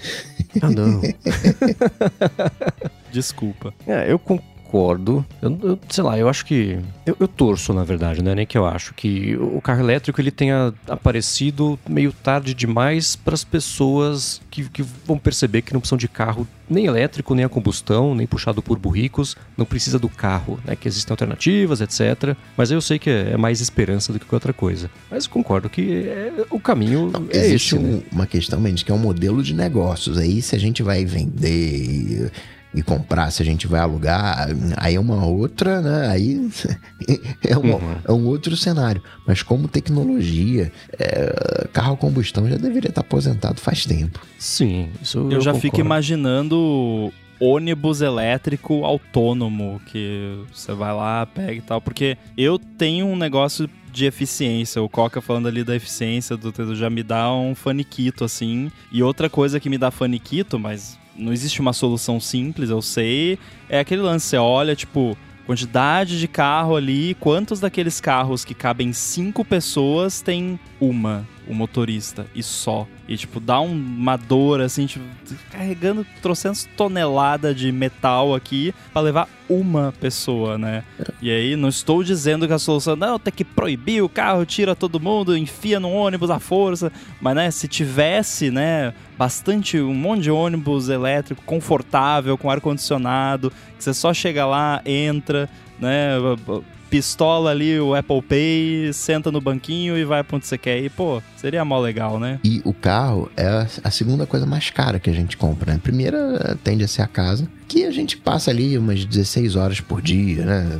Ah, 0.62 0.70
não. 0.70 1.02
Desculpa. 3.12 3.74
É, 3.86 4.10
eu, 4.10 4.18
concordo. 4.18 4.59
Eu, 5.42 5.58
eu, 5.64 5.80
sei 5.90 6.04
lá, 6.04 6.18
eu 6.18 6.30
acho 6.30 6.46
que. 6.46 6.80
Eu, 7.06 7.18
eu, 7.20 7.28
torço, 7.28 7.74
na 7.74 7.84
verdade, 7.84 8.24
né? 8.24 8.36
Nem 8.36 8.46
que 8.46 8.58
eu 8.58 8.66
acho 8.66 8.94
que 8.94 9.36
o 9.38 9.60
carro 9.60 9.82
elétrico 9.82 10.22
ele 10.22 10.32
tenha 10.32 10.74
aparecido 10.88 11.80
meio 11.88 12.14
tarde 12.14 12.54
demais 12.54 13.16
para 13.16 13.34
as 13.34 13.44
pessoas 13.44 14.42
que, 14.52 14.70
que 14.70 14.84
vão 15.06 15.18
perceber 15.18 15.62
que 15.62 15.74
não 15.74 15.80
precisam 15.80 15.98
de 15.98 16.08
carro 16.08 16.48
nem 16.70 16.86
elétrico, 16.86 17.34
nem 17.34 17.44
a 17.44 17.50
combustão, 17.50 18.14
nem 18.14 18.28
puxado 18.28 18.62
por 18.62 18.78
burricos, 18.78 19.36
não 19.58 19.66
precisa 19.66 19.98
do 19.98 20.08
carro, 20.08 20.60
né? 20.64 20.76
Que 20.76 20.88
existem 20.88 21.12
alternativas, 21.12 21.82
etc. 21.82 22.36
Mas 22.56 22.70
eu 22.70 22.80
sei 22.80 23.00
que 23.00 23.10
é, 23.10 23.36
mais 23.36 23.60
esperança 23.60 24.14
do 24.14 24.20
que 24.20 24.34
outra 24.34 24.54
coisa. 24.54 24.90
Mas 25.10 25.26
concordo 25.26 25.70
que 25.70 26.08
é, 26.08 26.46
o 26.52 26.60
caminho 26.60 27.10
não, 27.12 27.26
é 27.32 27.38
existe 27.38 27.76
esse, 27.76 27.84
né? 27.84 28.02
uma 28.12 28.28
questão, 28.28 28.60
Mendes, 28.60 28.84
que 28.84 28.92
é 28.92 28.96
um 28.96 29.00
modelo 29.00 29.42
de 29.42 29.54
negócios. 29.54 30.18
Aí 30.18 30.42
se 30.42 30.56
a 30.56 30.60
gente 30.60 30.84
vai 30.84 31.04
vender 31.06 32.32
e 32.74 32.84
comprar, 32.84 33.32
se 33.32 33.42
a 33.42 33.46
gente 33.46 33.66
vai 33.68 33.80
alugar, 33.80 34.48
aí 34.78 34.96
é 34.96 35.00
uma 35.00 35.26
outra, 35.26 35.82
né? 35.82 36.08
Aí 36.08 36.50
é, 37.48 37.58
uma, 37.58 37.76
uhum. 37.76 37.96
é 38.08 38.12
um 38.12 38.28
outro 38.28 38.56
cenário. 38.56 39.02
Mas 39.26 39.42
como 39.42 39.68
tecnologia, 39.68 40.72
é, 40.98 41.68
carro 41.74 41.94
a 41.94 41.98
combustão 41.98 42.48
já 42.48 42.58
deveria 42.58 42.90
estar 42.90 43.02
aposentado 43.02 43.60
faz 43.60 43.86
tempo. 43.86 44.20
Sim, 44.38 44.90
isso 45.02 45.18
eu, 45.18 45.32
eu 45.32 45.42
já 45.42 45.52
concordo. 45.52 45.62
fico 45.62 45.80
imaginando 45.80 47.12
ônibus 47.40 48.02
elétrico 48.02 48.84
autônomo 48.86 49.82
que 49.88 50.38
você 50.54 50.74
vai 50.74 50.94
lá, 50.94 51.26
pega 51.26 51.54
e 51.54 51.62
tal, 51.62 51.82
porque 51.82 52.18
eu 52.38 52.60
tenho 52.60 53.08
um 53.08 53.16
negócio 53.16 53.70
de 53.92 54.06
eficiência. 54.06 54.82
O 54.82 54.90
Coca 54.90 55.22
falando 55.22 55.48
ali 55.48 55.64
da 55.64 55.76
eficiência 55.76 56.38
do 56.38 56.54
já 56.76 56.90
me 56.90 57.02
dá 57.02 57.34
um 57.34 57.56
faniquito 57.56 58.24
assim. 58.24 58.72
E 58.92 59.02
outra 59.02 59.30
coisa 59.30 59.60
que 59.60 59.70
me 59.70 59.78
dá 59.78 59.90
faniquito, 59.90 60.60
mas 60.60 60.99
não 61.20 61.34
existe 61.34 61.60
uma 61.60 61.74
solução 61.74 62.20
simples, 62.20 62.70
eu 62.70 62.82
sei. 62.82 63.38
É 63.68 63.80
aquele 63.80 64.02
lance, 64.02 64.28
você 64.28 64.38
olha, 64.38 64.76
tipo, 64.76 65.18
quantidade 65.46 66.20
de 66.20 66.28
carro 66.28 66.76
ali, 66.76 67.16
quantos 67.20 67.60
daqueles 67.60 68.00
carros 68.00 68.46
que 68.46 68.54
cabem 68.54 68.94
cinco 68.94 69.44
pessoas 69.44 70.22
tem 70.22 70.60
uma, 70.80 71.28
o 71.48 71.54
motorista, 71.54 72.26
e 72.34 72.42
só. 72.42 72.88
E, 73.10 73.18
tipo, 73.18 73.40
dá 73.40 73.60
uma 73.60 74.16
dor, 74.16 74.62
assim, 74.62 74.86
tipo, 74.86 75.04
carregando 75.52 76.06
trocentos 76.22 76.70
toneladas 76.78 77.56
de 77.56 77.72
metal 77.72 78.36
aqui 78.36 78.72
para 78.94 79.02
levar 79.02 79.28
uma 79.50 79.92
pessoa, 80.00 80.60
né? 80.60 80.84
E 81.20 81.32
aí, 81.32 81.56
não 81.56 81.70
estou 81.70 82.04
dizendo 82.04 82.46
que 82.46 82.54
a 82.54 82.60
solução, 82.60 82.96
não, 82.96 83.18
tem 83.18 83.34
que 83.34 83.44
proibir 83.44 84.04
o 84.04 84.08
carro, 84.08 84.46
tira 84.46 84.76
todo 84.76 85.00
mundo, 85.00 85.36
enfia 85.36 85.80
no 85.80 85.90
ônibus 85.90 86.30
à 86.30 86.38
força. 86.38 86.92
Mas, 87.20 87.36
né, 87.36 87.50
se 87.50 87.68
tivesse, 87.68 88.52
né, 88.52 88.94
bastante, 89.18 89.80
um 89.80 89.96
monte 89.96 90.22
de 90.22 90.32
ônibus 90.32 90.88
elétrico 90.88 91.42
confortável, 91.44 92.38
com 92.38 92.48
ar-condicionado, 92.48 93.52
que 93.76 93.84
você 93.84 93.92
só 93.92 94.14
chega 94.14 94.46
lá, 94.46 94.84
entra, 94.86 95.50
né, 95.80 96.12
pistola 96.90 97.52
ali 97.52 97.80
o 97.80 97.94
Apple 97.94 98.22
Pay, 98.22 98.92
senta 98.94 99.32
no 99.32 99.40
banquinho 99.40 99.98
e 99.98 100.04
vai 100.04 100.24
pra 100.24 100.38
onde 100.38 100.48
você 100.48 100.58
quer 100.58 100.80
ir. 100.80 100.90
Pô, 100.90 101.22
seria 101.38 101.64
mó 101.64 101.80
legal, 101.80 102.20
né? 102.20 102.40
E 102.44 102.62
o 102.66 102.74
carro 102.74 103.32
é 103.38 103.68
a 103.84 103.92
segunda 103.92 104.26
coisa 104.26 104.46
mais 104.46 104.70
cara 104.70 105.00
que 105.00 105.10
a 105.10 105.14
gente 105.14 105.38
compra, 105.38 105.72
né? 105.72 105.78
A 105.78 105.82
primeira 105.82 106.58
tende 106.64 106.84
a 106.84 106.88
ser 106.88 107.02
a 107.02 107.08
casa, 107.08 107.48
que 107.68 107.86
a 107.86 107.92
gente 107.92 108.18
passa 108.18 108.50
ali 108.50 108.78
umas 108.78 109.06
16 109.06 109.56
horas 109.56 109.80
por 109.80 110.02
dia, 110.02 110.44
né? 110.44 110.80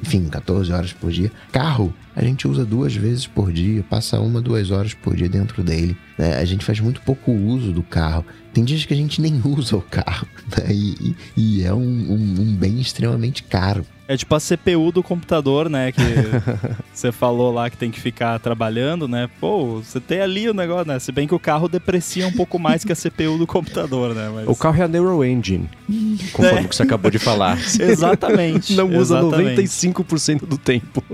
Enfim, 0.00 0.26
14 0.26 0.72
horas 0.72 0.92
por 0.92 1.10
dia. 1.10 1.32
Carro, 1.50 1.92
a 2.14 2.22
gente 2.22 2.48
usa 2.48 2.64
duas 2.64 2.94
vezes 2.94 3.26
por 3.26 3.52
dia, 3.52 3.84
passa 3.88 4.18
uma, 4.20 4.40
duas 4.40 4.70
horas 4.70 4.94
por 4.94 5.16
dia 5.16 5.28
dentro 5.28 5.62
dele. 5.62 5.96
Né? 6.16 6.36
A 6.36 6.44
gente 6.44 6.64
faz 6.64 6.80
muito 6.80 7.00
pouco 7.02 7.32
uso 7.32 7.72
do 7.72 7.82
carro. 7.82 8.24
Tem 8.52 8.64
dias 8.64 8.84
que 8.84 8.92
a 8.92 8.96
gente 8.96 9.20
nem 9.20 9.40
usa 9.46 9.76
o 9.76 9.82
carro. 9.82 10.26
Né? 10.56 10.72
E, 10.72 11.16
e, 11.36 11.62
é 11.64 11.72
um, 11.72 11.78
um, 11.78 12.40
um 12.40 12.56
bem 12.56 12.80
extremamente 12.80 13.42
caro. 13.42 13.86
É 14.08 14.16
tipo 14.16 14.34
a 14.34 14.38
CPU 14.40 14.90
do 14.90 15.02
computador, 15.02 15.68
né? 15.68 15.92
Que 15.92 16.00
você 16.94 17.12
falou 17.12 17.52
lá 17.52 17.68
que 17.68 17.76
tem 17.76 17.90
que 17.90 18.00
ficar 18.00 18.40
trabalhando, 18.40 19.06
né? 19.06 19.28
Pô, 19.38 19.82
você 19.82 20.00
tem 20.00 20.22
ali 20.22 20.48
o 20.48 20.54
negócio, 20.54 20.86
né? 20.86 20.98
Se 20.98 21.12
bem 21.12 21.28
que 21.28 21.34
o 21.34 21.38
carro 21.38 21.68
deprecia 21.68 22.26
um 22.26 22.32
pouco 22.32 22.58
mais 22.58 22.82
que 22.82 22.90
a 22.90 22.96
CPU 22.96 23.36
do 23.36 23.46
computador, 23.46 24.14
né? 24.14 24.30
Mas... 24.34 24.48
O 24.48 24.56
carro 24.56 24.80
é 24.80 24.84
a 24.84 24.88
Neural 24.88 25.22
Engine, 25.22 25.68
conforme 26.32 26.60
é. 26.60 26.64
que 26.64 26.74
você 26.74 26.84
acabou 26.84 27.10
de 27.10 27.18
falar. 27.18 27.58
Exatamente. 27.78 28.74
Não 28.74 28.88
usa 28.96 29.18
exatamente. 29.18 29.62
95% 29.62 30.46
do 30.46 30.56
tempo. 30.56 31.04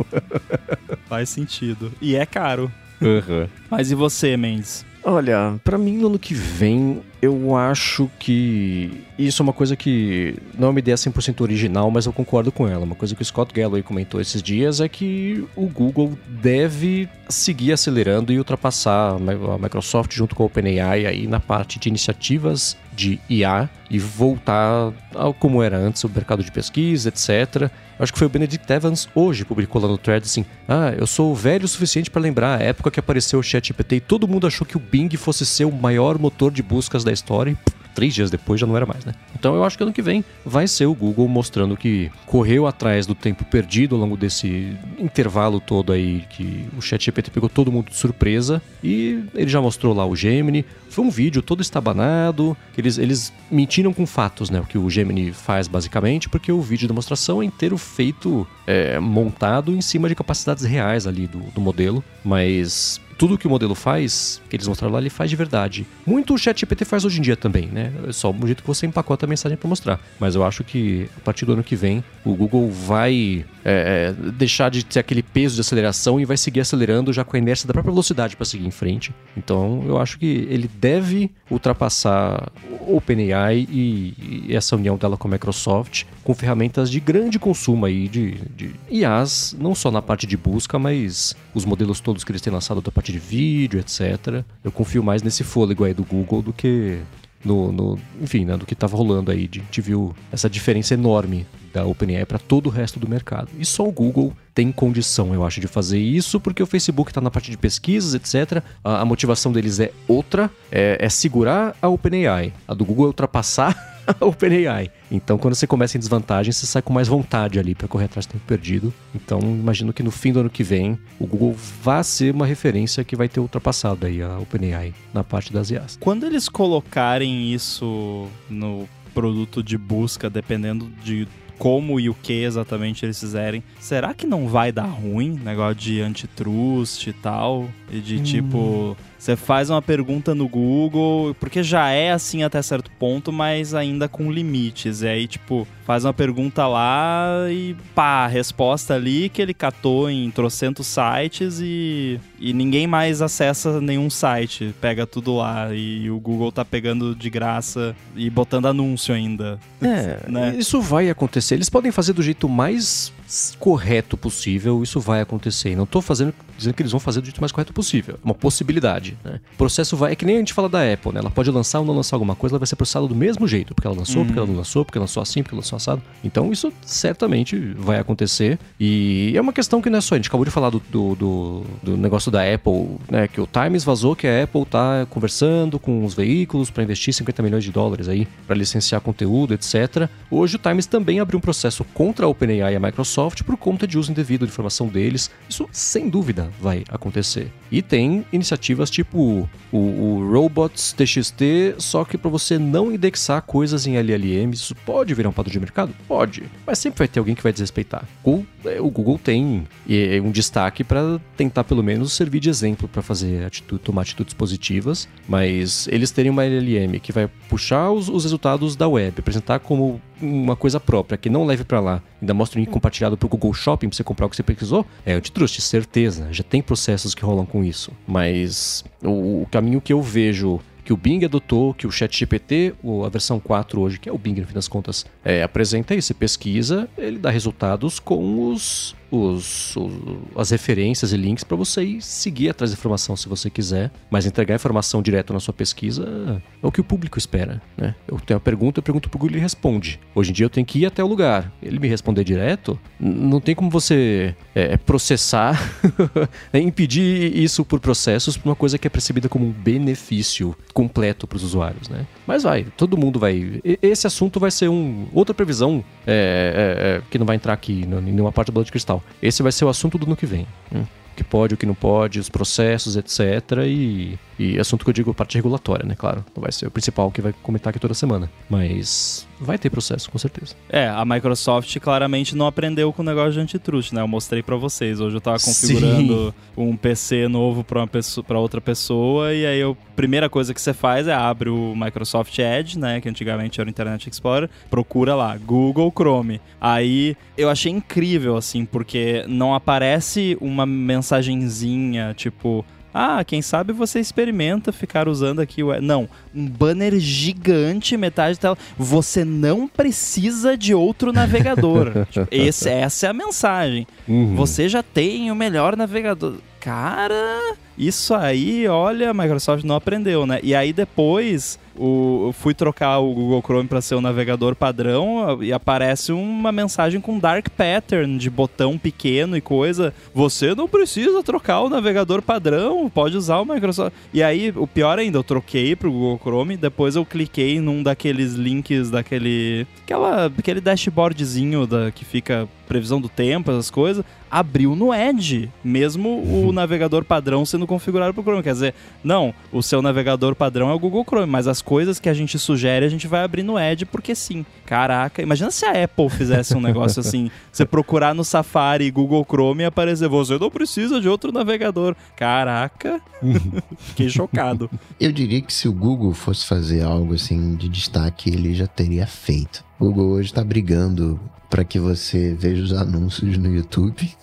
Faz 1.09 1.31
sentido. 1.31 1.91
E 2.01 2.15
é 2.15 2.25
caro. 2.25 2.71
Uhum. 3.01 3.49
Mas 3.69 3.91
e 3.91 3.97
você, 3.97 4.37
Mendes? 4.37 4.87
Olha, 5.03 5.61
para 5.65 5.77
mim 5.77 5.99
no 5.99 6.07
ano 6.07 6.19
que 6.19 6.33
vem, 6.33 7.03
eu 7.25 7.57
acho 7.57 8.11
que 8.19 9.03
isso 9.19 9.41
é 9.41 9.45
uma 9.45 9.53
coisa 9.53 9.75
que 9.75 10.37
não 10.59 10.69
é 10.69 10.71
uma 10.71 10.79
ideia 10.79 10.97
100% 10.97 11.41
original, 11.41 11.91
mas 11.91 12.05
eu 12.07 12.13
concordo 12.13 12.53
com 12.53 12.69
ela. 12.69 12.85
Uma 12.85 12.95
coisa 12.95 13.15
que 13.15 13.23
o 13.23 13.25
Scott 13.25 13.53
Galloway 13.55 13.83
comentou 13.83 14.21
esses 14.21 14.43
dias 14.43 14.81
é 14.81 14.89
que 14.89 15.45
o 15.57 15.67
Google 15.67 16.19
deve 16.29 17.09
seguir 17.29 17.73
acelerando 17.73 18.33
e 18.33 18.39
ultrapassar 18.39 19.15
a 19.15 19.59
Microsoft 19.59 20.13
junto 20.13 20.35
com 20.35 20.43
a 20.43 20.47
OpenAI 20.47 21.07
aí 21.07 21.27
na 21.27 21.41
parte 21.41 21.79
de 21.79 21.89
iniciativas 21.89 22.77
de 22.95 23.19
IA 23.29 23.69
e 23.91 23.99
voltar 23.99 24.93
ao 25.15 25.35
como 25.35 25.63
era 25.63 25.77
antes, 25.77 26.05
o 26.05 26.09
mercado 26.09 26.43
de 26.43 26.51
pesquisa, 26.51 27.09
etc. 27.09 27.71
Acho 27.99 28.13
que 28.13 28.19
foi 28.19 28.27
o 28.27 28.31
Benedict 28.31 28.73
Evans 28.73 29.09
hoje 29.15 29.45
publicou 29.45 29.81
lá 29.83 29.89
no 29.89 29.99
thread 29.99 30.25
assim: 30.25 30.45
"Ah, 30.69 30.93
eu 30.97 31.07
sou 31.07 31.35
velho 31.35 31.65
o 31.65 31.69
suficiente 31.69 32.11
para 32.11 32.23
lembrar 32.23 32.61
a 32.61 32.63
época 32.63 32.91
que 32.91 33.01
apareceu 33.01 33.39
o 33.39 33.43
ChatGPT 33.43 33.97
e 33.97 34.01
todo 34.01 34.29
mundo 34.29 34.47
achou 34.47 34.67
que 34.67 34.77
o 34.77 34.81
Bing 34.81 35.09
fosse 35.17 35.45
ser 35.45 35.65
o 35.65 35.73
maior 35.73 36.19
motor 36.19 36.53
de 36.53 36.63
buscas 36.63 37.05
da 37.05 37.13
história". 37.15 37.53
E, 37.53 37.85
três 37.95 38.13
dias 38.13 38.31
depois 38.31 38.61
já 38.61 38.67
não 38.67 38.77
era 38.77 38.85
mais, 38.85 39.05
né? 39.05 39.15
Então 39.39 39.55
eu 39.55 39.65
acho 39.65 39.77
que 39.77 39.83
ano 39.83 39.93
que 39.93 40.03
vem 40.03 40.25
vai 40.45 40.67
ser 40.67 40.87
o 40.87 40.95
Google 40.95 41.29
mostrando 41.29 41.77
que 41.77 42.11
correu 42.27 42.67
atrás 42.67 43.07
do 43.07 43.15
tempo 43.15 43.45
perdido 43.45 43.95
ao 43.95 44.01
longo 44.01 44.17
desse 44.17 44.77
intervalo 44.99 45.61
todo 45.61 45.93
aí 45.93 46.25
que 46.31 46.67
o 46.77 46.83
ChatGPT 46.83 47.31
pegou 47.31 47.49
todo 47.49 47.71
mundo 47.71 47.91
de 47.91 47.97
surpresa 47.97 48.61
e 48.83 49.23
ele 49.35 49.49
já 49.49 49.61
mostrou 49.61 49.95
lá 49.95 50.05
o 50.05 50.17
Gemini. 50.17 50.65
Foi 50.91 51.05
um 51.05 51.11
vídeo 51.11 51.43
todo 51.43 51.61
estabanado, 51.61 52.57
eles, 52.77 52.99
eles 52.99 53.33
mentiram 53.51 53.93
com 53.93 54.07
fatos, 54.07 54.51
né? 54.51 54.61
O 54.61 54.65
que 54.65 54.79
o 54.79 54.91
Gemini 54.91 55.33
faz 55.33 55.69
basicamente, 55.69 56.29
porque 56.29 56.51
o 56.53 56.61
vídeo 56.61 56.83
de 56.83 56.89
demonstração 56.89 57.43
é 57.43 57.45
inteiro 57.45 57.77
feito, 57.77 58.47
é, 58.67 58.99
montado 58.99 59.73
em 59.73 59.81
cima 59.81 60.09
de 60.09 60.15
capacidades 60.15 60.65
reais 60.65 61.07
ali 61.07 61.27
do, 61.27 61.41
do 61.51 61.61
modelo. 61.61 62.03
Mas 62.25 63.01
tudo 63.17 63.39
que 63.39 63.47
o 63.47 63.51
modelo 63.51 63.75
faz, 63.75 64.41
que 64.49 64.57
eles 64.57 64.67
mostraram 64.67 64.95
lá, 64.95 65.01
ele 65.01 65.11
faz 65.11 65.31
de 65.31 65.37
verdade. 65.37 65.87
Muito 66.07 66.35
o 66.35 66.39
ChatGPT 66.39 66.85
faz 66.85 67.05
hoje 67.05 67.19
em 67.19 67.23
dia 67.23 67.37
também, 67.37 67.67
né? 67.67 67.93
É 68.09 68.13
só 68.13 68.31
o 68.31 68.47
jeito 68.47 68.63
que 68.63 68.67
você 68.67 68.87
empacota 68.87 69.27
a 69.27 69.29
mensagem 69.29 69.57
para 69.57 69.69
mostrar. 69.69 70.01
Mas 70.19 70.35
eu 70.35 70.45
acho 70.45 70.65
que 70.65 71.09
a 71.17 71.21
partir 71.21 71.45
do 71.45 71.53
ano 71.53 71.63
que 71.63 71.77
vem, 71.77 72.03
o 72.25 72.35
Google 72.35 72.71
vai 72.71 73.45
é, 73.65 74.15
é, 74.15 74.31
deixar 74.33 74.71
de 74.71 74.85
ter 74.85 75.01
aquele 75.01 75.23
peso 75.23 75.55
de 75.55 75.61
aceleração 75.61 76.21
e 76.21 76.25
vai 76.25 76.37
seguir 76.37 76.61
acelerando 76.61 77.13
já 77.13 77.25
com 77.25 77.37
a 77.37 77.39
inércia 77.39 77.67
da 77.67 77.73
própria 77.73 77.93
velocidade 77.93 78.37
para 78.37 78.45
seguir 78.45 78.67
em 78.67 78.71
frente. 78.71 79.13
Então 79.37 79.83
eu 79.87 79.99
acho 79.99 80.19
que 80.19 80.47
ele 80.51 80.69
deve 80.69 81.31
ultrapassar 81.51 82.51
o 82.87 82.97
OpenAI 82.97 83.67
e, 83.71 84.47
e 84.49 84.57
essa 84.57 84.77
união 84.77 84.97
dela 84.97 85.17
com 85.17 85.29
a 85.29 85.31
Microsoft 85.31 86.05
com 86.23 86.35
ferramentas 86.35 86.91
de 86.91 86.99
grande 87.01 87.39
consumo 87.39 87.85
aí 87.85 88.09
de, 88.09 88.33
de 88.57 88.75
IAs, 88.91 89.55
não 89.59 89.75
só 89.75 89.91
na 89.91 90.01
parte 90.01 90.27
de 90.27 90.37
busca, 90.37 90.79
mas 90.79 91.37
os 91.55 91.65
modelos 91.65 92.01
todos 92.01 92.25
que 92.25 92.33
eles 92.33 92.41
têm 92.41 92.53
lançado 92.53 92.81
da 92.81 92.91
parte 92.91 93.04
de 93.13 93.19
vídeo, 93.19 93.81
etc. 93.81 94.45
Eu 94.63 94.73
confio 94.73 95.03
mais 95.03 95.23
nesse 95.23 95.45
fôlego 95.45 95.85
aí 95.85 95.95
do 95.95 96.05
Google 96.05 96.43
do 96.43 96.53
que 96.53 96.99
no, 97.45 97.71
no, 97.71 97.99
enfim, 98.21 98.45
né, 98.45 98.57
do 98.57 98.65
que 98.65 98.75
estava 98.75 98.97
rolando 98.97 99.31
aí. 99.31 99.49
A 99.53 99.59
gente 99.59 99.81
viu 99.81 100.15
essa 100.33 100.49
diferença 100.49 100.95
enorme 100.95 101.47
da 101.73 101.85
OpenAI 101.85 102.25
para 102.25 102.39
todo 102.39 102.69
o 102.69 102.71
resto 102.71 103.01
do 103.01 103.09
mercado. 103.09 103.49
E 103.59 103.65
só 103.65 103.87
o 103.87 103.93
Google 103.93 104.33
tem 104.55 104.71
condição, 104.71 105.35
eu 105.35 105.45
acho, 105.45 105.61
de 105.61 105.67
fazer 105.67 105.99
isso, 105.99 106.39
porque 106.39 106.63
o 106.63 106.67
Facebook 106.67 107.11
está 107.11 107.21
na 107.21 107.31
parte 107.31 107.51
de 107.51 107.59
pesquisas, 107.59 108.15
etc. 108.15 108.63
A, 108.83 109.01
a 109.01 109.05
motivação 109.05 109.53
deles 109.53 109.81
é 109.81 109.91
outra, 110.07 110.51
é, 110.71 110.97
é 111.01 111.09
segurar 111.09 111.77
a 111.83 111.89
OpenAI. 111.89 112.53
A 112.67 112.75
do 112.75 112.85
Google 112.85 113.07
é 113.07 113.09
ultrapassar 113.09 113.94
OpenAI. 114.21 114.91
Então, 115.11 115.39
quando 115.39 115.55
você 115.55 115.67
começa 115.67 115.97
em 115.97 116.01
desvantagem, 116.01 116.53
você 116.53 116.67
sai 116.67 116.83
com 116.83 116.93
mais 116.93 117.09
vontade 117.09 117.59
ali 117.59 117.75
para 117.75 117.89
correr 117.89 118.07
atrás 118.07 118.27
do 118.27 118.33
tempo 118.33 118.45
perdido. 118.47 118.93
Então, 119.15 119.41
imagino 119.41 119.93
que 119.93 120.03
no 120.03 120.11
fim 120.11 120.33
do 120.33 120.41
ano 120.41 120.51
que 120.51 120.63
vem, 120.63 120.99
o 121.19 121.27
Google 121.27 121.55
vá 121.83 122.03
ser 122.03 122.35
uma 122.35 122.47
referência 122.47 123.05
que 123.05 123.17
vai 123.17 123.29
ter 123.29 123.41
ultrapassado 123.41 124.07
aí 124.07 124.23
a 124.23 124.39
OpenAI 124.39 124.95
na 125.13 125.23
parte 125.23 125.53
das 125.53 125.71
IAs. 125.71 125.97
Quando 126.01 126.27
eles 126.27 126.49
colocarem 126.49 127.53
isso 127.53 128.29
no 128.49 128.89
produto 129.15 129.63
de 129.63 129.79
busca, 129.79 130.29
dependendo 130.29 130.91
de 131.03 131.29
como 131.59 131.99
e 131.99 132.09
o 132.09 132.15
que 132.15 132.33
exatamente 132.33 133.05
eles 133.05 133.19
fizerem. 133.19 133.63
Será 133.81 134.15
que 134.15 134.27
não 134.27 134.49
vai 134.49 134.73
dar 134.73 134.87
ruim? 134.87 135.39
Negócio 135.43 135.75
de 135.75 136.01
antitrust 136.01 137.07
e 137.07 137.13
tal? 137.13 137.69
E 137.91 138.01
de 138.01 138.17
hum. 138.17 138.23
tipo 138.23 138.97
você 139.25 139.37
faz 139.37 139.71
uma 139.71 139.81
pergunta 139.81 140.35
no 140.35 140.47
Google, 140.47 141.35
porque 141.41 141.63
já 141.63 141.89
é 141.89 142.13
assim 142.13 142.43
até 142.43 142.61
certo 142.61 142.91
ponto, 142.99 143.33
mas 143.33 143.73
ainda 143.73 144.07
com 144.07 144.31
limites. 144.31 145.01
E 145.01 145.09
aí, 145.09 145.27
tipo, 145.27 145.67
faz 145.85 146.05
uma 146.05 146.13
pergunta 146.13 146.67
lá 146.67 147.47
e 147.51 147.77
pá, 147.95 148.27
resposta 148.27 148.95
ali 148.95 149.29
que 149.29 149.41
ele 149.41 149.55
catou 149.55 150.11
em 150.11 150.31
trocentos 150.31 150.87
sites 150.87 151.61
e, 151.61 152.19
e 152.39 152.53
ninguém 152.53 152.87
mais 152.87 153.23
acessa 153.23 153.81
nenhum 153.81 154.09
site. 154.09 154.75
Pega 154.81 155.07
tudo 155.07 155.37
lá 155.37 155.75
e 155.75 156.11
o 156.11 156.19
Google 156.19 156.51
tá 156.51 156.65
pegando 156.65 157.15
de 157.15 157.29
graça 157.29 157.95
e 158.17 158.29
botando 158.31 158.67
anúncio 158.67 159.15
ainda. 159.15 159.59
É, 159.83 160.19
né? 160.31 160.57
isso 160.59 160.81
vai 160.81 161.11
acontecer. 161.11 161.55
Eles 161.55 161.69
podem 161.69 161.93
fazer 161.93 162.13
do 162.13 162.23
jeito 162.23 162.49
mais 162.49 163.13
correto 163.59 164.17
possível, 164.17 164.83
isso 164.83 165.01
vai 165.01 165.21
acontecer. 165.21 165.71
E 165.71 165.77
não 165.77 165.85
estou 165.85 166.01
fazendo, 166.01 166.35
dizendo 166.57 166.75
que 166.75 166.83
eles 166.83 166.93
vão 166.93 167.01
fazer 167.01 167.21
do 167.21 167.25
jeito 167.25 167.41
mais 167.41 167.53
correto 167.53 167.73
possível. 167.73 168.15
É 168.15 168.25
uma 168.25 168.35
possibilidade. 168.35 169.17
Né? 169.25 169.41
O 169.55 169.57
processo 169.57 169.97
vai. 169.97 170.13
É 170.13 170.17
que 170.17 170.25
nem 170.25 170.37
a 170.37 170.39
gente 170.39 170.53
fala 170.53 170.69
da 170.69 170.93
Apple, 170.93 171.13
né? 171.13 171.21
Ela 171.21 171.31
pode 171.31 171.51
lançar 171.51 171.81
ou 171.81 171.87
não 171.87 171.95
lançar 171.95 172.17
alguma 172.17 172.35
coisa, 172.35 172.55
ela 172.55 172.59
vai 172.59 172.67
ser 172.67 172.77
processada 172.77 173.07
do 173.07 173.15
mesmo 173.15 173.47
jeito. 173.49 173.75
Porque 173.75 173.87
ela 173.87 173.97
lançou, 173.97 174.25
porque 174.25 174.39
ela 174.39 174.47
não 174.47 174.57
lançou, 174.57 174.85
porque 174.85 174.99
ela 174.99 175.05
lançou 175.05 175.23
assim, 175.23 175.43
porque 175.43 175.55
ela 175.55 175.61
lançou 175.61 175.77
assado. 175.77 176.03
Então 176.23 176.53
isso 176.53 176.73
certamente 176.83 177.57
vai 177.77 177.99
acontecer. 177.99 178.59
E 178.79 179.33
é 179.35 179.41
uma 179.41 179.53
questão 179.53 179.83
que 179.83 179.91
não 179.91 179.99
é 179.99 180.01
só. 180.01 180.15
A 180.15 180.19
gente 180.19 180.29
acabou 180.29 180.45
de 180.45 180.51
falar 180.51 180.71
do, 180.71 180.81
do, 180.91 181.15
do, 181.15 181.63
do 181.83 181.97
negócio 181.97 182.31
da 182.31 182.43
Apple, 182.43 182.97
né? 183.11 183.27
Que 183.29 183.41
o 183.41 183.47
Times 183.47 183.85
vazou 183.85 184.15
que 184.15 184.27
a 184.27 184.45
Apple 184.45 184.63
está 184.63 185.07
conversando 185.11 185.79
com 185.79 186.05
os 186.05 186.15
veículos 186.15 186.71
para 186.71 186.83
investir 186.83 187.13
50 187.13 187.43
milhões 187.43 187.65
de 187.65 187.73
dólares 187.73 188.09
aí 188.09 188.27
para 188.47 188.55
licenciar 188.55 189.01
conteúdo, 189.01 189.55
etc. 189.55 190.09
Hoje 190.31 190.57
o 190.57 190.59
Times 190.59 190.87
também 190.87 191.21
abriu 191.21 191.39
um 191.39 191.43
processo 191.43 191.85
contra 191.93 192.27
a 192.27 192.29
OpenAI 192.29 192.75
e 192.75 192.77
a 192.77 192.81
Microsoft 192.81 193.24
Microsoft 193.25 193.43
por 193.43 193.57
conta 193.57 193.87
de 193.87 193.99
uso 193.99 194.11
indevido 194.11 194.45
de 194.45 194.53
informação 194.53 194.89
deles. 194.89 195.31
Isso 195.49 195.69
sem 195.73 196.09
dúvida 196.09 196.51
vai 196.61 196.85
acontecer. 196.89 197.51
E 197.75 197.83
tem 197.83 198.25
iniciativas 198.33 198.89
tipo 198.89 199.49
o, 199.73 199.77
o 199.77 200.31
Robots 200.33 200.93
TXT, 200.93 201.75
só 201.79 202.05
que 202.05 202.17
para 202.17 202.31
você 202.31 202.57
não 202.57 202.93
indexar 202.93 203.43
coisas 203.43 203.85
em 203.85 203.97
LLM, 203.97 204.53
isso 204.53 204.77
pode 204.87 205.13
virar 205.13 205.29
um 205.29 205.33
padrão 205.33 205.51
de 205.51 205.59
mercado? 205.59 205.93
Pode. 206.07 206.45
Mas 206.65 206.79
sempre 206.79 206.99
vai 206.99 207.09
ter 207.09 207.19
alguém 207.19 207.35
que 207.35 207.43
vai 207.43 207.53
desrespeitar. 207.53 208.05
O, 208.23 208.45
é, 208.65 208.81
o 208.81 208.89
Google 208.89 209.19
tem 209.19 209.67
é, 209.91 210.21
um 210.21 210.31
destaque 210.31 210.85
para 210.85 211.21
tentar 211.37 211.65
pelo 211.65 211.83
menos 211.83 212.13
servir 212.13 212.39
de 212.39 212.49
exemplo 212.49 212.87
para 212.87 213.03
fazer 213.03 213.45
atitude, 213.45 213.83
tomar 213.83 214.03
atitudes 214.03 214.35
positivas, 214.35 215.09
mas 215.29 215.89
eles 215.89 216.13
terem 216.13 216.31
uma 216.31 216.45
LLM 216.45 217.01
que 217.01 217.11
vai 217.11 217.29
puxar 217.49 217.91
os, 217.91 218.09
os 218.09 218.23
resultados 218.23 218.77
da 218.77 218.87
web, 218.87 219.19
apresentar 219.19 219.59
como 219.59 220.01
uma 220.21 220.57
coisa 220.57 220.79
própria, 220.79 221.19
que 221.19 221.29
não 221.29 221.45
leve 221.45 221.65
para 221.65 221.81
lá, 221.81 222.03
ainda 222.21 222.33
mostra 222.33 222.59
o 222.59 222.61
link 222.61 222.71
compartilhado 222.71 223.17
pro 223.17 223.29
Google 223.29 223.53
Shopping 223.53 223.89
pra 223.89 223.97
você 223.97 224.05
comprar 224.05 224.27
o 224.27 224.31
que 224.31 224.37
você 224.37 224.43
pesquisou, 224.43 224.87
é 225.05 225.15
antitrust, 225.15 225.61
certeza. 225.61 226.29
Já 226.31 226.43
tem 226.43 226.63
processos 226.63 227.15
que 227.15 227.25
rolam 227.25 227.45
com 227.45 227.64
isso. 227.65 227.93
Mas 228.07 228.85
o, 229.03 229.43
o 229.43 229.49
caminho 229.51 229.81
que 229.81 229.93
eu 229.93 230.03
vejo 230.03 230.61
que 230.85 230.93
o 230.93 230.97
Bing 230.97 231.25
adotou, 231.25 231.73
que 231.73 231.87
o 231.87 231.91
ChatGPT, 231.91 232.75
a 233.05 233.09
versão 233.09 233.41
4 233.41 233.81
hoje, 233.81 233.99
que 233.99 234.09
é 234.09 234.13
o 234.13 234.19
Bing 234.19 234.39
no 234.41 234.47
fim 234.47 234.53
das 234.53 234.69
contas, 234.69 235.07
é, 235.25 235.43
apresenta 235.43 235.95
isso. 235.95 236.09
Você 236.09 236.15
pesquisa, 236.15 236.89
ele 236.99 237.19
dá 237.19 237.31
resultados 237.31 237.99
com 237.99 238.51
os 238.51 238.95
os, 239.17 239.77
os, 239.77 239.93
as 240.37 240.51
referências 240.51 241.13
e 241.13 241.17
links 241.17 241.45
para 241.45 241.57
você 241.57 241.83
ir 241.83 242.03
seguir 242.03 242.51
atrás 242.51 242.71
da 242.71 242.77
informação 242.77 243.17
se 243.17 243.29
você 243.29 243.51
quiser, 243.51 243.91
mas 244.11 244.27
entregar 244.27 244.55
informação 244.55 245.03
direto 245.03 245.33
na 245.33 245.41
sua 245.41 245.55
pesquisa 245.55 246.43
é 246.63 246.67
o 246.67 246.73
que 246.73 246.81
o 246.81 246.85
público 246.85 247.19
espera, 247.19 247.61
né? 247.77 247.95
Eu 248.07 248.19
tenho 248.21 248.37
uma 248.37 248.45
pergunta, 248.45 248.79
eu 248.79 248.83
pergunto 248.83 249.09
pro 249.09 249.19
Google 249.19 249.35
e 249.35 249.39
ele 249.39 249.43
responde. 249.43 250.01
Hoje 250.15 250.31
em 250.31 250.33
dia 250.33 250.47
eu 250.47 250.51
tenho 250.51 250.67
que 250.67 250.81
ir 250.81 250.87
até 250.87 251.03
o 251.03 251.07
lugar. 251.07 251.53
Ele 251.63 251.79
me 251.79 251.89
responder 251.89 252.25
direto, 252.25 252.79
não 252.99 253.41
tem 253.41 253.55
como 253.55 253.71
você 253.71 254.35
é, 254.55 254.77
processar, 254.77 255.61
né? 256.53 256.61
impedir 256.61 257.37
isso 257.37 257.65
por 257.65 257.81
processos 257.81 258.37
para 258.37 258.49
uma 258.49 258.57
coisa 258.57 258.79
que 258.79 258.87
é 258.87 258.91
percebida 258.91 259.29
como 259.29 259.47
um 259.47 259.53
benefício 259.53 260.57
completo 260.73 261.27
para 261.27 261.37
os 261.37 261.43
usuários, 261.43 261.89
né? 261.89 262.07
Mas 262.27 262.43
vai, 262.43 262.65
todo 262.77 262.97
mundo 262.97 263.19
vai. 263.19 263.61
Esse 263.83 264.07
assunto 264.07 264.41
vai 264.41 264.51
ser 264.51 264.69
um 264.69 265.07
outra 265.13 265.35
previsão 265.35 265.85
é, 266.07 266.97
é, 266.97 266.97
é 266.97 267.03
que 267.11 267.19
não 267.19 267.27
vai 267.27 267.37
entrar 267.37 267.53
aqui 267.53 267.83
em 267.83 268.01
nenhuma 268.01 268.33
parte 268.33 268.49
do 268.49 268.53
bola 268.53 268.65
de 268.65 268.73
cristal. 268.73 269.03
Esse 269.23 269.43
vai 269.43 269.53
ser 269.53 269.65
o 269.65 269.69
assunto 269.69 269.99
do 269.99 270.07
ano 270.07 270.17
que 270.17 270.27
vem. 270.27 270.47
Hum. 270.73 270.83
O 270.83 271.17
que 271.17 271.25
pode, 271.25 271.55
o 271.55 271.57
que 271.57 271.65
não 271.65 271.75
pode, 271.75 272.19
os 272.19 272.29
processos, 272.29 272.97
etc. 272.97 273.65
E 273.67 274.19
e 274.39 274.59
assunto 274.59 274.85
que 274.85 274.91
eu 274.91 274.95
digo 274.95 275.15
parte 275.15 275.37
regulatória, 275.37 275.87
né? 275.87 275.95
Claro, 275.97 276.25
não 276.35 276.43
vai 276.43 276.53
ser 276.53 276.67
o 276.67 276.71
principal 276.71 277.11
que 277.11 277.21
vai 277.21 277.35
comentar 277.43 277.71
aqui 277.71 277.79
toda 277.79 277.95
semana. 277.95 278.31
Mas 278.49 279.27
vai 279.41 279.59
ter 279.59 279.71
processo, 279.71 280.11
com 280.11 280.19
certeza. 280.19 280.55
É, 280.69 280.89
a 280.89 281.05
Microsoft 281.05 281.79
claramente 281.81 282.35
não 282.35 282.47
aprendeu 282.47 282.93
com 282.93 283.03
o 283.03 283.05
negócio 283.05 283.33
de 283.33 283.41
antitrust, 283.41 283.93
né? 283.93 284.01
Eu 284.01 284.09
mostrei 284.09 284.43
para 284.43 284.57
vocês. 284.57 285.01
Hoje 285.01 285.17
eu 285.17 285.21
tava 285.21 285.39
configurando 285.39 286.29
Sim. 286.29 286.35
um 286.57 286.77
PC 286.77 287.29
novo 287.29 287.63
para 287.63 287.81
uma 287.81 287.87
pessoa, 287.87 288.25
para 288.25 288.39
outra 288.39 288.61
pessoa 288.61 289.33
e 289.33 289.47
aí 289.47 289.63
a 289.63 289.75
primeira 289.95 290.29
coisa 290.29 290.53
que 290.53 290.61
você 290.61 290.73
faz 290.73 291.07
é 291.07 291.15
abre 291.15 291.49
o 291.49 291.75
Microsoft 291.77 292.37
Edge, 292.39 292.79
né, 292.79 293.01
que 293.01 293.09
antigamente 293.09 293.61
era 293.61 293.69
o 293.69 293.71
Internet 293.71 294.09
Explorer, 294.09 294.51
procura 294.71 295.15
lá 295.15 295.37
Google 295.37 295.93
Chrome. 295.95 296.41
Aí 296.61 297.17
eu 297.37 297.49
achei 297.49 297.71
incrível 297.71 298.37
assim, 298.37 298.65
porque 298.65 299.25
não 299.29 299.55
aparece 299.55 300.37
uma 300.41 300.67
mensagenzinha 300.67 302.15
tipo 302.15 302.65
ah, 302.95 303.25
quem 303.25 303.43
sabe 303.43 303.73
você 303.73 303.99
experimenta 303.99 304.71
ficar 304.71 305.09
usando 305.09 305.41
aqui 305.41 305.65
o. 305.65 305.81
Não, 305.81 306.09
um 306.33 306.47
banner 306.47 306.97
gigante, 307.01 307.97
metade 307.97 308.37
da 308.37 308.41
tela. 308.41 308.59
Você 308.79 309.25
não 309.25 309.67
precisa 309.67 310.57
de 310.57 310.73
outro 310.73 311.13
navegador. 311.13 311.91
esse, 312.31 312.69
essa 312.69 313.07
é 313.07 313.11
a 313.11 313.13
mensagem. 313.13 313.85
Uhum. 314.07 314.37
Você 314.37 314.69
já 314.69 314.81
tem 314.81 315.29
o 315.33 315.35
melhor 315.35 315.77
navegador. 315.77 316.35
Cara, 316.61 317.57
isso 317.77 318.15
aí, 318.15 318.69
olha, 318.69 319.11
a 319.11 319.15
Microsoft 319.15 319.65
não 319.65 319.75
aprendeu, 319.75 320.25
né? 320.25 320.39
E 320.43 320.55
aí 320.55 320.73
depois 320.73 321.59
o, 321.79 322.33
fui 322.33 322.55
trocar 322.55 322.99
o 322.99 323.13
Google 323.13 323.43
Chrome 323.43 323.69
para 323.69 323.81
ser 323.81 323.95
o 323.95 324.01
navegador 324.01 324.55
padrão 324.55 325.43
e 325.43 325.53
aparece 325.53 326.13
uma 326.13 326.53
mensagem 326.53 327.01
com 327.01 327.19
dark 327.19 327.49
pattern 327.51 328.19
de 328.19 328.31
botão 328.31 328.79
pequeno 328.79 329.37
e 329.37 329.41
coisa. 329.41 329.93
Você 330.15 330.55
não 330.55 330.69
precisa 330.69 331.23
trocar 331.23 331.61
o 331.61 331.69
navegador 331.69 332.23
padrão, 332.23 332.91
pode 332.91 333.17
usar 333.17 333.39
o 333.39 333.45
Microsoft. 333.45 333.95
E 334.13 334.23
aí, 334.23 334.53
o 334.57 334.67
pior 334.67 334.99
ainda, 334.99 335.19
eu 335.19 335.25
troquei 335.25 335.75
pro 335.75 335.91
Google 335.91 336.21
Chrome, 336.23 336.57
depois 336.57 336.97
eu 336.97 337.05
cliquei 337.05 337.61
num 337.61 337.83
daqueles 337.83 338.35
links 338.35 338.91
daquele 338.91 339.67
aquela 339.83 340.27
aquele 340.27 340.61
dashboardzinho 340.61 341.67
da 341.67 341.91
que 341.91 342.05
fica 342.05 342.49
previsão 342.65 343.01
do 343.01 343.09
tempo, 343.09 343.51
essas 343.51 343.71
coisas, 343.71 344.05
abriu 344.35 344.75
no 344.75 344.93
Edge, 344.93 345.49
mesmo 345.63 346.21
o 346.23 346.53
navegador 346.53 347.05
padrão 347.05 347.45
sendo 347.45 347.69
configurado 347.69 348.13
para 348.13 348.21
o 348.21 348.25
Chrome. 348.25 348.43
Quer 348.43 348.53
dizer, 348.53 348.75
não, 349.05 349.33
o 349.53 349.63
seu 349.63 349.81
navegador 349.81 350.35
padrão 350.35 350.69
é 350.71 350.75
o 350.75 350.79
Google 350.79 351.05
Chrome, 351.05 351.31
mas 351.31 351.47
as 351.47 351.63
coisas 351.63 352.01
que 352.01 352.09
a 352.09 352.15
gente 352.15 352.37
sugere, 352.37 352.85
a 352.85 352.89
gente 352.89 353.07
vai 353.07 353.23
abrir 353.23 353.45
no 353.45 353.57
Edge 353.57 353.85
porque 353.85 354.13
sim. 354.13 354.45
Caraca, 354.67 355.23
imagina 355.23 355.53
se 355.53 355.65
a 355.65 355.85
Apple 355.85 356.09
fizesse 356.11 356.57
um 356.57 356.61
negócio 356.61 356.99
assim, 356.99 357.31
você 357.53 357.65
procurar 357.65 358.13
no 358.13 358.25
Safari, 358.25 358.91
Google 358.91 359.25
Chrome 359.25 359.63
e 359.63 359.67
aparecer, 359.67 360.09
você 360.09 360.37
não 360.37 360.51
precisa 360.51 361.01
de 361.01 361.09
outro 361.09 361.31
navegador. 361.31 361.95
Caraca, 362.17 363.01
fiquei 363.79 364.09
chocado. 364.09 364.69
Eu 364.99 365.13
diria 365.13 365.41
que 365.43 365.53
se 365.53 365.69
o 365.69 365.73
Google 365.73 366.13
fosse 366.13 366.45
fazer 366.45 366.83
algo 366.83 367.15
assim 367.15 367.55
de 367.55 367.69
destaque, 367.69 368.31
ele 368.31 368.53
já 368.53 368.67
teria 368.67 369.07
feito. 369.07 369.65
O 369.79 369.87
Google 369.87 370.13
hoje 370.13 370.31
está 370.31 370.43
brigando 370.43 371.21
para 371.55 371.63
que 371.63 371.79
você 371.79 372.35
veja 372.35 372.65
os 372.65 372.73
anúncios 372.73 373.39
no 373.39 373.55
YouTube. 373.55 374.11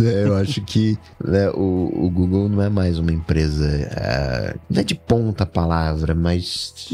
É, 0.00 0.24
eu 0.24 0.36
acho 0.36 0.60
que 0.62 0.98
né, 1.24 1.48
o, 1.50 2.06
o, 2.06 2.10
Google 2.10 2.48
não 2.48 2.60
é 2.60 2.68
mais 2.68 2.98
uma 2.98 3.12
empresa, 3.12 3.64
é, 3.68 4.56
não 4.68 4.80
é 4.80 4.84
de 4.84 4.96
ponta 4.96 5.46
palavra, 5.46 6.16
mas 6.16 6.88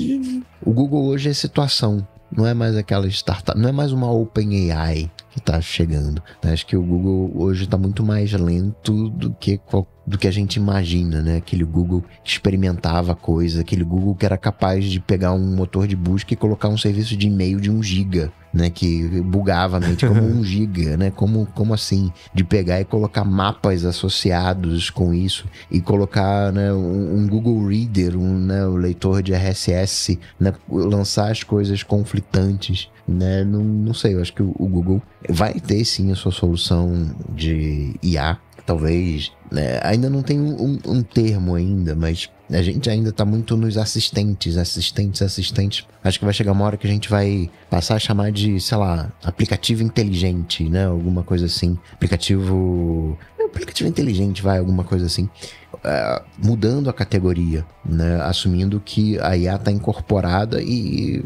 o 0.62 0.70
Google 0.70 1.06
hoje 1.06 1.30
é 1.30 1.32
situação. 1.32 2.06
Não 2.30 2.46
é 2.46 2.52
mais 2.52 2.76
aquela 2.76 3.06
startup, 3.08 3.58
não 3.58 3.68
é 3.68 3.72
mais 3.72 3.92
uma 3.92 4.10
OpenAI 4.10 5.10
que 5.30 5.38
está 5.38 5.60
chegando. 5.60 6.22
Acho 6.42 6.66
que 6.66 6.76
o 6.76 6.82
Google 6.82 7.32
hoje 7.34 7.64
está 7.64 7.78
muito 7.78 8.04
mais 8.04 8.32
lento 8.32 9.08
do 9.10 9.30
que 9.32 9.58
do 10.06 10.18
que 10.18 10.28
a 10.28 10.32
gente 10.32 10.56
imagina, 10.56 11.22
né? 11.22 11.36
Aquele 11.36 11.64
Google 11.64 12.04
que 12.22 12.30
experimentava 12.30 13.14
coisas, 13.14 13.60
aquele 13.60 13.84
Google 13.84 14.14
que 14.14 14.26
era 14.26 14.36
capaz 14.36 14.84
de 14.84 15.00
pegar 15.00 15.32
um 15.32 15.56
motor 15.56 15.86
de 15.86 15.96
busca 15.96 16.34
e 16.34 16.36
colocar 16.36 16.68
um 16.68 16.76
serviço 16.76 17.16
de 17.16 17.28
e-mail 17.28 17.60
de 17.60 17.70
um 17.70 17.82
giga, 17.82 18.30
né? 18.54 18.70
Que 18.70 19.20
bugava 19.20 19.76
a 19.78 19.80
mente 19.80 20.06
como 20.06 20.22
um 20.22 20.42
giga, 20.44 20.96
né? 20.96 21.10
Como, 21.10 21.46
como 21.54 21.74
assim? 21.74 22.12
De 22.32 22.44
pegar 22.44 22.80
e 22.80 22.84
colocar 22.84 23.24
mapas 23.24 23.84
associados 23.84 24.88
com 24.88 25.12
isso 25.12 25.46
e 25.70 25.80
colocar 25.80 26.52
né, 26.52 26.72
um, 26.72 27.16
um 27.18 27.26
Google 27.26 27.66
Reader, 27.66 28.16
um 28.16 28.38
né, 28.38 28.64
leitor 28.66 29.22
de 29.22 29.34
RSS, 29.34 30.18
né? 30.38 30.54
lançar 30.70 31.30
as 31.30 31.42
coisas 31.42 31.82
conflitantes 31.82 32.88
né? 33.06 33.44
Não, 33.44 33.62
não 33.62 33.94
sei, 33.94 34.14
eu 34.14 34.20
acho 34.20 34.32
que 34.32 34.42
o, 34.42 34.54
o 34.58 34.66
Google 34.66 35.02
vai 35.28 35.54
ter 35.54 35.84
sim 35.84 36.10
a 36.10 36.14
sua 36.14 36.32
solução 36.32 37.14
de 37.28 37.94
IA. 38.02 38.38
Talvez, 38.66 39.30
né? 39.52 39.78
ainda 39.82 40.08
não 40.08 40.22
tem 40.22 40.40
um, 40.40 40.78
um, 40.86 41.02
termo 41.02 41.54
ainda, 41.54 41.94
mas 41.94 42.30
a 42.50 42.62
gente 42.62 42.88
ainda 42.88 43.10
está 43.10 43.22
muito 43.22 43.58
nos 43.58 43.76
assistentes, 43.76 44.56
assistentes, 44.56 45.20
assistentes. 45.20 45.86
Acho 46.02 46.18
que 46.18 46.24
vai 46.24 46.32
chegar 46.32 46.52
uma 46.52 46.64
hora 46.64 46.78
que 46.78 46.86
a 46.86 46.90
gente 46.90 47.10
vai 47.10 47.50
passar 47.68 47.96
a 47.96 47.98
chamar 47.98 48.32
de, 48.32 48.58
sei 48.58 48.78
lá, 48.78 49.12
aplicativo 49.22 49.82
inteligente, 49.82 50.64
né? 50.66 50.86
Alguma 50.86 51.22
coisa 51.22 51.44
assim. 51.44 51.78
Aplicativo. 51.92 53.18
Aplicativo 53.38 53.88
inteligente, 53.88 54.42
vai, 54.42 54.58
alguma 54.58 54.82
coisa 54.82 55.04
assim. 55.04 55.28
Uh, 55.74 56.24
mudando 56.38 56.88
a 56.88 56.92
categoria, 56.94 57.66
né? 57.84 58.18
Assumindo 58.22 58.80
que 58.80 59.18
a 59.20 59.36
IA 59.36 59.56
está 59.56 59.70
incorporada 59.70 60.62
e 60.62 61.22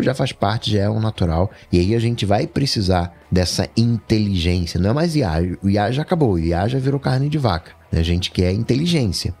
já 0.00 0.14
faz 0.14 0.32
parte, 0.32 0.72
já 0.72 0.82
é 0.82 0.90
um 0.90 1.00
natural. 1.00 1.50
E 1.70 1.78
aí 1.78 1.94
a 1.94 1.98
gente 1.98 2.24
vai 2.24 2.46
precisar 2.46 3.14
dessa 3.30 3.68
inteligência. 3.76 4.80
Não 4.80 4.90
é 4.90 4.92
mais 4.92 5.16
IA. 5.16 5.32
O 5.62 5.68
IA 5.68 5.90
já 5.92 6.02
acabou. 6.02 6.32
O 6.32 6.38
IA 6.38 6.68
já 6.68 6.78
virou 6.78 7.00
carne 7.00 7.28
de 7.28 7.38
vaca. 7.38 7.72
A 7.92 8.02
gente 8.02 8.30
quer 8.30 8.52
inteligência. 8.52 9.34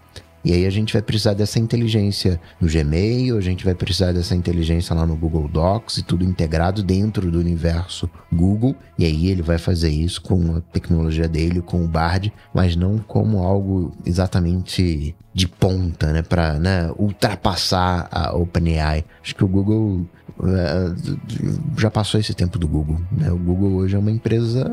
E 0.44 0.52
aí 0.52 0.66
a 0.66 0.70
gente 0.70 0.92
vai 0.92 1.02
precisar 1.02 1.34
dessa 1.34 1.58
inteligência 1.58 2.40
no 2.60 2.68
Gmail, 2.68 3.36
a 3.36 3.40
gente 3.40 3.64
vai 3.64 3.74
precisar 3.74 4.12
dessa 4.12 4.34
inteligência 4.34 4.94
lá 4.94 5.06
no 5.06 5.16
Google 5.16 5.48
Docs 5.48 5.98
e 5.98 6.02
tudo 6.02 6.24
integrado 6.24 6.82
dentro 6.82 7.30
do 7.30 7.38
universo 7.38 8.10
Google. 8.32 8.74
E 8.98 9.04
aí 9.04 9.28
ele 9.28 9.42
vai 9.42 9.58
fazer 9.58 9.90
isso 9.90 10.20
com 10.20 10.56
a 10.56 10.60
tecnologia 10.60 11.28
dele, 11.28 11.60
com 11.60 11.84
o 11.84 11.88
Bard, 11.88 12.32
mas 12.52 12.74
não 12.74 12.98
como 12.98 13.38
algo 13.38 13.92
exatamente 14.04 15.14
de 15.34 15.48
ponta, 15.48 16.12
né, 16.12 16.22
para 16.22 16.58
né, 16.58 16.92
ultrapassar 16.98 18.08
a 18.10 18.36
OpenAI. 18.36 19.04
Acho 19.22 19.34
que 19.34 19.44
o 19.44 19.48
Google 19.48 20.06
é, 20.42 21.80
já 21.80 21.90
passou 21.90 22.20
esse 22.20 22.34
tempo 22.34 22.58
do 22.58 22.68
Google. 22.68 23.00
Né? 23.10 23.30
O 23.30 23.38
Google 23.38 23.72
hoje 23.74 23.96
é 23.96 23.98
uma 23.98 24.10
empresa 24.10 24.70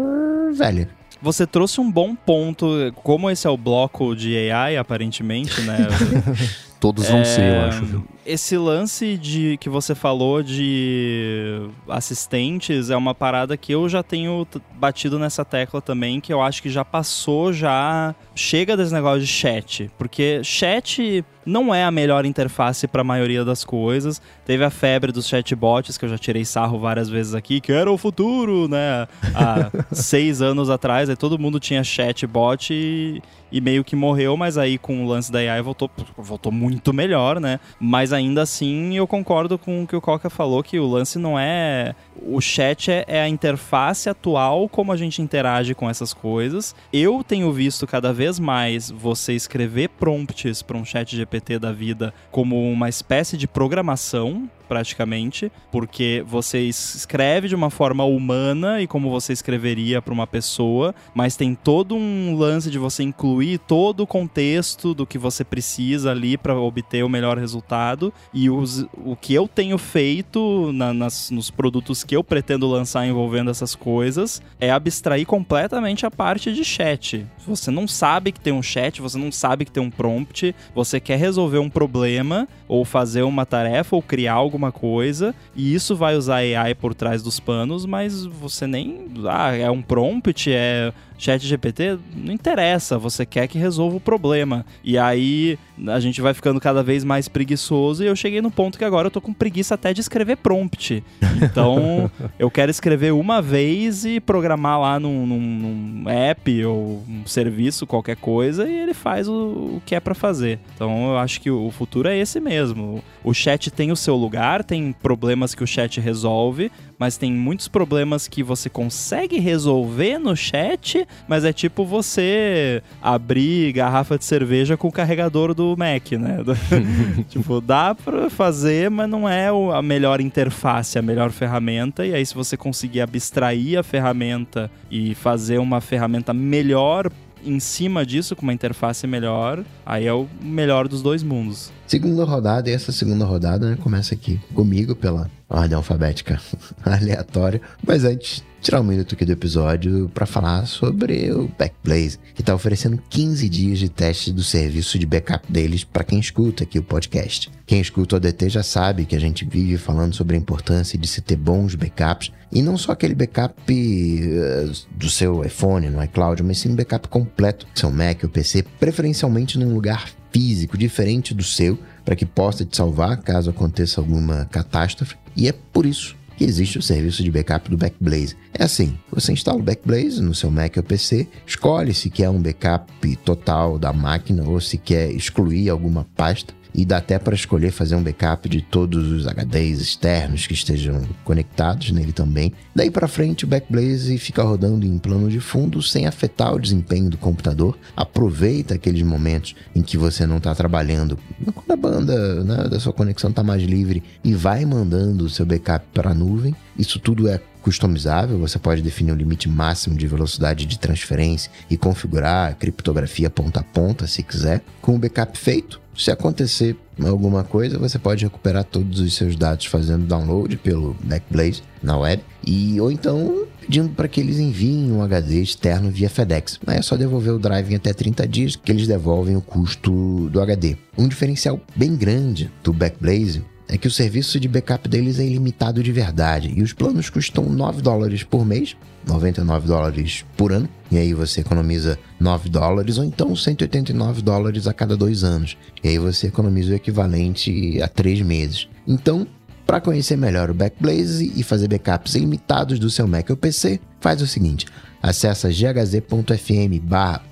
velha. 0.53 0.89
Você 1.21 1.45
trouxe 1.45 1.81
um 1.81 1.91
bom 1.91 2.15
ponto, 2.15 2.67
como 3.03 3.29
esse 3.29 3.45
é 3.45 3.49
o 3.49 3.57
bloco 3.57 4.15
de 4.15 4.49
AI, 4.51 4.77
aparentemente, 4.77 5.61
né? 5.61 5.77
Todos 6.79 7.09
vão 7.09 7.19
é, 7.19 7.25
ser, 7.25 7.55
eu 7.55 7.61
acho. 7.67 7.85
Viu? 7.85 8.07
Esse 8.25 8.57
lance 8.57 9.17
de 9.17 9.57
que 9.57 9.67
você 9.67 9.93
falou 9.93 10.41
de 10.41 11.69
assistentes 11.89 12.89
é 12.89 12.95
uma 12.95 13.13
parada 13.13 13.57
que 13.57 13.73
eu 13.73 13.89
já 13.89 14.01
tenho 14.01 14.47
batido 14.75 15.19
nessa 15.19 15.43
tecla 15.43 15.81
também, 15.81 16.21
que 16.21 16.31
eu 16.31 16.41
acho 16.41 16.61
que 16.61 16.69
já 16.69 16.85
passou, 16.85 17.51
já 17.51 18.15
chega 18.33 18.77
desse 18.77 18.93
negócio 18.93 19.21
de 19.21 19.27
chat, 19.27 19.91
porque 19.97 20.41
chat 20.41 21.25
não 21.49 21.73
é 21.73 21.83
a 21.83 21.91
melhor 21.91 22.25
interface 22.25 22.87
para 22.87 23.01
a 23.01 23.03
maioria 23.03 23.43
das 23.43 23.63
coisas. 23.65 24.21
Teve 24.45 24.63
a 24.63 24.69
febre 24.69 25.11
dos 25.11 25.27
chatbots, 25.27 25.97
que 25.97 26.05
eu 26.05 26.09
já 26.09 26.17
tirei 26.17 26.45
sarro 26.45 26.79
várias 26.79 27.09
vezes 27.09 27.33
aqui, 27.33 27.59
que 27.59 27.71
era 27.71 27.91
o 27.91 27.97
futuro, 27.97 28.67
né? 28.67 29.07
Há 29.33 29.71
seis 29.91 30.41
anos 30.41 30.69
atrás, 30.69 31.09
aí 31.09 31.15
todo 31.15 31.39
mundo 31.39 31.59
tinha 31.59 31.83
chatbot 31.83 32.71
e, 32.71 33.21
e 33.51 33.59
meio 33.59 33.83
que 33.83 33.95
morreu, 33.95 34.37
mas 34.37 34.57
aí 34.57 34.77
com 34.77 35.03
o 35.03 35.07
lance 35.07 35.31
da 35.31 35.39
AI 35.39 35.61
voltou, 35.61 35.89
voltou 36.17 36.51
muito 36.51 36.93
melhor, 36.93 37.39
né? 37.39 37.59
Mas 37.79 38.13
ainda 38.13 38.43
assim 38.43 38.95
eu 38.95 39.07
concordo 39.07 39.57
com 39.57 39.83
o 39.83 39.87
que 39.87 39.95
o 39.95 40.01
Coca 40.01 40.29
falou, 40.29 40.63
que 40.63 40.79
o 40.79 40.87
lance 40.87 41.17
não 41.17 41.37
é. 41.37 41.95
O 42.21 42.41
chat 42.41 42.91
é, 42.91 43.05
é 43.07 43.21
a 43.21 43.27
interface 43.29 44.09
atual, 44.09 44.67
como 44.69 44.91
a 44.91 44.97
gente 44.97 45.21
interage 45.21 45.73
com 45.73 45.89
essas 45.89 46.13
coisas. 46.13 46.75
Eu 46.91 47.23
tenho 47.23 47.51
visto 47.51 47.87
cada 47.87 48.13
vez 48.13 48.39
mais 48.39 48.89
você 48.89 49.33
escrever 49.33 49.89
prompts 49.89 50.61
para 50.61 50.77
um 50.77 50.85
chat 50.85 51.15
GPT 51.15 51.59
da 51.59 51.71
vida 51.71 52.13
como 52.31 52.69
uma 52.71 52.89
espécie 52.89 53.37
de 53.37 53.47
programação 53.47 54.49
praticamente, 54.69 55.51
porque 55.71 56.23
você 56.27 56.59
escreve 56.59 57.47
de 57.47 57.55
uma 57.55 57.71
forma 57.71 58.03
humana 58.03 58.79
e 58.79 58.85
como 58.87 59.09
você 59.09 59.33
escreveria 59.33 59.99
para 59.99 60.13
uma 60.13 60.27
pessoa, 60.27 60.93
mas 61.15 61.35
tem 61.35 61.55
todo 61.55 61.95
um 61.95 62.37
lance 62.37 62.69
de 62.69 62.77
você 62.77 63.01
incluir 63.01 63.57
todo 63.57 64.01
o 64.01 64.07
contexto 64.07 64.93
do 64.93 65.07
que 65.07 65.17
você 65.17 65.43
precisa 65.43 66.11
ali 66.11 66.37
para 66.37 66.55
obter 66.55 67.03
o 67.03 67.09
melhor 67.09 67.39
resultado. 67.39 68.13
E 68.31 68.49
os, 68.49 68.85
o 69.03 69.15
que 69.15 69.33
eu 69.33 69.47
tenho 69.47 69.77
feito 69.79 70.71
na, 70.71 70.93
nas, 70.93 71.31
nos 71.31 71.49
produtos 71.49 72.03
que 72.03 72.15
eu 72.15 72.23
pretendo 72.23 72.67
lançar 72.67 73.07
envolvendo 73.07 73.49
essas 73.49 73.73
coisas 73.73 74.41
é 74.59 74.69
abstrair 74.69 75.25
completamente 75.25 76.05
a 76.05 76.11
parte 76.11 76.53
de 76.53 76.63
chat. 76.63 77.25
Você 77.47 77.71
não 77.71 77.87
sabe 77.87 78.31
que 78.31 78.39
tem 78.39 78.53
um 78.53 78.61
chat, 78.61 79.01
você 79.01 79.17
não 79.17 79.31
sabe 79.31 79.65
que 79.65 79.71
tem 79.71 79.81
um 79.81 79.89
prompt, 79.89 80.55
você 80.75 80.99
quer 80.99 81.17
resolver 81.17 81.57
um 81.57 81.69
problema 81.69 82.47
ou 82.67 82.85
fazer 82.85 83.23
uma 83.23 83.45
tarefa 83.45 83.95
ou 83.95 84.01
criar 84.01 84.33
algo 84.33 84.58
alguma 84.59 84.71
coisa 84.71 85.33
e 85.55 85.73
isso 85.73 85.95
vai 85.95 86.15
usar 86.15 86.37
AI 86.37 86.75
por 86.75 86.93
trás 86.93 87.23
dos 87.23 87.39
panos, 87.39 87.85
mas 87.85 88.25
você 88.25 88.67
nem. 88.67 89.07
Ah, 89.25 89.55
é 89.55 89.71
um 89.71 89.81
prompt, 89.81 90.51
é 90.51 90.91
chat 91.19 91.45
GPT, 91.45 91.99
não 92.15 92.33
interessa, 92.33 92.97
você 92.97 93.25
quer 93.25 93.47
que 93.47 93.57
resolva 93.57 93.97
o 93.97 93.99
problema. 93.99 94.65
E 94.83 94.97
aí 94.97 95.59
a 95.87 95.99
gente 95.99 96.21
vai 96.21 96.33
ficando 96.33 96.59
cada 96.59 96.81
vez 96.81 97.03
mais 97.03 97.27
preguiçoso 97.27 98.03
e 98.03 98.07
eu 98.07 98.15
cheguei 98.15 98.41
no 98.41 98.49
ponto 98.49 98.77
que 98.77 98.85
agora 98.85 99.07
eu 99.07 99.11
tô 99.11 99.19
com 99.19 99.33
preguiça 99.33 99.75
até 99.75 99.93
de 99.93 100.01
escrever 100.01 100.37
prompt. 100.37 101.03
Então 101.41 102.09
eu 102.39 102.49
quero 102.49 102.71
escrever 102.71 103.11
uma 103.13 103.41
vez 103.41 104.05
e 104.05 104.19
programar 104.19 104.79
lá 104.79 104.99
num, 104.99 105.25
num, 105.25 105.39
num 105.39 106.09
app 106.09 106.65
ou 106.65 107.03
um 107.07 107.25
serviço, 107.25 107.85
qualquer 107.85 108.15
coisa, 108.15 108.67
e 108.67 108.73
ele 108.73 108.93
faz 108.93 109.27
o, 109.27 109.33
o 109.33 109.81
que 109.85 109.95
é 109.95 109.99
para 109.99 110.15
fazer. 110.15 110.59
Então 110.75 111.11
eu 111.11 111.17
acho 111.17 111.41
que 111.41 111.51
o 111.51 111.69
futuro 111.71 112.07
é 112.07 112.17
esse 112.17 112.39
mesmo. 112.39 113.03
O 113.23 113.33
chat 113.33 113.69
tem 113.69 113.91
o 113.91 113.95
seu 113.95 114.15
lugar, 114.15 114.63
tem 114.63 114.93
problemas 114.93 115.53
que 115.53 115.63
o 115.63 115.67
chat 115.67 115.99
resolve, 115.99 116.71
mas 116.99 117.15
tem 117.15 117.31
muitos 117.31 117.69
problemas 117.69 118.27
que 118.27 118.43
você 118.43 118.69
consegue 118.69 119.39
resolver 119.39 120.19
no 120.19 120.35
chat, 120.35 121.07
mas 121.27 121.45
é 121.45 121.53
tipo 121.53 121.85
você 121.85 122.83
abrir 123.01 123.71
garrafa 123.71 124.17
de 124.17 124.25
cerveja 124.25 124.75
com 124.75 124.89
o 124.89 124.91
carregador 124.91 125.53
do 125.53 125.75
Mac, 125.77 126.11
né? 126.11 126.39
tipo, 127.29 127.61
dá 127.61 127.95
pra 127.95 128.29
fazer, 128.29 128.91
mas 128.91 129.09
não 129.09 129.27
é 129.27 129.47
a 129.47 129.81
melhor 129.81 130.19
interface, 130.19 130.99
a 130.99 131.01
melhor 131.01 131.31
ferramenta. 131.31 132.05
E 132.05 132.13
aí, 132.13 132.25
se 132.25 132.35
você 132.35 132.57
conseguir 132.57 132.99
abstrair 132.99 133.79
a 133.79 133.83
ferramenta 133.83 134.69
e 134.91 135.15
fazer 135.15 135.57
uma 135.59 135.79
ferramenta 135.79 136.33
melhor 136.33 137.09
em 137.45 137.59
cima 137.59 138.05
disso, 138.05 138.35
com 138.35 138.43
uma 138.43 138.53
interface 138.53 139.07
melhor, 139.07 139.63
aí 139.85 140.05
é 140.05 140.13
o 140.13 140.27
melhor 140.41 140.89
dos 140.89 141.01
dois 141.01 141.23
mundos. 141.23 141.71
Segunda 141.87 142.25
rodada, 142.25 142.69
e 142.69 142.73
essa 142.73 142.91
segunda 142.91 143.23
rodada 143.23 143.69
né, 143.69 143.77
começa 143.81 144.13
aqui 144.13 144.39
comigo 144.53 144.93
pela 144.93 145.29
ordem 145.49 145.75
alfabética 145.75 146.39
aleatória. 146.85 147.61
Mas 147.85 148.03
antes, 148.03 148.43
tirar 148.61 148.81
um 148.81 148.83
minuto 148.83 149.15
aqui 149.15 149.25
do 149.25 149.31
episódio 149.31 150.09
para 150.13 150.25
falar 150.25 150.65
sobre 150.65 151.31
o 151.31 151.49
Backblaze, 151.57 152.19
que 152.35 152.41
está 152.41 152.53
oferecendo 152.53 153.01
15 153.09 153.49
dias 153.49 153.79
de 153.79 153.89
teste 153.89 154.31
do 154.31 154.43
serviço 154.43 154.99
de 154.99 155.05
backup 155.05 155.51
deles 155.51 155.83
para 155.83 156.03
quem 156.03 156.19
escuta 156.19 156.63
aqui 156.63 156.77
o 156.77 156.83
podcast. 156.83 157.49
Quem 157.65 157.79
escuta 157.79 158.15
o 158.15 158.17
ADT 158.17 158.49
já 158.49 158.63
sabe 158.63 159.05
que 159.05 159.15
a 159.15 159.19
gente 159.19 159.45
vive 159.45 159.77
falando 159.77 160.13
sobre 160.13 160.35
a 160.35 160.39
importância 160.39 160.97
de 160.97 161.07
se 161.07 161.21
ter 161.21 161.35
bons 161.35 161.75
backups, 161.75 162.31
e 162.51 162.61
não 162.61 162.77
só 162.77 162.93
aquele 162.93 163.13
backup 163.13 163.53
uh, 163.71 164.71
do 164.97 165.09
seu 165.09 165.45
iPhone 165.45 165.89
no 165.89 166.03
iCloud, 166.03 166.41
mas 166.41 166.57
sim 166.57 166.69
um 166.69 166.75
backup 166.75 167.07
completo 167.07 167.67
do 167.71 167.79
seu 167.79 167.91
Mac 167.91 168.23
ou 168.23 168.29
PC, 168.29 168.63
preferencialmente 168.79 169.57
num 169.57 169.73
lugar 169.73 170.09
físico 170.31 170.77
diferente 170.77 171.33
do 171.33 171.43
seu 171.43 171.77
para 172.03 172.15
que 172.15 172.25
possa 172.25 172.65
te 172.65 172.75
salvar 172.75 173.17
caso 173.17 173.51
aconteça 173.51 174.01
alguma 174.01 174.45
catástrofe. 174.45 175.15
E 175.39 175.47
é 175.47 175.53
por 175.53 175.85
isso 175.85 176.17
que 176.35 176.43
existe 176.43 176.77
o 176.77 176.81
serviço 176.81 177.23
de 177.23 177.31
backup 177.31 177.69
do 177.69 177.77
Backblaze. 177.77 178.35
É 178.53 178.65
assim, 178.65 178.97
você 179.09 179.31
instala 179.31 179.57
o 179.57 179.63
Backblaze 179.63 180.21
no 180.21 180.35
seu 180.35 180.51
Mac 180.51 180.75
ou 180.75 180.83
PC, 180.83 181.25
escolhe 181.47 181.93
se 181.93 182.09
quer 182.09 182.29
um 182.29 182.41
backup 182.41 183.15
total 183.23 183.79
da 183.79 183.93
máquina 183.93 184.43
ou 184.43 184.59
se 184.59 184.77
quer 184.77 185.09
excluir 185.11 185.69
alguma 185.69 186.05
pasta 186.13 186.53
e 186.79 186.85
dá 186.85 186.97
até 186.97 187.19
para 187.19 187.35
escolher 187.35 187.71
fazer 187.71 187.93
um 187.97 188.01
backup 188.01 188.47
de 188.47 188.61
todos 188.61 189.11
os 189.11 189.27
HDs 189.27 189.81
externos 189.81 190.47
que 190.47 190.53
estejam 190.53 191.01
conectados 191.25 191.91
nele 191.91 192.13
também. 192.13 192.53
Daí 192.73 192.89
para 192.89 193.05
frente, 193.05 193.43
o 193.43 193.47
Backblaze 193.49 194.17
fica 194.17 194.41
rodando 194.43 194.85
em 194.85 194.97
plano 194.97 195.29
de 195.29 195.41
fundo 195.41 195.81
sem 195.81 196.07
afetar 196.07 196.53
o 196.53 196.59
desempenho 196.59 197.09
do 197.09 197.17
computador. 197.17 197.77
Aproveita 197.97 198.75
aqueles 198.75 199.01
momentos 199.01 199.57
em 199.75 199.81
que 199.81 199.97
você 199.97 200.25
não 200.25 200.37
está 200.37 200.55
trabalhando, 200.55 201.19
quando 201.53 201.71
a 201.71 201.75
banda 201.75 202.43
né, 202.45 202.69
da 202.69 202.79
sua 202.79 202.93
conexão 202.93 203.29
está 203.29 203.43
mais 203.43 203.61
livre 203.61 204.01
e 204.23 204.33
vai 204.33 204.63
mandando 204.63 205.25
o 205.25 205.29
seu 205.29 205.45
backup 205.45 205.85
para 205.93 206.11
a 206.11 206.15
nuvem. 206.15 206.55
Isso 206.77 206.97
tudo 206.97 207.27
é 207.27 207.41
customizável, 207.59 208.37
você 208.39 208.57
pode 208.57 208.81
definir 208.81 209.11
o 209.11 209.15
limite 209.15 209.47
máximo 209.47 209.95
de 209.95 210.07
velocidade 210.07 210.65
de 210.65 210.79
transferência 210.79 211.51
e 211.69 211.77
configurar 211.77 212.51
a 212.51 212.53
criptografia 212.53 213.29
ponta 213.29 213.59
a 213.59 213.63
ponta 213.63 214.07
se 214.07 214.23
quiser. 214.23 214.61
Com 214.81 214.95
o 214.95 214.99
backup 214.99 215.37
feito, 215.37 215.79
se 215.95 216.11
acontecer 216.11 216.77
alguma 217.03 217.43
coisa, 217.43 217.77
você 217.77 217.99
pode 217.99 218.23
recuperar 218.23 218.63
todos 218.63 218.99
os 218.99 219.13
seus 219.13 219.35
dados 219.35 219.65
fazendo 219.65 220.05
download 220.05 220.55
pelo 220.57 220.95
Backblaze 221.03 221.61
na 221.83 221.97
web 221.97 222.23
e 222.45 222.79
ou 222.79 222.91
então 222.91 223.45
pedindo 223.59 223.89
para 223.89 224.07
que 224.07 224.19
eles 224.19 224.39
enviem 224.39 224.91
um 224.91 225.01
HD 225.01 225.41
externo 225.41 225.91
via 225.91 226.09
FedEx. 226.09 226.59
Aí 226.65 226.77
é 226.77 226.81
só 226.81 226.95
devolver 226.95 227.33
o 227.33 227.39
drive 227.39 227.71
em 227.71 227.75
até 227.75 227.93
30 227.93 228.27
dias 228.27 228.55
que 228.55 228.71
eles 228.71 228.87
devolvem 228.87 229.35
o 229.35 229.41
custo 229.41 230.29
do 230.29 230.41
HD. 230.41 230.77
Um 230.97 231.07
diferencial 231.07 231.59
bem 231.75 231.95
grande 231.95 232.49
do 232.63 232.73
Backblaze 232.73 233.43
é 233.69 233.77
que 233.77 233.87
o 233.87 233.91
serviço 233.91 234.39
de 234.39 234.47
backup 234.47 234.89
deles 234.89 235.19
é 235.19 235.25
ilimitado 235.25 235.83
de 235.83 235.91
verdade. 235.91 236.51
E 236.55 236.63
os 236.63 236.73
planos 236.73 237.09
custam 237.09 237.45
9 237.45 237.83
dólares 237.83 238.23
por 238.23 238.43
mês, 238.43 238.75
99 239.07 239.67
dólares 239.67 240.25
por 240.35 240.51
ano, 240.51 240.67
e 240.91 240.97
aí 240.97 241.13
você 241.13 241.41
economiza 241.41 241.97
9 242.19 242.49
dólares 242.49 242.97
ou 242.97 243.03
então 243.03 243.35
189 243.35 244.23
dólares 244.23 244.65
a 244.65 244.73
cada 244.73 244.97
dois 244.97 245.23
anos, 245.23 245.55
e 245.83 245.87
aí 245.87 245.99
você 245.99 246.27
economiza 246.27 246.71
o 246.71 246.75
equivalente 246.75 247.79
a 247.81 247.87
3 247.87 248.21
meses. 248.23 248.67
Então, 248.87 249.27
para 249.67 249.79
conhecer 249.79 250.17
melhor 250.17 250.49
o 250.49 250.53
Backblaze 250.55 251.31
e 251.35 251.43
fazer 251.43 251.67
backups 251.67 252.15
ilimitados 252.15 252.79
do 252.79 252.89
seu 252.89 253.07
Mac 253.07 253.29
ou 253.29 253.37
PC, 253.37 253.79
faz 254.01 254.19
o 254.19 254.25
seguinte: 254.25 254.65
acessa 255.01 255.49
ghz.fm 255.49 256.79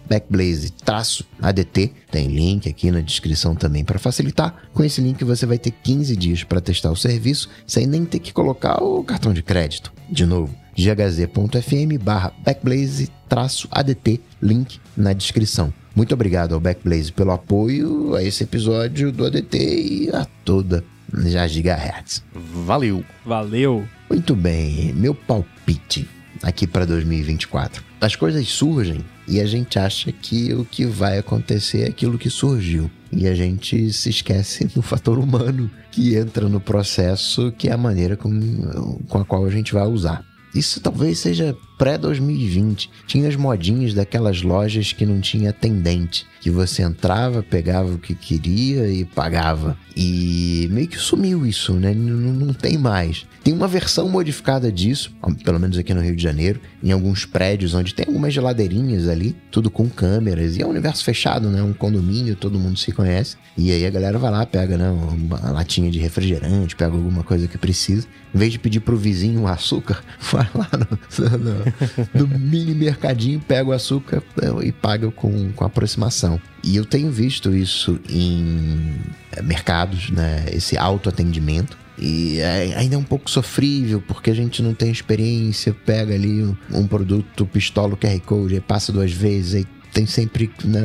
backblaze-adt, 0.10 1.94
tem 2.12 2.28
link 2.28 2.70
aqui 2.70 2.90
na 2.92 3.02
descrição 3.02 3.54
também 3.56 3.84
para 3.84 4.00
facilitar. 4.00 4.56
Com 4.74 4.84
esse 4.84 5.02
link 5.02 5.24
você 5.24 5.46
vai 5.46 5.58
ter 5.58 5.72
15 5.72 6.16
dias 6.16 6.44
para 6.44 6.62
testar 6.62 6.92
o 6.92 6.96
serviço 6.96 7.50
sem 7.66 7.86
nem 7.86 8.06
ter 8.06 8.20
que 8.20 8.34
colocar 8.34 8.82
o 8.82 9.04
cartão 9.04 9.34
de 9.34 9.44
crédito. 9.44 9.92
De 10.10 10.26
novo, 10.26 10.56
ghz.fm 10.76 11.98
backblaze-adt, 12.44 14.22
link 14.42 14.80
na 14.96 15.14
descrição. 15.14 15.74
Muito 15.96 16.14
obrigado 16.14 16.54
ao 16.54 16.60
Backblaze 16.60 17.12
pelo 17.12 17.32
apoio 17.32 18.14
a 18.16 18.24
esse 18.24 18.44
episódio 18.44 19.12
do 19.12 19.26
ADT 19.26 19.58
e 19.58 20.10
a 20.14 20.28
toda 20.46 20.84
já 21.26 21.48
gigahertz. 21.48 22.24
Valeu. 22.34 23.04
Valeu. 23.26 23.84
Muito 24.08 24.36
bem, 24.36 24.94
meu 24.94 25.16
palpite 25.16 26.08
aqui 26.44 26.68
para 26.68 26.86
2024. 26.86 27.84
As 28.00 28.16
coisas 28.16 28.48
surgem 28.48 29.04
e 29.28 29.40
a 29.40 29.46
gente 29.46 29.80
acha 29.80 30.12
que 30.12 30.54
o 30.54 30.64
que 30.64 30.86
vai 30.86 31.18
acontecer 31.18 31.82
é 31.82 31.88
aquilo 31.88 32.18
que 32.18 32.30
surgiu. 32.30 32.90
E 33.12 33.28
a 33.28 33.34
gente 33.34 33.92
se 33.94 34.10
esquece 34.10 34.66
do 34.74 34.82
fator 34.82 35.18
humano 35.18 35.70
que 35.92 36.16
entra 36.16 36.48
no 36.48 36.60
processo, 36.60 37.52
que 37.58 37.70
é 37.70 37.74
a 37.74 37.78
maneira 37.78 38.16
com, 38.16 39.00
com 39.08 39.18
a 39.18 39.26
qual 39.26 39.46
a 39.46 39.50
gente 39.50 39.74
vai 39.74 39.88
usar. 39.88 40.24
Isso 40.54 40.80
talvez 40.80 41.20
seja 41.20 41.56
pré-2020. 41.78 42.90
Tinha 43.06 43.28
as 43.28 43.36
modinhas 43.36 43.94
daquelas 43.94 44.42
lojas 44.42 44.92
que 44.94 45.06
não 45.06 45.22
tinha 45.22 45.52
atendente, 45.52 46.26
que 46.42 46.50
você 46.50 46.82
entrava, 46.84 47.44
pegava 47.44 47.94
o 47.94 47.98
que 47.98 48.16
queria 48.16 48.88
e 48.90 49.06
pagava. 49.06 49.78
E 49.96 50.68
meio 50.72 50.88
que 50.88 50.98
sumiu 50.98 51.46
isso, 51.46 51.74
né? 51.74 51.94
Não, 51.94 52.34
não 52.34 52.54
tem 52.54 52.78
mais. 52.78 53.26
Tem 53.44 53.54
uma 53.54 53.68
versão 53.68 54.10
modificada 54.10 54.72
disso, 54.72 55.12
pelo 55.44 55.60
menos 55.60 55.78
aqui 55.78 55.94
no 55.94 56.02
Rio 56.02 56.16
de 56.16 56.22
Janeiro, 56.22 56.60
em 56.84 56.92
alguns 56.92 57.26
prédios 57.26 57.74
onde 57.74 57.94
tem 57.94 58.06
algumas 58.08 58.34
geladeirinhas 58.34 59.08
ali, 59.08 59.36
tudo 59.50 59.72
com 59.72 59.90
câmeras. 59.90 60.56
E 60.56 60.62
é 60.62 60.66
um 60.66 60.70
universo 60.70 61.04
fechado, 61.04 61.50
né? 61.50 61.64
Um 61.64 61.74
condomínio, 61.74 62.36
todo 62.36 62.60
mundo 62.60 62.78
se 62.78 62.92
conhece. 62.92 63.38
E 63.58 63.72
aí 63.72 63.86
a 63.86 63.90
galera 63.90 64.20
vai 64.20 64.30
lá, 64.30 64.46
pega 64.46 64.78
né, 64.78 64.90
uma 64.90 65.52
latinha 65.52 65.90
de 65.90 65.98
refrigerante, 65.98 66.76
pega 66.76 66.94
alguma 66.94 67.24
coisa 67.24 67.48
que 67.48 67.58
precisa. 67.58 68.08
Em 68.34 68.38
vez 68.38 68.52
de 68.52 68.60
pedir 68.60 68.82
pro 68.82 68.96
vizinho 68.96 69.42
um 69.42 69.48
açúcar, 69.48 70.04
vai 70.32 70.48
lá 70.54 70.70
no, 70.74 71.38
no, 71.40 71.67
no 72.14 72.28
mini 72.28 72.74
mercadinho, 72.74 73.40
pega 73.40 73.70
o 73.70 73.74
açúcar 73.74 74.24
e 74.64 74.72
paga 74.72 75.12
com, 75.12 75.52
com 75.54 75.66
aproximação. 75.66 76.40
E 76.64 76.76
eu 76.76 76.86
tenho 76.86 77.12
visto 77.12 77.56
isso 77.56 78.00
em 78.10 78.96
eh, 79.32 79.42
mercados, 79.42 80.10
né? 80.10 80.46
Esse 80.52 80.78
autoatendimento. 80.78 81.78
E 81.98 82.40
é, 82.40 82.76
ainda 82.76 82.96
é 82.96 82.98
um 82.98 83.04
pouco 83.04 83.30
sofrível, 83.30 84.04
porque 84.08 84.30
a 84.30 84.34
gente 84.34 84.62
não 84.62 84.74
tem 84.74 84.92
experiência, 84.92 85.74
pega 85.74 86.14
ali 86.14 86.44
um, 86.44 86.56
um 86.72 86.86
produto, 86.86 87.46
pistola 87.46 87.96
o 87.96 87.98
QR 87.98 88.20
Code, 88.20 88.60
passa 88.62 88.92
duas 88.92 89.12
vezes, 89.12 89.56
aí 89.56 89.66
tem 89.92 90.06
sempre 90.06 90.52
né, 90.64 90.82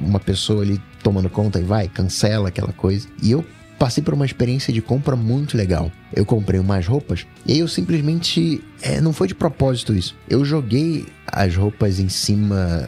uma 0.00 0.20
pessoa 0.20 0.62
ali 0.62 0.78
tomando 1.02 1.30
conta 1.30 1.58
e 1.58 1.62
vai, 1.62 1.88
cancela 1.88 2.48
aquela 2.48 2.72
coisa. 2.72 3.08
E 3.22 3.30
eu 3.30 3.44
passei 3.80 4.02
por 4.04 4.12
uma 4.12 4.26
experiência 4.26 4.74
de 4.74 4.82
compra 4.82 5.16
muito 5.16 5.56
legal. 5.56 5.90
Eu 6.14 6.26
comprei 6.26 6.60
umas 6.60 6.86
roupas 6.86 7.26
e 7.46 7.58
eu 7.58 7.66
simplesmente. 7.66 8.62
É, 8.82 9.00
não 9.00 9.14
foi 9.14 9.26
de 9.26 9.34
propósito 9.34 9.94
isso. 9.94 10.14
Eu 10.28 10.44
joguei 10.44 11.06
as 11.26 11.56
roupas 11.56 11.98
em 11.98 12.10
cima 12.10 12.86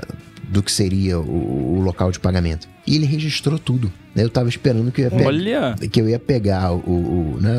do 0.50 0.62
que 0.62 0.70
seria 0.70 1.18
o, 1.18 1.78
o 1.78 1.80
local 1.80 2.12
de 2.12 2.20
pagamento. 2.20 2.68
E 2.86 2.94
ele 2.96 3.06
registrou 3.06 3.58
tudo. 3.58 3.90
Eu 4.14 4.28
tava 4.28 4.50
esperando 4.50 4.92
que 4.92 5.00
eu 5.00 5.04
ia, 5.04 5.10
pe 5.10 5.24
Olha. 5.24 5.74
que 5.90 6.00
eu 6.00 6.08
ia 6.08 6.18
pegar 6.18 6.72
o, 6.72 6.76
o, 6.76 7.38
né, 7.40 7.56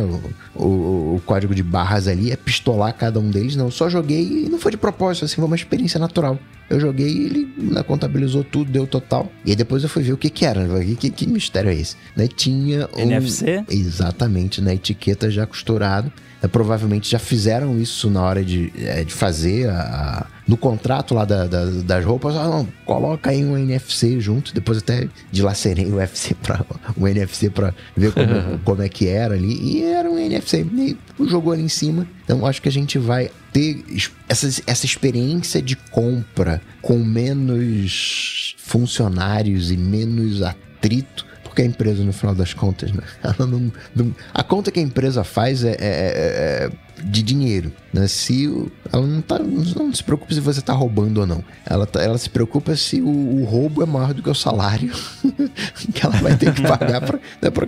o, 0.55 1.19
código 1.25 1.55
de 1.55 1.63
barras 1.63 2.07
ali, 2.07 2.27
ia 2.27 2.37
pistolar 2.37 2.93
cada 2.93 3.19
um 3.19 3.31
deles. 3.31 3.55
Não, 3.55 3.65
eu 3.65 3.71
só 3.71 3.89
joguei 3.89 4.45
e 4.45 4.49
não 4.49 4.59
foi 4.59 4.71
de 4.71 4.77
propósito, 4.77 5.25
assim, 5.25 5.35
foi 5.35 5.45
uma 5.45 5.55
experiência 5.55 5.99
natural. 5.99 6.37
Eu 6.73 6.79
joguei 6.79 7.07
e 7.07 7.25
ele 7.25 7.53
né, 7.55 7.83
contabilizou 7.83 8.43
tudo, 8.43 8.71
deu 8.71 8.87
total. 8.87 9.31
E 9.45 9.51
aí 9.51 9.55
depois 9.55 9.83
eu 9.83 9.89
fui 9.89 10.01
ver 10.01 10.13
o 10.13 10.17
que 10.17 10.27
que 10.29 10.43
era. 10.43 10.67
Que, 10.83 10.95
que, 10.95 11.09
que 11.11 11.27
mistério 11.27 11.69
é 11.69 11.75
esse? 11.75 11.95
Né, 12.15 12.27
tinha 12.27 12.89
um... 12.97 13.01
NFC? 13.01 13.63
Exatamente, 13.69 14.59
na 14.59 14.73
etiqueta 14.73 15.29
já 15.29 15.45
costurado. 15.45 16.11
É, 16.41 16.47
provavelmente 16.47 17.09
já 17.09 17.19
fizeram 17.19 17.79
isso 17.79 18.09
na 18.09 18.21
hora 18.21 18.43
de, 18.43 18.73
é, 18.75 19.05
de 19.05 19.13
fazer 19.13 19.69
a, 19.69 20.25
no 20.45 20.57
contrato 20.57 21.13
lá 21.13 21.23
da, 21.23 21.47
da, 21.47 21.65
das 21.65 22.03
roupas, 22.03 22.35
ah, 22.35 22.49
não, 22.49 22.67
coloca 22.85 23.29
aí 23.29 23.45
um 23.45 23.57
NFC 23.57 24.19
junto, 24.19 24.53
depois 24.53 24.79
até 24.79 25.07
dilacerei 25.31 25.85
o 25.85 25.95
UFC 25.95 26.33
para 26.43 26.65
o 26.97 27.07
NFC 27.07 27.49
para 27.49 27.73
ver 27.95 28.11
como, 28.11 28.59
como 28.65 28.81
é 28.81 28.89
que 28.89 29.07
era 29.07 29.35
ali 29.35 29.53
e 29.53 29.83
era 29.85 30.11
um 30.11 30.17
NFC 30.17 30.67
e 30.73 30.97
jogou 31.29 31.53
ali 31.53 31.63
em 31.63 31.69
cima. 31.69 32.05
Então 32.25 32.45
acho 32.45 32.61
que 32.61 32.67
a 32.67 32.71
gente 32.73 32.97
vai 32.97 33.31
ter 33.53 33.85
essa, 34.27 34.49
essa 34.67 34.85
experiência 34.85 35.61
de 35.61 35.75
compra 35.75 36.61
com 36.81 36.97
menos 36.97 38.55
funcionários 38.57 39.71
e 39.71 39.77
menos 39.77 40.41
atrito 40.41 41.31
porque 41.53 41.61
a 41.61 41.65
empresa, 41.65 42.03
no 42.03 42.11
final 42.11 42.33
das 42.33 42.51
contas, 42.51 42.91
né? 42.91 43.03
Ela 43.21 43.45
não, 43.45 43.71
não 43.95 44.15
a 44.33 44.43
conta 44.43 44.71
que 44.71 44.79
a 44.79 44.83
empresa 44.83 45.23
faz 45.23 45.63
é, 45.63 45.69
é, 45.69 45.75
é, 45.79 46.69
é 46.69 46.71
de 47.03 47.21
dinheiro, 47.21 47.71
né? 47.93 48.07
Se 48.07 48.45
ela 48.91 49.05
não, 49.05 49.21
tá, 49.21 49.37
não 49.37 49.93
se 49.93 50.03
preocupa 50.03 50.33
se 50.33 50.39
você 50.39 50.59
está 50.59 50.73
roubando 50.73 51.19
ou 51.19 51.27
não. 51.27 51.43
Ela, 51.65 51.85
tá, 51.85 52.01
ela 52.01 52.17
se 52.17 52.29
preocupa 52.29 52.75
se 52.75 53.01
o, 53.01 53.07
o, 53.07 53.43
roubo 53.43 53.83
é 53.83 53.85
maior 53.85 54.13
do 54.15 54.23
que 54.23 54.29
o 54.29 54.33
salário 54.33 54.91
que 55.93 56.03
ela 56.03 56.15
vai 56.17 56.35
ter 56.35 56.53
que 56.53 56.61
pagar 56.63 57.01
para 57.01 57.19
né, 57.41 57.51
pra, 57.51 57.67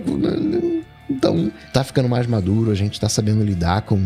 então, 1.08 1.52
tá 1.72 1.84
ficando 1.84 2.08
mais 2.08 2.26
maduro, 2.26 2.70
a 2.70 2.74
gente 2.74 2.98
tá 3.00 3.08
sabendo 3.08 3.44
lidar 3.44 3.82
com, 3.82 3.98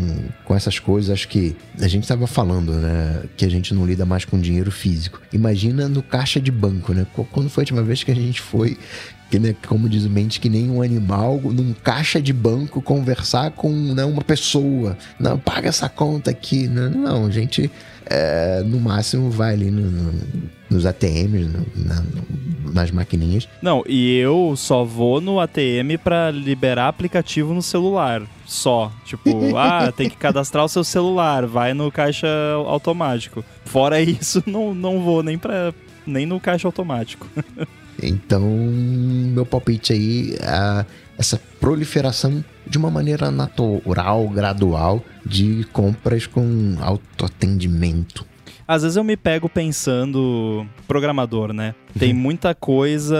com 0.45 0.55
essas 0.55 0.77
coisas. 0.77 1.09
Acho 1.09 1.27
que 1.27 1.55
a 1.79 1.87
gente 1.87 2.07
tava 2.07 2.27
falando, 2.27 2.73
né? 2.73 3.23
Que 3.35 3.45
a 3.45 3.49
gente 3.49 3.73
não 3.73 3.85
lida 3.85 4.05
mais 4.05 4.23
com 4.23 4.39
dinheiro 4.39 4.71
físico. 4.71 5.19
Imagina 5.33 5.89
no 5.89 6.03
caixa 6.03 6.39
de 6.39 6.51
banco, 6.51 6.93
né? 6.93 7.05
Quando 7.31 7.49
foi 7.49 7.61
a 7.61 7.63
última 7.63 7.81
vez 7.81 8.03
que 8.03 8.11
a 8.11 8.15
gente 8.15 8.39
foi 8.39 8.77
que, 9.31 9.39
né, 9.39 9.55
como 9.65 9.87
diz 9.87 10.03
o 10.03 10.09
Mente, 10.09 10.41
que 10.41 10.49
nem 10.49 10.69
um 10.69 10.81
animal 10.81 11.39
num 11.41 11.73
caixa 11.73 12.21
de 12.21 12.33
banco 12.33 12.81
conversar 12.81 13.51
com 13.51 13.71
né, 13.71 14.03
uma 14.03 14.21
pessoa. 14.21 14.97
Não, 15.17 15.39
paga 15.39 15.69
essa 15.69 15.87
conta 15.87 16.29
aqui. 16.29 16.67
Não, 16.67 16.89
não 16.89 17.31
gente 17.31 17.71
é, 18.11 18.61
no 18.65 18.79
máximo 18.79 19.29
vai 19.29 19.53
ali 19.53 19.71
no, 19.71 19.89
no, 19.89 20.13
nos 20.69 20.85
ATMs, 20.85 21.47
no, 21.47 21.65
na, 21.75 22.03
nas 22.73 22.91
maquininhas. 22.91 23.47
Não, 23.61 23.83
e 23.87 24.17
eu 24.17 24.53
só 24.57 24.83
vou 24.83 25.21
no 25.21 25.39
ATM 25.39 25.97
para 26.03 26.29
liberar 26.29 26.89
aplicativo 26.89 27.53
no 27.53 27.61
celular. 27.61 28.21
Só. 28.45 28.91
Tipo, 29.05 29.55
ah, 29.55 29.91
tem 29.95 30.09
que 30.09 30.17
cadastrar 30.17 30.65
o 30.65 30.69
seu 30.69 30.83
celular, 30.83 31.45
vai 31.45 31.73
no 31.73 31.89
caixa 31.89 32.27
automático. 32.65 33.45
Fora 33.65 34.01
isso, 34.01 34.43
não, 34.47 34.73
não 34.73 34.99
vou 35.01 35.23
nem, 35.23 35.37
pra, 35.37 35.73
nem 36.05 36.25
no 36.25 36.39
caixa 36.39 36.67
automático. 36.67 37.27
Então, 38.03 38.41
meu 38.41 39.45
palpite 39.45 39.93
aí 39.93 40.35
é 40.39 40.85
essa 41.17 41.39
proliferação 41.59 42.43
de 42.65 42.77
uma 42.77 42.89
maneira 42.89 43.29
natural, 43.29 44.27
gradual, 44.29 45.03
de 45.25 45.65
compras 45.71 46.25
com 46.25 46.77
autoatendimento. 46.79 48.25
Às 48.71 48.83
vezes 48.83 48.95
eu 48.95 49.03
me 49.03 49.17
pego 49.17 49.49
pensando, 49.49 50.65
programador, 50.87 51.51
né? 51.51 51.75
Tem 51.99 52.13
muita 52.13 52.55
coisa 52.55 53.17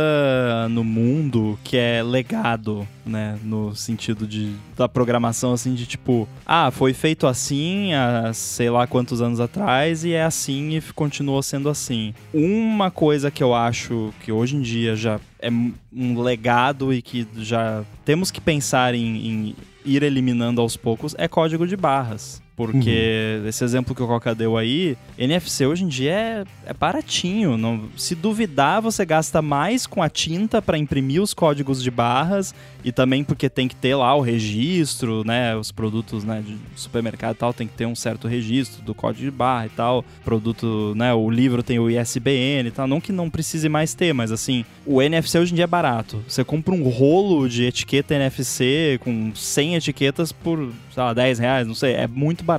no 0.70 0.82
mundo 0.82 1.60
que 1.62 1.76
é 1.76 2.02
legado, 2.02 2.88
né? 3.06 3.38
No 3.44 3.76
sentido 3.76 4.26
de 4.26 4.56
da 4.78 4.88
programação, 4.88 5.52
assim, 5.52 5.74
de 5.74 5.86
tipo, 5.86 6.26
ah, 6.46 6.72
foi 6.72 6.94
feito 6.94 7.28
assim 7.28 7.94
há 7.94 8.32
sei 8.32 8.70
lá 8.70 8.88
quantos 8.88 9.22
anos 9.22 9.42
atrás 9.42 10.06
e 10.06 10.14
é 10.14 10.24
assim 10.24 10.78
e 10.78 10.82
continuou 10.94 11.44
sendo 11.44 11.68
assim. 11.68 12.14
Uma 12.34 12.90
coisa 12.90 13.30
que 13.30 13.44
eu 13.44 13.54
acho 13.54 14.14
que 14.22 14.32
hoje 14.32 14.56
em 14.56 14.62
dia 14.62 14.96
já 14.96 15.20
é 15.42 15.50
um 15.50 16.22
legado 16.22 16.94
e 16.94 17.02
que 17.02 17.28
já 17.36 17.84
temos 18.06 18.32
que 18.32 18.40
pensar 18.40 18.96
em, 18.96 19.28
em 19.28 19.56
ir 19.84 20.02
eliminando 20.02 20.62
aos 20.62 20.78
poucos 20.78 21.14
é 21.18 21.28
código 21.28 21.68
de 21.68 21.76
barras. 21.76 22.42
Porque 22.70 23.40
uhum. 23.42 23.48
esse 23.48 23.64
exemplo 23.64 23.96
que 23.96 24.04
o 24.04 24.08
Coca 24.08 24.36
deu 24.36 24.58
aí, 24.58 24.98
NFC 25.18 25.66
hoje 25.66 25.84
em 25.84 25.88
dia 25.88 26.12
é, 26.12 26.44
é 26.66 26.74
baratinho. 26.74 27.58
Não, 27.58 27.84
se 27.98 28.16
duvidar, 28.16 28.82
você 28.82 29.06
gasta 29.06 29.42
mais 29.42 29.88
com 29.88 30.02
a 30.02 30.10
tinta 30.10 30.62
para 30.62 30.78
imprimir 30.78 31.22
os 31.22 31.34
códigos 31.34 31.82
de 31.82 31.90
barras 31.90 32.54
e 32.84 32.92
também 32.92 33.24
porque 33.24 33.50
tem 33.50 33.68
que 33.68 33.76
ter 33.76 33.96
lá 33.96 34.16
o 34.16 34.22
registro, 34.22 35.24
né? 35.24 35.56
Os 35.56 35.72
produtos 35.72 36.24
né, 36.24 36.44
de 36.46 36.58
supermercado 36.76 37.36
e 37.36 37.38
tal, 37.38 37.54
tem 37.54 37.68
que 37.68 37.74
ter 37.74 37.86
um 37.86 37.96
certo 37.96 38.28
registro 38.28 38.82
do 38.84 38.94
código 38.94 39.24
de 39.24 39.32
barra 39.32 39.66
e 39.66 39.70
tal. 39.70 40.04
Produto, 40.24 40.94
né? 40.96 41.14
O 41.14 41.30
livro 41.30 41.64
tem 41.64 41.80
o 41.80 41.90
ISBN 41.90 42.68
e 42.68 42.72
tal. 42.72 42.88
Não 42.88 43.02
que 43.02 43.12
não 43.12 43.30
precise 43.30 43.70
mais 43.70 43.94
ter, 43.94 44.14
mas 44.14 44.32
assim, 44.32 44.66
o 44.86 45.02
NFC 45.02 45.40
hoje 45.40 45.52
em 45.52 45.56
dia 45.56 45.66
é 45.66 45.68
barato. 45.68 46.24
Você 46.28 46.44
compra 46.44 46.74
um 46.74 46.88
rolo 46.90 47.48
de 47.48 47.64
etiqueta 47.64 48.16
NFC 48.16 49.00
com 49.04 49.32
100 49.34 49.76
etiquetas 49.76 50.32
por, 50.32 50.58
sei 50.94 51.04
lá, 51.04 51.14
10 51.14 51.40
reais, 51.40 51.68
não 51.68 51.76
sei. 51.76 51.94
É 51.94 52.08
muito 52.08 52.44
barato. 52.44 52.51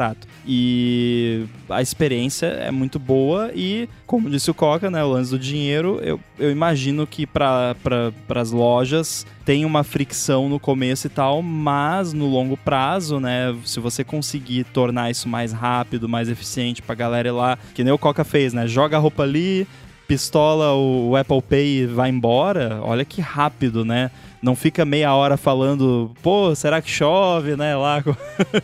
E 0.47 1.45
a 1.69 1.81
experiência 1.81 2.47
é 2.47 2.71
muito 2.71 2.99
boa 2.99 3.51
e, 3.55 3.89
como 4.07 4.29
disse 4.29 4.51
o 4.51 4.55
Coca, 4.55 4.91
né? 4.91 5.03
O 5.05 5.11
lance 5.11 5.31
do 5.31 5.39
dinheiro, 5.39 6.01
eu, 6.03 6.19
eu 6.39 6.51
imagino 6.51 7.07
que 7.07 7.27
para 7.27 7.77
pra, 7.83 8.41
as 8.41 8.51
lojas 8.51 9.25
tem 9.45 9.65
uma 9.65 9.85
fricção 9.85 10.49
no 10.49 10.59
começo 10.59 11.07
e 11.07 11.11
tal, 11.11 11.43
mas 11.43 12.13
no 12.13 12.27
longo 12.27 12.57
prazo, 12.57 13.21
né, 13.21 13.55
se 13.65 13.81
você 13.81 14.05
conseguir 14.05 14.65
tornar 14.65 15.11
isso 15.11 15.29
mais 15.29 15.53
rápido, 15.53 16.09
mais 16.09 16.29
eficiente 16.29 16.81
pra 16.81 16.95
galera 16.95 17.29
ir 17.29 17.33
lá, 17.33 17.59
que 17.75 17.83
nem 17.83 17.93
o 17.93 17.99
Coca 17.99 18.25
fez, 18.25 18.53
né, 18.53 18.67
joga 18.67 18.97
a 18.97 19.01
roupa 19.01 19.25
ali, 19.25 19.67
pistola 20.07 20.75
o 20.75 21.17
Apple 21.17 21.43
Pay 21.43 21.79
e 21.79 21.87
vai 21.87 22.11
embora, 22.11 22.81
olha 22.83 23.05
que 23.05 23.21
rápido, 23.21 23.85
né? 23.85 24.11
Não 24.43 24.57
fica 24.57 24.85
meia 24.85 25.15
hora 25.15 25.37
falando, 25.37 26.11
pô, 26.23 26.55
será 26.55 26.83
que 26.83 26.91
chove, 26.91 27.57
né? 27.57 27.77
Lá 27.77 28.03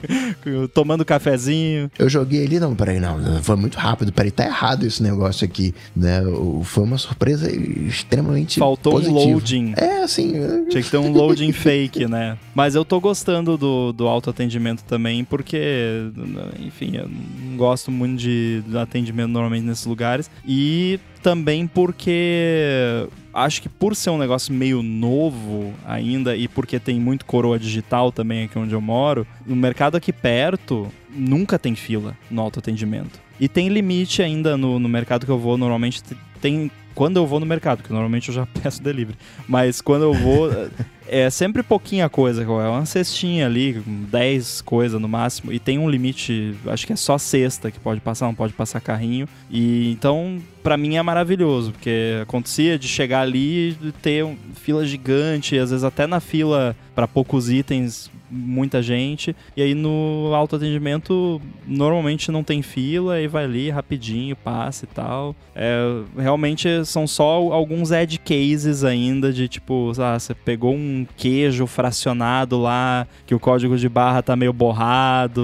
tomando 0.75 1.05
cafezinho. 1.05 1.91
Eu 1.99 2.09
joguei 2.09 2.45
ali, 2.45 2.59
não, 2.59 2.75
peraí, 2.75 2.99
não, 2.99 3.43
foi 3.43 3.57
muito 3.57 3.79
rápido, 3.79 4.13
peraí, 4.13 4.31
tá 4.31 4.45
errado 4.45 4.85
esse 4.85 5.03
negócio 5.03 5.45
aqui, 5.45 5.75
né? 5.95 6.21
Foi 6.65 6.83
uma 6.83 6.99
surpresa 6.99 7.51
extremamente 7.51 8.59
Faltou 8.59 8.95
positiva. 8.95 9.19
um 9.19 9.33
loading. 9.33 9.75
É, 9.77 10.03
assim... 10.03 10.33
Tinha 10.69 10.83
que 10.83 10.91
ter 10.91 10.99
um 10.99 11.13
loading 11.13 11.53
fake, 11.53 12.07
né? 12.07 12.37
Mas 12.55 12.75
eu 12.75 12.85
tô 12.85 13.01
gostando 13.01 13.57
do, 13.57 13.93
do 13.93 14.09
autoatendimento 14.09 14.83
também, 14.85 15.25
porque, 15.25 16.11
enfim, 16.59 16.97
eu 16.97 17.09
não 17.09 17.57
gosto 17.57 17.91
muito 17.91 18.19
de 18.19 18.63
atendimento 18.77 19.29
normalmente 19.29 19.65
nesses 19.65 19.87
lugares. 19.87 20.31
E 20.47 20.99
também 21.19 21.67
porque 21.67 23.09
acho 23.33 23.63
que 23.63 23.69
por 23.69 23.95
ser 23.95 24.11
um 24.11 24.19
negócio 24.19 24.53
meio 24.53 24.83
novo 24.83 25.73
ainda 25.87 26.37
e 26.37 26.49
porque 26.49 26.79
tem 26.79 26.99
muito 26.99 27.25
coroa 27.25 27.59
digital 27.59 28.11
também 28.11 28.45
aqui 28.45 28.59
onde 28.59 28.75
eu 28.75 28.81
moro, 28.81 29.27
no 29.47 29.55
mercado 29.55 29.97
aqui 29.97 30.13
perto 30.13 30.89
nunca 31.11 31.59
tem 31.59 31.75
fila 31.75 32.17
no 32.31 32.43
autoatendimento. 32.43 33.21
E 33.41 33.49
tem 33.49 33.69
limite 33.69 34.21
ainda 34.21 34.57
no, 34.57 34.79
no 34.79 34.89
mercado 34.89 35.25
que 35.25 35.31
eu 35.31 35.39
vou, 35.39 35.57
normalmente 35.57 36.03
tem 36.39 36.71
quando 36.99 37.17
eu 37.17 37.27
vou 37.29 37.39
no 37.39 37.47
mercado, 37.47 37.81
que 37.81 37.93
normalmente 37.93 38.29
eu 38.29 38.35
já 38.35 38.45
peço 38.61 38.83
delivery. 38.83 39.17
Mas 39.47 39.81
quando 39.81 40.03
eu 40.03 40.13
vou, 40.13 40.51
é 41.07 41.31
sempre 41.31 41.63
pouquinha 41.63 42.09
coisa, 42.09 42.43
é 42.43 42.47
uma 42.47 42.85
cestinha 42.87 43.47
ali, 43.47 43.75
10 43.87 44.63
coisas 44.63 45.01
no 45.01 45.09
máximo, 45.09 45.53
e 45.53 45.61
tem 45.61 45.79
um 45.79 45.89
limite, 45.89 46.57
acho 46.67 46.85
que 46.85 46.93
é 46.93 46.97
só 46.97 47.17
cesta 47.17 47.71
que 47.71 47.79
pode 47.79 48.01
passar, 48.01 48.27
não 48.27 48.35
pode 48.35 48.53
passar 48.53 48.81
carrinho. 48.81 49.29
E 49.49 49.93
então, 49.93 50.39
para 50.61 50.77
mim 50.77 50.97
é 50.97 51.03
maravilhoso, 51.03 51.71
porque 51.71 52.19
acontecia 52.23 52.77
de 52.77 52.89
chegar 52.89 53.21
ali 53.21 53.77
e 53.81 53.93
ter 54.03 54.25
um, 54.25 54.37
fila 54.55 54.85
gigante, 54.85 55.57
às 55.57 55.71
vezes 55.71 55.85
até 55.85 56.05
na 56.05 56.19
fila 56.19 56.75
para 56.97 57.07
poucos 57.07 57.49
itens 57.49 58.11
muita 58.31 58.83
gente. 58.83 59.35
E 59.57 59.63
aí 59.63 59.75
no 59.75 60.33
autoatendimento 60.35 61.41
normalmente 61.67 62.31
não 62.31 62.43
tem 62.43 62.63
fila 62.63 63.21
e 63.21 63.29
vai 63.29 63.45
ali 63.45 63.71
rapidinho, 63.71 64.37
passa 64.37 64.85
e 64.85 64.89
tal. 64.89 65.35
É, 65.55 66.03
realmente 66.17 66.85
são 66.85 67.07
só 67.07 67.53
alguns 67.53 67.91
edge 67.91 68.19
cases 68.19 68.85
ainda 68.85 69.33
de 69.33 69.49
tipo, 69.49 69.93
ah, 69.99 70.19
você 70.19 70.35
pegou 70.35 70.75
um 70.75 71.07
queijo 71.17 71.67
fracionado 71.67 72.61
lá, 72.61 73.07
que 73.27 73.35
o 73.35 73.41
código 73.41 73.77
de 73.77 73.89
barra 73.89 74.23
tá 74.23 74.37
meio 74.37 74.53
borrado. 74.53 75.43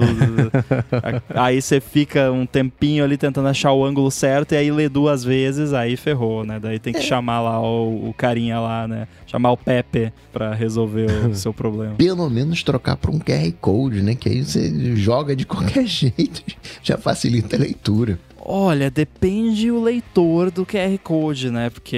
aí 1.35 1.61
você 1.61 1.79
fica 1.81 2.31
um 2.31 2.45
tempinho 2.45 3.03
ali 3.03 3.17
tentando 3.17 3.47
achar 3.47 3.71
o 3.73 3.83
ângulo 3.83 4.09
certo 4.09 4.53
e 4.53 4.57
aí 4.57 4.71
lê 4.71 4.87
duas 4.87 5.23
vezes, 5.23 5.73
aí 5.73 5.97
ferrou, 5.97 6.45
né? 6.45 6.59
Daí 6.59 6.79
tem 6.79 6.93
que 6.93 6.99
é. 6.99 7.03
chamar 7.03 7.41
lá 7.41 7.59
o, 7.59 8.09
o 8.09 8.13
carinha 8.13 8.59
lá, 8.59 8.87
né? 8.87 9.07
Chamar 9.35 9.51
o 9.51 9.57
Pepe 9.57 10.13
para 10.31 10.53
resolver 10.53 11.11
o 11.27 11.35
seu 11.35 11.53
problema. 11.53 11.95
Pelo 11.95 12.29
menos 12.29 12.63
trocar 12.63 12.95
para 12.95 13.11
um 13.11 13.19
QR 13.19 13.51
Code, 13.59 14.01
né? 14.01 14.15
Que 14.15 14.29
aí 14.29 14.45
você 14.45 14.95
joga 14.95 15.35
de 15.35 15.43
qualquer 15.45 15.85
jeito, 15.85 16.41
já 16.81 16.97
facilita 16.97 17.57
a 17.57 17.59
leitura. 17.59 18.17
Olha, 18.47 18.91
depende 18.91 19.71
o 19.71 19.81
leitor 19.81 20.51
do 20.51 20.63
QR 20.67 20.95
Code, 21.03 21.49
né? 21.49 21.71
Porque 21.71 21.97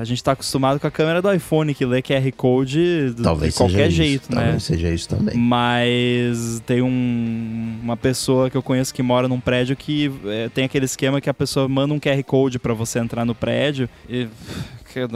a 0.00 0.04
gente 0.04 0.22
tá 0.22 0.30
acostumado 0.30 0.78
com 0.78 0.86
a 0.86 0.90
câmera 0.92 1.20
do 1.20 1.30
iPhone 1.34 1.74
que 1.74 1.84
lê 1.84 2.00
QR 2.00 2.30
Code 2.36 3.16
Talvez 3.20 3.52
de 3.52 3.58
qualquer 3.58 3.88
isso. 3.88 3.96
jeito, 3.96 4.28
Talvez 4.28 4.36
né? 4.38 4.44
Talvez 4.44 4.62
seja 4.62 4.90
isso 4.94 5.08
também. 5.08 5.36
Mas 5.36 6.62
tem 6.64 6.80
um, 6.82 7.78
uma 7.82 7.96
pessoa 7.96 8.48
que 8.48 8.56
eu 8.56 8.62
conheço 8.62 8.94
que 8.94 9.02
mora 9.02 9.26
num 9.26 9.40
prédio 9.40 9.74
que 9.76 10.08
é, 10.26 10.48
tem 10.48 10.64
aquele 10.64 10.84
esquema 10.84 11.20
que 11.20 11.28
a 11.28 11.34
pessoa 11.34 11.68
manda 11.68 11.92
um 11.92 11.98
QR 11.98 12.22
Code 12.22 12.60
para 12.60 12.72
você 12.74 13.00
entrar 13.00 13.24
no 13.24 13.34
prédio 13.34 13.88
e 14.08 14.28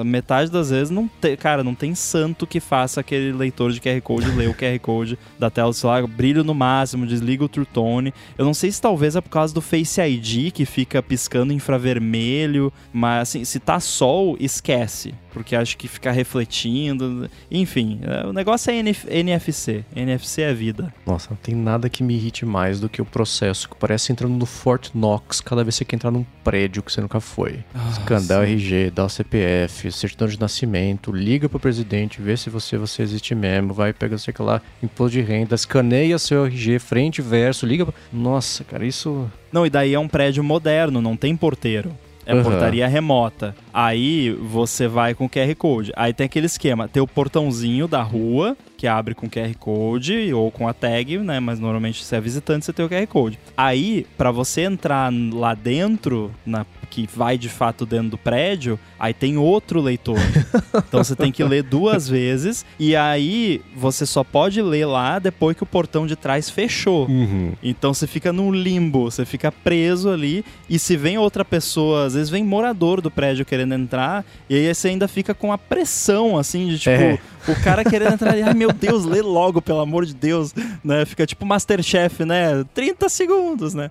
metade 0.05 0.51
das 0.51 0.71
vezes 0.71 0.91
não 0.91 1.09
tem, 1.09 1.37
cara, 1.37 1.65
não 1.65 1.75
tem 1.75 1.95
santo 1.95 2.47
que 2.47 2.61
faça 2.61 3.01
aquele 3.01 3.33
leitor 3.33 3.73
de 3.73 3.81
QR 3.81 4.01
Code 4.03 4.31
ler 4.31 4.49
o 4.49 4.55
QR 4.55 4.79
Code 4.81 5.19
da 5.39 5.51
tela 5.51 5.71
do 5.71 5.75
celular, 5.75 6.07
brilho 6.07 6.45
no 6.45 6.55
máximo, 6.55 7.07
desliga 7.07 7.45
o 7.45 7.49
True 7.49 7.67
Tone. 7.67 8.13
Eu 8.37 8.45
não 8.45 8.55
sei 8.55 8.71
se 8.71 8.81
talvez 8.81 9.17
é 9.17 9.21
por 9.21 9.31
causa 9.31 9.55
do 9.55 9.61
Face 9.61 10.01
ID 10.01 10.53
que 10.53 10.65
fica 10.65 11.03
piscando 11.03 11.53
infravermelho, 11.53 12.73
mas 12.93 13.23
assim, 13.23 13.45
se 13.45 13.59
tá 13.59 13.81
sol, 13.81 14.37
esquece 14.39 15.15
porque 15.33 15.57
acho 15.57 15.77
que 15.77 15.89
ficar 15.89 16.13
refletindo. 16.13 17.29
Enfim, 17.51 18.01
é, 18.03 18.27
o 18.27 18.33
negócio 18.33 18.71
é 18.71 18.77
NF 18.77 19.07
NFC. 19.09 19.85
NFC 19.95 20.43
é 20.43 20.55
vida. 20.55 20.93
Nossa, 21.07 21.31
não 21.31 21.37
tem 21.37 21.55
nada 21.55 21.89
que 21.89 22.03
me 22.03 22.15
irrite 22.15 22.45
mais 22.45 22.81
do 22.81 22.89
que 22.89 23.01
o 23.01 23.05
processo 23.05 23.69
que 23.69 23.77
parece 23.77 24.13
entrando 24.13 24.35
no 24.35 24.47
Fort 24.47 24.91
Knox 24.95 25.41
cada 25.41 25.65
vez 25.65 25.75
que 25.75 25.79
você 25.79 25.85
quer 25.85 25.97
entrar 25.97 26.11
num 26.11 26.25
prédio 26.45 26.83
que 26.83 26.93
você 26.93 27.01
nunca 27.01 27.21
foi. 27.21 27.61
Ah, 27.75 27.89
Escandar 27.91 28.41
o 28.41 28.43
RG, 28.45 28.91
dá 28.91 29.05
o 29.05 29.09
CPF, 29.09 29.91
certidão 29.91 30.29
de 30.29 30.39
nascimento, 30.39 31.13
liga 31.13 31.49
pro 31.49 31.59
presidente, 31.59 32.21
vê 32.21 32.37
se 32.37 32.51
você, 32.51 32.77
você 32.77 33.03
existe 33.03 33.35
mesmo, 33.35 33.73
vai 33.73 33.93
pegar, 33.93 34.19
sei 34.19 34.35
lá, 34.41 34.61
imposto 34.83 35.13
de 35.13 35.23
renda, 35.23 35.55
escaneia 35.55 36.19
seu 36.19 36.45
RG, 36.47 36.79
frente 36.79 37.19
e 37.19 37.23
verso, 37.23 37.67
liga. 37.67 37.87
Nossa, 38.13 38.65
cara, 38.65 38.85
isso. 38.87 39.31
Não, 39.53 39.67
e 39.67 39.71
daí 39.71 39.95
é 39.95 39.99
um 39.99 40.09
prédio 40.09 40.43
moderno, 40.43 41.01
não 41.01 41.17
tem 41.17 41.37
porteiro. 41.37 41.93
É 42.25 42.35
uhum. 42.35 42.43
portaria 42.43 42.87
remota. 42.87 43.55
Aí 43.73 44.31
você 44.31 44.87
vai 44.87 45.15
com 45.15 45.25
o 45.27 45.29
QR 45.29 45.55
Code. 45.57 45.93
Aí 45.97 46.13
tem 46.13 46.27
aquele 46.27 46.47
esquema: 46.47 46.89
tem 46.89 47.03
o 47.03 47.07
portãozinho 47.07 47.89
da 47.89 48.03
rua, 48.03 48.57
que 48.77 48.87
abre 48.87 49.15
com 49.15 49.29
QR 49.29 49.55
Code 49.59 50.33
ou 50.33 50.51
com 50.51 50.69
a 50.69 50.73
tag, 50.73 51.19
né? 51.19 51.41
Mas 51.41 51.59
normalmente 51.59 52.05
se 52.05 52.15
é 52.15 52.21
visitante, 52.21 52.65
você 52.65 52.73
tem 52.73 52.85
o 52.85 52.89
QR 52.89 53.07
Code. 53.07 53.39
Aí, 53.57 54.07
para 54.17 54.31
você 54.31 54.63
entrar 54.63 55.13
lá 55.33 55.55
dentro, 55.55 56.31
na 56.45 56.65
que 56.93 57.09
vai 57.17 57.39
de 57.39 57.49
fato 57.49 57.87
dentro 57.87 58.11
do 58.11 58.19
prédio, 58.19 58.79
aí 58.99 59.15
tem 59.15 59.39
outro 59.39 59.81
leitor. 59.81 60.19
então 60.87 61.03
você 61.03 61.17
tem 61.17 61.33
que 61.33 61.43
ler 61.43 61.63
duas 61.63 62.07
vezes 62.07 62.67
e 62.79 62.95
aí 62.95 63.63
você 63.75 64.05
só 64.05 64.23
pode 64.23 64.61
ler 64.61 64.85
lá 64.85 65.19
depois 65.19 65.57
que 65.57 65.63
o 65.63 65.67
portão 65.67 66.07
de 66.07 66.17
trás 66.17 66.51
fechou. 66.51 67.09
Uhum. 67.09 67.55
Então 67.63 67.95
você 67.95 68.07
fica 68.07 68.31
num 68.31 68.53
limbo, 68.53 69.11
você 69.11 69.25
fica 69.25 69.51
preso 69.51 70.11
ali 70.11 70.45
e 70.69 70.79
se 70.79 70.95
vem 70.95 71.17
outra 71.17 71.47
pessoa, 71.47 72.05
às 72.05 72.13
vezes 72.13 72.29
vem 72.29 72.45
morador 72.45 73.01
do 73.01 73.11
prédio 73.11 73.47
querendo 73.47 73.73
entrar 73.73 74.23
e 74.51 74.55
aí 74.55 74.75
você 74.75 74.89
ainda 74.89 75.09
fica 75.09 75.33
com 75.33 75.51
a 75.51 75.57
pressão 75.57 76.37
assim 76.37 76.69
de 76.69 76.79
tipo 76.79 77.03
é. 77.03 77.19
O 77.49 77.63
cara 77.63 77.85
querendo 77.85 78.15
entrar 78.15 78.33
ali, 78.33 78.43
ai 78.43 78.55
meu 78.55 78.73
Deus, 78.73 79.05
lê 79.05 79.21
logo, 79.23 79.61
pelo 79.61 79.81
amor 79.81 80.07
de 80.07 80.15
Deus, 80.15 80.55
né? 80.85 81.05
Fica 81.05 81.27
tipo 81.27 81.45
Masterchef, 81.45 82.25
né? 82.25 82.65
30 82.75 83.09
segundos, 83.09 83.75
né? 83.75 83.91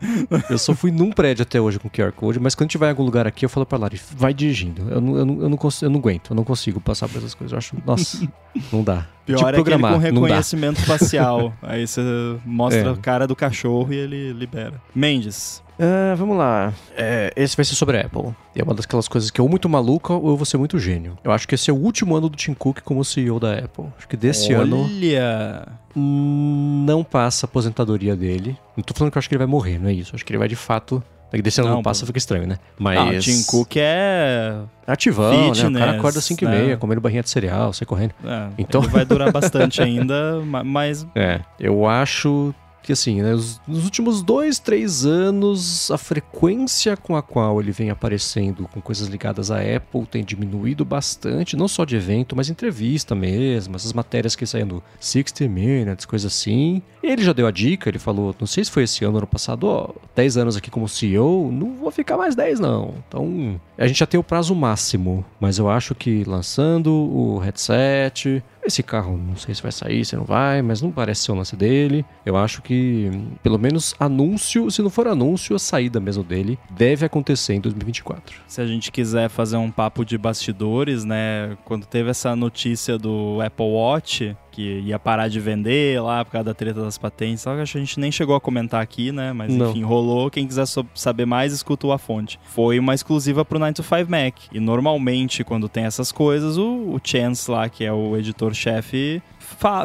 Eu 0.49 0.57
só 0.57 0.73
fui 0.73 0.91
num 0.91 1.11
prédio 1.11 1.43
até 1.43 1.59
hoje 1.59 1.79
com 1.79 1.89
QR 1.89 2.11
Code, 2.11 2.39
mas 2.39 2.55
quando 2.55 2.69
tiver 2.69 2.87
em 2.87 2.89
algum 2.89 3.03
lugar 3.03 3.27
aqui, 3.27 3.45
eu 3.45 3.49
falo 3.49 3.65
pra 3.65 3.77
Lari, 3.77 3.99
vai 4.15 4.33
dirigindo. 4.33 4.89
Eu 4.89 5.01
não, 5.01 5.17
eu 5.17 5.25
não, 5.25 5.41
eu 5.41 5.49
não, 5.49 5.57
consigo, 5.57 5.85
eu 5.85 5.89
não 5.89 5.99
aguento, 5.99 6.31
eu 6.31 6.35
não 6.35 6.43
consigo 6.43 6.79
passar 6.79 7.07
por 7.07 7.17
essas 7.17 7.33
coisas. 7.33 7.51
Eu 7.51 7.57
acho, 7.57 7.75
nossa, 7.85 8.27
não 8.71 8.83
dá. 8.83 9.05
Pior 9.25 9.37
tipo 9.37 9.49
é 9.49 9.53
programar, 9.53 9.93
com 9.93 9.99
reconhecimento 9.99 10.81
facial. 10.85 11.53
Aí 11.61 11.85
você 11.87 12.01
mostra 12.45 12.89
É. 12.89 12.91
a 12.91 12.95
cara 12.95 13.27
do 13.27 13.35
cachorro 13.35 13.93
e 13.93 13.97
ele 13.97 14.33
libera. 14.33 14.81
Mendes. 14.95 15.61
Ah, 15.83 16.13
vamos 16.15 16.37
lá. 16.37 16.71
É, 16.95 17.33
esse 17.35 17.55
vai 17.55 17.65
ser 17.65 17.73
sobre 17.75 17.97
a 17.97 18.01
Apple. 18.01 18.33
E 18.55 18.61
é 18.61 18.63
uma 18.63 18.73
daquelas 18.75 19.07
coisas 19.07 19.31
que 19.31 19.41
ou 19.41 19.49
muito 19.49 19.67
maluca 19.67 20.13
ou 20.13 20.29
eu 20.29 20.37
vou 20.37 20.45
ser 20.45 20.57
muito 20.57 20.77
gênio. 20.77 21.17
Eu 21.23 21.31
acho 21.31 21.47
que 21.47 21.55
esse 21.55 21.69
é 21.71 21.73
o 21.73 21.77
último 21.77 22.15
ano 22.15 22.29
do 22.29 22.37
Tim 22.37 22.53
Cook 22.53 22.81
como 22.81 23.03
CEO 23.03 23.39
da 23.39 23.53
Apple. 23.57 23.85
Acho 23.97 24.07
que 24.07 24.15
desse 24.15 24.53
ano 24.53 24.83
Olha! 24.85 25.67
não 25.95 27.03
passa 27.03 27.45
a 27.45 27.47
aposentadoria 27.47 28.15
dele. 28.15 28.55
Não 28.77 28.83
tô 28.83 28.93
falando 28.93 29.11
que 29.11 29.17
eu 29.17 29.19
acho 29.19 29.27
que 29.27 29.33
ele 29.35 29.39
vai 29.39 29.47
morrer, 29.47 29.79
não 29.79 29.89
é 29.89 29.93
isso. 29.93 30.15
Acho 30.15 30.23
que 30.25 30.31
ele 30.31 30.37
vai 30.39 30.47
de 30.47 30.55
fato. 30.55 31.03
é 31.31 31.37
que 31.37 31.41
Desse 31.41 31.59
ano 31.61 31.69
não, 31.69 31.75
Não, 31.77 31.83
passa, 31.83 32.01
pô. 32.01 32.07
fica 32.07 32.17
estranho, 32.19 32.45
né? 32.45 32.57
Mas. 32.77 32.97
Ah, 32.99 33.05
o 33.05 33.19
Tim 33.19 33.43
Cook 33.43 33.77
é... 33.77 34.53
Ativão, 34.85 35.31
né? 35.31 35.37
O 35.37 35.53
cara 35.53 35.55
Fitness, 35.55 35.99
acorda 35.99 36.19
às 36.19 36.25
5 36.25 36.43
e 36.43 36.47
meia, 36.47 36.67
né? 36.67 36.75
comendo 36.75 36.99
barrinha 37.01 37.23
de 37.23 37.29
cereal, 37.29 37.71
sai 37.73 37.85
correndo. 37.85 38.13
é 38.25 38.49
Então- 38.57 38.81
Ele 38.81 38.91
vai 38.91 39.05
durar 39.05 39.31
bastante 39.33 39.81
ainda, 39.81 40.39
ma- 40.45 40.63
mas 40.63 41.07
É, 41.15 41.39
eu 41.59 41.87
acho 41.87 42.53
que 42.83 42.91
assim, 42.93 43.21
né, 43.21 43.33
os- 43.33 43.59
nos 43.67 43.83
últimos 43.85 44.21
dois, 44.23 44.57
três 44.59 45.05
anos, 45.05 45.89
a 45.91 45.97
frequência 45.97 46.95
com 46.97 47.15
a 47.15 47.21
qual 47.21 47.59
ele 47.61 47.71
vem 47.71 47.89
aparecendo 47.89 48.67
com 48.71 48.81
coisas 48.81 49.07
ligadas 49.07 49.51
à 49.51 49.57
Apple 49.59 50.05
tem 50.05 50.23
diminuído 50.23 50.83
bastante, 50.83 51.55
não 51.55 51.67
só 51.67 51.85
de 51.85 51.95
evento, 51.95 52.35
mas 52.35 52.49
entrevista 52.49 53.13
mesmo, 53.13 53.75
essas 53.75 53.93
matérias 53.93 54.35
que 54.35 54.45
saem 54.45 54.65
no 54.65 54.81
60 54.99 55.47
Minutes, 55.47 56.05
coisa 56.05 56.27
assim. 56.27 56.81
Ele 57.03 57.23
já 57.23 57.33
deu 57.33 57.47
a 57.47 57.51
dica, 57.51 57.89
ele 57.89 57.99
falou, 57.99 58.35
não 58.39 58.47
sei 58.47 58.63
se 58.63 58.71
foi 58.71 58.83
esse 58.83 59.03
ano 59.03 59.17
ano 59.17 59.27
passado, 59.27 59.65
ó, 59.67 59.89
10 60.15 60.37
anos 60.37 60.55
aqui 60.57 60.69
como 60.71 60.87
CEO, 60.87 61.51
não 61.51 61.75
vou 61.75 61.91
ficar 61.91 62.17
mais 62.17 62.35
10 62.35 62.59
não. 62.59 62.93
Então, 63.07 63.59
a 63.77 63.87
gente 63.87 63.99
já 63.99 64.05
tem 64.05 64.19
o 64.19 64.23
prazo 64.23 64.53
máximo, 64.55 65.25
mas 65.39 65.57
eu 65.57 65.69
acho 65.69 65.93
que 65.95 66.23
lançando 66.23 66.91
o 66.93 67.37
headset, 67.39 68.43
esse 68.63 68.83
carro 68.83 69.17
não 69.17 69.35
sei 69.35 69.53
se 69.53 69.61
vai 69.61 69.71
sair, 69.71 70.05
se 70.05 70.15
não 70.15 70.23
vai, 70.23 70.61
mas 70.61 70.81
não 70.81 70.91
parece 70.91 71.23
ser 71.23 71.31
o 71.31 71.35
lance 71.35 71.55
dele. 71.55 72.05
Eu 72.25 72.37
acho 72.37 72.61
que, 72.61 73.09
pelo 73.41 73.57
menos, 73.57 73.95
anúncio, 73.99 74.69
se 74.69 74.81
não 74.81 74.89
for 74.89 75.07
anúncio, 75.07 75.55
a 75.55 75.59
saída 75.59 75.99
mesmo 75.99 76.23
dele 76.23 76.59
deve 76.69 77.05
acontecer 77.05 77.53
em 77.53 77.59
2024. 77.59 78.41
se 78.47 78.61
a 78.61 78.67
gente 78.67 78.91
quiser 78.91 79.29
fazer 79.29 79.57
um 79.57 79.71
papo 79.71 80.05
de 80.05 80.17
bastidores, 80.17 81.03
né? 81.03 81.57
Quando 81.65 81.85
teve 81.85 82.09
essa 82.09 82.35
notícia 82.35 82.97
do 82.97 83.39
Apple 83.41 83.65
Watch, 83.65 84.35
que 84.51 84.79
ia 84.81 84.99
parar 84.99 85.27
de 85.27 85.39
vender 85.39 86.01
lá 86.01 86.23
por 86.25 86.31
causa 86.31 86.45
da 86.45 86.53
treta 86.53 86.81
das 86.81 86.97
patentes, 86.97 87.41
só 87.41 87.55
que 87.55 87.61
acho 87.61 87.71
que 87.73 87.77
a 87.77 87.81
gente 87.81 87.99
nem 87.99 88.11
chegou 88.11 88.35
a 88.35 88.41
comentar 88.41 88.81
aqui, 88.81 89.11
né? 89.11 89.31
Mas 89.33 89.53
Não. 89.53 89.71
enfim, 89.71 89.83
rolou. 89.83 90.29
Quem 90.29 90.45
quiser 90.45 90.65
saber 90.93 91.25
mais, 91.25 91.53
escuta 91.53 91.87
o 91.87 91.91
A 91.91 91.97
Fonte. 91.97 92.39
Foi 92.43 92.77
uma 92.77 92.93
exclusiva 92.93 93.45
pro 93.45 93.57
9 93.57 93.73
to 93.73 93.83
5 93.83 94.11
Mac. 94.11 94.35
E 94.51 94.59
normalmente, 94.59 95.43
quando 95.43 95.69
tem 95.69 95.85
essas 95.85 96.11
coisas, 96.11 96.57
o, 96.57 96.65
o 96.93 96.99
Chance 97.03 97.49
lá, 97.49 97.69
que 97.69 97.83
é 97.85 97.93
o 97.93 98.15
editor-chefe, 98.17 99.21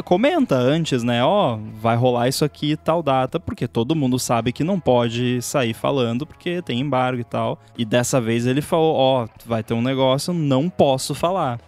comenta 0.05 0.57
antes, 0.57 1.03
né? 1.03 1.25
Ó, 1.25 1.59
vai 1.81 1.97
rolar 1.97 2.29
isso 2.29 2.45
aqui 2.45 2.77
tal 2.77 3.03
data, 3.03 3.39
porque 3.39 3.67
todo 3.67 3.97
mundo 3.97 4.19
sabe 4.19 4.53
que 4.53 4.65
não 4.65 4.81
pode 4.81 5.41
sair 5.43 5.75
falando, 5.75 6.27
porque 6.27 6.63
tem 6.63 6.81
embargo 6.81 7.21
e 7.21 7.25
tal. 7.25 7.59
E 7.77 7.85
dessa 7.85 8.21
vez 8.21 8.47
ele 8.47 8.63
falou: 8.63 8.95
Ó, 8.95 9.29
vai 9.45 9.63
ter 9.63 9.75
um 9.75 9.83
negócio, 9.83 10.33
não 10.33 10.69
posso 10.69 11.15
falar. 11.15 11.59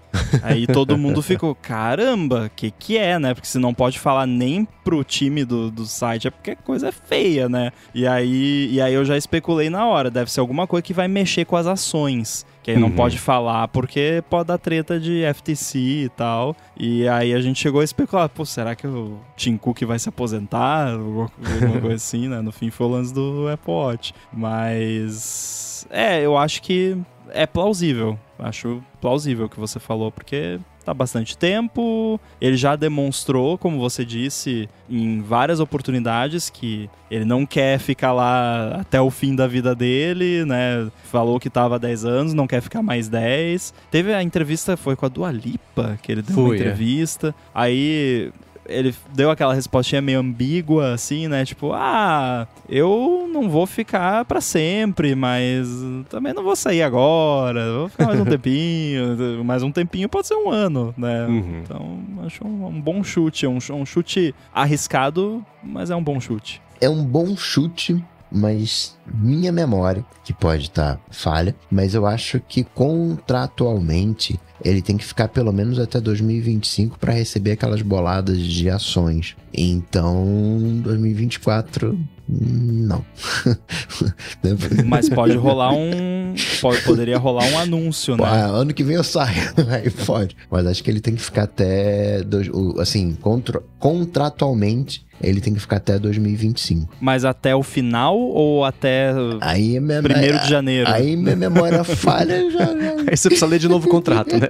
Aí 0.43 0.67
todo 0.67 0.99
mundo 0.99 1.23
ficou, 1.23 1.55
caramba, 1.61 2.51
que 2.55 2.71
que 2.71 2.97
é, 2.99 3.19
né? 3.19 3.35
Porque 3.35 3.47
se 3.47 3.59
não 3.59 3.75
pode 3.75 3.99
falar 3.99 4.27
nem 4.27 4.67
pro 4.85 5.05
time 5.05 5.45
do, 5.45 5.71
do 5.71 5.87
site, 5.87 6.29
é 6.29 6.31
porque 6.31 6.53
a 6.53 6.57
coisa 6.57 6.89
é 6.89 6.93
feia, 6.93 7.49
né? 7.49 7.71
E 7.95 8.07
aí, 8.07 8.69
e 8.73 8.81
aí 8.81 8.95
eu 8.95 9.05
já 9.05 9.17
especulei 9.17 9.71
na 9.71 9.87
hora, 9.87 10.11
deve 10.11 10.31
ser 10.31 10.41
alguma 10.41 10.67
coisa 10.67 10.83
que 10.83 10.95
vai 10.95 11.09
mexer 11.09 11.45
com 11.45 11.57
as 11.57 11.67
ações. 11.67 12.47
Que 12.63 12.73
aí 12.73 12.77
não 12.79 12.89
Uhum. 12.89 12.95
pode 12.97 13.19
falar 13.19 13.67
porque 13.69 14.23
pode 14.29 14.49
dar 14.49 14.59
treta 14.59 14.99
de 15.01 15.23
FTC 15.25 15.79
e 15.79 16.09
tal. 16.11 16.55
E 16.79 17.09
aí 17.09 17.33
a 17.33 17.41
gente 17.41 17.59
chegou 17.59 17.81
a 17.81 17.85
especular, 17.85 18.29
pô, 18.29 18.45
será 18.45 18.75
que 18.75 18.87
o 18.87 19.19
Tim 19.37 19.57
Cook 19.57 19.83
vai 19.85 19.99
se 19.99 20.09
aposentar? 20.09 20.93
Alguma 20.93 21.29
coisa 21.81 21.95
assim, 21.97 22.29
né? 22.29 22.41
No 22.43 22.53
fim 22.53 22.69
foi 22.71 22.87
o 22.87 22.91
lance 22.91 23.15
do 23.15 23.49
Apple 23.49 23.73
Watch. 23.73 24.13
Mas. 24.33 25.87
É, 25.91 26.21
eu 26.21 26.37
acho 26.37 26.63
que 26.63 26.97
é 27.31 27.47
plausível. 27.47 28.19
Acho 28.39 28.83
plausível 29.01 29.47
o 29.47 29.49
que 29.49 29.59
você 29.59 29.79
falou, 29.81 30.11
porque 30.13 30.59
tá 30.89 30.95
bastante 30.95 31.37
tempo. 31.37 32.19
Ele 32.41 32.57
já 32.57 32.75
demonstrou, 32.75 33.59
como 33.59 33.79
você 33.79 34.05
disse, 34.05 34.69
em 34.89 35.21
várias 35.21 35.61
oportunidades 35.61 36.49
que 36.49 36.89
ele 37.11 37.25
não 37.25 37.45
quer 37.45 37.79
ficar 37.79 38.13
lá 38.13 38.79
até 38.81 39.01
o 39.01 39.11
fim 39.11 39.35
da 39.35 39.47
vida 39.47 39.75
dele, 39.75 40.45
né? 40.45 40.89
Falou 41.05 41.39
que 41.39 41.51
tava 41.51 41.77
há 41.77 41.79
10 41.79 42.05
anos, 42.05 42.35
não 42.35 42.47
quer 42.47 42.63
ficar 42.63 42.83
mais 42.83 43.09
10. 43.09 43.75
Teve 43.91 44.15
a 44.15 44.23
entrevista, 44.23 44.77
foi 44.77 44.97
com 44.97 45.05
a 45.05 45.09
Dua 45.09 45.31
Lipa, 45.31 45.99
que 46.03 46.11
ele 46.11 46.23
deu 46.23 46.37
uma 46.37 46.47
Foi, 46.47 46.57
é. 46.57 46.61
entrevista. 46.61 47.35
Aí 47.55 48.31
ele 48.69 48.95
deu 49.15 49.31
aquela 49.31 49.55
respostinha 49.55 50.01
meio 50.03 50.21
ambígua, 50.21 50.93
assim, 50.93 51.27
né? 51.27 51.45
Tipo, 51.45 51.73
ah, 51.73 52.47
eu 52.69 53.29
não 53.33 53.49
vou 53.49 53.67
ficar 53.67 54.25
pra 54.27 54.41
sempre, 54.41 55.15
mas 55.15 55.69
também 56.09 56.35
não 56.35 56.43
vou 56.43 56.55
sair 56.55 56.83
agora, 56.83 57.73
vou 57.73 57.89
ficar 57.89 58.07
mais 58.07 58.21
um 58.21 58.25
tempinho, 58.27 59.45
mais 59.45 59.63
um 59.63 59.73
tempinho 59.73 60.09
pode 60.09 60.27
ser 60.27 60.35
um 60.35 60.51
ano, 60.51 60.95
né? 60.97 61.27
Uhum. 61.27 61.63
Então, 61.65 61.99
acho 62.27 62.47
um, 62.47 62.67
um 62.67 62.81
bom 62.81 63.03
chute, 63.03 63.47
um, 63.47 63.59
um 63.73 63.87
chute 63.87 64.35
arriscado, 64.55 65.45
mas 65.63 65.91
é 65.91 65.97
um 65.97 66.03
bom 66.03 66.21
chute. 66.21 66.61
É 66.81 66.89
um 66.89 67.05
bom 67.05 67.37
chute, 67.37 68.05
mas 68.31 68.97
minha 69.07 69.51
memória, 69.51 70.05
que 70.25 70.33
pode 70.33 70.65
estar 70.65 71.01
falha, 71.11 71.55
mas 71.71 71.95
eu 71.95 72.07
acho 72.07 72.41
que 72.41 72.65
contratualmente 72.65 74.39
ele 74.65 74.83
tem 74.83 74.97
que 74.97 75.05
ficar 75.05 75.29
pelo 75.29 75.53
menos 75.53 75.79
até 75.79 76.01
2025 76.01 76.99
para 76.99 77.13
receber 77.13 77.53
aquelas 77.53 77.83
boladas 77.83 78.39
de 78.39 78.69
ações. 78.69 79.37
Então, 79.55 80.27
2024 80.83 81.99
não. 82.29 83.05
Mas 84.85 85.09
pode 85.09 85.37
rolar 85.37 85.73
um. 85.73 86.35
pode- 86.61 86.83
poderia 86.83 87.17
rolar 87.19 87.45
um 87.47 87.59
anúncio, 87.59 88.17
né? 88.17 88.25
ah, 88.27 88.47
ano 88.47 88.75
que 88.75 88.85
vem 88.85 88.97
eu 88.97 89.05
saio, 89.05 89.41
aí 89.71 89.91
pode. 89.91 90.37
Mas 90.51 90.67
acho 90.67 90.85
que 90.85 90.91
ele 90.91 91.01
tem 91.01 91.15
que 91.15 91.23
ficar 91.23 91.45
até. 91.45 92.23
dois- 92.23 92.51
assim, 92.79 93.15
contra- 93.21 93.63
contratualmente, 93.79 95.07
ele 95.23 95.41
tem 95.41 95.55
que 95.55 95.61
ficar 95.61 95.77
até 95.77 95.99
2025. 95.99 96.95
Mas 97.01 97.25
até 97.25 97.55
o 97.57 97.63
final 97.63 98.17
ou 98.19 98.65
até 98.65 99.11
Aí 99.41 99.81
minha, 99.81 100.01
1 100.01 100.43
de 100.45 100.51
janeiro? 100.51 100.91
Aí 100.91 101.17
minha 101.17 101.37
memória 101.37 101.83
falha 101.85 102.51
já. 102.51 102.67
já- 102.67 102.95
Aí 103.11 103.17
você 103.17 103.29
precisa 103.29 103.47
ler 103.47 103.59
de 103.59 103.69
novo 103.69 103.87
o 103.89 103.91
contrato, 103.91 104.35
né? 104.37 104.49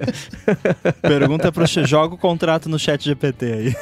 Pergunta 1.01 1.51
pro 1.51 1.65
joga 1.85 2.15
o 2.15 2.17
contrato 2.17 2.67
no 2.67 2.77
chat 2.77 3.03
GPT 3.03 3.45
aí. 3.45 3.75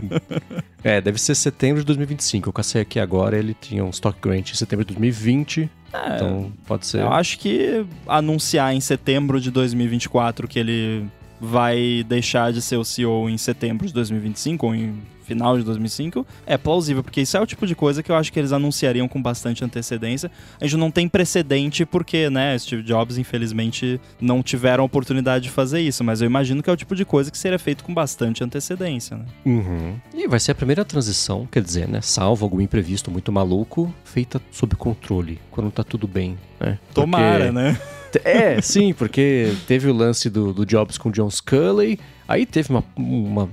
É, 0.84 1.00
deve 1.00 1.20
ser 1.20 1.34
setembro 1.34 1.80
de 1.80 1.86
2025. 1.86 2.48
Eu 2.48 2.52
cacei 2.52 2.80
aqui 2.80 3.00
agora, 3.00 3.36
ele 3.36 3.56
tinha 3.60 3.84
um 3.84 3.90
stock 3.90 4.16
grant 4.20 4.52
em 4.52 4.54
setembro 4.54 4.84
de 4.84 4.94
2020, 4.94 5.68
É, 5.92 6.14
então 6.14 6.52
pode 6.64 6.86
ser. 6.86 7.00
Eu 7.00 7.12
acho 7.12 7.36
que 7.40 7.84
anunciar 8.06 8.72
em 8.72 8.80
setembro 8.80 9.40
de 9.40 9.50
2024 9.50 10.46
que 10.46 10.60
ele 10.60 11.08
vai 11.40 12.04
deixar 12.08 12.52
de 12.52 12.62
ser 12.62 12.76
o 12.76 12.84
CEO 12.84 13.28
em 13.28 13.36
setembro 13.36 13.84
de 13.84 13.92
2025 13.92 14.64
ou 14.64 14.74
em 14.76 15.02
final 15.26 15.58
de 15.58 15.64
2005 15.64 16.24
é 16.46 16.56
plausível, 16.56 17.02
porque 17.02 17.20
isso 17.20 17.36
é 17.36 17.40
o 17.40 17.46
tipo 17.46 17.66
de 17.66 17.74
coisa 17.74 18.02
que 18.02 18.10
eu 18.10 18.16
acho 18.16 18.32
que 18.32 18.38
eles 18.38 18.52
anunciariam 18.52 19.08
com 19.08 19.20
bastante 19.20 19.64
antecedência. 19.64 20.30
A 20.60 20.64
gente 20.66 20.76
não 20.78 20.90
tem 20.90 21.08
precedente 21.08 21.84
porque, 21.84 22.30
né, 22.30 22.56
Steve 22.58 22.82
Jobs 22.82 23.18
infelizmente 23.18 24.00
não 24.20 24.42
tiveram 24.42 24.82
a 24.82 24.86
oportunidade 24.86 25.44
de 25.44 25.50
fazer 25.50 25.80
isso, 25.80 26.02
mas 26.04 26.20
eu 26.20 26.26
imagino 26.26 26.62
que 26.62 26.70
é 26.70 26.72
o 26.72 26.76
tipo 26.76 26.94
de 26.94 27.04
coisa 27.04 27.30
que 27.30 27.38
seria 27.38 27.58
feito 27.58 27.82
com 27.84 27.92
bastante 27.92 28.42
antecedência, 28.44 29.16
né? 29.16 29.24
Uhum. 29.44 29.96
E 30.14 30.26
vai 30.28 30.38
ser 30.40 30.52
a 30.52 30.54
primeira 30.54 30.84
transição, 30.84 31.46
quer 31.50 31.62
dizer, 31.62 31.88
né? 31.88 32.00
Salvo 32.00 32.44
algum 32.44 32.60
imprevisto 32.60 33.10
muito 33.10 33.32
maluco, 33.32 33.92
feita 34.04 34.40
sob 34.50 34.74
controle, 34.76 35.38
quando 35.50 35.70
tá 35.70 35.82
tudo 35.82 36.06
bem, 36.06 36.38
né? 36.60 36.78
Porque- 36.86 37.00
Tomara, 37.00 37.52
né? 37.52 37.78
É, 38.24 38.60
sim, 38.60 38.92
porque 38.94 39.52
teve 39.66 39.88
o 39.88 39.92
lance 39.94 40.28
do, 40.30 40.52
do 40.52 40.64
Jobs 40.64 40.96
com 40.98 41.08
o 41.08 41.12
John 41.12 41.30
Sculley, 41.30 41.98
aí 42.26 42.46
teve 42.46 42.70
uma, 42.70 42.84
uma- 42.96 43.48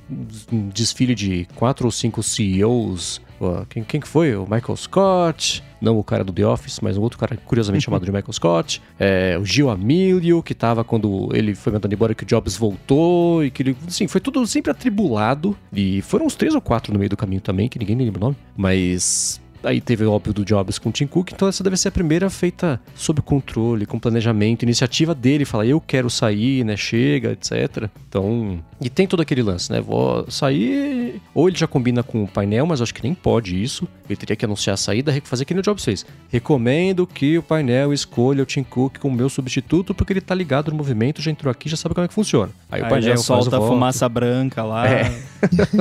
um 0.51 0.69
desfile 0.69 1.13
de 1.15 1.47
quatro 1.55 1.85
ou 1.85 1.91
cinco 1.91 2.21
CEOs. 2.23 3.21
Quem, 3.69 3.83
quem 3.83 3.99
que 3.99 4.07
foi? 4.07 4.33
O 4.37 4.43
Michael 4.49 4.77
Scott, 4.77 5.61
não 5.81 5.99
o 5.99 6.03
cara 6.03 6.23
do 6.23 6.31
The 6.31 6.45
Office, 6.47 6.79
mas 6.79 6.97
um 6.97 7.01
outro 7.01 7.19
cara 7.19 7.35
curiosamente 7.35 7.83
chamado 7.83 8.05
de 8.05 8.11
Michael 8.11 8.31
Scott. 8.31 8.81
É, 8.97 9.37
o 9.37 9.43
Gil 9.43 9.69
Amilio, 9.69 10.41
que 10.41 10.53
tava 10.53 10.81
quando 10.81 11.27
ele 11.33 11.53
foi 11.53 11.73
mandando 11.73 11.93
embora 11.93 12.15
que 12.15 12.23
o 12.23 12.25
Jobs 12.25 12.55
voltou 12.55 13.43
e 13.43 13.51
que 13.51 13.61
ele, 13.63 13.77
assim, 13.85 14.07
foi 14.07 14.21
tudo 14.21 14.47
sempre 14.47 14.71
atribulado. 14.71 15.57
E 15.73 16.01
foram 16.03 16.25
uns 16.25 16.35
três 16.35 16.55
ou 16.55 16.61
quatro 16.61 16.93
no 16.93 16.99
meio 16.99 17.09
do 17.09 17.17
caminho 17.17 17.41
também, 17.41 17.67
que 17.67 17.77
ninguém 17.77 17.97
lembra 17.97 18.17
o 18.17 18.23
nome, 18.27 18.37
mas 18.55 19.41
Aí 19.63 19.79
teve, 19.79 20.05
óbvio, 20.05 20.33
do 20.33 20.45
Jobs 20.45 20.77
com 20.77 20.89
o 20.89 20.91
Tim 20.91 21.07
Cook, 21.07 21.31
então 21.31 21.47
essa 21.47 21.63
deve 21.63 21.77
ser 21.77 21.87
a 21.87 21.91
primeira 21.91 22.29
feita 22.29 22.79
sob 22.95 23.21
controle, 23.21 23.85
com 23.85 23.97
planejamento, 23.99 24.63
iniciativa 24.63 25.15
dele, 25.15 25.45
fala, 25.45 25.65
eu 25.65 25.79
quero 25.79 26.09
sair, 26.09 26.63
né, 26.63 26.75
chega, 26.75 27.31
etc. 27.31 27.89
Então, 28.07 28.59
e 28.81 28.89
tem 28.89 29.07
todo 29.07 29.21
aquele 29.21 29.41
lance, 29.41 29.71
né, 29.71 29.79
vou 29.79 30.29
sair 30.29 31.21
ou 31.33 31.47
ele 31.47 31.57
já 31.57 31.67
combina 31.67 32.03
com 32.03 32.23
o 32.23 32.27
painel, 32.27 32.65
mas 32.65 32.81
acho 32.81 32.93
que 32.93 33.03
nem 33.03 33.13
pode 33.13 33.61
isso. 33.61 33.87
Ele 34.09 34.17
teria 34.17 34.35
que 34.35 34.45
anunciar 34.45 34.73
a 34.73 34.77
saída, 34.77 35.13
fazer 35.23 35.45
que 35.45 35.53
nem 35.53 35.61
o 35.61 35.63
Jobs 35.63 35.83
fez. 35.83 36.05
Recomendo 36.29 37.07
que 37.07 37.37
o 37.37 37.43
painel 37.43 37.93
escolha 37.93 38.43
o 38.43 38.45
Tim 38.45 38.63
Cook 38.63 38.97
como 38.99 39.15
meu 39.15 39.29
substituto, 39.29 39.93
porque 39.93 40.13
ele 40.13 40.21
tá 40.21 40.35
ligado 40.35 40.71
no 40.71 40.77
movimento, 40.77 41.21
já 41.21 41.31
entrou 41.31 41.51
aqui, 41.51 41.69
já 41.69 41.77
sabe 41.77 41.95
como 41.95 42.05
é 42.05 42.07
que 42.07 42.13
funciona. 42.13 42.51
Aí, 42.69 42.81
Aí 42.81 42.87
o 42.87 42.89
painel 42.89 43.15
já 43.15 43.17
solta 43.17 43.57
a 43.57 43.61
fumaça 43.61 44.07
branca 44.09 44.63
lá. 44.63 44.87
É. 44.87 45.11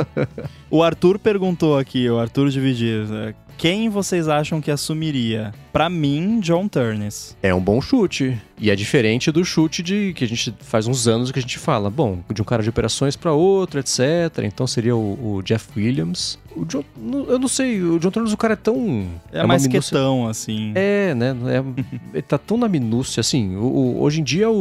o 0.72 0.82
Arthur 0.82 1.18
perguntou 1.18 1.76
aqui, 1.76 2.08
o 2.08 2.18
Arthur 2.18 2.48
Dividir, 2.48 3.06
né, 3.06 3.34
quem 3.58 3.90
vocês 3.90 4.26
acham 4.26 4.58
que 4.58 4.70
assumiria? 4.70 5.52
Para 5.70 5.88
mim, 5.88 6.40
John 6.40 6.66
Turnes. 6.66 7.36
É 7.42 7.54
um 7.54 7.60
bom 7.60 7.80
chute. 7.80 8.40
E 8.58 8.70
é 8.70 8.74
diferente 8.74 9.30
do 9.30 9.44
chute 9.44 9.82
de 9.82 10.12
que 10.14 10.24
a 10.24 10.26
gente 10.26 10.52
faz 10.60 10.86
uns 10.86 11.06
anos 11.06 11.30
que 11.30 11.38
a 11.38 11.42
gente 11.42 11.58
fala, 11.58 11.90
bom, 11.90 12.20
de 12.32 12.40
um 12.40 12.44
cara 12.44 12.62
de 12.62 12.70
operações 12.70 13.14
para 13.14 13.32
outro, 13.32 13.78
etc. 13.78 14.00
Então 14.44 14.66
seria 14.66 14.96
o, 14.96 15.36
o 15.36 15.42
Jeff 15.42 15.68
Williams. 15.76 16.38
O 16.56 16.64
John, 16.64 16.84
eu 17.28 17.38
não 17.38 17.48
sei, 17.48 17.80
o 17.82 17.98
John 17.98 18.10
Turnes, 18.10 18.32
o 18.32 18.36
cara 18.36 18.54
é 18.54 18.56
tão. 18.56 19.06
É, 19.30 19.40
é 19.40 19.46
mais 19.46 19.66
minúcia... 19.66 19.90
quietão, 19.90 20.26
assim. 20.26 20.72
É, 20.74 21.14
né? 21.14 21.36
É, 21.46 21.84
ele 22.14 22.22
tá 22.22 22.38
tão 22.38 22.56
na 22.56 22.68
minúcia, 22.68 23.20
assim. 23.20 23.56
O, 23.56 23.62
o, 23.62 24.02
hoje 24.02 24.20
em 24.22 24.24
dia 24.24 24.50
o, 24.50 24.54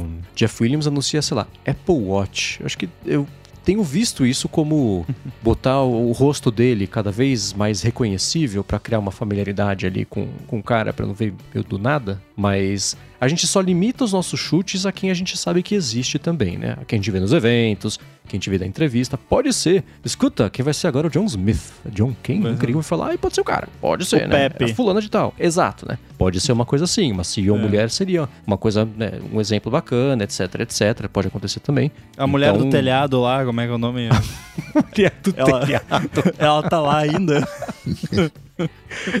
o 0.00 0.06
Jeff 0.34 0.62
Williams 0.62 0.86
anuncia, 0.86 1.20
sei 1.20 1.36
lá, 1.36 1.46
Apple 1.66 1.96
Watch. 1.96 2.60
Eu 2.60 2.66
acho 2.66 2.78
que 2.78 2.88
eu 3.04 3.26
tenho 3.64 3.82
visto 3.82 4.24
isso 4.24 4.48
como 4.48 5.06
botar 5.42 5.82
o 5.82 6.12
rosto 6.12 6.50
dele 6.50 6.86
cada 6.86 7.10
vez 7.10 7.52
mais 7.52 7.82
reconhecível 7.82 8.62
para 8.64 8.78
criar 8.78 8.98
uma 8.98 9.10
familiaridade 9.10 9.86
ali 9.86 10.04
com, 10.04 10.28
com 10.46 10.58
o 10.58 10.62
cara, 10.62 10.92
para 10.92 11.06
não 11.06 11.14
ver 11.14 11.34
eu 11.54 11.62
do 11.62 11.78
nada. 11.78 12.20
Mas 12.36 12.96
a 13.20 13.26
gente 13.26 13.46
só 13.46 13.60
limita 13.60 14.04
os 14.04 14.12
nossos 14.12 14.38
chutes 14.38 14.86
a 14.86 14.92
quem 14.92 15.10
a 15.10 15.14
gente 15.14 15.36
sabe 15.36 15.62
que 15.62 15.74
existe 15.74 16.18
também, 16.18 16.56
né? 16.56 16.76
A 16.80 16.84
quem 16.84 16.98
a 16.98 17.02
gente 17.02 17.10
vê 17.10 17.18
nos 17.18 17.32
eventos, 17.32 17.98
quem 18.28 18.38
te 18.38 18.48
vê 18.48 18.58
da 18.58 18.66
entrevista, 18.66 19.16
pode 19.16 19.52
ser. 19.52 19.82
Escuta, 20.04 20.48
quem 20.50 20.64
vai 20.64 20.74
ser 20.74 20.86
agora 20.86 21.06
é 21.06 21.08
o 21.08 21.10
John 21.10 21.24
Smith. 21.24 21.72
John 21.86 22.14
quem? 22.22 22.44
Uhum. 22.44 22.56
Não 22.56 22.82
falar, 22.82 23.14
e 23.14 23.18
pode 23.18 23.34
ser 23.34 23.40
o 23.40 23.44
cara. 23.44 23.68
Pode 23.80 24.04
ser, 24.04 24.24
o 24.24 24.28
né? 24.28 24.48
Pepe. 24.48 24.70
É 24.70 24.74
fulana 24.74 25.00
de 25.00 25.10
tal. 25.10 25.34
Exato, 25.38 25.88
né? 25.88 25.98
Pode 26.16 26.40
ser 26.40 26.52
uma 26.52 26.64
coisa 26.64 26.84
assim, 26.84 27.10
uma 27.10 27.24
CEO 27.24 27.56
é. 27.56 27.58
mulher 27.58 27.90
seria 27.90 28.28
uma 28.46 28.56
coisa, 28.56 28.84
né, 28.84 29.12
um 29.32 29.40
exemplo 29.40 29.70
bacana, 29.70 30.22
etc, 30.24 30.40
etc. 30.60 31.08
Pode 31.12 31.28
acontecer 31.28 31.60
também. 31.60 31.90
A 31.96 32.12
então... 32.12 32.28
mulher 32.28 32.52
do 32.52 32.58
então- 32.58 32.70
telhado 32.70 33.20
lá, 33.20 33.44
como 33.44 33.60
é 33.60 33.66
que 33.66 33.72
é 33.72 33.74
o 33.74 33.78
nome? 33.78 34.08
mulher 34.74 35.12
do 35.22 35.34
ela, 35.36 35.60
telhado. 35.60 36.34
ela 36.38 36.62
tá 36.62 36.80
lá 36.80 36.98
ainda. 36.98 37.48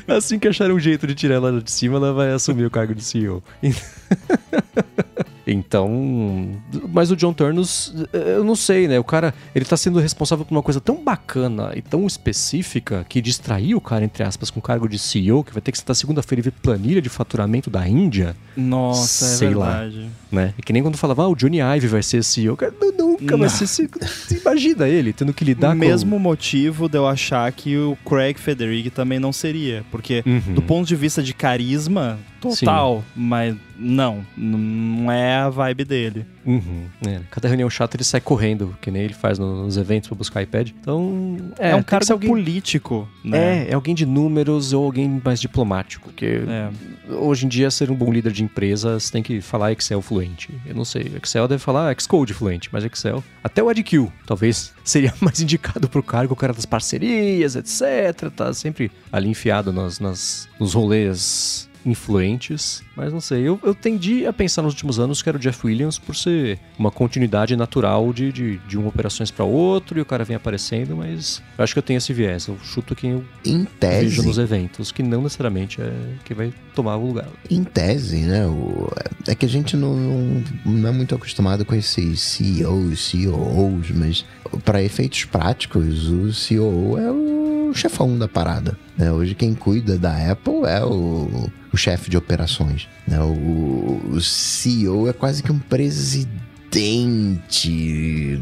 assim 0.06 0.38
que 0.38 0.48
acharem 0.48 0.74
um 0.74 0.80
jeito 0.80 1.06
de 1.06 1.14
tirar 1.14 1.36
ela 1.36 1.60
de 1.60 1.70
cima, 1.70 1.96
ela 1.96 2.12
vai 2.12 2.32
assumir 2.32 2.64
o 2.64 2.70
cargo 2.70 2.94
de 2.94 3.04
CEO. 3.04 3.42
Então, 5.50 6.50
mas 6.92 7.10
o 7.10 7.16
John 7.16 7.32
Turnus, 7.32 7.94
eu 8.12 8.44
não 8.44 8.54
sei, 8.54 8.86
né? 8.86 8.98
O 8.98 9.04
cara, 9.04 9.34
ele 9.54 9.64
tá 9.64 9.76
sendo 9.76 9.98
responsável 9.98 10.44
por 10.44 10.54
uma 10.54 10.62
coisa 10.62 10.80
tão 10.80 11.02
bacana 11.02 11.72
e 11.74 11.80
tão 11.80 12.06
específica 12.06 13.06
que 13.08 13.20
distraiu 13.22 13.78
o 13.78 13.80
cara, 13.80 14.04
entre 14.04 14.22
aspas, 14.22 14.50
com 14.50 14.60
o 14.60 14.62
cargo 14.62 14.86
de 14.88 14.98
CEO, 14.98 15.42
que 15.42 15.52
vai 15.52 15.62
ter 15.62 15.72
que 15.72 15.78
estar 15.78 15.94
segunda-feira 15.94 16.40
e 16.40 16.44
ver 16.44 16.50
planilha 16.50 17.00
de 17.00 17.08
faturamento 17.08 17.70
da 17.70 17.88
Índia. 17.88 18.36
Nossa, 18.54 19.24
é 19.24 19.28
sei 19.28 19.46
é 19.46 19.50
verdade. 19.50 20.00
Lá, 20.00 20.08
né? 20.30 20.54
É 20.58 20.62
que 20.62 20.72
nem 20.72 20.82
quando 20.82 20.98
falava, 20.98 21.22
ah, 21.22 21.28
o 21.28 21.34
Johnny 21.34 21.60
Ive 21.60 21.86
vai 21.86 22.02
ser 22.02 22.22
CEO. 22.22 22.56
Cara, 22.56 22.74
nunca 22.98 23.32
não. 23.32 23.38
vai 23.38 23.48
ser 23.48 23.66
CEO. 23.66 23.88
Imagina 24.30 24.86
ele 24.86 25.12
tendo 25.14 25.32
que 25.32 25.44
lidar 25.44 25.68
o 25.68 25.70
com... 25.70 25.76
O 25.76 25.78
mesmo 25.78 26.18
motivo 26.18 26.88
de 26.88 26.98
eu 26.98 27.06
achar 27.06 27.50
que 27.52 27.76
o 27.78 27.96
Craig 28.04 28.38
Federighi 28.38 28.90
também 28.90 29.18
não 29.18 29.32
seria. 29.32 29.84
Porque, 29.90 30.22
uhum. 30.26 30.54
do 30.54 30.60
ponto 30.60 30.86
de 30.86 30.94
vista 30.94 31.22
de 31.22 31.32
carisma, 31.32 32.18
total, 32.40 32.98
Sim. 32.98 33.20
mas 33.20 33.56
não, 33.78 34.26
não 34.36 35.10
é 35.10 35.36
a 35.36 35.48
vibe 35.48 35.84
dele. 35.84 36.26
Uhum. 36.44 36.86
É, 37.06 37.20
cada 37.30 37.46
reunião 37.46 37.68
chata 37.70 37.96
ele 37.96 38.04
sai 38.04 38.20
correndo, 38.20 38.76
que 38.80 38.90
nem 38.90 39.02
ele 39.02 39.14
faz 39.14 39.38
nos 39.38 39.76
eventos 39.76 40.08
pra 40.08 40.16
buscar 40.16 40.42
iPad. 40.42 40.70
Então. 40.70 41.36
É, 41.58 41.70
é 41.70 41.74
um 41.76 41.82
cargo 41.82 42.12
alguém... 42.12 42.28
político, 42.28 43.08
né? 43.24 43.66
É, 43.66 43.70
é 43.70 43.74
alguém 43.74 43.94
de 43.94 44.04
números 44.04 44.72
ou 44.72 44.84
alguém 44.84 45.20
mais 45.24 45.40
diplomático. 45.40 46.08
Porque 46.08 46.40
é. 46.48 46.70
hoje 47.12 47.46
em 47.46 47.48
dia, 47.48 47.70
ser 47.70 47.90
um 47.90 47.94
bom 47.94 48.10
líder 48.10 48.32
de 48.32 48.42
empresa, 48.42 48.98
você 48.98 49.12
tem 49.12 49.22
que 49.22 49.40
falar 49.40 49.72
Excel 49.72 50.02
fluente. 50.02 50.52
Eu 50.66 50.74
não 50.74 50.84
sei. 50.84 51.12
Excel 51.22 51.46
deve 51.46 51.62
falar 51.62 51.94
Xcode 52.00 52.34
fluente, 52.34 52.68
mas 52.72 52.84
Excel. 52.84 53.22
Até 53.44 53.62
o 53.62 53.70
EdQ, 53.70 54.08
talvez 54.26 54.72
seria 54.82 55.14
mais 55.20 55.40
indicado 55.40 55.88
pro 55.88 56.02
cargo, 56.02 56.32
o 56.32 56.36
cara 56.36 56.52
das 56.52 56.66
parcerias, 56.66 57.54
etc. 57.54 58.30
Tá 58.34 58.52
sempre 58.52 58.90
ali 59.12 59.28
enfiado 59.28 59.72
nas, 59.72 60.00
nas, 60.00 60.48
nos 60.58 60.74
rolês 60.74 61.68
influentes, 61.84 62.82
mas 62.98 63.12
não 63.12 63.20
sei. 63.20 63.42
Eu, 63.42 63.60
eu 63.62 63.74
tendi 63.74 64.26
a 64.26 64.32
pensar 64.32 64.60
nos 64.62 64.72
últimos 64.74 64.98
anos 64.98 65.22
que 65.22 65.28
era 65.28 65.38
o 65.38 65.40
Jeff 65.40 65.64
Williams 65.64 65.98
por 65.98 66.16
ser 66.16 66.58
uma 66.76 66.90
continuidade 66.90 67.56
natural 67.56 68.12
de, 68.12 68.32
de, 68.32 68.58
de 68.68 68.76
uma 68.76 68.88
operações 68.88 69.30
para 69.30 69.44
outro 69.44 69.98
e 69.98 70.02
o 70.02 70.04
cara 70.04 70.24
vem 70.24 70.34
aparecendo, 70.34 70.96
mas 70.96 71.40
eu 71.56 71.62
acho 71.62 71.72
que 71.72 71.78
eu 71.78 71.82
tenho 71.82 71.98
esse 71.98 72.12
viés. 72.12 72.48
Eu 72.48 72.58
chuto 72.58 72.96
quem 72.96 73.12
eu 73.12 73.24
em 73.44 73.64
tese, 73.64 74.06
vejo 74.06 74.22
nos 74.24 74.38
eventos, 74.38 74.90
que 74.90 75.02
não 75.02 75.22
necessariamente 75.22 75.80
é 75.80 75.92
que 76.24 76.34
vai 76.34 76.52
tomar 76.74 76.96
o 76.96 77.06
lugar. 77.06 77.28
Em 77.48 77.62
tese, 77.62 78.18
né? 78.22 78.44
O, 78.46 78.90
é 79.28 79.34
que 79.34 79.46
a 79.46 79.48
gente 79.48 79.76
não, 79.76 79.94
não, 79.94 80.44
não 80.64 80.88
é 80.88 80.92
muito 80.92 81.14
acostumado 81.14 81.64
com 81.64 81.74
esses 81.74 82.20
CEOs, 82.20 83.12
COOs, 83.12 83.90
mas 83.92 84.24
para 84.64 84.82
efeitos 84.82 85.24
práticos, 85.24 86.08
o 86.08 86.32
CEO 86.32 86.98
é 86.98 87.10
o 87.12 87.72
chefão 87.74 88.18
da 88.18 88.26
parada. 88.26 88.76
Né? 88.96 89.12
Hoje 89.12 89.34
quem 89.34 89.54
cuida 89.54 89.98
da 89.98 90.32
Apple 90.32 90.64
é 90.66 90.84
o, 90.84 91.50
o 91.72 91.76
chefe 91.76 92.10
de 92.10 92.16
operações. 92.16 92.87
Né? 93.06 93.20
O, 93.20 94.00
o 94.12 94.20
CEO 94.20 95.08
é 95.08 95.12
quase 95.12 95.42
que 95.42 95.50
um 95.50 95.58
presidente 95.58 96.38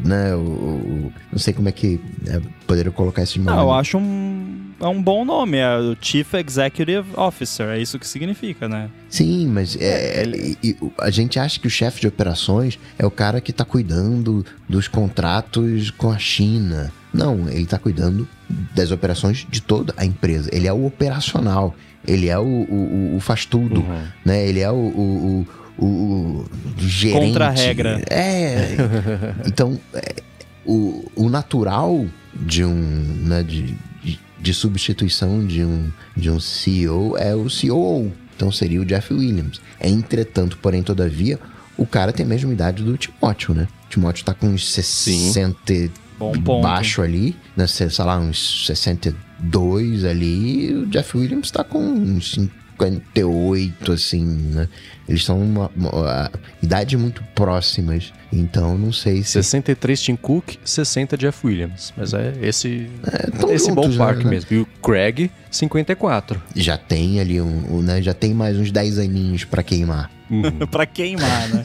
né? 0.05 0.35
O, 0.35 0.39
o, 0.39 1.13
não 1.31 1.39
sei 1.39 1.55
como 1.55 1.69
é 1.69 1.73
que 1.73 2.01
é, 2.27 2.41
poderia 2.67 2.91
colocar 2.91 3.23
esse 3.23 3.39
nome. 3.39 3.57
Não, 3.57 3.65
eu 3.65 3.73
acho 3.73 3.99
um, 3.99 4.73
é 4.81 4.87
um 4.87 5.01
bom 5.01 5.25
nome, 5.25 5.59
é 5.59 5.79
o 5.79 5.97
Chief 6.01 6.35
Executive 6.35 7.09
Officer, 7.17 7.69
é 7.69 7.79
isso 7.79 7.99
que 7.99 8.07
significa, 8.07 8.69
né? 8.69 8.91
Sim, 9.09 9.47
mas 9.47 9.77
é, 9.77 10.25
é, 10.25 10.27
a 10.99 11.11
gente 11.11 11.39
acha 11.39 11.59
que 11.61 11.67
o 11.67 11.71
chefe 11.71 12.01
de 12.01 12.09
operações 12.09 12.79
é 12.99 13.07
o 13.07 13.11
cara 13.11 13.41
que 13.41 13.53
está 13.53 13.65
cuidando 13.65 14.45
dos 14.69 14.89
contratos 14.89 15.91
com 15.91 16.11
a 16.11 16.19
China. 16.19 16.93
Não, 17.13 17.49
ele 17.49 17.63
está 17.63 17.79
cuidando 17.79 18.29
das 18.75 18.91
operações 18.91 19.47
de 19.49 19.63
toda 19.63 19.95
a 19.97 20.05
empresa. 20.05 20.51
Ele 20.53 20.67
é 20.67 20.73
o 20.73 20.85
operacional, 20.85 21.75
ele 22.07 22.29
é 22.29 22.39
o, 22.39 22.43
o, 22.43 23.17
o 23.17 23.21
faz 23.21 23.45
tudo, 23.45 23.81
uhum. 23.81 24.03
né? 24.25 24.47
Ele 24.47 24.61
é 24.61 24.71
o, 24.71 24.75
o, 24.75 25.47
o, 25.79 25.85
o 25.85 26.47
gerente. 26.79 27.27
Contra 27.27 27.49
a 27.49 27.51
regra. 27.51 28.03
É. 28.09 28.77
então, 29.47 29.79
é, 29.95 30.23
o, 30.65 31.11
o 31.15 31.29
natural 31.29 32.07
de 32.35 32.65
um, 32.65 32.75
né, 33.25 33.43
de, 33.43 33.75
de, 34.03 34.21
de, 34.39 34.55
substituição 34.55 35.45
de 35.47 35.65
um, 35.65 35.91
de 36.17 36.31
um 36.31 36.39
CEO 36.39 37.17
é 37.17 37.35
o 37.35 37.49
CEO. 37.49 38.13
Então 38.37 38.53
seria 38.53 38.81
o 38.81 38.85
Jeff 38.85 39.13
Williams. 39.13 39.61
Entretanto, 39.81 40.59
porém, 40.59 40.83
todavia, 40.83 41.39
o 41.77 41.87
cara 41.87 42.13
tem 42.13 42.25
a 42.25 42.29
mesma 42.29 42.53
idade 42.53 42.83
do 42.83 42.97
Timóteo, 42.97 43.55
né? 43.55 43.67
O 43.87 43.89
Timóteo 43.89 44.25
tá 44.25 44.35
com 44.35 44.49
uns 44.49 44.71
60 44.73 45.91
Bom 46.19 46.33
ponto. 46.33 46.63
baixo 46.63 47.03
ali, 47.03 47.37
né? 47.57 47.67
sei 47.67 47.89
lá, 47.99 48.19
uns 48.19 48.67
62 49.41 50.05
ali. 50.05 50.75
O 50.75 50.87
Jeff 50.87 51.17
Williams 51.17 51.51
tá 51.51 51.63
com 51.65 51.79
uns 51.79 52.33
58, 52.33 53.93
assim, 53.93 54.25
né? 54.25 54.69
Eles 55.09 55.25
são 55.25 55.41
uma, 55.41 55.71
uma, 55.77 55.91
uma 55.91 56.31
idade 56.63 56.97
muito 56.97 57.23
próximas. 57.35 58.13
Então, 58.33 58.77
não 58.77 58.93
sei 58.93 59.23
se. 59.23 59.33
63 59.33 60.01
Tim 60.03 60.17
Cook, 60.17 60.57
60 60.65 61.17
Jeff 61.17 61.47
Williams. 61.47 61.93
Mas 61.97 62.13
é 62.13 62.35
esse, 62.43 62.89
é, 63.07 63.55
esse 63.55 63.71
ballpark 63.73 64.25
né? 64.25 64.31
mesmo. 64.31 64.49
E 64.53 64.59
o 64.59 64.67
Craig, 64.83 65.31
54. 65.51 66.41
Já 66.55 66.77
tem 66.77 67.21
ali 67.21 67.41
um, 67.41 67.77
um 67.77 67.83
né? 67.83 68.03
Já 68.03 68.13
tem 68.13 68.35
mais 68.35 68.59
uns 68.59 68.71
10 68.71 68.99
aninhos 68.99 69.45
para 69.45 69.63
queimar. 69.63 70.11
Uhum. 70.31 70.67
pra 70.71 70.87
queimar, 70.87 71.49
né? 71.49 71.63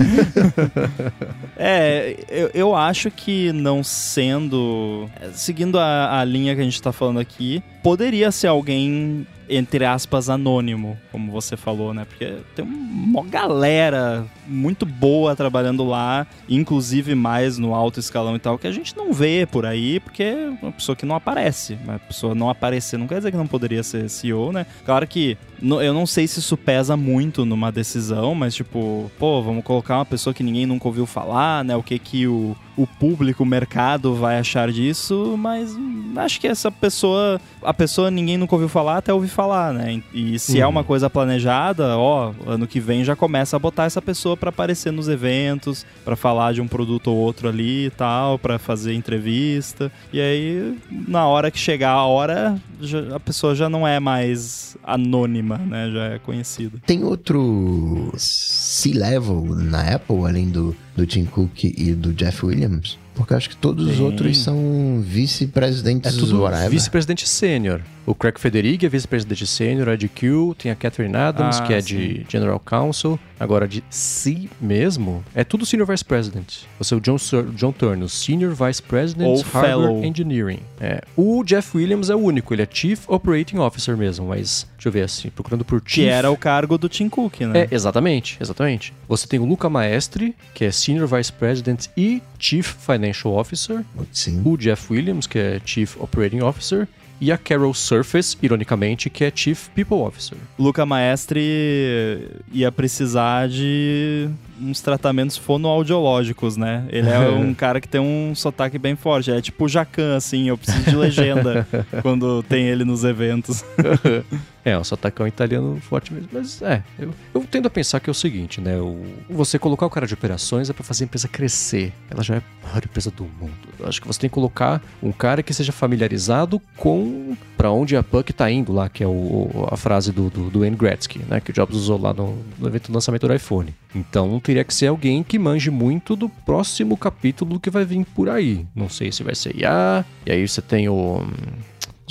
é, 1.58 2.16
eu, 2.30 2.52
eu 2.54 2.76
acho 2.76 3.10
que 3.10 3.52
não 3.52 3.84
sendo. 3.84 5.10
Seguindo 5.34 5.80
a, 5.80 6.20
a 6.20 6.26
linha 6.26 6.56
que 6.56 6.62
a 6.62 6.64
gente 6.64 6.82
tá 6.82 6.92
falando 6.92 7.20
aqui, 7.20 7.64
poderia 7.84 8.32
ser 8.32 8.48
alguém 8.48 9.26
entre 9.52 9.84
aspas, 9.84 10.30
anônimo, 10.30 10.98
como 11.12 11.30
você 11.30 11.58
falou, 11.58 11.94
né? 11.94 12.06
Porque 12.06 12.38
tem 12.56 12.64
uma 12.64 13.24
galera 13.26 14.26
muito 14.48 14.86
boa 14.86 15.36
trabalhando 15.36 15.84
lá, 15.84 16.26
inclusive 16.48 17.14
mais 17.14 17.58
no 17.58 17.76
alto 17.76 18.00
escalão 18.00 18.36
e 18.36 18.40
tal, 18.40 18.58
que 18.58 18.66
a 18.66 18.72
gente 18.72 18.96
não 18.96 19.12
vê 19.12 19.46
por 19.46 19.66
aí, 19.66 20.00
porque 20.00 20.24
é 20.24 20.50
uma 20.62 20.72
pessoa 20.72 20.96
que 20.96 21.06
não 21.06 21.16
aparece. 21.16 21.78
Uma 21.84 22.00
pessoa 22.00 22.34
não 22.34 22.50
aparecer 22.50 22.98
não 22.98 23.08
quer 23.08 23.18
dizer 23.18 23.32
que 23.32 23.38
não 23.38 23.48
poderia 23.48 23.84
ser 23.84 24.10
CEO, 24.10 24.54
né? 24.54 24.66
Claro 24.86 25.06
que 25.06 25.38
eu 25.62 25.94
não 25.94 26.06
sei 26.06 26.28
se 26.28 26.40
isso 26.40 26.58
pesa 26.58 26.98
muito 26.98 27.46
numa 27.46 27.72
decisão, 27.72 28.34
mas 28.34 28.56
tipo, 28.56 29.12
pô, 29.20 29.42
vamos 29.42 29.64
colocar 29.64 29.98
uma 29.98 30.06
pessoa 30.06 30.34
que 30.34 30.44
ninguém 30.44 30.66
nunca 30.66 30.88
ouviu 30.88 31.06
falar, 31.06 31.64
né? 31.64 31.76
O 31.76 31.84
que 31.84 32.00
que 32.00 32.28
o, 32.28 32.56
o 32.82 32.88
público, 32.88 33.44
o 33.44 33.46
mercado 33.46 34.14
vai 34.16 34.40
achar 34.40 34.72
disso, 34.72 35.36
mas 35.38 35.76
acho 36.18 36.40
que 36.40 36.48
essa 36.48 36.72
pessoa, 36.72 37.40
a 37.64 37.74
pessoa 37.74 38.10
ninguém 38.12 38.38
nunca 38.38 38.56
ouviu 38.56 38.68
falar, 38.70 38.98
até 38.98 39.14
ouvir 39.14 39.28
falar, 39.30 39.74
né? 39.74 40.02
E 40.14 40.38
se 40.40 40.60
é 40.60 40.66
Uhum. 40.66 40.72
uma 40.72 40.84
coisa 40.84 41.10
planejada, 41.10 41.98
ó, 41.98 42.34
ano 42.46 42.68
que 42.68 42.80
vem 42.80 43.04
já 43.04 43.16
começa 43.16 43.56
a 43.56 43.60
botar 43.60 43.86
essa 43.86 44.02
pessoa 44.02 44.36
pra 44.36 44.50
aparecer 44.50 44.92
nos 44.92 45.08
eventos, 45.08 45.86
pra 46.06 46.16
falar 46.16 46.54
de 46.54 46.62
um 46.62 46.68
produto 46.68 47.08
ou 47.12 47.18
outro 47.18 47.48
ali 47.48 47.86
e 47.86 47.90
tal, 47.90 48.38
pra 48.40 48.58
fazer 48.60 48.94
entrevista. 48.94 49.92
E 50.12 50.20
aí, 50.20 50.78
na 51.08 51.28
hora 51.28 51.52
que 51.52 51.60
chegar 51.60 51.92
a 51.92 52.06
hora, 52.06 52.58
já- 52.80 53.16
a 53.16 53.20
pessoa 53.20 53.54
já 53.56 53.70
não 53.70 53.88
é 53.88 54.00
mais 54.00 54.76
anônima, 54.84 55.58
né? 55.58 55.90
Já 55.94 56.04
é 56.06 56.20
conhecida. 56.20 56.80
Tem 56.86 57.04
outro 57.04 58.12
C-level 58.18 59.44
na 59.56 59.96
Apple, 59.96 60.26
além 60.26 60.50
do, 60.50 60.76
do 60.96 61.06
Tim 61.06 61.26
Cook 61.26 61.64
e 61.64 61.94
do 61.94 62.14
Jeff 62.14 62.46
Williams? 62.46 62.98
Porque 63.14 63.34
eu 63.34 63.38
acho 63.38 63.50
que 63.50 63.56
todos 63.58 63.88
os 63.88 63.96
Tem. 63.98 64.06
outros 64.06 64.38
são 64.38 65.00
É 65.00 65.04
vice-presidentes 65.06 66.16
tudo 66.16 66.42
whatever. 66.42 66.70
vice-presidente 66.70 67.28
sênior. 67.28 67.82
O 68.06 68.16
Craig 68.16 68.40
Federighi 68.40 68.86
é 68.86 68.90
vice-presidente 68.90 69.46
sênior, 69.46 69.88
a 69.90 69.96
de 69.96 70.08
Q, 70.10 70.56
tem 70.58 70.72
a 70.72 70.76
Catherine 70.76 71.16
Adams, 71.16 71.60
Ah, 71.60 71.64
que 71.68 71.74
é 71.74 71.82
sim. 71.82 71.88
de 71.96 72.26
General 72.28 72.60
Counsel. 72.60 73.20
Agora, 73.40 73.68
de 73.68 73.84
C 73.90 74.48
mesmo, 74.60 75.24
é 75.34 75.44
tudo 75.44 75.66
Senior 75.66 75.88
Vice 75.88 76.06
President. 76.06 76.64
Você 76.78 76.94
é 76.94 76.98
o 76.98 77.00
John, 77.00 77.18
Sur- 77.18 77.50
John 77.56 77.72
Turner, 77.72 78.08
Senior 78.10 78.54
Vice 78.54 78.82
President 78.82 79.28
Ou 79.28 79.42
Hardware 79.42 79.66
Fellow. 79.66 80.04
Engineering. 80.04 80.60
É. 80.80 81.02
O 81.16 81.44
Jeff 81.44 81.76
Williams 81.78 82.10
é 82.10 82.16
o 82.16 82.20
único, 82.20 82.54
ele 82.54 82.62
é 82.64 82.68
Chief 82.72 83.04
Operating 83.08 83.58
Officer 83.58 83.96
mesmo, 83.98 84.28
mas 84.28 84.68
deixa 84.76 84.90
eu 84.90 84.92
ver 84.92 85.04
assim, 85.04 85.30
procurando 85.30 85.64
por 85.66 85.82
Chief. 85.86 86.04
Que 86.06 86.10
era 86.10 86.30
o 86.32 86.38
cargo 86.38 86.78
do 86.78 86.88
Tim 86.90 87.10
Cook, 87.10 87.42
né? 87.42 87.62
É, 87.62 87.68
exatamente, 87.72 88.38
exatamente. 88.40 88.94
Você 89.08 89.28
tem 89.28 89.40
o 89.40 89.46
Luca 89.46 89.70
Maestri, 89.70 90.36
que 90.54 90.66
é 90.66 90.72
Senior 90.72 91.08
Vice 91.08 91.32
President 91.34 91.86
e 91.98 92.22
Chief 92.40 92.66
Financial 92.80 93.34
Officer. 93.36 93.84
Sim. 94.12 94.42
O 94.46 94.56
Jeff 94.58 94.92
Williams, 94.94 95.26
que 95.28 95.38
é 95.40 95.62
Chief 95.66 95.96
Operating 96.00 96.42
Officer. 96.42 96.88
E 97.22 97.32
a 97.32 97.38
Carol 97.38 97.72
Surface, 97.72 98.36
ironicamente, 98.42 99.08
que 99.08 99.24
é 99.24 99.32
Chief 99.34 99.70
People 99.70 99.98
Officer. 99.98 100.36
Luca 100.58 100.84
Maestri 100.88 102.28
ia 102.52 102.72
precisar 102.72 103.48
de 103.48 104.28
uns 104.60 104.82
tratamentos 104.82 105.38
fonoaudiológicos, 105.38 106.58
né? 106.58 106.84
Ele 106.90 107.10
é 107.10 107.20
um 107.30 107.54
cara 107.54 107.80
que 107.80 107.88
tem 107.88 108.02
um 108.02 108.34
sotaque 108.34 108.80
bem 108.80 108.96
forte. 108.96 109.32
É 109.32 109.40
tipo 109.40 109.66
o 109.66 109.70
Jacan, 109.70 110.16
assim, 110.18 110.50
eu 110.50 110.58
preciso 110.58 110.90
de 110.90 110.96
legenda 110.96 111.68
quando 112.02 112.44
tem 112.44 112.68
ele 112.68 112.84
nos 112.84 113.04
eventos. 113.04 113.64
É, 114.64 114.78
um 114.78 114.84
sotacão 114.84 115.26
italiano 115.28 115.80
forte 115.82 116.14
mesmo. 116.14 116.30
Mas 116.32 116.62
é, 116.62 116.84
eu, 117.00 117.12
eu 117.34 117.44
tendo 117.50 117.66
a 117.68 117.70
pensar 117.70 118.00
que 118.00 118.10
é 118.10 118.12
o 118.12 118.14
seguinte, 118.14 118.62
né? 118.62 118.78
O, 118.78 119.04
você 119.30 119.58
colocar 119.58 119.86
o 119.86 119.90
cara 119.90 120.06
de 120.06 120.14
operações 120.14 120.70
é 120.70 120.74
pra 120.74 120.84
fazer 120.84 121.04
a 121.04 121.06
empresa 121.06 121.28
crescer. 121.28 121.92
Ela 122.10 122.22
já 122.24 122.36
é 122.36 122.38
a 122.64 122.68
maior 122.68 122.84
empresa 122.86 123.10
do 123.10 123.24
mundo. 123.24 123.54
Eu 123.80 123.88
acho 123.88 124.00
que 124.00 124.08
você 124.08 124.20
tem 124.20 124.30
que 124.30 124.34
colocar 124.34 124.82
um 125.02 125.12
cara 125.12 125.42
que 125.42 125.54
seja 125.54 125.72
familiarizado 125.72 126.62
com 126.78 127.36
pra 127.58 127.72
onde 127.72 127.96
a 127.96 128.04
Puck 128.04 128.32
tá 128.34 128.50
indo 128.52 128.72
lá, 128.72 128.88
que 128.90 129.04
é 129.04 129.08
o, 129.08 129.10
o- 129.12 129.68
a 129.72 129.78
frase 129.78 130.12
do, 130.12 130.30
do, 130.30 130.50
do 130.50 130.60
Wayne 130.60 130.76
Gretzky, 130.78 131.20
né? 131.28 131.40
Que 131.40 131.52
o 131.52 131.54
Jobs 131.54 131.76
usou 131.76 132.00
lá 132.00 132.14
no, 132.14 132.38
no 132.60 132.68
evento 132.68 132.92
do 132.92 132.94
lançamento 132.94 133.28
do 133.28 133.34
iPhone. 133.34 133.74
Então 133.96 134.40
teria 134.40 134.64
que 134.64 134.74
ser 134.74 134.88
alguém 134.88 135.24
que 135.24 135.38
manje 135.40 135.70
muito 135.72 136.16
do 136.16 136.30
próximo 136.30 136.96
capítulo 136.96 137.60
que 137.60 137.70
vai 137.70 137.84
vir 137.84 138.06
por 138.06 138.30
aí. 138.30 138.66
Não 138.76 138.90
sei 138.90 139.12
se 139.12 139.24
vai 139.24 139.34
ser 139.36 139.56
IA, 139.56 140.06
e 140.26 140.32
aí 140.32 140.48
você 140.48 140.62
tem 140.62 140.88
o. 140.88 141.26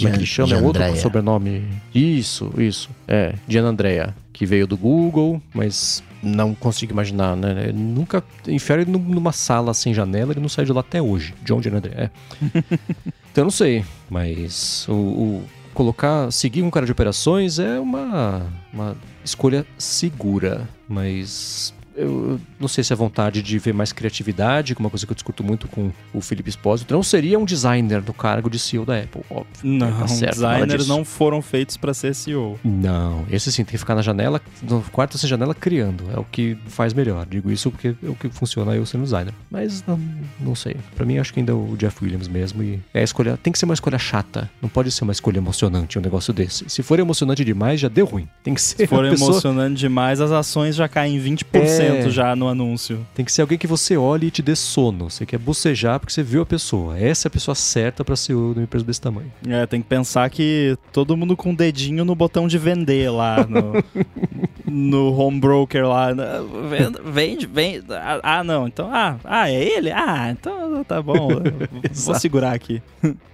Como 0.00 0.08
é 0.08 0.12
que 0.12 0.18
ele 0.18 0.24
Gian- 0.26 0.46
chama? 0.46 0.52
É 0.60 0.62
outro 0.64 0.82
Giandrea. 0.82 1.02
sobrenome. 1.02 1.64
Isso, 1.94 2.52
isso. 2.58 2.88
É, 3.06 3.34
Gian 3.48 3.64
Andrea, 3.64 4.14
que 4.32 4.44
veio 4.46 4.66
do 4.66 4.76
Google, 4.76 5.40
mas 5.54 6.02
não 6.22 6.54
consigo 6.54 6.92
imaginar, 6.92 7.36
né? 7.36 7.64
Ele 7.68 7.78
Nunca 7.78 8.22
ele 8.46 8.90
num- 8.90 8.98
numa 8.98 9.32
sala 9.32 9.72
sem 9.74 9.92
janela, 9.94 10.32
ele 10.32 10.40
não 10.40 10.48
saiu 10.48 10.66
de 10.66 10.72
lá 10.72 10.80
até 10.80 11.00
hoje. 11.00 11.34
John 11.44 11.62
Gian 11.62 11.76
Andrea. 11.76 11.94
É. 11.96 12.10
então 13.32 13.42
eu 13.42 13.44
não 13.44 13.50
sei, 13.50 13.84
mas 14.08 14.86
o, 14.88 14.92
o- 14.92 15.44
colocar, 15.72 16.30
seguir 16.30 16.62
um 16.62 16.70
cara 16.70 16.84
de 16.84 16.92
operações 16.92 17.58
é 17.58 17.78
uma, 17.80 18.46
uma 18.72 18.96
escolha 19.24 19.64
segura, 19.78 20.68
mas 20.88 21.72
eu 21.96 22.40
não 22.58 22.68
sei 22.68 22.82
se 22.84 22.92
é 22.92 22.96
vontade 22.96 23.42
de 23.42 23.58
ver 23.58 23.74
mais 23.74 23.92
criatividade, 23.92 24.74
que 24.74 24.80
é 24.80 24.82
uma 24.84 24.90
coisa 24.90 25.04
que 25.06 25.12
eu 25.12 25.14
discuto 25.14 25.42
muito 25.42 25.68
com 25.68 25.90
o 26.12 26.20
Felipe 26.20 26.48
Espósito. 26.50 26.92
Não 26.94 27.02
seria 27.02 27.38
um 27.38 27.44
designer 27.44 28.02
no 28.06 28.12
cargo 28.12 28.48
de 28.48 28.58
CEO 28.58 28.84
da 28.84 28.98
Apple, 28.98 29.22
óbvio. 29.30 29.46
Não, 29.62 29.90
Tá 30.00 30.08
certo, 30.08 30.34
designers 30.34 30.86
não 30.86 31.04
foram 31.04 31.42
feitos 31.42 31.76
pra 31.76 31.92
ser 31.92 32.14
CEO. 32.14 32.58
Não, 32.64 33.24
esse 33.30 33.50
sim, 33.52 33.64
tem 33.64 33.72
que 33.72 33.78
ficar 33.78 33.94
na 33.94 34.02
janela, 34.02 34.40
no 34.62 34.82
quarto 34.92 35.18
sem 35.18 35.28
janela, 35.28 35.54
criando. 35.54 36.04
É 36.14 36.18
o 36.18 36.24
que 36.24 36.56
faz 36.66 36.92
melhor. 36.94 37.26
Digo 37.26 37.50
isso 37.50 37.70
porque 37.70 37.88
é 37.88 38.08
o 38.08 38.14
que 38.14 38.28
funciona 38.30 38.74
eu 38.74 38.86
sendo 38.86 39.04
designer. 39.04 39.34
Mas 39.50 39.84
não, 39.86 40.00
não 40.40 40.54
sei. 40.54 40.76
Pra 40.96 41.04
mim, 41.04 41.18
acho 41.18 41.32
que 41.32 41.40
ainda 41.40 41.52
é 41.52 41.54
o 41.54 41.74
Jeff 41.76 42.02
Williams 42.02 42.28
mesmo. 42.28 42.62
E 42.62 42.80
é 42.94 43.00
a 43.00 43.02
escolha. 43.04 43.36
Tem 43.42 43.52
que 43.52 43.58
ser 43.58 43.64
uma 43.64 43.74
escolha 43.74 43.98
chata. 43.98 44.50
Não 44.62 44.68
pode 44.68 44.90
ser 44.90 45.04
uma 45.04 45.12
escolha 45.12 45.38
emocionante 45.38 45.98
um 45.98 46.02
negócio 46.02 46.32
desse. 46.32 46.64
Se 46.68 46.82
for 46.82 46.98
emocionante 46.98 47.44
demais, 47.44 47.80
já 47.80 47.88
deu 47.88 48.06
ruim. 48.06 48.28
Tem 48.42 48.54
que 48.54 48.62
ser 48.62 48.76
Se 48.76 48.86
for 48.86 49.08
pessoa. 49.08 49.30
emocionante 49.30 49.80
demais, 49.80 50.20
as 50.20 50.30
ações 50.30 50.76
já 50.76 50.88
caem 50.88 51.20
20% 51.20 51.44
É. 51.84 52.10
já 52.10 52.34
no 52.36 52.48
anúncio. 52.48 53.06
Tem 53.14 53.24
que 53.24 53.32
ser 53.32 53.42
alguém 53.42 53.58
que 53.58 53.66
você 53.66 53.96
olhe 53.96 54.28
e 54.28 54.30
te 54.30 54.42
dê 54.42 54.54
sono. 54.56 55.10
Você 55.10 55.26
quer 55.26 55.38
bocejar 55.38 55.98
porque 55.98 56.12
você 56.12 56.22
viu 56.22 56.42
a 56.42 56.46
pessoa. 56.46 56.98
Essa 56.98 57.26
é 57.26 57.28
a 57.28 57.32
pessoa 57.32 57.54
certa 57.54 58.04
pra 58.04 58.16
ser 58.16 58.34
uma 58.34 58.62
empresa 58.62 58.84
desse 58.84 59.00
tamanho. 59.00 59.30
É, 59.46 59.66
tem 59.66 59.80
que 59.80 59.88
pensar 59.88 60.28
que 60.30 60.76
todo 60.92 61.16
mundo 61.16 61.36
com 61.36 61.52
o 61.52 61.56
dedinho 61.56 62.04
no 62.04 62.14
botão 62.14 62.46
de 62.46 62.58
vender 62.58 63.10
lá 63.10 63.46
no, 63.46 63.72
no 64.66 65.18
home 65.18 65.40
broker 65.40 65.86
lá. 65.86 66.14
né? 66.14 66.24
Vende, 66.68 66.98
vende, 67.04 67.46
vende. 67.46 67.84
Ah, 67.90 68.20
ah, 68.22 68.44
não. 68.44 68.66
Então, 68.66 68.88
ah, 68.92 69.16
ah, 69.24 69.50
é 69.50 69.62
ele? 69.62 69.90
Ah, 69.90 70.30
então 70.30 70.84
tá 70.84 71.02
bom. 71.02 71.28
Vou 71.92 72.14
segurar 72.14 72.52
aqui. 72.52 72.82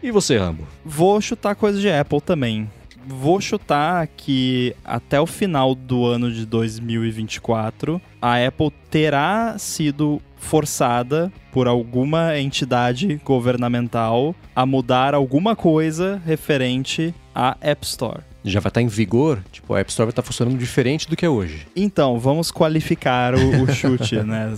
E 0.03 0.11
você, 0.11 0.37
Rambo? 0.37 0.67
Vou 0.85 1.21
chutar 1.21 1.55
coisa 1.55 1.81
de 1.81 1.91
Apple 1.91 2.21
também. 2.21 2.69
Vou 3.07 3.41
chutar 3.41 4.07
que 4.09 4.75
até 4.85 5.21
o 5.21 5.27
final 5.27 5.75
do 5.75 6.05
ano 6.07 6.31
de 6.33 6.45
2024, 6.45 8.01
a 8.21 8.45
Apple 8.45 8.71
terá 8.91 9.57
sido 9.59 10.21
forçada 10.39 11.33
por 11.53 11.67
alguma 11.67 12.39
entidade 12.39 13.21
governamental 13.25 14.35
a 14.55 14.67
mudar 14.67 15.15
alguma 15.15 15.55
coisa 15.57 16.21
referente 16.27 17.15
à 17.35 17.57
App 17.61 17.85
Store. 17.87 18.21
Já 18.45 18.61
vai 18.61 18.71
estar 18.71 18.81
em 18.81 18.87
vigor? 18.87 19.41
Tipo, 19.51 19.75
a 19.75 19.81
App 19.81 19.91
Store 19.91 20.07
vai 20.07 20.11
estar 20.13 20.23
funcionando 20.23 20.57
diferente 20.57 21.09
do 21.11 21.17
que 21.17 21.27
é 21.27 21.29
hoje. 21.29 21.67
Então, 21.75 22.17
vamos 22.17 22.53
qualificar 22.53 23.35
o, 23.35 23.63
o 23.65 23.73
chute, 23.75 24.17
né? 24.23 24.53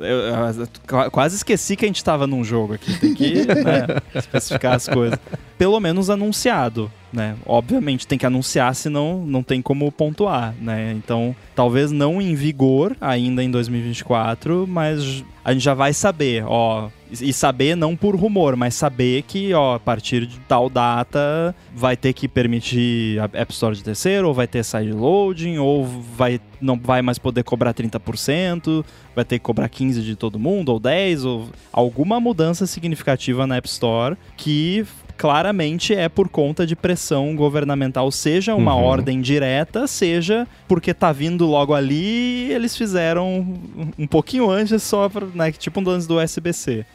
Eu, 0.00 0.04
eu- 0.04 0.18
eu 0.62 0.68
qu- 0.88 1.10
quase 1.12 1.36
esqueci 1.36 1.76
que 1.76 1.84
a 1.84 1.88
gente 1.88 2.02
tava 2.02 2.26
num 2.26 2.42
jogo 2.42 2.72
aqui. 2.74 2.92
Tem 2.98 3.14
que 3.14 3.46
né, 3.46 3.86
especificar 4.12 4.74
as 4.74 4.88
coisas. 4.88 5.16
Pelo 5.56 5.78
menos 5.78 6.10
anunciado, 6.10 6.90
né? 7.12 7.36
Obviamente 7.46 8.06
tem 8.06 8.18
que 8.18 8.26
anunciar, 8.26 8.74
senão 8.74 9.24
não 9.26 9.42
tem 9.42 9.62
como 9.62 9.90
pontuar, 9.90 10.54
né? 10.60 10.92
Então, 10.92 11.34
talvez 11.54 11.90
não 11.90 12.20
em 12.20 12.34
vigor 12.34 12.96
ainda 13.00 13.42
em 13.42 13.50
2024, 13.50 14.66
mas 14.66 15.24
a 15.44 15.52
gente 15.52 15.62
já 15.62 15.74
vai 15.74 15.92
saber, 15.92 16.44
ó. 16.46 16.90
E 17.10 17.32
saber 17.32 17.74
não 17.74 17.96
por 17.96 18.14
rumor, 18.14 18.54
mas 18.54 18.74
saber 18.74 19.22
que, 19.22 19.54
ó, 19.54 19.76
a 19.76 19.80
partir 19.80 20.26
de 20.26 20.38
tal 20.40 20.68
data 20.68 21.54
vai 21.74 21.96
ter 21.96 22.12
que 22.12 22.28
permitir 22.28 23.18
a 23.18 23.24
App 23.32 23.50
Store 23.50 23.74
de 23.74 23.82
terceiro, 23.82 24.28
ou 24.28 24.34
vai 24.34 24.46
ter 24.46 24.62
side 24.62 24.92
loading, 24.92 25.56
ou 25.56 25.86
vai 25.86 26.38
não 26.60 26.78
vai 26.78 27.00
mais 27.00 27.18
poder 27.18 27.44
cobrar 27.44 27.72
30%, 27.72 28.84
vai 29.14 29.24
ter 29.24 29.38
que 29.38 29.44
cobrar 29.44 29.70
15 29.70 30.02
de 30.02 30.16
todo 30.16 30.38
mundo 30.38 30.70
ou 30.70 30.78
10 30.78 31.24
ou 31.24 31.48
alguma 31.72 32.20
mudança 32.20 32.66
significativa 32.66 33.46
na 33.46 33.56
App 33.56 33.68
Store 33.68 34.16
que 34.36 34.84
claramente 35.18 35.92
é 35.92 36.08
por 36.08 36.28
conta 36.28 36.64
de 36.64 36.76
pressão 36.76 37.34
governamental, 37.34 38.10
seja 38.12 38.54
uma 38.54 38.74
Uhum. 38.74 38.82
ordem 38.84 39.20
direta, 39.20 39.86
seja 39.88 40.46
porque 40.68 40.94
tá 40.94 41.10
vindo 41.12 41.44
logo 41.44 41.74
ali, 41.74 42.46
e 42.48 42.52
eles 42.52 42.76
fizeram 42.76 43.58
um- 43.98 44.06
pouquinho 44.06 44.48
antes 44.48 44.82
só 44.82 45.08
pra, 45.08 45.26
né, 45.34 45.50
tipo 45.52 45.80
um 45.80 45.84
lance 45.84 46.06
do 46.06 46.20
SBC. 46.20 46.86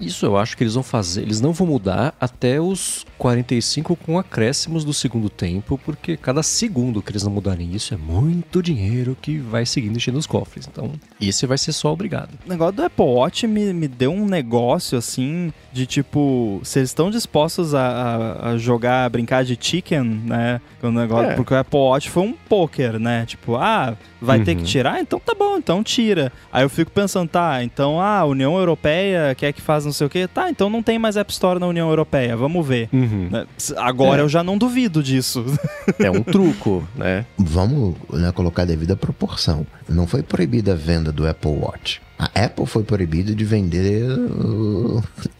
Isso 0.00 0.24
eu 0.24 0.36
acho 0.36 0.56
que 0.56 0.62
eles 0.62 0.74
vão 0.74 0.82
fazer. 0.82 1.22
Eles 1.22 1.40
não 1.40 1.52
vão 1.52 1.66
mudar 1.66 2.14
até 2.20 2.60
os 2.60 3.04
45 3.18 3.94
com 3.96 4.18
acréscimos 4.18 4.84
do 4.84 4.94
segundo 4.94 5.28
tempo, 5.28 5.78
porque 5.84 6.16
cada 6.16 6.42
segundo 6.42 7.02
que 7.02 7.10
eles 7.12 7.22
não 7.24 7.30
mudarem 7.32 7.74
isso 7.74 7.92
é 7.92 7.96
muito 7.96 8.62
dinheiro 8.62 9.16
que 9.20 9.38
vai 9.38 9.66
seguindo 9.66 9.96
enchendo 9.96 10.18
os 10.18 10.26
cofres. 10.26 10.66
Então, 10.70 10.92
esse 11.20 11.46
vai 11.46 11.58
ser 11.58 11.72
só 11.72 11.92
obrigado. 11.92 12.30
O 12.46 12.48
negócio 12.48 12.74
do 12.76 12.84
Apple 12.84 13.04
Watch 13.04 13.46
me, 13.46 13.72
me 13.72 13.88
deu 13.88 14.12
um 14.12 14.24
negócio 14.26 14.96
assim 14.96 15.52
de 15.72 15.84
tipo, 15.84 16.60
se 16.64 16.78
eles 16.78 16.90
estão 16.90 17.10
dispostos 17.10 17.65
a, 17.74 17.80
a, 17.80 18.50
a 18.50 18.58
jogar, 18.58 19.04
a 19.04 19.08
brincar 19.08 19.44
de 19.44 19.56
chicken, 19.60 20.02
né? 20.24 20.60
O 20.82 20.90
negócio, 20.90 21.30
É. 21.30 21.34
Porque 21.34 21.52
o 21.54 21.58
Apple 21.58 21.78
Watch 21.78 22.08
foi 22.10 22.22
um 22.22 22.32
poker, 22.48 22.98
né? 22.98 23.24
Tipo, 23.26 23.56
ah, 23.56 23.96
vai 24.20 24.40
ter 24.40 24.54
que 24.54 24.60
Uhum. 24.60 24.66
tirar? 24.66 25.00
Então 25.00 25.18
tá 25.18 25.34
bom, 25.38 25.56
então 25.58 25.82
tira. 25.82 26.32
Aí 26.52 26.62
eu 26.64 26.70
fico 26.70 26.90
pensando, 26.90 27.28
tá, 27.28 27.62
então 27.62 28.00
ah, 28.00 28.18
a 28.20 28.24
União 28.24 28.56
Europeia 28.56 29.34
quer 29.34 29.52
que 29.52 29.60
faz 29.60 29.84
não 29.84 29.92
sei 29.92 30.06
o 30.06 30.10
quê. 30.10 30.26
Tá, 30.28 30.48
então 30.50 30.68
não 30.70 30.82
tem 30.82 30.98
mais 30.98 31.16
App 31.16 31.30
Store 31.32 31.58
na 31.58 31.66
União 31.66 31.88
Europeia, 31.88 32.36
vamos 32.36 32.66
ver. 32.66 32.88
Uhum. 32.92 33.28
Né? 33.30 33.46
Agora 33.76 34.20
É. 34.20 34.24
eu 34.24 34.28
já 34.28 34.42
não 34.44 34.56
duvido 34.58 35.02
disso. 35.02 35.44
É 35.98 36.10
um 36.10 36.22
truco, 36.22 36.86
né? 36.94 37.24
Vamos 37.38 37.94
né, 38.12 38.30
colocar 38.32 38.62
a 38.62 38.64
devida 38.66 38.94
proporção. 38.96 39.66
Não 39.88 40.06
foi 40.06 40.22
proibida 40.22 40.72
a 40.72 40.76
venda 40.76 41.10
do 41.10 41.26
Apple 41.26 41.50
Watch. 41.50 42.00
A 42.18 42.44
Apple 42.46 42.64
foi 42.66 42.82
proibida 42.82 43.34
de 43.34 43.44
vender. 43.44 44.06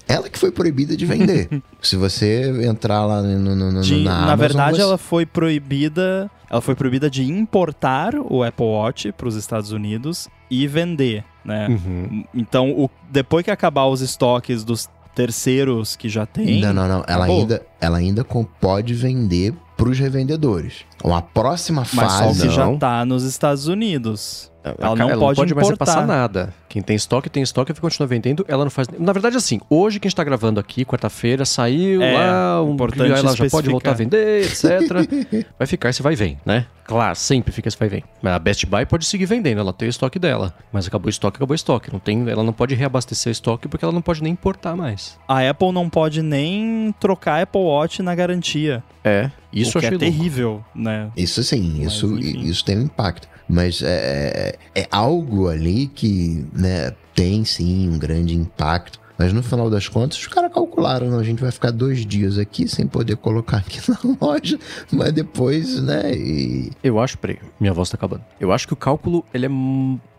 Ela 0.06 0.28
que 0.28 0.38
foi 0.38 0.50
proibida 0.50 0.96
de 0.96 1.06
vender. 1.06 1.48
Se 1.82 1.96
você 1.96 2.66
entrar 2.66 3.04
lá 3.06 3.22
no, 3.22 3.54
no- 3.56 3.72
no- 3.72 3.80
De- 3.82 4.04
na 4.04 4.10
na 4.10 4.16
Amazon, 4.24 4.38
verdade, 4.38 4.76
você- 4.76 4.82
ela 4.82 4.98
foi 4.98 5.24
proibida. 5.26 6.30
Ela 6.50 6.60
foi 6.60 6.74
proibida 6.74 7.08
de 7.10 7.24
importar 7.24 8.14
o 8.14 8.42
Apple 8.44 8.64
Watch 8.66 9.10
para 9.12 9.26
os 9.26 9.34
Estados 9.34 9.72
Unidos 9.72 10.28
e 10.50 10.66
vender, 10.68 11.24
né? 11.44 11.66
Uhum. 11.68 12.24
Então, 12.34 12.70
o- 12.70 12.90
depois 13.10 13.44
que 13.44 13.50
acabar 13.50 13.86
os 13.86 14.00
estoques 14.00 14.62
dos 14.62 14.88
terceiros 15.14 15.96
que 15.96 16.08
já 16.08 16.24
tem. 16.26 16.60
Não, 16.60 16.72
não, 16.74 16.86
não. 16.86 17.04
Ela 17.08 17.24
acabou. 17.24 17.40
ainda, 17.40 17.62
ela 17.80 17.96
ainda 17.98 18.24
pode 18.60 18.94
vender 18.94 19.54
para 19.76 19.88
os 19.88 19.98
revendedores. 19.98 20.84
Uma 21.04 21.20
próxima 21.22 21.82
Mas 21.92 22.12
só 22.12 22.18
fase. 22.24 22.48
que 22.48 22.54
já 22.54 22.64
não. 22.64 22.78
tá 22.78 23.04
nos 23.04 23.22
Estados 23.24 23.68
Unidos. 23.68 24.50
Ela 24.80 24.96
não 24.96 25.08
ela 25.10 25.20
pode 25.20 25.54
mais 25.54 25.68
importar. 25.68 25.84
repassar 25.92 26.06
nada. 26.06 26.52
Quem 26.68 26.82
tem 26.82 26.96
estoque, 26.96 27.30
tem 27.30 27.40
estoque, 27.42 27.72
continua 27.80 28.06
vendendo, 28.08 28.44
ela 28.48 28.64
não 28.64 28.70
faz. 28.70 28.88
Na 28.98 29.12
verdade, 29.12 29.36
assim, 29.36 29.60
hoje 29.70 30.00
que 30.00 30.08
a 30.08 30.10
gente 30.10 30.16
tá 30.16 30.24
gravando 30.24 30.58
aqui, 30.58 30.84
quarta-feira, 30.84 31.44
saiu 31.44 32.02
É, 32.02 32.12
lá, 32.12 32.62
um, 32.64 32.72
importante 32.74 33.12
ela 33.12 33.36
já 33.36 33.48
pode 33.48 33.70
voltar 33.70 33.92
a 33.92 33.94
vender, 33.94 34.42
etc. 34.44 35.46
vai 35.56 35.66
ficar 35.68 35.90
esse 35.90 36.02
vai 36.02 36.14
e 36.14 36.16
vem, 36.16 36.38
né? 36.44 36.66
Claro, 36.84 37.14
sempre 37.14 37.52
fica 37.52 37.68
esse 37.68 37.78
vai 37.78 37.86
e 37.86 37.90
vem. 37.90 38.04
Mas 38.20 38.32
a 38.34 38.38
Best 38.40 38.66
Buy 38.66 38.84
pode 38.86 39.04
seguir 39.04 39.26
vendendo, 39.26 39.60
ela 39.60 39.72
tem 39.72 39.88
o 39.88 39.90
estoque 39.90 40.18
dela. 40.18 40.52
Mas 40.72 40.88
acabou 40.88 41.06
o 41.06 41.10
estoque, 41.10 41.36
acabou 41.36 41.52
o 41.52 41.54
estoque. 41.54 41.92
Não 41.92 42.00
tem, 42.00 42.28
ela 42.28 42.42
não 42.42 42.52
pode 42.52 42.74
reabastecer 42.74 43.30
o 43.30 43.32
estoque 43.32 43.68
porque 43.68 43.84
ela 43.84 43.94
não 43.94 44.02
pode 44.02 44.20
nem 44.20 44.32
importar 44.32 44.74
mais. 44.74 45.16
A 45.28 45.48
Apple 45.48 45.70
não 45.70 45.88
pode 45.88 46.22
nem 46.22 46.92
trocar 46.98 47.40
Apple 47.40 47.60
Watch 47.60 48.02
na 48.02 48.14
garantia. 48.16 48.82
É, 49.04 49.30
isso 49.62 49.78
o 49.78 49.80
que 49.80 49.86
eu 49.86 49.90
é 49.90 49.94
achei 49.94 49.98
louco. 49.98 50.04
terrível, 50.18 50.64
né? 50.74 51.10
Isso 51.16 51.42
sim, 51.42 51.80
Mas, 51.82 51.92
isso, 51.92 52.18
enfim. 52.18 52.40
isso 52.40 52.64
tem 52.64 52.78
um 52.78 52.82
impacto. 52.82 53.28
Mas 53.48 53.80
é, 53.82 54.56
é 54.74 54.88
algo 54.90 55.48
ali 55.48 55.86
que 55.86 56.44
né, 56.52 56.92
tem 57.14 57.44
sim 57.44 57.88
um 57.88 57.98
grande 57.98 58.34
impacto. 58.34 58.98
Mas 59.18 59.32
no 59.32 59.42
final 59.42 59.70
das 59.70 59.88
contas, 59.88 60.18
os 60.18 60.26
caras 60.26 60.52
calcularam, 60.52 61.08
não, 61.10 61.18
a 61.18 61.22
gente 61.24 61.40
vai 61.40 61.50
ficar 61.50 61.70
dois 61.70 62.04
dias 62.04 62.36
aqui 62.38 62.68
sem 62.68 62.86
poder 62.86 63.16
colocar 63.16 63.56
aqui 63.58 63.80
na 63.88 63.98
loja, 64.20 64.58
mas 64.92 65.10
depois, 65.12 65.80
né? 65.82 66.12
E 66.14 66.70
Eu 66.84 67.00
acho, 67.00 67.16
peraí, 67.16 67.38
minha 67.58 67.72
voz 67.72 67.88
tá 67.88 67.96
acabando. 67.96 68.22
Eu 68.38 68.52
acho 68.52 68.66
que 68.66 68.74
o 68.74 68.76
cálculo 68.76 69.24
ele 69.32 69.46
é 69.46 69.48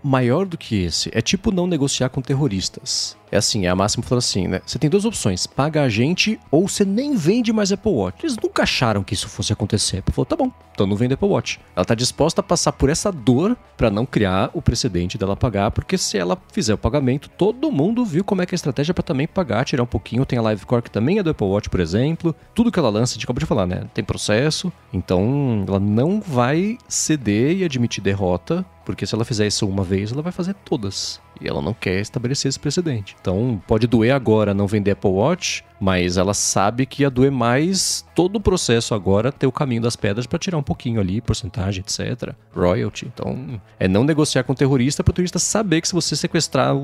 maior 0.08 0.46
do 0.46 0.58
que 0.58 0.84
esse. 0.84 1.10
É 1.14 1.22
tipo 1.22 1.52
não 1.52 1.68
negociar 1.68 2.10
com 2.10 2.22
terroristas. 2.22 3.18
É 3.30 3.38
assim, 3.38 3.66
é 3.66 3.70
a 3.70 3.76
máxima 3.76 4.04
falando 4.04 4.20
assim, 4.20 4.48
né? 4.48 4.62
Você 4.66 4.80
tem 4.80 4.90
duas 4.90 5.04
opções: 5.04 5.46
paga 5.46 5.84
a 5.84 5.90
gente 5.90 6.40
ou 6.50 6.68
você 6.68 6.86
nem 6.86 7.16
vende 7.16 7.52
mais 7.52 7.72
Apple 7.72 7.92
Watch. 7.92 8.26
Eles 8.26 8.38
nunca 8.42 8.64
acharam 8.64 9.04
que 9.04 9.14
isso 9.14 9.28
fosse 9.28 9.52
acontecer. 9.52 9.98
A 9.98 10.00
Apple 10.00 10.14
falou: 10.14 10.26
tá 10.26 10.36
bom, 10.36 10.52
então 10.72 10.88
não 10.88 10.96
vende 10.96 11.14
Apple 11.14 11.28
Watch. 11.28 11.60
Ela 11.76 11.84
tá 11.84 11.94
disposta 11.94 12.40
a 12.40 12.44
passar 12.44 12.72
por 12.72 12.90
essa 12.90 13.12
dor 13.12 13.58
pra 13.76 13.92
não 13.92 14.06
criar 14.06 14.50
o 14.54 14.62
precedente 14.62 15.18
dela 15.18 15.36
pagar, 15.36 15.72
porque 15.72 15.98
se 15.98 16.18
ela 16.18 16.38
fizer 16.54 16.74
o 16.74 16.78
pagamento, 16.78 17.30
todo 17.30 17.72
mundo 17.72 18.06
viu 18.06 18.24
como 18.24 18.42
é 18.42 18.46
que 18.46 18.54
é 18.54 18.56
a 18.56 18.58
estratégia 18.58 18.94
pra 18.94 19.04
também 19.04 19.28
pagar, 19.28 19.66
tirar 19.66 19.84
um 19.84 19.88
pouquinho. 19.88 20.26
Tem 20.26 20.40
a 20.40 20.50
Livecore 20.50 20.84
que 20.84 20.92
também 20.92 21.20
é 21.20 21.24
do 21.24 21.30
Apple 21.30 21.48
Watch, 21.48 21.70
por 21.70 21.82
exemplo. 21.82 22.34
Tudo 22.56 22.72
que 22.72 22.80
ela 22.80 22.90
lança, 22.90 23.14
a 23.14 23.16
gente 23.16 23.26
acabou 23.26 23.40
de 23.40 23.46
falar, 23.46 23.68
né? 23.68 23.84
Tem 23.94 24.06
processo. 24.06 24.72
Então, 24.94 25.66
ela 25.68 25.80
não 25.80 26.22
vai 26.22 26.78
ceder 26.88 27.58
e 27.58 27.66
admitir 27.66 28.02
derrota, 28.02 28.66
porque 28.88 29.06
se 29.06 29.14
ela 29.14 29.26
fizer 29.26 29.46
isso 29.46 29.68
uma 29.68 29.84
vez, 29.84 30.14
ela 30.14 30.22
vai 30.22 30.32
fazer 30.32 30.54
todas. 30.64 31.20
E 31.42 31.48
ela 31.48 31.62
não 31.62 31.74
quer 31.74 32.00
estabelecer 32.00 32.48
esse 32.48 32.58
precedente. 32.58 33.18
Então, 33.20 33.62
pode 33.68 33.86
doer 33.86 34.16
agora 34.16 34.54
não 34.54 34.66
vender 34.66 34.92
Apple 34.92 35.12
Watch, 35.12 35.62
mas 35.80 36.18
ela 36.18 36.34
sabe 36.34 36.86
que 36.86 37.04
ia 37.04 37.10
doer 37.10 37.32
mais 37.32 38.06
todo 38.16 38.38
o 38.38 38.42
processo 38.42 38.96
agora 38.96 39.32
ter 39.32 39.48
o 39.48 39.52
caminho 39.52 39.82
das 39.82 39.96
pedras 39.96 40.26
para 40.26 40.40
tirar 40.40 40.58
um 40.58 40.64
pouquinho 40.64 41.00
ali, 41.00 41.22
porcentagem, 41.22 41.84
etc. 41.86 42.34
Royalty. 42.56 43.12
Então, 43.14 43.62
é 43.80 43.88
não 43.88 44.04
negociar 44.04 44.44
com 44.44 44.54
o 44.54 44.56
terrorista 44.56 45.04
para 45.04 45.12
o 45.12 45.14
terrorista 45.14 45.40
saber 45.40 45.82
que 45.82 45.88
se 45.88 45.94
você 45.94 46.16
sequestrar, 46.16 46.76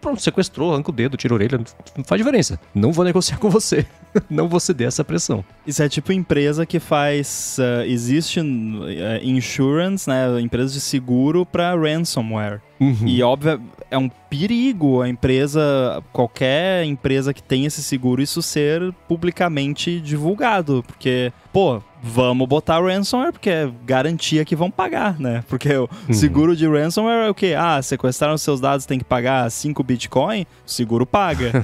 pronto, 0.00 0.20
sequestrou, 0.20 0.72
arranca 0.72 0.90
o 0.90 0.94
dedo, 0.94 1.16
tira 1.16 1.32
a 1.32 1.36
orelha, 1.36 1.60
não 1.96 2.04
faz 2.04 2.18
diferença. 2.18 2.60
Não 2.74 2.92
vou 2.92 3.04
negociar 3.04 3.38
com 3.38 3.48
você. 3.48 3.86
não 4.28 4.48
vou 4.48 4.60
ceder 4.60 4.88
essa 4.88 5.04
pressão. 5.04 5.44
Isso 5.66 5.82
é 5.82 5.88
tipo 5.88 6.12
empresa 6.12 6.66
que 6.66 6.78
faz. 6.78 7.58
eh, 7.58 7.86
existe 7.86 8.40
eh, 8.40 9.20
insurance, 9.22 10.08
né? 10.08 10.40
Empresa 10.40 10.72
de 10.72 10.80
seguro 10.80 11.46
para 11.46 11.74
ransomware. 11.74 12.60
E 13.04 13.22
óbvio, 13.22 13.60
é 13.90 13.98
um 13.98 14.08
perigo 14.08 15.02
a 15.02 15.08
empresa, 15.08 16.02
qualquer 16.14 16.82
empresa 16.86 17.34
que 17.34 17.42
tem 17.42 17.66
esse 17.66 17.82
seguro, 17.82 18.09
isso 18.18 18.42
ser 18.42 18.92
publicamente 19.06 20.00
divulgado. 20.00 20.82
Porque, 20.86 21.32
pô, 21.52 21.82
vamos 22.02 22.48
botar 22.48 22.80
ransomware 22.80 23.32
porque 23.32 23.50
é 23.50 23.70
garantia 23.84 24.44
que 24.44 24.56
vão 24.56 24.70
pagar, 24.70 25.18
né? 25.18 25.44
Porque 25.48 25.74
o 25.76 25.88
seguro 26.12 26.56
de 26.56 26.66
ransomware 26.66 27.26
é 27.26 27.30
o 27.30 27.34
quê? 27.34 27.54
Ah, 27.56 27.80
sequestraram 27.82 28.38
seus 28.38 28.60
dados, 28.60 28.86
tem 28.86 28.98
que 28.98 29.04
pagar 29.04 29.50
5 29.50 29.82
Bitcoin, 29.82 30.46
o 30.66 30.70
seguro 30.70 31.06
paga. 31.06 31.50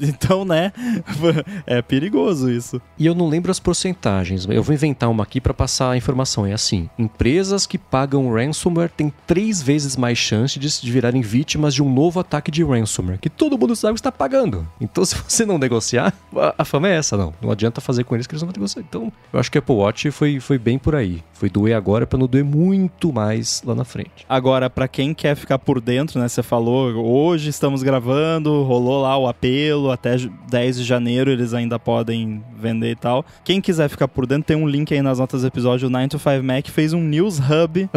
Então, 0.00 0.44
né? 0.44 0.72
É 1.66 1.82
perigoso 1.82 2.50
isso. 2.50 2.80
E 2.98 3.06
eu 3.06 3.14
não 3.14 3.28
lembro 3.28 3.50
as 3.50 3.58
porcentagens, 3.58 4.46
eu 4.48 4.62
vou 4.62 4.74
inventar 4.74 5.08
uma 5.08 5.22
aqui 5.22 5.40
para 5.40 5.54
passar 5.54 5.90
a 5.90 5.96
informação. 5.96 6.46
É 6.46 6.52
assim: 6.52 6.88
empresas 6.98 7.66
que 7.66 7.78
pagam 7.78 8.32
ransomware 8.32 8.90
têm 8.90 9.12
três 9.26 9.62
vezes 9.62 9.96
mais 9.96 10.18
chance 10.18 10.58
de 10.58 10.70
se 10.70 10.88
virarem 10.90 11.20
vítimas 11.20 11.74
de 11.74 11.82
um 11.82 11.92
novo 11.92 12.20
ataque 12.20 12.50
de 12.50 12.64
ransomware, 12.64 13.18
que 13.18 13.30
todo 13.30 13.58
mundo 13.58 13.74
sabe 13.74 13.94
que 13.94 14.00
está 14.00 14.12
pagando. 14.12 14.66
Então, 14.80 15.04
se 15.06 15.14
você 15.16 15.44
não 15.44 15.58
negociar, 15.58 16.12
a, 16.36 16.54
a 16.58 16.64
fama 16.64 16.88
é 16.88 16.96
essa, 16.96 17.16
não. 17.16 17.32
Não 17.40 17.50
adianta 17.50 17.80
fazer 17.80 18.04
com 18.04 18.14
eles 18.14 18.26
que 18.26 18.34
eles 18.34 18.42
não 18.42 18.48
vão 18.48 18.54
negociar. 18.54 18.82
Então, 18.88 19.12
eu 19.32 19.38
acho 19.38 19.50
que 19.52 19.58
a 19.58 19.60
Apple 19.60 19.74
Watch 19.76 20.10
foi, 20.10 20.40
foi 20.40 20.58
bem 20.58 20.78
por 20.78 20.94
aí. 20.94 21.22
Foi 21.34 21.48
doer 21.48 21.76
agora 21.76 22.06
para 22.06 22.18
não 22.18 22.26
doer 22.26 22.44
muito 22.44 23.12
mais 23.12 23.62
lá 23.64 23.74
na 23.74 23.84
frente. 23.84 24.24
Agora, 24.28 24.68
pra 24.68 24.88
quem 24.88 25.14
quer 25.14 25.36
ficar 25.36 25.58
por 25.58 25.80
dentro, 25.80 26.18
né? 26.18 26.26
Você 26.26 26.42
falou, 26.42 26.88
hoje 26.94 27.50
estamos 27.50 27.82
gravando, 27.82 28.62
rolou 28.64 29.02
lá 29.02 29.16
o 29.16 29.28
apelo, 29.28 29.90
até 29.92 30.18
ju- 30.18 30.32
10 30.50 30.78
de 30.78 30.84
janeiro 30.84 31.30
eles 31.30 31.54
ainda 31.54 31.78
podem 31.78 32.42
vender 32.58 32.90
e 32.90 32.96
tal. 32.96 33.24
Quem 33.44 33.60
quiser 33.60 33.88
ficar 33.88 34.08
por 34.08 34.26
dentro, 34.26 34.44
tem 34.44 34.56
um 34.56 34.66
link 34.66 34.92
aí 34.92 35.00
nas 35.02 35.18
notas 35.20 35.42
do 35.42 35.46
episódio. 35.46 35.86
O 35.86 35.90
9 35.90 36.08
to 36.08 36.18
5 36.18 36.42
Mac 36.42 36.66
fez 36.68 36.92
um 36.92 37.00
News 37.00 37.38
Hub 37.38 37.88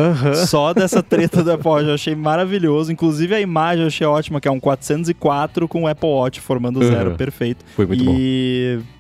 só 0.47 0.71
dessa 0.73 1.01
treta 1.01 1.43
da 1.43 1.55
Apple 1.55 1.67
Watch. 1.69 1.87
Eu 1.87 1.93
achei 1.95 2.13
maravilhoso. 2.15 2.91
Inclusive 2.91 3.33
a 3.33 3.41
imagem 3.41 3.81
eu 3.81 3.87
achei 3.87 4.05
ótima, 4.05 4.39
que 4.39 4.47
é 4.47 4.51
um 4.51 4.59
404 4.59 5.67
com 5.67 5.83
o 5.83 5.87
Apple 5.87 6.09
Watch 6.09 6.39
formando 6.41 6.79
o 6.79 6.83
zero, 6.83 7.11
Uhum. 7.11 7.15
perfeito. 7.17 7.65
Foi 7.75 7.85
muito 7.87 8.03
bom. 8.03 8.11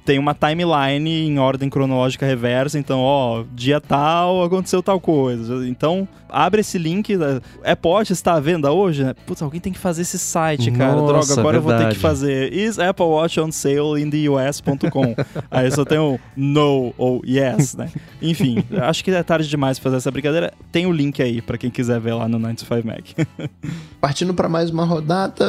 Tem 0.05 0.17
uma 0.17 0.33
timeline 0.33 1.27
em 1.27 1.39
ordem 1.39 1.69
cronológica 1.69 2.25
reversa, 2.25 2.79
então, 2.79 2.99
ó, 2.99 3.43
dia 3.53 3.79
tal 3.79 4.43
aconteceu 4.43 4.81
tal 4.81 4.99
coisa. 4.99 5.67
Então, 5.67 6.07
abre 6.31 6.61
esse 6.61 6.77
link. 6.77 7.15
né? 7.15 7.41
Apple 7.63 7.91
Watch 7.91 8.13
está 8.13 8.33
à 8.33 8.39
venda 8.39 8.71
hoje, 8.71 9.03
né? 9.03 9.13
Putz, 9.25 9.41
alguém 9.41 9.59
tem 9.59 9.71
que 9.73 9.79
fazer 9.79 10.01
esse 10.01 10.17
site, 10.17 10.71
cara. 10.71 10.95
Nossa, 10.95 11.27
Droga, 11.27 11.41
agora 11.41 11.57
eu 11.57 11.61
vou 11.61 11.71
ter 11.71 11.77
verdade. 11.77 11.95
que 11.95 12.01
fazer. 12.01 12.53
Is 12.53 12.79
Apple 12.79 13.05
Watch 13.05 13.39
on 13.39 13.51
sale 13.51 14.01
in 14.01 14.09
the 14.09 14.29
US.com? 14.29 15.15
Aí 15.51 15.69
só 15.71 15.85
tem 15.85 15.99
o 15.99 16.19
no 16.35 16.93
ou 16.97 17.21
yes, 17.25 17.75
né? 17.75 17.89
Enfim, 18.21 18.63
acho 18.81 19.03
que 19.03 19.11
é 19.11 19.23
tarde 19.23 19.47
demais 19.47 19.77
pra 19.77 19.83
fazer 19.85 19.97
essa 19.97 20.11
brincadeira. 20.11 20.53
Tem 20.71 20.85
o 20.85 20.91
link 20.91 21.21
aí 21.21 21.41
pra 21.41 21.57
quem 21.57 21.69
quiser 21.69 21.99
ver 21.99 22.13
lá 22.13 22.27
no 22.27 22.39
95 22.39 22.87
Mac. 22.87 23.27
partindo 23.99 24.33
para 24.33 24.47
mais 24.49 24.69
uma 24.69 24.85
rodada, 24.85 25.45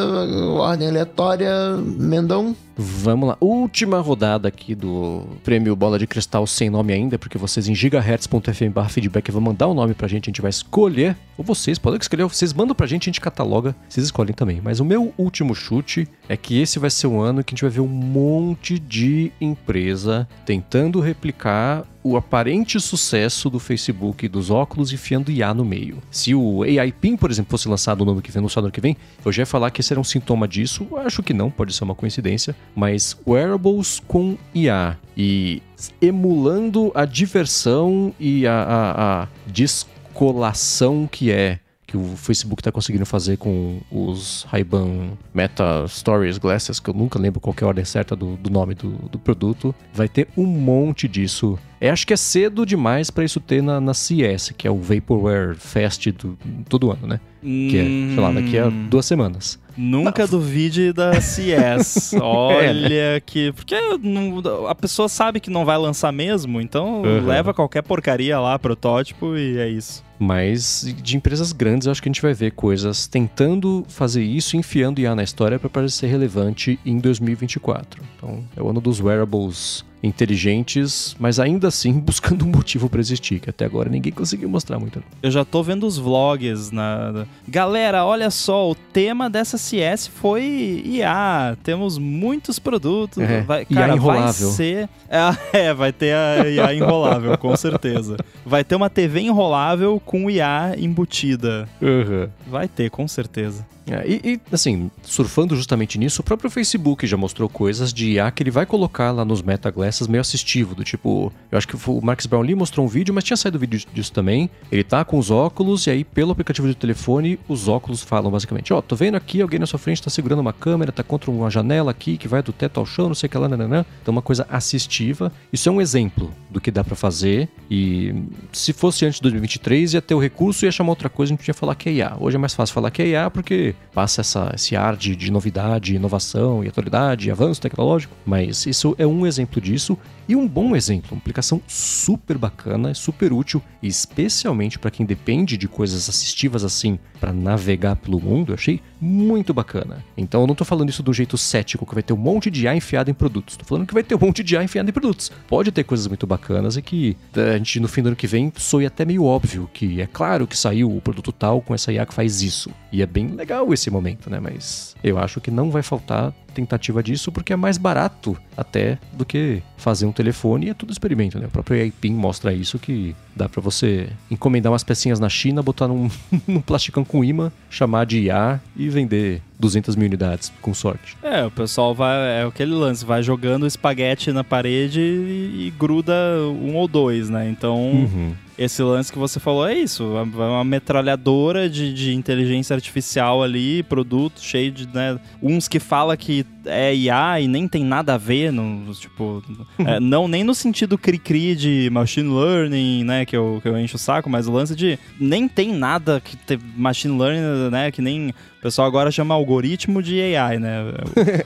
ordem 0.56 0.88
aleatória, 0.88 1.50
Mendão. 1.76 2.54
Vamos 2.76 3.28
lá. 3.28 3.36
Última 3.40 4.00
rodada 4.00 4.48
aqui 4.48 4.74
do 4.74 5.24
prêmio 5.44 5.76
Bola 5.76 5.98
de 5.98 6.06
Cristal 6.06 6.46
sem 6.46 6.70
nome 6.70 6.92
ainda, 6.92 7.18
porque 7.18 7.36
vocês 7.36 7.68
em 7.68 7.74
gigahertz.fm 7.74 8.88
feedback 8.88 9.30
vão 9.30 9.40
mandar 9.40 9.66
o 9.66 9.74
nome 9.74 9.94
pra 9.94 10.08
gente, 10.08 10.28
a 10.28 10.30
gente 10.30 10.40
vai 10.40 10.50
escolher. 10.50 11.16
Ou 11.36 11.44
vocês 11.44 11.78
podem 11.78 11.98
escolher, 12.00 12.24
vocês 12.24 12.52
mandam 12.52 12.74
pra 12.74 12.86
gente, 12.86 13.04
a 13.04 13.10
gente 13.10 13.20
cataloga, 13.20 13.74
vocês 13.88 14.04
escolhem 14.04 14.34
também. 14.34 14.60
Mas 14.62 14.80
o 14.80 14.84
meu 14.84 15.12
último 15.18 15.54
chute 15.54 16.08
é 16.28 16.36
que 16.36 16.60
esse 16.60 16.78
vai 16.78 16.90
ser 16.90 17.06
o 17.06 17.20
ano 17.20 17.44
que 17.44 17.52
a 17.52 17.54
gente 17.54 17.62
vai 17.62 17.70
ver 17.70 17.80
um 17.80 17.88
monte 17.88 18.78
de 18.78 19.32
empresa 19.40 20.26
tentando 20.44 21.00
replicar 21.00 21.84
o 22.02 22.16
aparente 22.16 22.80
sucesso 22.80 23.48
do 23.48 23.58
Facebook 23.58 24.28
dos 24.28 24.50
óculos 24.50 24.92
enfiando 24.92 25.30
IA 25.30 25.54
no 25.54 25.64
meio. 25.64 26.02
Se 26.10 26.34
o 26.34 26.62
AI 26.62 26.92
PIN, 26.92 27.16
por 27.16 27.30
exemplo, 27.30 27.50
fosse 27.50 27.68
lançado 27.68 28.04
no 28.04 28.12
ano 28.12 28.22
que 28.22 28.30
vem, 28.30 28.40
anunciado 28.40 28.62
no 28.62 28.66
ano 28.66 28.72
que 28.72 28.80
vem, 28.80 28.96
eu 29.24 29.32
já 29.32 29.42
ia 29.42 29.46
falar 29.46 29.70
que 29.70 29.80
esse 29.80 29.92
era 29.92 30.00
um 30.00 30.04
sintoma 30.04 30.48
disso. 30.48 30.86
Acho 30.96 31.22
que 31.22 31.32
não, 31.32 31.50
pode 31.50 31.72
ser 31.72 31.84
uma 31.84 31.94
coincidência. 31.94 32.56
Mas 32.74 33.16
wearables 33.26 34.00
com 34.06 34.36
IA 34.54 34.98
e 35.16 35.62
emulando 36.00 36.90
a 36.94 37.04
diversão 37.04 38.14
e 38.18 38.46
a, 38.46 38.62
a, 38.62 39.22
a 39.22 39.28
descolação 39.46 41.08
que 41.10 41.30
é 41.30 41.58
que 41.92 41.96
o 41.98 42.16
Facebook 42.16 42.62
está 42.62 42.72
conseguindo 42.72 43.04
fazer 43.04 43.36
com 43.36 43.78
os 43.90 44.44
Ray-Ban 44.48 45.10
Meta 45.34 45.86
Stories 45.86 46.38
Glasses, 46.38 46.80
que 46.80 46.88
eu 46.88 46.94
nunca 46.94 47.18
lembro 47.18 47.38
qual 47.38 47.54
é 47.60 47.64
a 47.64 47.66
ordem 47.66 47.84
certa 47.84 48.16
do, 48.16 48.34
do 48.36 48.48
nome 48.48 48.74
do, 48.74 48.92
do, 49.10 49.18
produto. 49.18 49.74
Vai 49.92 50.08
ter 50.08 50.26
um 50.34 50.46
monte 50.46 51.06
disso. 51.06 51.58
É, 51.82 51.90
acho 51.90 52.06
que 52.06 52.12
é 52.12 52.16
cedo 52.16 52.64
demais 52.64 53.10
para 53.10 53.24
isso 53.24 53.40
ter 53.40 53.60
na, 53.60 53.80
na 53.80 53.92
CS, 53.92 54.54
que 54.56 54.68
é 54.68 54.70
o 54.70 54.78
Vaporware 54.78 55.56
Fest 55.56 56.06
do, 56.12 56.38
todo 56.68 56.92
ano, 56.92 57.08
né? 57.08 57.20
Que 57.42 57.76
é, 57.76 58.14
sei 58.14 58.22
lá, 58.22 58.30
daqui 58.30 58.58
a 58.58 58.68
hum. 58.68 58.86
duas 58.88 59.04
semanas. 59.04 59.60
Nunca 59.76 60.22
não. 60.22 60.28
duvide 60.28 60.92
da 60.92 61.20
CS. 61.20 62.14
Olha 62.20 62.92
é, 62.92 63.14
né? 63.14 63.20
que. 63.20 63.52
Porque 63.52 63.74
não, 64.02 64.66
a 64.68 64.74
pessoa 64.74 65.08
sabe 65.08 65.40
que 65.40 65.50
não 65.50 65.64
vai 65.64 65.78
lançar 65.78 66.12
mesmo, 66.12 66.60
então 66.60 67.02
uhum. 67.02 67.26
leva 67.26 67.54
qualquer 67.54 67.82
porcaria 67.82 68.38
lá, 68.38 68.58
protótipo, 68.58 69.36
e 69.36 69.58
é 69.58 69.68
isso. 69.68 70.04
Mas 70.18 70.94
de 71.02 71.16
empresas 71.16 71.52
grandes, 71.52 71.86
eu 71.86 71.90
acho 71.90 72.00
que 72.00 72.08
a 72.08 72.12
gente 72.12 72.22
vai 72.22 72.32
ver 72.32 72.52
coisas 72.52 73.08
tentando 73.08 73.84
fazer 73.88 74.22
isso, 74.22 74.56
enfiando 74.56 75.00
IA 75.00 75.16
na 75.16 75.22
história 75.24 75.58
para 75.58 75.68
parecer 75.68 76.06
relevante 76.06 76.78
em 76.86 76.98
2024. 76.98 78.00
Então, 78.16 78.44
é 78.56 78.62
o 78.62 78.68
ano 78.68 78.80
dos 78.80 79.00
wearables 79.00 79.84
inteligentes, 80.02 81.16
mas 81.18 81.38
ainda 81.38 81.68
assim 81.68 81.92
buscando 82.00 82.44
um 82.44 82.48
motivo 82.48 82.88
para 82.88 83.00
existir, 83.00 83.40
que 83.40 83.50
até 83.50 83.64
agora 83.64 83.88
ninguém 83.88 84.12
conseguiu 84.12 84.48
mostrar 84.48 84.78
muito. 84.78 85.02
Eu 85.22 85.30
já 85.30 85.44
tô 85.44 85.62
vendo 85.62 85.86
os 85.86 85.98
vlogs 85.98 86.70
na 86.70 87.26
Galera, 87.46 88.04
olha 88.04 88.30
só, 88.30 88.70
o 88.70 88.74
tema 88.74 89.28
dessa 89.28 89.58
CS 89.58 90.06
foi 90.06 90.82
IA. 90.84 91.56
Temos 91.62 91.98
muitos 91.98 92.58
produtos. 92.58 93.22
É, 93.22 93.42
vai, 93.42 93.64
cara, 93.64 93.88
IA 93.88 93.96
enrolável. 93.96 94.46
vai 94.48 94.56
ser 94.56 94.88
é, 95.12 95.36
é, 95.68 95.74
vai 95.74 95.92
ter 95.92 96.14
a 96.14 96.48
IA 96.48 96.74
enrolável, 96.74 97.36
com 97.36 97.54
certeza. 97.54 98.16
Vai 98.46 98.64
ter 98.64 98.74
uma 98.74 98.88
TV 98.88 99.20
enrolável 99.20 100.00
com 100.04 100.30
IA 100.30 100.74
embutida. 100.78 101.68
Uhum. 101.82 102.28
Vai 102.46 102.66
ter, 102.66 102.90
com 102.90 103.06
certeza. 103.06 103.66
É, 103.86 104.06
e, 104.06 104.20
e, 104.24 104.40
assim, 104.52 104.90
surfando 105.02 105.56
justamente 105.56 105.98
nisso, 105.98 106.22
o 106.22 106.24
próprio 106.24 106.48
Facebook 106.48 107.06
já 107.06 107.16
mostrou 107.16 107.48
coisas 107.48 107.92
de 107.92 108.12
IA 108.12 108.30
que 108.30 108.42
ele 108.42 108.50
vai 108.50 108.64
colocar 108.64 109.10
lá 109.10 109.24
nos 109.24 109.42
metaglasses 109.42 110.06
meio 110.06 110.20
assistivo, 110.20 110.74
do 110.74 110.84
tipo, 110.84 111.32
eu 111.50 111.58
acho 111.58 111.66
que 111.66 111.76
o 111.76 112.00
Marcus 112.00 112.26
Brownlee 112.26 112.54
mostrou 112.54 112.86
um 112.86 112.88
vídeo, 112.88 113.12
mas 113.12 113.24
tinha 113.24 113.36
saído 113.36 113.58
vídeo 113.58 113.82
disso 113.92 114.12
também. 114.12 114.48
Ele 114.70 114.84
tá 114.84 115.04
com 115.04 115.18
os 115.18 115.30
óculos 115.30 115.86
e 115.86 115.90
aí 115.90 116.04
pelo 116.04 116.30
aplicativo 116.32 116.68
do 116.68 116.74
telefone, 116.74 117.21
os 117.48 117.68
óculos 117.68 118.02
falam 118.02 118.30
basicamente, 118.30 118.72
ó, 118.72 118.78
oh, 118.78 118.82
tô 118.82 118.96
vendo 118.96 119.16
aqui 119.16 119.40
alguém 119.40 119.58
na 119.58 119.66
sua 119.66 119.78
frente 119.78 120.02
tá 120.02 120.10
segurando 120.10 120.40
uma 120.40 120.52
câmera, 120.52 120.92
tá 120.92 121.02
contra 121.02 121.30
uma 121.30 121.50
janela 121.50 121.90
aqui 121.90 122.16
que 122.16 122.28
vai 122.28 122.42
do 122.42 122.52
teto 122.52 122.78
ao 122.78 122.86
chão, 122.86 123.08
não 123.08 123.14
sei 123.14 123.26
o 123.26 123.30
que 123.30 123.38
lá, 123.38 123.48
nananã. 123.48 123.84
Então 124.00 124.12
uma 124.12 124.22
coisa 124.22 124.46
assistiva. 124.50 125.32
Isso 125.52 125.68
é 125.68 125.72
um 125.72 125.80
exemplo 125.80 126.30
do 126.50 126.60
que 126.60 126.70
dá 126.70 126.82
para 126.84 126.96
fazer 126.96 127.48
e 127.70 128.14
se 128.52 128.72
fosse 128.72 129.04
antes 129.04 129.16
de 129.16 129.22
2023 129.22 129.94
ia 129.94 130.02
ter 130.02 130.14
o 130.14 130.18
recurso 130.18 130.64
e 130.64 130.66
ia 130.66 130.72
chamar 130.72 130.90
outra 130.90 131.08
coisa, 131.08 131.32
a 131.32 131.36
gente 131.36 131.46
ia 131.46 131.54
falar 131.54 131.74
que 131.74 131.88
é 131.88 131.92
IA. 131.92 132.16
Hoje 132.18 132.36
é 132.36 132.38
mais 132.38 132.54
fácil 132.54 132.74
falar 132.74 132.90
que 132.90 133.02
é 133.02 133.08
IA 133.08 133.30
porque 133.30 133.74
passa 133.94 134.20
essa, 134.20 134.52
esse 134.54 134.76
ar 134.76 134.96
de, 134.96 135.16
de 135.16 135.30
novidade, 135.30 135.94
inovação 135.94 136.64
e 136.64 136.68
atualidade, 136.68 137.30
avanço 137.30 137.60
tecnológico, 137.60 138.14
mas 138.24 138.66
isso 138.66 138.94
é 138.98 139.06
um 139.06 139.26
exemplo 139.26 139.60
disso 139.60 139.98
e 140.28 140.36
um 140.36 140.46
bom 140.46 140.76
exemplo, 140.76 141.10
uma 141.12 141.18
aplicação 141.18 141.60
super 141.66 142.38
bacana, 142.38 142.94
super 142.94 143.32
útil, 143.32 143.62
especialmente 143.82 144.78
para 144.78 144.90
quem 144.90 145.04
depende 145.04 145.56
de 145.56 145.68
coisas 145.68 146.08
assistivas 146.08 146.64
assim 146.64 146.98
para 147.22 147.32
navegar 147.32 147.94
pelo 147.94 148.20
mundo, 148.20 148.50
eu 148.50 148.56
achei 148.56 148.80
muito 149.00 149.54
bacana. 149.54 150.04
Então 150.16 150.40
eu 150.40 150.46
não 150.48 150.54
estou 150.54 150.66
falando 150.66 150.88
isso 150.88 151.04
do 151.04 151.12
jeito 151.12 151.38
cético, 151.38 151.86
que 151.86 151.94
vai 151.94 152.02
ter 152.02 152.12
um 152.12 152.16
monte 152.16 152.50
de 152.50 152.64
IA 152.64 152.74
enfiado 152.74 153.12
em 153.12 153.14
produtos. 153.14 153.54
Estou 153.54 153.64
falando 153.64 153.86
que 153.86 153.94
vai 153.94 154.02
ter 154.02 154.16
um 154.16 154.18
monte 154.18 154.42
de 154.42 154.56
IA 154.56 154.64
enfiado 154.64 154.90
em 154.90 154.92
produtos. 154.92 155.30
Pode 155.46 155.70
ter 155.70 155.84
coisas 155.84 156.08
muito 156.08 156.26
bacanas 156.26 156.76
e 156.76 156.82
que 156.82 157.16
a 157.36 157.56
gente 157.58 157.78
no 157.78 157.86
fim 157.86 158.02
do 158.02 158.08
ano 158.08 158.16
que 158.16 158.26
vem 158.26 158.52
soe 158.56 158.84
até 158.84 159.04
meio 159.04 159.22
óbvio 159.24 159.70
que 159.72 160.00
é 160.00 160.06
claro 160.06 160.48
que 160.48 160.58
saiu 160.58 160.96
o 160.96 161.00
produto 161.00 161.30
tal 161.30 161.62
com 161.62 161.72
essa 161.72 161.92
IA 161.92 162.04
que 162.04 162.12
faz 162.12 162.42
isso. 162.42 162.72
E 162.90 163.02
é 163.02 163.06
bem 163.06 163.28
legal 163.28 163.72
esse 163.72 163.88
momento, 163.88 164.28
né? 164.28 164.40
Mas 164.40 164.96
eu 165.04 165.16
acho 165.16 165.40
que 165.40 165.50
não 165.50 165.70
vai 165.70 165.82
faltar 165.84 166.34
tentativa 166.52 167.02
disso 167.02 167.32
porque 167.32 167.52
é 167.52 167.56
mais 167.56 167.78
barato 167.78 168.36
até 168.56 168.98
do 169.12 169.24
que 169.24 169.62
fazer 169.76 170.06
um 170.06 170.12
telefone 170.12 170.66
e 170.66 170.70
é 170.70 170.74
tudo 170.74 170.92
experimento, 170.92 171.38
né? 171.38 171.46
O 171.46 171.50
próprio 171.50 171.80
AIPIN 171.80 172.14
mostra 172.14 172.52
isso 172.52 172.78
que 172.78 173.16
dá 173.34 173.48
para 173.48 173.60
você 173.60 174.08
encomendar 174.30 174.70
umas 174.70 174.84
pecinhas 174.84 175.18
na 175.18 175.28
China, 175.28 175.62
botar 175.62 175.88
num, 175.88 176.10
num 176.46 176.60
plasticão 176.60 177.04
com 177.04 177.24
imã, 177.24 177.50
chamar 177.68 178.06
de 178.06 178.20
IA 178.20 178.60
e 178.76 178.88
vender 178.88 179.42
200 179.58 179.96
mil 179.96 180.06
unidades, 180.06 180.52
com 180.60 180.74
sorte. 180.74 181.16
É, 181.22 181.44
o 181.44 181.50
pessoal 181.50 181.94
vai. 181.94 182.16
É 182.40 182.44
aquele 182.44 182.72
lance, 182.72 183.04
vai 183.04 183.22
jogando 183.22 183.66
espaguete 183.66 184.32
na 184.32 184.44
parede 184.44 185.00
e, 185.00 185.66
e 185.66 185.74
gruda 185.78 186.12
um 186.60 186.76
ou 186.76 186.86
dois, 186.86 187.28
né? 187.30 187.48
Então. 187.48 187.76
Uhum 187.78 188.34
esse 188.62 188.82
lance 188.82 189.12
que 189.12 189.18
você 189.18 189.40
falou 189.40 189.66
é 189.66 189.74
isso. 189.74 190.04
Uma 190.04 190.64
metralhadora 190.64 191.68
de, 191.68 191.92
de 191.92 192.14
inteligência 192.14 192.74
artificial 192.74 193.42
ali, 193.42 193.82
produto 193.82 194.40
cheio 194.40 194.70
de. 194.70 194.88
Né, 194.92 195.18
uns 195.42 195.68
que 195.68 195.80
fala 195.80 196.16
que 196.16 196.44
é 196.64 196.94
IA 196.94 197.40
e 197.40 197.48
nem 197.48 197.66
tem 197.66 197.84
nada 197.84 198.14
a 198.14 198.18
ver, 198.18 198.52
no, 198.52 198.92
tipo. 198.94 199.42
é, 199.78 199.98
não 199.98 200.28
nem 200.28 200.44
no 200.44 200.54
sentido 200.54 200.96
cri-cri 200.96 201.54
de 201.54 201.90
machine 201.90 202.32
learning, 202.32 203.04
né? 203.04 203.24
Que 203.24 203.36
eu, 203.36 203.58
que 203.62 203.68
eu 203.68 203.78
encho 203.78 203.96
o 203.96 203.98
saco, 203.98 204.30
mas 204.30 204.46
o 204.46 204.52
lance 204.52 204.74
de 204.74 204.98
nem 205.18 205.48
tem 205.48 205.72
nada 205.72 206.20
que 206.20 206.36
ter 206.36 206.58
machine 206.76 207.18
learning, 207.18 207.70
né? 207.70 207.90
Que 207.90 208.00
nem 208.00 208.30
o 208.30 208.62
pessoal 208.62 208.86
agora 208.86 209.10
chama 209.10 209.34
algoritmo 209.34 210.02
de 210.02 210.20
AI, 210.36 210.58
né? 210.58 210.84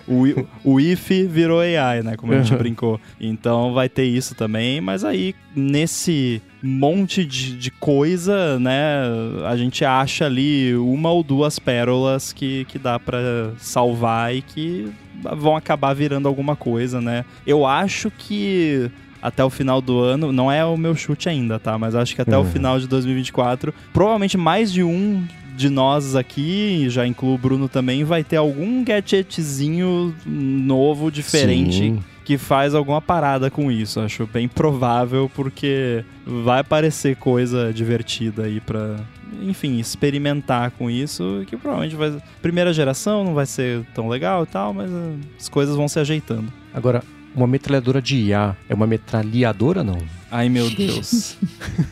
O, 0.07 0.27
o, 0.27 0.75
o 0.75 0.81
if 0.81 1.09
virou 1.09 1.61
AI, 1.61 2.03
né? 2.03 2.17
Como 2.17 2.33
a 2.33 2.39
gente 2.39 2.53
uhum. 2.53 2.59
brincou. 2.59 3.01
Então 3.21 3.73
vai 3.73 3.89
ter 3.89 4.05
isso 4.05 4.35
também, 4.35 4.81
mas 4.81 5.05
aí 5.05 5.35
nesse 5.55 6.43
monte 6.67 7.25
de, 7.25 7.57
de 7.57 7.71
coisa, 7.71 8.59
né? 8.59 9.03
A 9.47 9.57
gente 9.57 9.85
acha 9.85 10.27
ali 10.27 10.77
uma 10.77 11.11
ou 11.11 11.23
duas 11.23 11.59
pérolas 11.59 12.33
que, 12.33 12.65
que 12.67 12.79
dá 12.79 12.99
para 12.99 13.53
salvar 13.59 14.35
e 14.35 14.43
que 14.43 14.93
vão 15.37 15.57
acabar 15.57 15.95
virando 15.95 16.29
alguma 16.29 16.57
coisa, 16.57 17.01
né? 17.01 17.25
Eu 17.47 17.67
acho 17.67 18.11
que 18.11 18.91
até 19.21 19.43
o 19.45 19.51
final 19.51 19.81
do 19.81 19.99
ano, 20.01 20.31
não 20.31 20.53
é 20.53 20.65
o 20.65 20.77
meu 20.77 20.95
chute 20.95 21.29
ainda, 21.29 21.59
tá? 21.59 21.77
Mas 21.79 21.95
acho 21.95 22.15
que 22.15 22.23
até 22.23 22.37
uhum. 22.37 22.45
o 22.45 22.47
final 22.47 22.79
de 22.79 22.87
2024, 22.87 23.75
provavelmente 23.93 24.37
mais 24.37 24.73
de 24.73 24.83
um 24.85 25.27
de 25.57 25.71
nós 25.71 26.15
aqui, 26.15 26.89
já 26.89 27.07
incluo 27.07 27.35
o 27.35 27.39
Bruno 27.39 27.69
também, 27.69 28.05
vai 28.05 28.23
ter 28.23 28.37
algum 28.37 28.85
gadgetzinho 28.85 30.15
novo, 30.25 31.11
diferente. 31.11 31.79
Sim 31.79 31.99
que 32.27 32.37
faz 32.37 32.75
alguma 32.75 33.01
parada 33.01 33.49
com 33.53 33.71
isso. 33.71 34.01
Acho 34.01 34.27
bem 34.27 34.49
provável, 34.49 35.31
porque 35.33 36.05
vai 36.27 36.59
aparecer 36.59 37.15
coisa 37.15 37.73
divertida 37.73 38.43
aí 38.43 38.61
pra, 38.61 38.97
enfim, 39.41 39.79
experimentar 39.79 40.73
com 40.73 40.91
isso, 40.91 41.45
que 41.47 41.57
provavelmente 41.57 41.95
vai. 41.95 42.21
Primeira 42.43 42.73
geração 42.73 43.23
não 43.23 43.33
vai 43.33 43.47
ser 43.47 43.87
tão 43.95 44.09
legal 44.09 44.43
e 44.43 44.47
tal, 44.47 44.75
mas 44.75 44.91
uh, 44.91 45.17
as 45.39 45.49
coisas 45.49 45.77
vão 45.77 45.87
se 45.87 46.01
ajeitando. 46.01 46.53
Agora, 46.75 47.01
uma 47.37 47.47
metralhadora 47.47 48.01
de 48.01 48.17
IA 48.17 48.57
é 48.69 48.75
uma 48.75 48.87
metralhadora 48.87 49.85
não? 49.85 49.99
Ai 50.31 50.49
meu 50.49 50.71
Deus. 50.71 51.37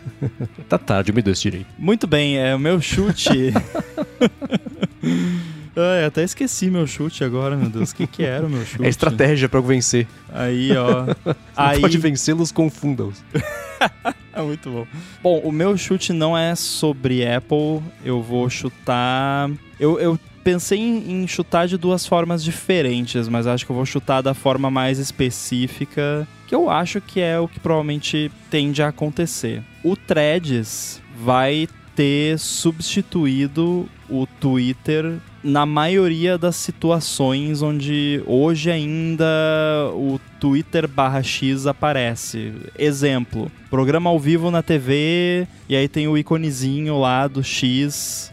tá 0.69 0.79
tarde, 0.79 1.13
me 1.13 1.21
deu 1.21 1.33
esse 1.33 1.43
direito. 1.43 1.67
Muito 1.79 2.07
bem, 2.07 2.39
é 2.39 2.55
o 2.55 2.59
meu 2.59 2.81
chute. 2.81 3.53
Ai, 5.77 6.05
até 6.05 6.23
esqueci 6.23 6.71
meu 6.71 6.87
chute 6.87 7.25
agora, 7.25 7.57
meu 7.57 7.69
Deus. 7.69 7.91
O 7.91 7.97
que, 7.97 8.07
que 8.07 8.23
era 8.23 8.47
o 8.47 8.49
meu 8.49 8.65
chute? 8.65 8.85
É 8.85 8.89
estratégia 8.89 9.49
pra 9.49 9.61
vencer. 9.61 10.07
Aí, 10.33 10.71
ó. 10.77 11.35
Aí... 11.57 11.81
pode 11.81 11.99
vencê-los, 11.99 12.53
confunda-os. 12.53 13.23
é 14.33 14.41
muito 14.41 14.71
bom. 14.71 14.87
Bom, 15.23 15.41
o 15.41 15.51
meu 15.51 15.77
chute 15.77 16.13
não 16.13 16.39
é 16.39 16.55
sobre 16.55 17.27
Apple. 17.27 17.83
Eu 18.05 18.23
vou 18.23 18.49
chutar. 18.49 19.51
Eu, 19.81 19.99
eu 19.99 20.19
pensei 20.45 20.79
em, 20.79 21.23
em, 21.23 21.27
chutar 21.27 21.67
de 21.67 21.79
duas 21.79 22.07
formas 22.07 22.45
diferentes, 22.45 23.27
mas 23.29 23.47
acho 23.47 23.65
que 23.65 23.73
eu 23.73 23.77
vou 23.77 23.87
chutar 23.87 24.21
da 24.21 24.35
forma 24.35 24.71
mais 24.71 24.99
específica, 24.99 26.29
que 26.47 26.55
eu 26.55 26.69
acho 26.69 27.01
que 27.01 27.21
é 27.21 27.41
o 27.41 27.49
que 27.49 27.59
provavelmente 27.59 28.31
tende 28.51 28.83
a 28.83 28.89
acontecer. 28.89 29.63
O 29.83 29.97
Threads 29.97 31.01
vai 31.17 31.67
ter 31.97 32.39
substituído 32.39 33.89
o 34.09 34.27
Twitter 34.27 35.19
na 35.45 35.67
maioria 35.67 36.39
das 36.39 36.57
situações 36.57 37.61
onde 37.61 38.23
hoje 38.27 38.71
ainda 38.71 39.27
o 39.93 40.19
Twitter 40.41 40.89
barra 40.89 41.23
X 41.23 41.67
aparece. 41.67 42.55
Exemplo, 42.79 43.53
programa 43.69 44.09
ao 44.09 44.19
vivo 44.19 44.51
na 44.51 44.63
TV 44.63 45.47
e 45.69 45.77
aí 45.77 45.87
tem 45.87 46.09
o 46.09 46.17
iconezinho 46.17 46.99
lá 46.99 47.29
do 47.29 47.45
X 47.45 48.33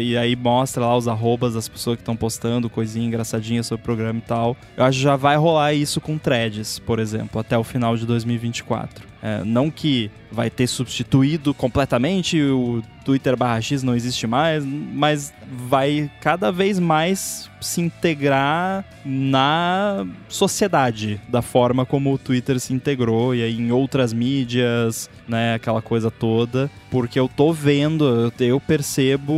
e 0.00 0.16
aí 0.16 0.34
mostra 0.34 0.86
lá 0.86 0.96
os 0.96 1.06
arrobas 1.06 1.54
das 1.54 1.68
pessoas 1.68 1.96
que 1.96 2.02
estão 2.02 2.16
postando 2.16 2.70
coisinha 2.70 3.06
engraçadinha 3.06 3.62
sobre 3.62 3.82
o 3.82 3.84
programa 3.84 4.18
e 4.18 4.22
tal. 4.22 4.56
Eu 4.76 4.84
acho 4.84 4.96
que 4.98 5.04
já 5.04 5.16
vai 5.16 5.36
rolar 5.36 5.74
isso 5.74 6.00
com 6.00 6.16
threads, 6.16 6.78
por 6.78 6.98
exemplo, 6.98 7.38
até 7.38 7.58
o 7.58 7.64
final 7.64 7.96
de 7.96 8.06
2024. 8.06 9.10
É, 9.22 9.44
não 9.44 9.70
que 9.70 10.10
vai 10.32 10.48
ter 10.48 10.66
substituído 10.66 11.52
completamente 11.52 12.40
o 12.40 12.82
Twitter 13.04 13.36
barra 13.36 13.60
X 13.60 13.82
não 13.82 13.94
existe 13.94 14.26
mais, 14.26 14.64
mas 14.64 15.32
vai 15.50 16.10
cada 16.20 16.50
vez 16.50 16.78
mais 16.78 17.50
se 17.60 17.80
integrar 17.80 18.84
na 19.04 20.06
sociedade, 20.28 21.20
da 21.28 21.42
forma 21.42 21.84
como 21.84 22.12
o 22.12 22.18
Twitter 22.18 22.58
se 22.58 22.72
integrou 22.72 23.34
e 23.34 23.42
aí 23.42 23.58
em 23.58 23.70
outras 23.70 24.12
mídias, 24.12 25.10
né, 25.28 25.54
aquela 25.54 25.82
coisa 25.82 26.10
toda, 26.10 26.70
porque 26.90 27.18
eu 27.18 27.28
tô 27.28 27.52
vendo, 27.52 28.32
eu 28.38 28.60
percebo 28.60 29.32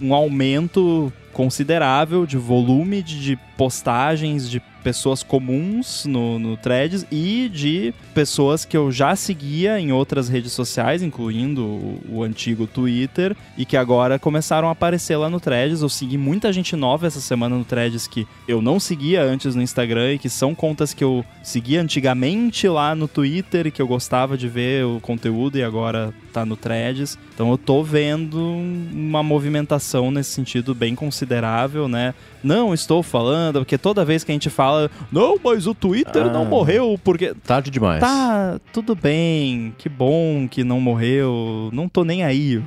um 0.00 0.14
aumento 0.14 1.12
considerável 1.32 2.24
de 2.24 2.38
volume 2.38 3.02
de, 3.02 3.20
de 3.20 3.36
postagens 3.56 4.48
de 4.48 4.62
pessoas 4.84 5.22
comuns 5.22 6.04
no, 6.04 6.38
no 6.38 6.58
Threads 6.58 7.06
e 7.10 7.48
de 7.48 7.94
pessoas 8.12 8.66
que 8.66 8.76
eu 8.76 8.92
já 8.92 9.16
seguia 9.16 9.80
em 9.80 9.90
outras 9.90 10.28
redes 10.28 10.52
sociais, 10.52 11.02
incluindo 11.02 11.64
o, 11.64 12.00
o, 12.10 12.22
antigo 12.22 12.66
Twitter, 12.66 13.34
e 13.56 13.64
que 13.64 13.78
agora 13.78 14.18
começaram 14.18 14.68
a 14.68 14.72
aparecer 14.72 15.16
lá 15.16 15.30
no 15.30 15.40
Threads. 15.40 15.80
Eu 15.80 15.88
segui 15.88 16.18
muita 16.18 16.52
gente 16.52 16.76
nova 16.76 17.06
essa 17.06 17.20
semana 17.20 17.56
no 17.56 17.64
Threads 17.64 18.06
que 18.06 18.28
eu 18.46 18.60
não 18.60 18.78
seguia 18.78 19.22
antes 19.22 19.54
no 19.54 19.62
Instagram 19.62 20.12
e 20.12 20.18
que 20.18 20.28
são 20.28 20.54
contas 20.54 20.92
que 20.92 21.02
eu 21.02 21.24
seguia 21.42 21.80
antigamente 21.80 22.68
lá 22.68 22.94
no 22.94 23.08
Twitter 23.08 23.66
e 23.66 23.70
que 23.70 23.80
eu 23.80 23.88
gostava 23.88 24.36
de 24.36 24.48
ver 24.48 24.84
o 24.84 25.00
conteúdo 25.00 25.56
e 25.56 25.62
agora 25.62 26.12
tá 26.30 26.44
no 26.44 26.56
Threads. 26.56 27.18
Então 27.34 27.50
eu 27.50 27.58
tô 27.58 27.82
vendo 27.82 28.40
uma 28.40 29.22
movimentação 29.22 30.10
nesse 30.10 30.30
sentido 30.30 30.72
bem 30.72 30.94
considerável, 30.94 31.88
né? 31.88 32.14
Não 32.42 32.72
estou 32.72 33.02
falando, 33.02 33.60
porque 33.60 33.76
toda 33.76 34.04
vez 34.04 34.22
que 34.22 34.30
a 34.30 34.34
gente 34.34 34.48
fala, 34.48 34.88
não, 35.10 35.36
mas 35.42 35.66
o 35.66 35.74
Twitter 35.74 36.26
ah, 36.26 36.32
não 36.32 36.44
morreu, 36.44 36.98
porque. 37.02 37.34
Tarde 37.44 37.70
demais. 37.70 38.00
Tá, 38.00 38.60
tudo 38.72 38.94
bem, 38.94 39.74
que 39.76 39.88
bom 39.88 40.46
que 40.48 40.62
não 40.62 40.80
morreu, 40.80 41.70
não 41.72 41.88
tô 41.88 42.04
nem 42.04 42.22
aí. 42.22 42.62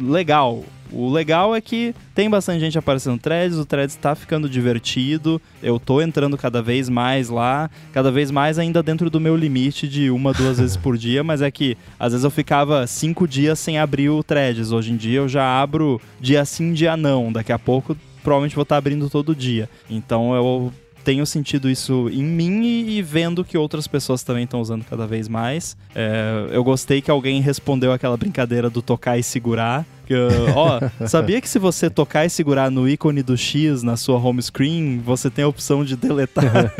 Legal. 0.00 0.62
O 0.92 1.10
legal 1.10 1.54
é 1.54 1.60
que 1.60 1.94
tem 2.14 2.28
bastante 2.30 2.60
gente 2.60 2.78
aparecendo 2.78 3.14
no 3.14 3.18
Threads, 3.18 3.58
o 3.58 3.64
Threads 3.64 3.96
tá 3.96 4.14
ficando 4.14 4.48
divertido, 4.48 5.40
eu 5.62 5.78
tô 5.78 6.00
entrando 6.00 6.36
cada 6.36 6.62
vez 6.62 6.88
mais 6.88 7.28
lá, 7.28 7.70
cada 7.92 8.10
vez 8.10 8.30
mais 8.30 8.58
ainda 8.58 8.82
dentro 8.82 9.10
do 9.10 9.20
meu 9.20 9.36
limite 9.36 9.88
de 9.88 10.10
uma, 10.10 10.32
duas 10.32 10.58
vezes 10.58 10.76
por 10.76 10.96
dia, 10.96 11.24
mas 11.24 11.42
é 11.42 11.50
que 11.50 11.76
às 11.98 12.12
vezes 12.12 12.24
eu 12.24 12.30
ficava 12.30 12.86
cinco 12.86 13.26
dias 13.26 13.58
sem 13.58 13.78
abrir 13.78 14.08
o 14.08 14.22
Threads, 14.22 14.72
hoje 14.72 14.92
em 14.92 14.96
dia 14.96 15.18
eu 15.18 15.28
já 15.28 15.60
abro 15.60 16.00
dia 16.20 16.44
sim, 16.44 16.72
dia 16.72 16.96
não, 16.96 17.32
daqui 17.32 17.52
a 17.52 17.58
pouco 17.58 17.96
provavelmente 18.22 18.54
vou 18.54 18.62
estar 18.62 18.78
abrindo 18.78 19.08
todo 19.10 19.36
dia. 19.36 19.68
Então 19.88 20.34
eu 20.34 20.72
tenho 21.04 21.26
sentido 21.26 21.68
isso 21.68 22.08
em 22.10 22.24
mim 22.24 22.64
e, 22.64 22.96
e 22.96 23.02
vendo 23.02 23.44
que 23.44 23.58
outras 23.58 23.86
pessoas 23.86 24.22
também 24.22 24.44
estão 24.44 24.60
usando 24.60 24.84
cada 24.84 25.06
vez 25.06 25.28
mais. 25.28 25.76
É, 25.94 26.48
eu 26.50 26.64
gostei 26.64 27.02
que 27.02 27.10
alguém 27.10 27.40
respondeu 27.42 27.92
aquela 27.92 28.16
brincadeira 28.16 28.70
do 28.70 28.80
tocar 28.80 29.18
e 29.18 29.22
segurar. 29.22 29.84
Que, 30.06 30.14
ó, 30.54 30.80
sabia 31.06 31.40
que 31.40 31.48
se 31.48 31.58
você 31.58 31.88
tocar 31.88 32.24
e 32.24 32.30
segurar 32.30 32.70
no 32.70 32.88
ícone 32.88 33.22
do 33.22 33.36
X 33.36 33.82
na 33.82 33.96
sua 33.96 34.18
home 34.18 34.42
screen, 34.42 35.00
você 35.04 35.30
tem 35.30 35.44
a 35.44 35.48
opção 35.48 35.84
de 35.84 35.96
deletar? 35.96 36.72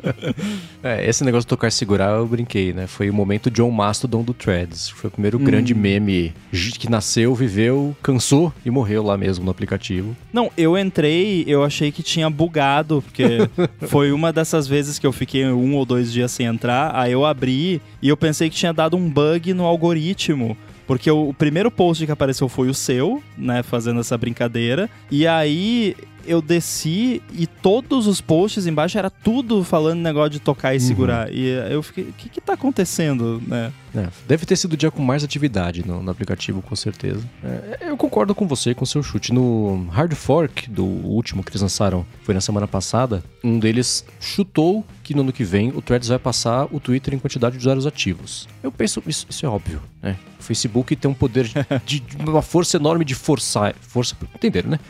é, 0.82 1.08
esse 1.08 1.24
negócio 1.24 1.46
de 1.46 1.48
tocar 1.48 1.68
e 1.68 1.72
segurar 1.72 2.16
eu 2.16 2.26
brinquei, 2.26 2.72
né? 2.72 2.86
Foi 2.86 3.08
o 3.08 3.14
momento 3.14 3.50
John 3.50 3.70
Mastodon 3.70 4.22
do 4.22 4.34
Threads. 4.34 4.88
Foi 4.88 5.08
o 5.08 5.10
primeiro 5.10 5.38
hum. 5.38 5.44
grande 5.44 5.74
meme 5.74 6.34
que 6.78 6.90
nasceu, 6.90 7.34
viveu, 7.34 7.96
cansou 8.02 8.52
e 8.64 8.70
morreu 8.70 9.02
lá 9.02 9.16
mesmo 9.16 9.44
no 9.44 9.50
aplicativo. 9.50 10.16
Não, 10.32 10.50
eu 10.56 10.76
entrei, 10.78 11.44
eu 11.46 11.64
achei 11.64 11.90
que 11.90 12.02
tinha 12.02 12.28
bugado, 12.28 13.02
porque 13.02 13.48
foi 13.88 14.12
uma 14.12 14.32
dessas 14.32 14.66
vezes 14.66 14.98
que 14.98 15.06
eu 15.06 15.12
fiquei 15.12 15.46
um 15.46 15.74
ou 15.74 15.84
dois 15.84 16.12
dias 16.12 16.30
sem 16.32 16.46
entrar, 16.46 16.94
aí 16.94 17.12
eu 17.12 17.24
abri 17.24 17.80
e 18.02 18.08
eu 18.08 18.16
pensei 18.16 18.50
que 18.50 18.56
tinha 18.56 18.72
dado 18.72 18.96
um 18.96 19.08
bug 19.08 19.54
no 19.54 19.64
algoritmo. 19.64 20.56
Porque 20.90 21.08
o, 21.08 21.32
primeiro 21.32 21.70
post 21.70 22.04
que 22.04 22.10
apareceu 22.10 22.48
foi 22.48 22.68
o 22.68 22.74
seu, 22.74 23.22
né? 23.38 23.62
Fazendo 23.62 24.00
essa 24.00 24.18
brincadeira. 24.18 24.90
E 25.08 25.24
aí 25.24 25.94
eu 26.26 26.40
desci 26.40 27.22
e 27.32 27.46
todos 27.46 28.06
os 28.06 28.20
posts 28.20 28.66
embaixo 28.66 28.98
era 28.98 29.10
tudo 29.10 29.64
falando 29.64 30.00
negócio 30.00 30.30
de 30.30 30.40
tocar 30.40 30.74
e 30.74 30.78
uhum. 30.78 30.80
segurar. 30.80 31.32
E 31.32 31.48
eu 31.70 31.82
fiquei, 31.82 32.04
o 32.04 32.12
que 32.12 32.28
que 32.28 32.40
tá 32.40 32.54
acontecendo, 32.54 33.42
né? 33.46 33.72
É, 33.94 34.08
deve 34.26 34.46
ter 34.46 34.56
sido 34.56 34.74
o 34.74 34.76
dia 34.76 34.90
com 34.90 35.02
mais 35.02 35.24
atividade 35.24 35.86
no, 35.86 36.02
no 36.02 36.10
aplicativo, 36.10 36.62
com 36.62 36.76
certeza. 36.76 37.22
É, 37.42 37.88
eu 37.88 37.96
concordo 37.96 38.34
com 38.34 38.46
você, 38.46 38.74
com 38.74 38.84
o 38.84 38.86
seu 38.86 39.02
chute. 39.02 39.32
No 39.32 39.86
Hard 39.90 40.14
Fork, 40.14 40.70
do 40.70 40.84
último 40.84 41.42
que 41.42 41.50
eles 41.50 41.62
lançaram, 41.62 42.06
foi 42.22 42.34
na 42.34 42.40
semana 42.40 42.68
passada, 42.68 43.22
um 43.42 43.58
deles 43.58 44.04
chutou 44.20 44.84
que 45.02 45.14
no 45.14 45.22
ano 45.22 45.32
que 45.32 45.42
vem 45.42 45.70
o 45.70 45.82
Threads 45.82 46.08
vai 46.08 46.18
passar 46.18 46.68
o 46.70 46.78
Twitter 46.78 47.14
em 47.14 47.18
quantidade 47.18 47.56
de 47.56 47.60
usuários 47.60 47.86
ativos. 47.86 48.48
Eu 48.62 48.70
penso, 48.70 49.02
isso, 49.06 49.26
isso 49.28 49.44
é 49.44 49.48
óbvio, 49.48 49.82
né? 50.00 50.16
O 50.38 50.42
Facebook 50.42 50.94
tem 50.94 51.10
um 51.10 51.14
poder 51.14 51.50
de, 51.84 52.00
de 52.00 52.16
uma 52.16 52.42
força 52.42 52.76
enorme 52.76 53.04
de 53.04 53.14
forçar. 53.14 53.74
Força, 53.80 54.16
entenderam, 54.34 54.70
né? 54.70 54.80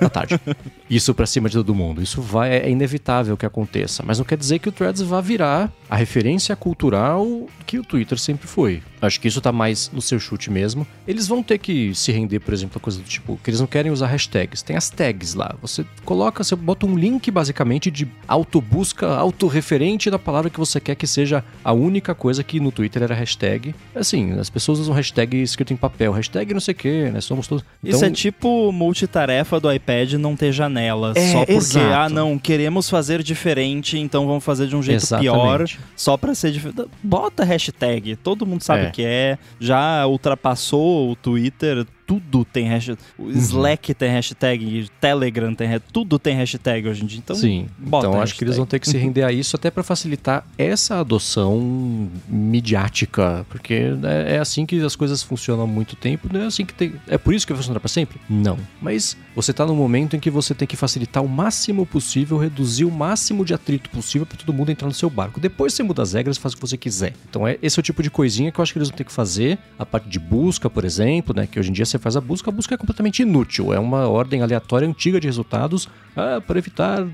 Na 0.00 0.10
tarde. 0.10 0.38
Isso 0.90 1.14
pra 1.14 1.24
cima 1.24 1.48
de 1.48 1.54
todo 1.54 1.72
mundo. 1.72 2.02
Isso 2.02 2.20
vai, 2.20 2.52
é 2.52 2.68
inevitável 2.68 3.36
que 3.36 3.46
aconteça. 3.46 4.02
Mas 4.04 4.18
não 4.18 4.24
quer 4.24 4.36
dizer 4.36 4.58
que 4.58 4.68
o 4.68 4.72
Threads 4.72 5.02
vá 5.02 5.20
virar 5.20 5.72
a 5.88 5.94
referência 5.94 6.56
cultural 6.56 7.46
que 7.64 7.78
o 7.78 7.84
Twitter 7.84 8.18
sempre 8.18 8.48
foi. 8.48 8.82
Acho 9.00 9.20
que 9.20 9.28
isso 9.28 9.40
tá 9.40 9.50
mais 9.52 9.90
no 9.92 10.00
seu 10.00 10.18
chute 10.18 10.50
mesmo. 10.50 10.86
Eles 11.06 11.26
vão 11.26 11.42
ter 11.42 11.58
que 11.58 11.94
se 11.94 12.12
render, 12.12 12.40
por 12.40 12.52
exemplo, 12.52 12.76
a 12.76 12.80
coisa 12.80 12.98
do 12.98 13.04
tipo, 13.04 13.38
que 13.42 13.50
eles 13.50 13.60
não 13.60 13.66
querem 13.66 13.90
usar 13.90 14.06
hashtags. 14.06 14.62
Tem 14.62 14.76
as 14.76 14.90
tags 14.90 15.34
lá. 15.34 15.54
Você 15.62 15.84
coloca, 16.04 16.44
você 16.44 16.54
bota 16.54 16.86
um 16.86 16.96
link 16.96 17.30
basicamente 17.30 17.90
de 17.90 18.06
autobusca, 18.28 19.16
autorreferente 19.16 20.10
da 20.10 20.18
palavra 20.18 20.50
que 20.50 20.58
você 20.58 20.80
quer 20.80 20.94
que 20.94 21.06
seja 21.06 21.44
a 21.64 21.72
única 21.72 22.14
coisa 22.14 22.44
que 22.44 22.60
no 22.60 22.70
Twitter 22.70 23.02
era 23.02 23.14
hashtag. 23.14 23.74
Assim, 23.94 24.38
as 24.38 24.50
pessoas 24.50 24.78
usam 24.78 24.94
hashtag 24.94 25.40
escrito 25.42 25.72
em 25.72 25.76
papel, 25.76 26.12
hashtag 26.12 26.52
não 26.52 26.60
sei 26.60 26.72
o 26.72 26.76
que, 26.76 27.10
né? 27.10 27.20
Somos 27.20 27.46
todos. 27.46 27.64
Então... 27.82 27.96
Isso 27.96 28.04
é 28.04 28.10
tipo 28.10 28.70
multitarefa 28.72 29.58
do 29.58 29.72
iPad 29.72 30.14
não 30.14 30.36
ter 30.36 30.52
janela. 30.52 31.12
É, 31.16 31.32
só 31.32 31.38
porque, 31.40 31.52
exato. 31.52 31.94
ah, 31.94 32.08
não, 32.08 32.38
queremos 32.38 32.88
fazer 32.88 33.22
diferente, 33.22 33.98
então 33.98 34.26
vamos 34.26 34.44
fazer 34.44 34.66
de 34.66 34.76
um 34.76 34.82
jeito 34.82 35.02
Exatamente. 35.02 35.32
pior, 35.32 35.64
só 35.96 36.16
pra 36.16 36.34
ser 36.34 36.52
diferente. 36.52 36.88
Bota 37.02 37.44
hashtag, 37.44 38.16
todo 38.16 38.46
mundo 38.46 38.62
sabe 38.62 38.86
é. 38.86 38.89
Que 38.90 39.04
é, 39.04 39.38
já 39.58 40.06
ultrapassou 40.06 41.10
o 41.10 41.16
Twitter 41.16 41.86
tudo 42.10 42.44
tem 42.44 42.66
hashtag. 42.66 42.98
O 43.16 43.26
uhum. 43.26 43.30
Slack 43.30 43.94
tem 43.94 44.10
hashtag, 44.10 44.90
Telegram 45.00 45.54
tem 45.54 45.68
tudo 45.92 46.18
tem 46.18 46.34
hashtag 46.34 46.88
hoje 46.88 47.04
em 47.04 47.06
dia. 47.06 47.20
Então, 47.20 47.36
Sim. 47.36 47.68
então 47.80 48.20
acho 48.20 48.34
que 48.34 48.42
eles 48.42 48.56
vão 48.56 48.66
ter 48.66 48.80
que 48.80 48.88
se 48.88 48.98
render 48.98 49.22
a 49.22 49.30
isso 49.30 49.54
até 49.54 49.70
para 49.70 49.84
facilitar 49.84 50.44
essa 50.58 50.98
adoção 50.98 52.10
midiática, 52.28 53.46
porque 53.48 53.92
é, 54.02 54.34
é, 54.34 54.38
assim 54.40 54.66
que 54.66 54.80
as 54.84 54.96
coisas 54.96 55.22
funcionam 55.22 55.62
há 55.62 55.66
muito 55.68 55.94
tempo, 55.94 56.28
não 56.32 56.40
é 56.40 56.46
assim 56.46 56.66
que 56.66 56.74
tem. 56.74 56.94
É 57.06 57.16
por 57.16 57.32
isso 57.32 57.46
que 57.46 57.52
vai 57.52 57.58
funcionar 57.62 57.78
para 57.78 57.88
sempre? 57.88 58.20
Não. 58.28 58.58
Mas 58.82 59.16
você 59.32 59.52
tá 59.52 59.64
no 59.64 59.76
momento 59.76 60.16
em 60.16 60.18
que 60.18 60.30
você 60.30 60.52
tem 60.52 60.66
que 60.66 60.76
facilitar 60.76 61.22
o 61.22 61.28
máximo 61.28 61.86
possível, 61.86 62.38
reduzir 62.38 62.86
o 62.86 62.90
máximo 62.90 63.44
de 63.44 63.54
atrito 63.54 63.88
possível 63.88 64.26
para 64.26 64.36
todo 64.36 64.52
mundo 64.52 64.72
entrar 64.72 64.88
no 64.88 64.94
seu 64.94 65.08
barco. 65.08 65.38
Depois 65.38 65.74
você 65.74 65.84
muda 65.84 66.02
as 66.02 66.14
regras, 66.14 66.38
faz 66.38 66.54
o 66.54 66.56
que 66.56 66.60
você 66.60 66.76
quiser. 66.76 67.14
Então 67.28 67.46
é 67.46 67.56
esse 67.62 67.78
é 67.78 67.80
o 67.80 67.84
tipo 67.84 68.02
de 68.02 68.10
coisinha 68.10 68.50
que 68.50 68.58
eu 68.58 68.62
acho 68.64 68.72
que 68.72 68.80
eles 68.80 68.88
vão 68.88 68.96
ter 68.96 69.04
que 69.04 69.12
fazer. 69.12 69.60
A 69.78 69.86
parte 69.86 70.08
de 70.08 70.18
busca, 70.18 70.68
por 70.68 70.84
exemplo, 70.84 71.32
né, 71.36 71.46
que 71.46 71.60
hoje 71.60 71.70
em 71.70 71.72
dia 71.72 71.86
você 71.86 71.99
faz 72.00 72.16
a 72.16 72.20
busca, 72.20 72.50
a 72.50 72.52
busca 72.52 72.74
é 72.74 72.78
completamente 72.78 73.22
inútil. 73.22 73.72
É 73.72 73.78
uma 73.78 74.08
ordem 74.08 74.42
aleatória 74.42 74.88
antiga 74.88 75.20
de 75.20 75.26
resultados 75.26 75.88
ah, 76.16 76.40
para 76.44 76.58
evitar 76.58 77.06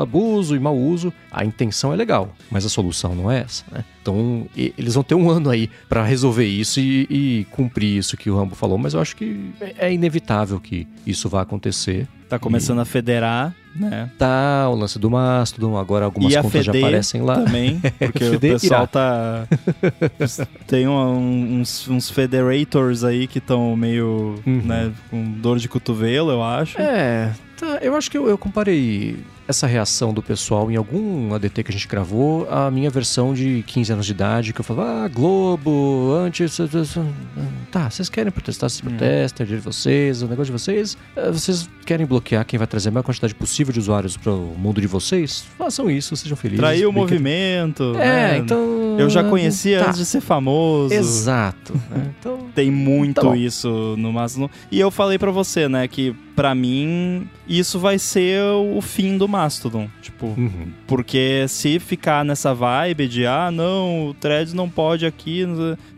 abuso 0.00 0.56
e 0.56 0.58
mau 0.58 0.76
uso. 0.76 1.12
A 1.30 1.44
intenção 1.44 1.92
é 1.92 1.96
legal, 1.96 2.34
mas 2.50 2.64
a 2.64 2.68
solução 2.68 3.14
não 3.14 3.30
é 3.30 3.40
essa, 3.40 3.64
né? 3.70 3.84
Então, 4.02 4.46
eles 4.56 4.94
vão 4.94 5.02
ter 5.02 5.14
um 5.14 5.28
ano 5.28 5.50
aí 5.50 5.68
para 5.88 6.02
resolver 6.02 6.46
isso 6.46 6.80
e, 6.80 7.06
e, 7.10 7.46
cumprir 7.50 7.98
isso 7.98 8.16
que 8.16 8.30
o 8.30 8.36
Rambo 8.36 8.54
falou, 8.54 8.78
mas 8.78 8.94
eu 8.94 9.00
acho 9.00 9.14
que 9.14 9.52
é 9.78 9.92
inevitável 9.92 10.58
que 10.58 10.88
isso 11.06 11.28
vá 11.28 11.42
acontecer. 11.42 12.08
Tá 12.28 12.38
começando 12.38 12.78
e... 12.78 12.80
a 12.82 12.84
federar, 12.84 13.54
né? 13.74 14.10
Tá, 14.18 14.68
o 14.68 14.74
lance 14.74 14.98
do 14.98 15.10
Mastodon, 15.10 15.76
agora 15.76 16.04
algumas 16.04 16.32
e 16.32 16.40
contas 16.40 16.64
já 16.64 16.72
aparecem 16.72 17.22
lá. 17.22 17.42
também, 17.42 17.80
porque 17.98 18.24
o 18.24 18.40
pessoal 18.40 18.82
irá. 18.82 18.86
tá... 18.86 19.46
Tem 20.66 20.88
um, 20.88 21.60
uns, 21.60 21.88
uns 21.88 22.10
federators 22.10 23.04
aí 23.04 23.26
que 23.26 23.38
estão 23.38 23.76
meio, 23.76 24.40
uhum. 24.46 24.62
né, 24.64 24.92
com 25.10 25.22
dor 25.32 25.58
de 25.58 25.68
cotovelo, 25.68 26.30
eu 26.30 26.42
acho. 26.42 26.80
É, 26.80 27.32
tá, 27.56 27.78
eu 27.80 27.94
acho 27.96 28.10
que 28.10 28.18
eu, 28.18 28.28
eu 28.28 28.38
comparei 28.38 29.16
essa 29.50 29.66
reação 29.66 30.14
do 30.14 30.22
pessoal 30.22 30.70
em 30.70 30.76
algum 30.76 31.34
ADT 31.34 31.62
que 31.62 31.70
a 31.70 31.72
gente 31.72 31.86
gravou, 31.86 32.48
a 32.50 32.70
minha 32.70 32.88
versão 32.88 33.34
de 33.34 33.62
15 33.66 33.92
anos 33.92 34.06
de 34.06 34.12
idade, 34.12 34.52
que 34.52 34.60
eu 34.60 34.64
falava, 34.64 35.04
ah, 35.04 35.08
Globo, 35.08 36.12
antes. 36.14 36.58
Tá, 37.70 37.90
vocês 37.90 38.08
querem 38.08 38.32
protestar, 38.32 38.70
se 38.70 38.82
protestem, 38.82 39.44
hum. 39.44 39.48
de 39.48 39.56
vocês, 39.56 40.22
o 40.22 40.28
negócio 40.28 40.46
de 40.46 40.52
vocês. 40.52 40.96
Eh, 41.14 41.30
vocês 41.30 41.68
querem 41.84 42.06
bloquear 42.06 42.44
quem 42.44 42.58
vai 42.58 42.66
trazer 42.66 42.88
a 42.88 42.92
maior 42.92 43.02
quantidade 43.02 43.34
possível 43.34 43.72
de 43.72 43.78
usuários 43.78 44.16
para 44.16 44.32
o 44.32 44.54
mundo 44.56 44.80
de 44.80 44.86
vocês? 44.86 45.44
Façam 45.58 45.90
isso, 45.90 46.16
sejam 46.16 46.36
felizes. 46.36 46.60
Trair 46.60 46.86
o 46.86 46.92
movimento. 46.92 47.94
É, 47.96 48.32
né? 48.32 48.38
então. 48.38 48.80
Eu 48.98 49.08
já 49.08 49.24
conhecia 49.24 49.80
tá. 49.80 49.86
antes 49.86 49.98
de 49.98 50.04
ser 50.04 50.20
famoso. 50.20 50.94
Exato. 50.94 51.78
Né? 51.90 52.12
Então, 52.20 52.38
Tem 52.54 52.70
muito 52.70 53.20
tá 53.20 53.36
isso 53.36 53.96
no 53.98 54.12
máximo. 54.12 54.48
E 54.70 54.78
eu 54.78 54.90
falei 54.90 55.18
para 55.18 55.30
você, 55.30 55.68
né, 55.68 55.88
que 55.88 56.14
para 56.36 56.54
mim 56.54 57.28
isso 57.48 57.78
vai 57.78 57.98
ser 57.98 58.40
o 58.42 58.80
fim 58.80 59.18
do 59.18 59.26
Mastodon. 59.40 59.88
Tipo, 60.02 60.26
Uhum. 60.26 60.68
porque 60.86 61.46
se 61.48 61.78
ficar 61.78 62.24
nessa 62.24 62.52
vibe 62.54 63.08
de 63.08 63.26
ah, 63.26 63.50
não, 63.50 64.08
o 64.08 64.14
Threads 64.14 64.52
não 64.52 64.68
pode 64.68 65.06
aqui, 65.06 65.44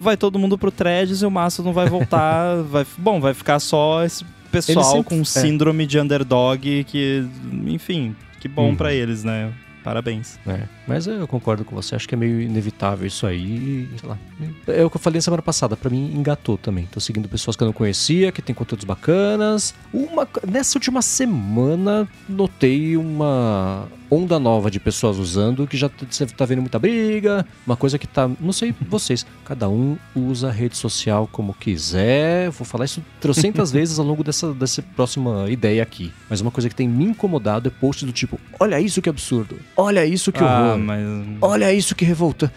vai 0.01 0.17
todo 0.17 0.39
mundo 0.39 0.57
pro 0.57 0.71
Threads 0.71 1.23
e 1.23 1.27
o 1.27 1.31
Mastodon 1.31 1.73
vai 1.73 1.89
voltar, 1.89 2.63
vai, 2.71 2.87
bom, 2.99 3.21
vai 3.21 3.35
ficar 3.35 3.59
só 3.59 4.05
esse 4.05 4.25
pessoal 4.51 4.85
sempre- 4.85 5.09
com 5.17 5.21
é. 5.23 5.25
síndrome 5.25 5.87
de 5.87 5.99
underdog 5.99 6.85
que, 6.85 7.25
enfim, 7.67 8.15
que 8.41 8.49
bom 8.49 8.69
Uhum. 8.71 8.77
pra 8.77 8.93
eles, 8.93 9.25
né? 9.25 9.51
Parabéns. 9.83 10.39
É, 10.47 10.63
mas 10.87 11.07
eu 11.07 11.27
concordo 11.27 11.65
com 11.65 11.75
você, 11.75 11.95
acho 11.95 12.09
que 12.09 12.15
é 12.15 12.19
meio 12.19 12.41
inevitável 12.41 13.07
isso 13.07 13.27
aí, 13.27 13.89
sei 13.99 14.09
lá. 14.09 14.19
É 14.67 14.85
o 14.85 14.91
que 14.91 14.97
eu 14.97 15.01
falei 15.01 15.19
na 15.19 15.23
semana 15.23 15.43
passada, 15.43 15.77
pra 15.77 15.91
mim 15.91 16.13
engatou 16.15 16.57
também. 16.57 16.87
Tô 16.87 17.01
seguindo 17.01 17.29
pessoas 17.29 17.57
que 17.57 17.63
eu 17.63 17.67
não 17.67 17.73
conhecia, 17.73 18.31
que 18.31 18.41
tem 18.41 18.55
conteúdos 18.55 18.85
bacanas. 18.85 19.75
Uma, 19.93 20.29
nessa 20.47 20.79
última 20.79 21.03
semana, 21.03 22.09
notei 22.29 22.97
uma 22.97 23.89
onda 24.13 24.39
nova 24.39 24.71
de 24.71 24.79
pessoas 24.79 25.17
usando, 25.17 25.67
que 25.67 25.75
já 25.75 25.91
você 26.11 26.27
tá 26.27 26.45
vendo 26.45 26.61
muita 26.61 26.79
briga, 26.79 27.47
uma 27.67 27.77
coisa 27.77 27.99
que 27.99 28.07
tá, 28.07 28.31
não 28.39 28.53
sei 28.53 28.75
vocês, 28.83 29.25
cada 29.43 29.71
um 29.71 29.97
usa 30.15 30.49
a 30.49 30.53
rede 30.53 30.77
social 30.77 31.27
como 31.33 31.55
quiser. 31.55 32.51
Vou 32.51 32.67
falar 32.67 32.85
isso 32.85 33.03
trocentas 33.19 33.73
vezes 33.73 33.99
ao 33.99 34.05
longo 34.05 34.23
dessa, 34.23 34.53
dessa 34.53 34.83
próxima 34.83 35.51
ideia 35.51 35.83
aqui. 35.83 36.13
Mas 36.29 36.43
uma 36.43 36.51
coisa 36.51 36.69
que 36.69 36.75
tem 36.75 36.87
me 36.87 37.05
incomodado 37.05 37.69
é 37.69 37.71
post 37.71 38.05
do 38.05 38.13
tipo, 38.13 38.39
olha 38.61 38.79
isso 38.79 39.01
que 39.01 39.09
absurdo, 39.09 39.59
olha 39.75 40.05
isso 40.05 40.31
que 40.31 40.45
ah, 40.45 40.75
horror. 40.75 40.79
mas 40.79 41.03
Olha 41.41 41.73
isso 41.73 41.95
que 41.95 42.05
revolta. 42.05 42.53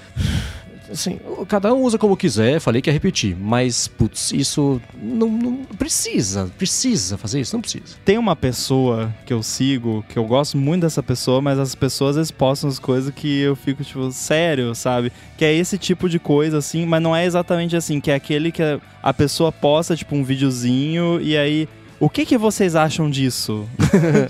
Assim, 0.95 1.19
cada 1.47 1.73
um 1.73 1.81
usa 1.83 1.97
como 1.97 2.15
quiser, 2.17 2.59
falei 2.59 2.81
que 2.81 2.89
ia 2.89 2.93
repetir, 2.93 3.35
mas, 3.39 3.87
putz, 3.87 4.31
isso 4.31 4.81
não, 4.99 5.29
não 5.29 5.55
precisa, 5.77 6.49
precisa 6.57 7.17
fazer 7.17 7.39
isso, 7.41 7.55
não 7.55 7.61
precisa. 7.61 7.97
tem 8.03 8.17
uma 8.17 8.35
pessoa 8.35 9.13
que 9.25 9.33
eu 9.33 9.43
sigo, 9.43 10.03
que 10.09 10.17
eu 10.17 10.23
gosto 10.25 10.57
muito 10.57 10.81
dessa 10.83 11.03
pessoa, 11.03 11.41
mas 11.41 11.59
as 11.59 11.75
pessoas 11.75 12.11
às 12.11 12.15
vezes 12.15 12.31
postam 12.31 12.69
as 12.69 12.79
coisas 12.79 13.13
que 13.13 13.39
eu 13.41 13.55
fico, 13.55 13.83
tipo, 13.83 14.11
sério, 14.11 14.73
sabe? 14.73 15.11
Que 15.37 15.45
é 15.45 15.53
esse 15.53 15.77
tipo 15.77 16.07
de 16.09 16.17
coisa, 16.17 16.57
assim, 16.57 16.85
mas 16.85 17.01
não 17.01 17.15
é 17.15 17.25
exatamente 17.25 17.75
assim, 17.75 17.99
que 17.99 18.09
é 18.09 18.15
aquele 18.15 18.51
que 18.51 18.63
a- 19.03 19.13
pessoa 19.13 19.51
posta, 19.51 19.95
tipo, 19.95 20.15
um 20.15 20.23
videozinho 20.23 21.19
e 21.21 21.37
aí. 21.37 21.67
O 21.99 22.09
que, 22.09 22.25
que 22.25 22.37
vocês 22.37 22.75
acham 22.75 23.09
disso? 23.09 23.65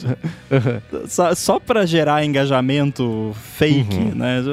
só, 1.08 1.34
só 1.34 1.60
pra 1.60 1.86
gerar 1.86 2.24
engajamento 2.24 3.36
fake, 3.58 3.96
Uhum. 3.96 4.16
né? 4.16 4.44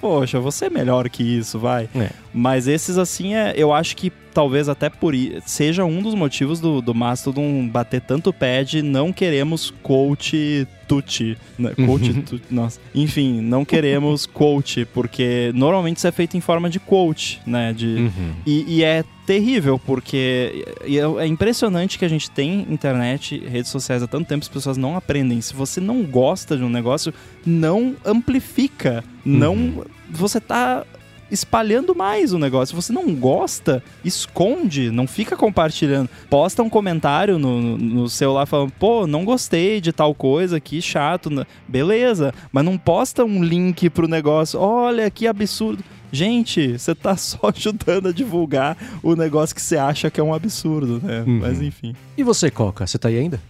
Poxa, 0.00 0.38
você 0.38 0.66
é 0.66 0.70
melhor 0.70 1.08
que 1.08 1.22
isso, 1.22 1.58
vai. 1.58 1.88
É. 1.94 2.10
Mas 2.32 2.68
esses, 2.68 2.98
assim, 2.98 3.34
é, 3.34 3.52
eu 3.56 3.72
acho 3.72 3.96
que 3.96 4.12
talvez 4.38 4.68
até 4.68 4.88
por 4.88 5.14
seja 5.44 5.84
um 5.84 6.00
dos 6.00 6.14
motivos 6.14 6.60
do, 6.60 6.80
do 6.80 6.94
Mastodon 6.94 7.66
bater 7.66 8.00
tanto 8.00 8.32
pé 8.32 8.62
de 8.62 8.82
não 8.82 9.12
queremos 9.12 9.74
coach 9.82 10.64
tuti. 10.86 11.36
Né? 11.58 11.72
Coach 11.74 12.14
tuti, 12.22 12.44
nossa. 12.48 12.78
Enfim, 12.94 13.40
não 13.40 13.64
queremos 13.64 14.26
coach, 14.32 14.84
porque 14.94 15.50
normalmente 15.56 15.96
isso 15.96 16.06
é 16.06 16.12
feito 16.12 16.36
em 16.36 16.40
forma 16.40 16.70
de 16.70 16.78
coach, 16.78 17.40
né? 17.44 17.72
De, 17.72 17.88
Uhum. 17.88 18.32
e, 18.46 18.76
e 18.76 18.84
é 18.84 19.02
terrível, 19.26 19.76
porque 19.76 20.64
é 20.84 21.24
é 21.24 21.26
impressionante 21.26 21.98
que 21.98 22.04
a 22.04 22.08
gente 22.08 22.30
tem 22.30 22.64
internet, 22.70 23.42
redes 23.44 23.72
sociais 23.72 24.04
há 24.04 24.06
tanto 24.06 24.28
tempo, 24.28 24.44
as 24.44 24.48
pessoas 24.48 24.76
não 24.76 24.96
aprendem. 24.96 25.40
Se 25.40 25.52
você 25.52 25.80
não 25.80 26.04
gosta 26.04 26.56
de 26.56 26.62
um 26.62 26.68
negócio, 26.68 27.12
não 27.44 27.96
amplifica. 28.04 29.02
Não. 29.24 29.84
Você 30.10 30.40
tá 30.40 30.86
espalhando 31.30 31.94
mais 31.94 32.32
o 32.32 32.38
negócio. 32.38 32.68
Se 32.76 32.82
você 32.86 32.92
não 32.92 33.14
gosta, 33.14 33.82
esconde, 34.04 34.90
não 34.90 35.06
fica 35.06 35.36
compartilhando. 35.36 36.08
Posta 36.30 36.62
um 36.62 36.68
comentário 36.70 37.38
no, 37.38 37.60
no- 37.60 37.78
no 37.78 38.08
celular 38.08 38.46
falando, 38.46 38.72
pô, 38.78 39.06
não 39.06 39.24
gostei 39.24 39.80
de 39.80 39.92
tal 39.92 40.14
coisa, 40.14 40.58
que 40.60 40.80
chato. 40.82 41.30
né? 41.30 41.44
Beleza, 41.66 42.32
mas 42.52 42.64
não 42.64 42.76
posta 42.78 43.24
um 43.24 43.42
link 43.42 43.88
pro 43.90 44.08
negócio. 44.08 44.58
Olha 44.60 45.10
que 45.10 45.26
absurdo. 45.26 45.82
Gente, 46.10 46.78
você 46.78 46.94
tá 46.94 47.14
só 47.18 47.38
ajudando 47.54 48.08
a 48.08 48.12
divulgar 48.12 48.76
o 49.02 49.14
negócio 49.14 49.54
que 49.54 49.60
você 49.62 49.76
acha 49.76 50.10
que 50.10 50.18
é 50.18 50.22
um 50.22 50.32
absurdo, 50.32 51.00
né? 51.02 51.20
Uhum. 51.26 51.40
Mas 51.40 51.60
enfim. 51.60 51.94
E 52.16 52.22
você, 52.22 52.50
Coca, 52.50 52.86
você 52.86 52.98
tá 52.98 53.08
aí 53.08 53.18
ainda? 53.18 53.40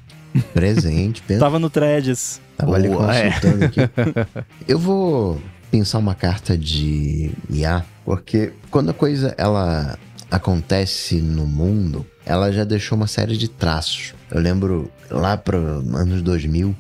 Presente, 0.53 1.23
pensa. 1.27 1.41
Tava 1.41 1.59
no 1.59 1.71
Threads. 1.71 2.41
Tava 2.57 2.75
ali 2.75 2.89
Boa, 2.89 3.15
é. 3.15 3.31
consultando 3.31 3.65
aqui. 3.65 3.81
Eu 4.67 4.79
vou 4.79 5.41
pensar 5.71 5.99
uma 5.99 6.15
carta 6.15 6.57
de 6.57 7.31
IA, 7.51 7.85
porque 8.05 8.53
quando 8.71 8.91
a 8.91 8.95
coisa 8.95 9.35
ela 9.39 9.99
acontece 10.31 11.17
no 11.17 11.47
mundo, 11.47 12.07
ela 12.25 12.53
já 12.53 12.65
deixou 12.65 12.97
uma 12.97 13.07
série 13.07 13.37
de 13.37 13.49
traços. 13.49 14.15
Eu 14.31 14.41
lembro 14.41 14.91
lá 15.11 15.37
para 15.37 15.57
anos 15.59 16.21
2000, 16.23 16.75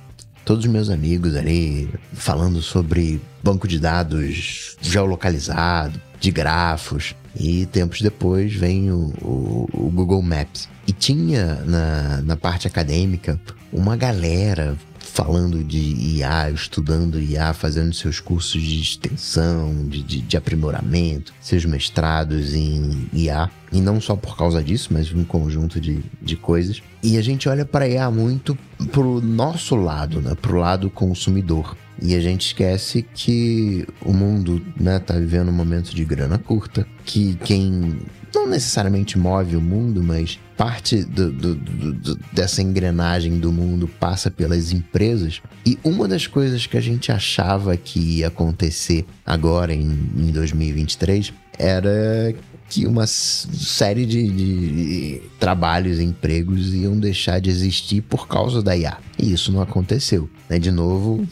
todos 0.44 0.64
os 0.66 0.70
meus 0.70 0.90
amigos 0.90 1.34
ali 1.36 1.88
falando 2.12 2.60
sobre 2.62 3.20
banco 3.42 3.66
de 3.66 3.78
dados 3.78 4.76
geolocalizado, 4.80 6.00
de 6.20 6.30
grafos. 6.30 7.14
E 7.38 7.66
tempos 7.66 8.00
depois 8.00 8.52
vem 8.54 8.90
o, 8.90 9.12
o- 9.22 9.68
o 9.72 9.90
Google 9.90 10.20
Maps. 10.22 10.68
E 10.86 10.92
tinha 10.92 11.56
na, 11.64 12.20
na 12.22 12.36
parte 12.36 12.66
acadêmica 12.66 13.38
uma 13.72 13.96
galera 13.96 14.76
falando 15.18 15.64
de 15.64 15.78
IA, 15.78 16.48
estudando 16.48 17.20
IA, 17.20 17.52
fazendo 17.52 17.92
seus 17.92 18.20
cursos 18.20 18.62
de 18.62 18.80
extensão, 18.80 19.84
de, 19.88 20.00
de, 20.00 20.20
de 20.20 20.36
aprimoramento, 20.36 21.34
seus 21.40 21.64
mestrados 21.64 22.54
em 22.54 23.08
IA. 23.12 23.50
E 23.72 23.80
não 23.80 24.00
só 24.00 24.14
por 24.14 24.36
causa 24.36 24.62
disso, 24.62 24.90
mas 24.92 25.12
um 25.12 25.24
conjunto 25.24 25.80
de, 25.80 26.04
de 26.22 26.36
coisas. 26.36 26.80
E 27.02 27.18
a 27.18 27.20
gente 27.20 27.48
olha 27.48 27.64
para 27.64 27.88
IA 27.88 28.08
muito 28.12 28.56
pro 28.92 29.20
nosso 29.20 29.74
lado, 29.74 30.22
né? 30.22 30.36
Pro 30.40 30.58
lado 30.60 30.88
consumidor. 30.88 31.76
E 32.00 32.14
a 32.14 32.20
gente 32.20 32.46
esquece 32.46 33.02
que 33.02 33.84
o 34.02 34.12
mundo, 34.12 34.64
né, 34.78 35.00
tá 35.00 35.14
vivendo 35.14 35.48
um 35.48 35.52
momento 35.52 35.92
de 35.96 36.04
grana 36.04 36.38
curta, 36.38 36.86
que 37.04 37.34
quem 37.42 37.98
não 38.32 38.46
necessariamente 38.46 39.18
move 39.18 39.56
o 39.56 39.60
mundo, 39.60 40.00
mas 40.00 40.38
parte 40.58 41.04
do- 41.04 41.30
do- 41.32 41.54
do- 41.54 42.18
dessa 42.32 42.60
engrenagem 42.60 43.38
do 43.38 43.52
mundo 43.52 43.86
passa 43.88 44.28
pelas 44.30 44.72
empresas. 44.72 45.40
E 45.64 45.78
uma 45.84 46.08
das 46.08 46.26
coisas 46.26 46.66
que 46.66 46.76
a 46.76 46.80
gente 46.80 47.12
achava 47.12 47.76
que 47.76 48.00
ia 48.18 48.26
acontecer 48.26 49.06
agora 49.24 49.72
em, 49.72 49.82
em 50.16 50.32
2023 50.32 51.32
era 51.56 52.34
que 52.68 52.86
uma 52.86 53.06
série 53.06 54.04
de, 54.04 54.28
de 54.30 55.22
trabalhos 55.40 56.00
empregos 56.00 56.74
iam 56.74 56.98
deixar 56.98 57.40
de 57.40 57.48
existir 57.48 58.02
por 58.02 58.28
causa 58.28 58.60
da 58.62 58.76
IA. 58.76 58.98
E 59.18 59.32
isso 59.32 59.50
não 59.50 59.62
aconteceu. 59.62 60.28
Né? 60.50 60.58
De 60.58 60.70
novo, 60.70 61.26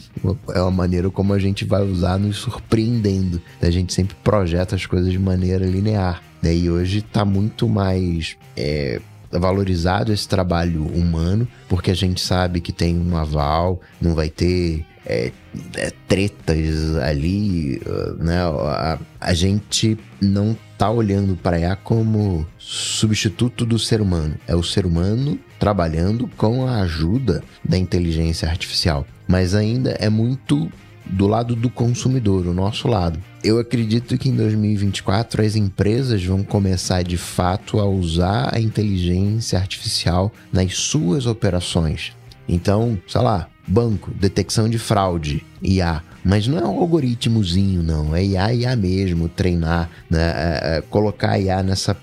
é 0.55 0.61
uma 0.61 0.71
maneira 0.71 1.09
como 1.11 1.33
a 1.33 1.39
gente 1.39 1.63
vai 1.63 1.83
usar 1.83 2.17
nos 2.17 2.37
surpreendendo. 2.37 3.39
A 3.61 3.69
gente 3.69 3.93
sempre 3.93 4.15
projeta 4.23 4.75
as 4.75 4.85
coisas 4.85 5.11
de 5.11 5.19
maneira 5.19 5.65
linear. 5.65 6.23
né? 6.41 6.55
E 6.55 6.69
hoje 6.71 6.99
está 6.99 7.23
muito 7.23 7.69
mais 7.69 8.35
é, 8.55 8.99
valorizado 9.31 10.13
esse 10.13 10.27
trabalho 10.27 10.85
humano, 10.85 11.47
porque 11.67 11.91
a 11.91 11.95
gente 11.95 12.21
sabe 12.21 12.61
que 12.61 12.71
tem 12.71 12.97
um 12.97 13.15
aval, 13.17 13.81
não 14.01 14.13
vai 14.13 14.29
ter 14.29 14.85
é, 15.05 15.31
é, 15.75 15.91
tretas 16.07 16.95
ali, 16.97 17.81
uh, 17.85 18.23
né? 18.23 18.41
A, 18.41 18.99
a 19.21 19.33
gente 19.33 19.97
não 20.19 20.55
tá 20.77 20.91
olhando 20.91 21.35
para 21.35 21.59
IA 21.59 21.75
como 21.77 22.45
substituto 22.57 23.65
do 23.65 23.79
ser 23.79 24.01
humano. 24.01 24.35
É 24.45 24.55
o 24.55 24.61
ser 24.61 24.85
humano 24.85 25.39
trabalhando 25.57 26.29
com 26.35 26.67
a 26.67 26.81
ajuda 26.81 27.41
da 27.63 27.77
inteligência 27.77 28.49
artificial. 28.49 29.05
Mas 29.27 29.55
ainda 29.55 29.91
é 29.91 30.09
muito 30.09 30.69
do 31.09 31.27
lado 31.27 31.55
do 31.55 31.69
consumidor, 31.69 32.45
o 32.47 32.53
nosso 32.53 32.87
lado. 32.87 33.19
Eu 33.43 33.59
acredito 33.59 34.17
que 34.17 34.29
em 34.29 34.35
2024 34.35 35.43
as 35.43 35.55
empresas 35.55 36.23
vão 36.23 36.43
começar 36.43 37.03
de 37.03 37.17
fato 37.17 37.79
a 37.79 37.85
usar 37.85 38.53
a 38.53 38.59
inteligência 38.59 39.57
artificial 39.57 40.31
nas 40.51 40.75
suas 40.75 41.25
operações. 41.25 42.13
Então, 42.47 42.97
sei 43.07 43.21
lá, 43.21 43.47
banco, 43.67 44.11
detecção 44.11 44.69
de 44.69 44.77
fraude, 44.77 45.45
IA. 45.61 46.01
Mas 46.23 46.47
não 46.47 46.57
é 46.57 46.63
um 46.63 46.79
algoritmozinho, 46.79 47.83
não. 47.83 48.15
É 48.15 48.23
IA, 48.23 48.53
IA 48.53 48.75
mesmo, 48.75 49.29
treinar, 49.29 49.89
né? 50.09 50.33
É, 50.35 50.77
é, 50.77 50.81
colocar 50.81 51.39
IA 51.39 51.61
nessa. 51.63 51.95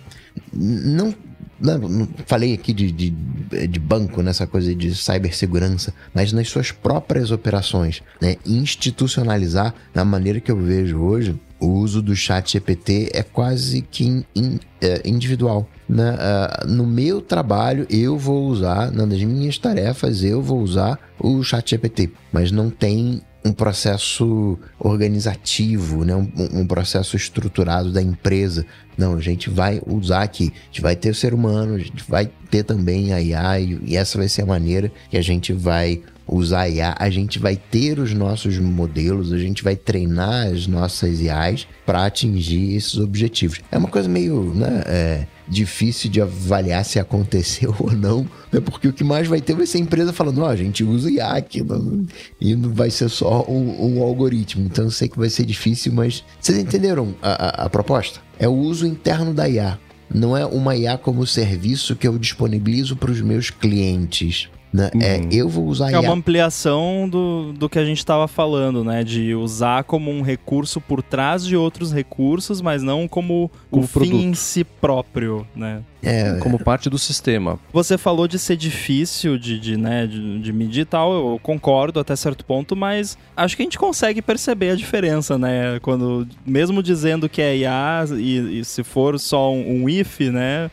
Não 0.52 1.14
não, 1.64 2.08
falei 2.26 2.52
aqui 2.54 2.72
de, 2.72 2.92
de, 2.92 3.10
de 3.66 3.80
banco, 3.80 4.20
nessa 4.22 4.46
coisa 4.46 4.74
de 4.74 4.94
cibersegurança, 4.94 5.94
mas 6.14 6.32
nas 6.32 6.48
suas 6.48 6.70
próprias 6.70 7.30
operações, 7.30 8.02
né? 8.20 8.36
Institucionalizar 8.46 9.74
da 9.92 10.04
maneira 10.04 10.40
que 10.40 10.50
eu 10.52 10.56
vejo 10.56 10.98
hoje, 10.98 11.34
o 11.58 11.66
uso 11.66 12.02
do 12.02 12.14
chat 12.14 12.52
GPT 12.52 13.10
é 13.14 13.22
quase 13.22 13.80
que 13.82 14.04
in- 14.04 14.24
in- 14.36 14.60
é, 14.80 15.00
individual. 15.04 15.68
Ah, 16.18 16.64
no 16.66 16.86
meu 16.86 17.20
trabalho, 17.20 17.86
eu 17.90 18.18
vou 18.18 18.46
usar, 18.48 18.90
nas 18.90 19.22
minhas 19.22 19.56
tarefas, 19.58 20.22
eu 20.22 20.42
vou 20.42 20.60
usar 20.60 20.98
o 21.18 21.42
chat 21.42 21.70
GPT, 21.70 22.10
mas 22.32 22.50
não 22.50 22.68
tem 22.70 23.22
um 23.44 23.52
processo 23.52 24.58
organizativo, 24.78 26.04
né? 26.04 26.14
Um, 26.16 26.60
um, 26.60 26.66
processo 26.66 27.14
estruturado 27.14 27.92
da 27.92 28.00
empresa. 28.00 28.64
Não, 28.96 29.14
a 29.14 29.20
gente 29.20 29.50
vai 29.50 29.82
usar 29.86 30.22
aqui, 30.22 30.52
a 30.54 30.66
gente 30.66 30.80
vai 30.80 30.96
ter 30.96 31.10
o 31.10 31.14
ser 31.14 31.34
humano, 31.34 31.74
a 31.74 31.78
gente 31.78 32.04
vai 32.08 32.30
ter 32.50 32.62
também 32.62 33.12
a 33.12 33.20
IA 33.20 33.60
e, 33.60 33.96
essa 33.96 34.16
vai 34.16 34.28
ser 34.28 34.42
a 34.42 34.46
maneira 34.46 34.90
que 35.10 35.16
a 35.18 35.22
gente 35.22 35.52
vai 35.52 36.00
usar 36.26 36.68
IA, 36.68 36.94
a 36.98 37.10
gente 37.10 37.38
vai 37.38 37.54
ter 37.54 37.98
os 37.98 38.14
nossos 38.14 38.58
modelos, 38.58 39.30
a 39.30 39.38
gente 39.38 39.62
vai 39.62 39.76
treinar 39.76 40.46
as 40.46 40.66
nossas 40.66 41.20
IAs 41.20 41.66
para 41.84 42.06
atingir 42.06 42.76
esses 42.76 42.96
objetivos. 42.96 43.60
É 43.70 43.76
uma 43.76 43.88
coisa 43.88 44.08
meio 44.08 44.54
né, 44.54 44.82
é, 44.86 45.26
difícil 45.48 46.10
de 46.10 46.20
avaliar 46.20 46.84
se 46.84 46.98
aconteceu 46.98 47.74
ou 47.80 47.92
não, 47.92 48.28
né, 48.52 48.60
porque 48.60 48.88
o 48.88 48.92
que 48.92 49.04
mais 49.04 49.26
vai 49.28 49.40
ter 49.40 49.54
vai 49.54 49.66
ser 49.66 49.78
a 49.78 49.80
empresa 49.80 50.12
falando: 50.12 50.42
ó, 50.42 50.46
oh, 50.46 50.48
a 50.48 50.56
gente 50.56 50.84
usa 50.84 51.10
IA 51.10 51.32
aqui, 51.32 51.62
e 52.40 52.54
não 52.54 52.72
vai 52.72 52.90
ser 52.90 53.08
só 53.08 53.44
um, 53.48 53.96
um, 53.96 54.02
algoritmo. 54.02 54.64
Então 54.66 54.84
eu 54.84 54.90
sei 54.90 55.08
que 55.08 55.18
vai 55.18 55.30
ser 55.30 55.44
difícil, 55.44 55.92
mas 55.92 56.24
vocês 56.40 56.58
entenderam 56.58 57.14
a, 57.22 57.62
a, 57.62 57.66
a 57.66 57.70
proposta? 57.70 58.20
É 58.38 58.48
o 58.48 58.52
uso 58.52 58.86
interno 58.86 59.32
da 59.32 59.48
IA. 59.48 59.78
Não 60.12 60.36
é 60.36 60.44
uma 60.44 60.76
IA 60.76 60.98
como 60.98 61.26
serviço 61.26 61.96
que 61.96 62.06
eu 62.06 62.18
disponibilizo 62.18 62.96
para 62.96 63.10
os 63.10 63.20
meus 63.20 63.50
clientes. 63.50 64.48
Né? 64.74 64.90
É, 64.94 64.96
uhum. 64.96 65.02
É, 65.02 65.28
eu 65.30 65.48
vou 65.48 65.66
usar 65.66 65.92
É 65.92 66.00
uma 66.00 66.12
ampliação 66.12 67.08
do, 67.08 67.52
do 67.52 67.68
que 67.68 67.78
a 67.78 67.84
gente 67.84 67.98
estava 67.98 68.26
falando, 68.26 68.82
né? 68.82 69.04
De 69.04 69.32
usar 69.32 69.84
como 69.84 70.10
um 70.10 70.20
recurso 70.20 70.80
por 70.80 71.00
trás 71.00 71.46
de 71.46 71.56
outros 71.56 71.92
recursos, 71.92 72.60
mas 72.60 72.82
não 72.82 73.06
como, 73.06 73.48
o 73.70 73.86
produto. 73.86 74.10
fim 74.10 74.24
em 74.24 74.34
si 74.34 74.64
próprio, 74.64 75.46
né? 75.54 75.82
É, 76.02 76.38
como 76.40 76.58
parte 76.58 76.90
do 76.90 76.98
sistema. 76.98 77.56
Você 77.72 77.96
falou 77.96 78.26
de 78.26 78.36
ser 78.36 78.56
difícil 78.56 79.38
de, 79.38 79.60
de, 79.60 79.76
né, 79.76 80.08
de, 80.08 80.40
de 80.40 80.52
medir 80.52 80.82
e 80.82 80.84
tal, 80.84 81.12
eu 81.12 81.40
concordo 81.40 82.00
até 82.00 82.16
certo 82.16 82.44
ponto, 82.44 82.74
mas 82.74 83.16
acho 83.36 83.56
que 83.56 83.62
a 83.62 83.66
gente 83.66 83.78
consegue 83.78 84.20
perceber 84.20 84.70
a 84.70 84.74
diferença, 84.74 85.38
né? 85.38 85.78
Quando, 85.82 86.26
mesmo 86.44 86.82
dizendo 86.82 87.28
que 87.28 87.40
é 87.40 87.56
IA 87.58 88.06
e, 88.18 88.58
e 88.58 88.64
se 88.64 88.82
for 88.82 89.20
só 89.20 89.52
um, 89.52 89.84
um 89.84 89.88
if, 89.88 90.18
né? 90.18 90.68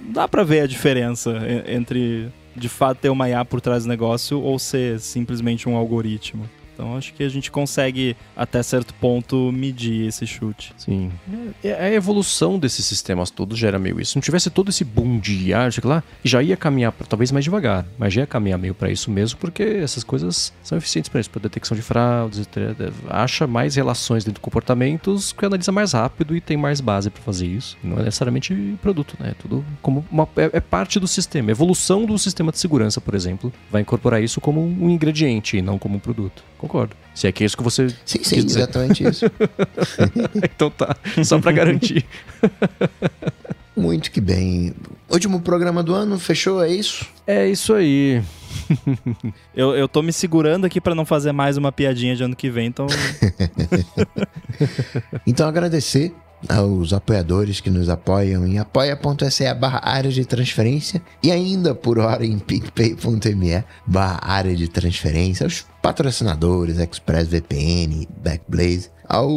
Dá 0.00 0.26
para 0.26 0.42
ver 0.42 0.60
a 0.62 0.66
diferença 0.66 1.38
entre 1.66 2.30
de 2.56 2.68
fato 2.68 2.98
ter 2.98 3.10
uma 3.10 3.28
IA 3.28 3.44
por 3.44 3.60
trás 3.60 3.84
do 3.84 3.88
negócio 3.88 4.40
ou 4.40 4.58
ser 4.58 4.98
simplesmente 5.00 5.68
um 5.68 5.76
algoritmo. 5.76 6.48
Então 6.76 6.94
acho 6.94 7.14
que 7.14 7.22
a 7.22 7.28
gente 7.28 7.50
consegue, 7.50 8.14
até 8.36 8.62
certo 8.62 8.92
ponto, 8.94 9.50
medir 9.50 10.06
esse 10.06 10.26
chute. 10.26 10.74
Sim. 10.76 11.10
É, 11.64 11.68
é 11.68 11.84
a 11.86 11.92
evolução 11.92 12.58
desses 12.58 12.84
sistemas 12.84 13.30
todos 13.30 13.58
gera 13.58 13.78
meio 13.78 13.98
isso. 13.98 14.12
Se 14.12 14.16
não 14.16 14.22
tivesse 14.22 14.50
todo 14.50 14.68
esse 14.68 14.84
boom 14.84 15.18
de 15.18 15.52
lá, 15.82 16.02
já 16.22 16.42
ia 16.42 16.56
caminhar 16.56 16.92
pra, 16.92 17.06
talvez 17.06 17.32
mais 17.32 17.44
devagar, 17.44 17.86
mas 17.98 18.12
já 18.12 18.20
ia 18.20 18.26
caminhar 18.26 18.58
meio 18.58 18.74
para 18.74 18.90
isso 18.90 19.10
mesmo, 19.10 19.38
porque 19.38 19.62
essas 19.62 20.04
coisas 20.04 20.52
são 20.62 20.76
eficientes 20.76 21.08
para 21.08 21.20
isso, 21.20 21.30
para 21.30 21.42
detecção 21.42 21.74
de 21.74 21.82
fraudes, 21.82 22.46
acha 23.08 23.46
mais 23.46 23.74
relações 23.74 24.22
dentro 24.22 24.40
de 24.40 24.44
comportamentos 24.44 25.32
que 25.32 25.46
analisa 25.46 25.72
mais 25.72 25.92
rápido 25.92 26.36
e 26.36 26.40
tem 26.40 26.58
mais 26.58 26.80
base 26.80 27.08
para 27.08 27.22
fazer 27.22 27.46
isso. 27.46 27.78
Não 27.82 27.98
é 27.98 28.02
necessariamente 28.02 28.54
produto, 28.82 29.16
né? 29.18 29.30
É 29.30 29.34
tudo 29.34 29.64
como 29.80 30.04
uma, 30.10 30.28
é, 30.36 30.50
é 30.52 30.60
parte 30.60 31.00
do 31.00 31.08
sistema. 31.08 31.50
A 31.50 31.52
evolução 31.52 32.04
do 32.04 32.18
sistema 32.18 32.52
de 32.52 32.58
segurança, 32.58 33.00
por 33.00 33.14
exemplo, 33.14 33.52
vai 33.70 33.80
incorporar 33.80 34.22
isso 34.22 34.40
como 34.40 34.60
um 34.60 34.90
ingrediente 34.90 35.56
e 35.56 35.62
não 35.62 35.78
como 35.78 35.96
um 35.96 36.00
produto. 36.00 36.44
Concordo. 36.66 36.96
Se 37.14 37.28
é 37.28 37.32
que 37.32 37.44
é 37.44 37.46
isso 37.46 37.56
que 37.56 37.62
você. 37.62 37.88
Sim, 38.04 38.22
sim, 38.22 38.36
exatamente 38.38 39.04
isso. 39.04 39.24
então 40.42 40.68
tá. 40.68 40.96
Só 41.24 41.38
para 41.38 41.52
garantir. 41.52 42.04
Muito 43.76 44.10
que 44.10 44.20
bem. 44.20 44.74
Último 45.08 45.40
programa 45.40 45.82
do 45.82 45.94
ano, 45.94 46.18
fechou? 46.18 46.62
É 46.62 46.68
isso? 46.68 47.06
É 47.26 47.46
isso 47.46 47.72
aí. 47.72 48.20
eu, 49.54 49.76
eu 49.76 49.86
tô 49.86 50.02
me 50.02 50.12
segurando 50.12 50.64
aqui 50.64 50.80
para 50.80 50.94
não 50.94 51.06
fazer 51.06 51.30
mais 51.30 51.56
uma 51.56 51.70
piadinha 51.70 52.16
de 52.16 52.24
ano 52.24 52.34
que 52.34 52.50
vem, 52.50 52.66
então. 52.66 52.86
então 55.26 55.46
agradecer 55.46 56.12
aos 56.48 56.92
apoiadores 56.92 57.60
que 57.60 57.70
nos 57.70 57.88
apoiam 57.88 58.46
em 58.46 58.58
apoia.se 58.58 59.52
barra 59.54 59.80
área 59.82 60.10
de 60.10 60.24
transferência 60.24 61.00
e 61.22 61.30
ainda 61.30 61.74
por 61.74 61.98
hora 61.98 62.24
em 62.24 62.38
picpay.me 62.38 63.64
barra 63.86 64.20
área 64.22 64.54
de 64.54 64.68
transferência, 64.68 65.44
aos 65.44 65.66
patrocinadores 65.86 66.80
ExpressVPN, 66.80 68.08
Backblaze, 68.20 68.90
ao 69.08 69.30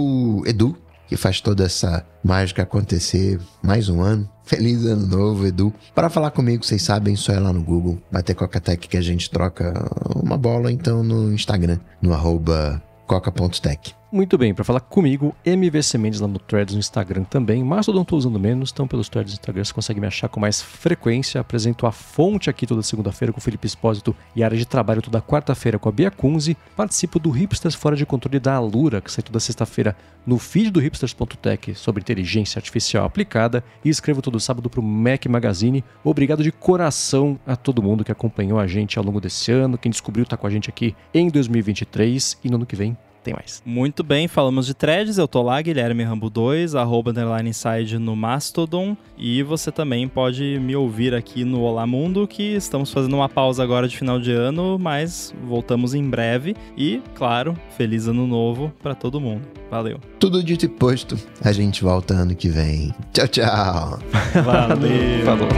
Edu, 0.48 0.76
que 1.08 1.16
faz 1.16 1.40
toda 1.40 1.64
essa 1.64 2.04
mágica 2.24 2.64
acontecer 2.64 3.40
mais 3.62 3.88
um 3.88 4.02
ano. 4.02 4.28
Feliz 4.44 4.84
ano 4.84 5.06
novo, 5.06 5.46
Edu. 5.46 5.72
Para 5.94 6.10
falar 6.10 6.32
comigo, 6.32 6.66
vocês 6.66 6.82
sabem, 6.82 7.16
só 7.16 7.34
é 7.34 7.40
lá 7.40 7.54
no 7.54 7.62
Google, 7.62 8.02
bater 8.12 8.34
Coca-Tech 8.34 8.88
que 8.88 8.98
a 8.98 9.02
gente 9.02 9.30
troca 9.30 9.72
uma 10.16 10.40
bola, 10.40 10.72
então 10.72 11.04
no 11.04 11.32
Instagram, 11.32 11.78
no 12.02 12.16
arroba 12.16 12.82
coca.tech. 13.06 13.99
Muito 14.12 14.40
bem, 14.40 14.56
para 14.56 14.64
falar 14.64 14.80
comigo, 14.80 15.36
MVC 15.46 15.96
Mendes 16.00 16.20
lá 16.20 16.28
no 16.28 16.40
Threads 16.40 16.74
no 16.74 16.80
Instagram 16.80 17.26
também. 17.26 17.64
Mastodon 17.64 18.02
estou 18.02 18.18
usando 18.18 18.40
menos, 18.40 18.72
então 18.72 18.88
pelos 18.88 19.08
Threads 19.08 19.34
no 19.34 19.38
Instagram 19.38 19.64
você 19.64 19.72
consegue 19.72 20.00
me 20.00 20.08
achar 20.08 20.28
com 20.28 20.40
mais 20.40 20.60
frequência. 20.60 21.40
Apresento 21.40 21.86
a 21.86 21.92
fonte 21.92 22.50
aqui 22.50 22.66
toda 22.66 22.82
segunda-feira 22.82 23.32
com 23.32 23.38
o 23.38 23.42
Felipe 23.42 23.68
Espósito 23.68 24.16
e 24.36 24.42
a 24.42 24.48
área 24.48 24.58
de 24.58 24.66
trabalho 24.66 25.00
toda 25.00 25.22
quarta-feira 25.22 25.78
com 25.78 25.90
a 25.90 25.92
Bia 25.92 26.10
Kunze. 26.10 26.58
Participo 26.76 27.20
do 27.20 27.30
Hipsters 27.30 27.76
Fora 27.76 27.96
de 27.96 28.04
Controle 28.04 28.40
da 28.40 28.56
Alura, 28.56 29.00
que 29.00 29.12
sai 29.12 29.24
toda 29.24 29.40
sexta-feira 29.40 29.96
no 30.26 30.40
feed 30.40 30.72
do 30.72 30.80
hipsters.tech 30.80 31.76
sobre 31.76 32.02
inteligência 32.02 32.58
artificial 32.58 33.06
aplicada. 33.06 33.64
E 33.86 33.90
escrevo 33.90 34.24
todo 34.24 34.40
sábado 34.40 34.72
para 34.72 34.80
o 34.80 34.84
Mac 34.84 35.28
Magazine. 35.28 35.84
Obrigado 36.04 36.42
de 36.42 36.52
coração 36.52 37.40
a 37.46 37.56
todo 37.56 37.84
mundo 37.84 38.04
que 38.04 38.12
acompanhou 38.12 38.58
a 38.58 38.66
gente 38.66 38.98
ao 38.98 39.06
longo 39.06 39.22
desse 39.22 39.52
ano. 39.52 39.78
Quem 39.78 39.92
descobriu 39.92 40.24
está 40.24 40.36
com 40.36 40.48
a 40.48 40.50
gente 40.50 40.68
aqui 40.68 40.96
em 41.14 41.30
2023 41.30 42.40
e 42.44 42.50
no 42.50 42.56
ano 42.56 42.66
que 42.66 42.76
vem 42.76 42.98
tem 43.24 43.34
mais. 43.34 43.62
Muito 43.66 44.04
bem, 44.04 44.28
falamos 44.28 44.66
de 44.66 44.74
threads. 44.74 45.18
Eu 45.18 45.28
tô 45.28 45.42
lá, 45.42 45.62
Guilherme 45.62 46.04
Rambo 46.04 46.30
2, 46.30 46.76
arroba 46.76 47.12
underline 47.12 47.50
inside 47.50 47.98
no 47.98 48.16
Mastodon. 48.16 48.96
E 49.18 49.44
você 49.44 49.72
também 49.72 50.08
pode 50.08 50.60
me 50.60 50.76
ouvir 50.76 51.14
aqui 51.14 51.44
no 51.44 51.62
Olá 51.62 51.86
Mundo, 51.86 52.28
que 52.28 52.56
estamos 52.56 52.92
fazendo 52.92 53.16
uma 53.16 53.30
pausa 53.30 53.64
agora 53.64 53.88
de 53.88 53.98
final 53.98 54.20
de 54.20 54.32
ano, 54.32 54.78
mas 54.80 55.34
voltamos 55.44 55.94
em 55.94 56.10
breve. 56.10 56.56
E, 56.78 57.02
claro, 57.16 57.58
feliz 57.78 58.08
ano 58.08 58.26
novo 58.26 58.74
para 58.82 58.96
todo 58.96 59.20
mundo. 59.20 59.48
Valeu. 59.70 60.00
Tudo 60.20 60.44
dito 60.44 60.66
e 60.66 60.70
posto. 60.70 61.18
A 61.44 61.52
gente 61.52 61.84
volta 61.84 62.14
ano 62.14 62.36
que 62.36 62.50
vem. 62.50 62.94
Tchau, 63.14 63.28
tchau. 63.28 64.00
Valeu. 64.44 65.26
Falou. 65.26 65.50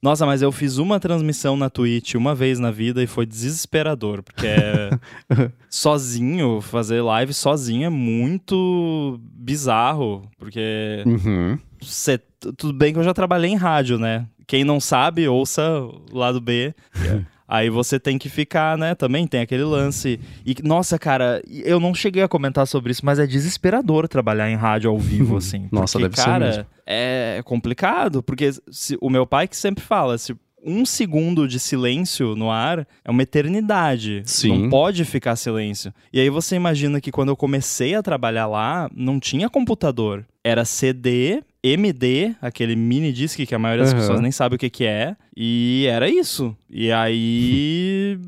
Nossa, 0.08 0.26
mas 0.26 0.42
eu 0.42 0.54
fiz 0.54 0.78
uma 0.78 1.02
transmissão 1.02 1.58
na 1.58 1.70
Twitch 1.70 2.16
uma 2.16 2.34
vez 2.34 2.60
na 2.60 2.72
vida 2.72 3.04
e 3.04 3.08
foi 3.08 3.26
desesperador, 3.26 4.24
porque 4.24 4.48
é 4.48 4.90
sozinho, 5.70 6.62
fazer 6.62 7.02
live 7.02 7.34
sozinho 7.34 7.88
é 7.88 7.90
muito 7.90 9.20
bizarro, 9.22 10.26
porque 10.40 11.04
uhum. 11.06 11.60
cê, 11.82 12.18
tudo 12.58 12.72
bem 12.72 12.94
que 12.94 13.00
eu 13.00 13.04
já 13.04 13.14
trabalhei 13.14 13.52
em 13.52 13.58
rádio, 13.58 14.00
né? 14.00 14.26
Quem 14.48 14.64
não 14.64 14.80
sabe, 14.80 15.28
ouça 15.28 15.82
o 15.82 16.18
lado 16.18 16.40
B. 16.40 16.74
Yeah. 17.02 17.26
Aí 17.48 17.70
você 17.70 18.00
tem 18.00 18.18
que 18.18 18.28
ficar, 18.28 18.78
né? 18.78 18.94
Também 18.94 19.26
tem 19.26 19.40
aquele 19.40 19.64
lance. 19.64 20.20
E, 20.46 20.56
nossa, 20.64 21.00
cara, 21.00 21.42
eu 21.48 21.80
não 21.80 21.94
cheguei 21.94 22.22
a 22.22 22.28
comentar 22.28 22.68
sobre 22.68 22.92
isso, 22.92 23.06
mas 23.06 23.20
é 23.20 23.26
desesperador 23.26 24.08
trabalhar 24.08 24.50
em 24.50 24.56
rádio 24.56 24.90
ao 24.90 24.98
vivo, 24.98 25.38
assim. 25.38 25.70
nossa, 25.72 25.98
porque, 25.98 26.16
deve 26.16 26.28
cara, 26.28 26.52
ser 26.52 26.58
mesmo. 26.58 26.66
é 26.86 27.42
complicado, 27.46 28.22
porque 28.22 28.52
se, 28.70 28.98
o 29.00 29.10
meu 29.10 29.26
pai 29.26 29.48
que 29.48 29.56
sempre 29.56 29.84
fala, 29.84 30.18
se 30.18 30.36
um 30.68 30.86
segundo 30.86 31.48
de 31.48 31.60
silêncio 31.60 32.36
no 32.36 32.52
ar 32.52 32.86
é 33.06 33.10
uma 33.10 33.24
eternidade. 33.24 34.22
Sim. 34.26 34.64
Não 34.64 34.70
pode 34.70 35.06
ficar 35.06 35.38
silêncio. 35.38 35.94
E 36.12 36.20
aí 36.20 36.30
você 36.30 36.56
imagina 36.56 37.00
que 37.00 37.12
quando 37.12 37.30
eu 37.30 37.38
comecei 37.38 37.96
a 37.96 38.04
trabalhar 38.04 38.48
lá, 38.48 38.90
não 38.94 39.20
tinha 39.20 39.50
computador. 39.50 40.26
Era 40.44 40.66
CD, 40.66 41.42
MD, 41.64 42.36
aquele 42.42 42.76
mini 42.76 43.14
disc 43.14 43.38
que 43.38 43.56
a 43.56 43.60
maioria 43.60 43.86
das 43.86 43.94
uhum. 43.94 44.00
pessoas 44.00 44.20
nem 44.20 44.32
sabe 44.32 44.56
o 44.56 44.60
que, 44.60 44.70
que 44.70 44.86
é. 44.86 45.16
E 45.40 45.86
era 45.88 46.10
isso. 46.10 46.58
E 46.68 46.92
aí, 46.92 48.20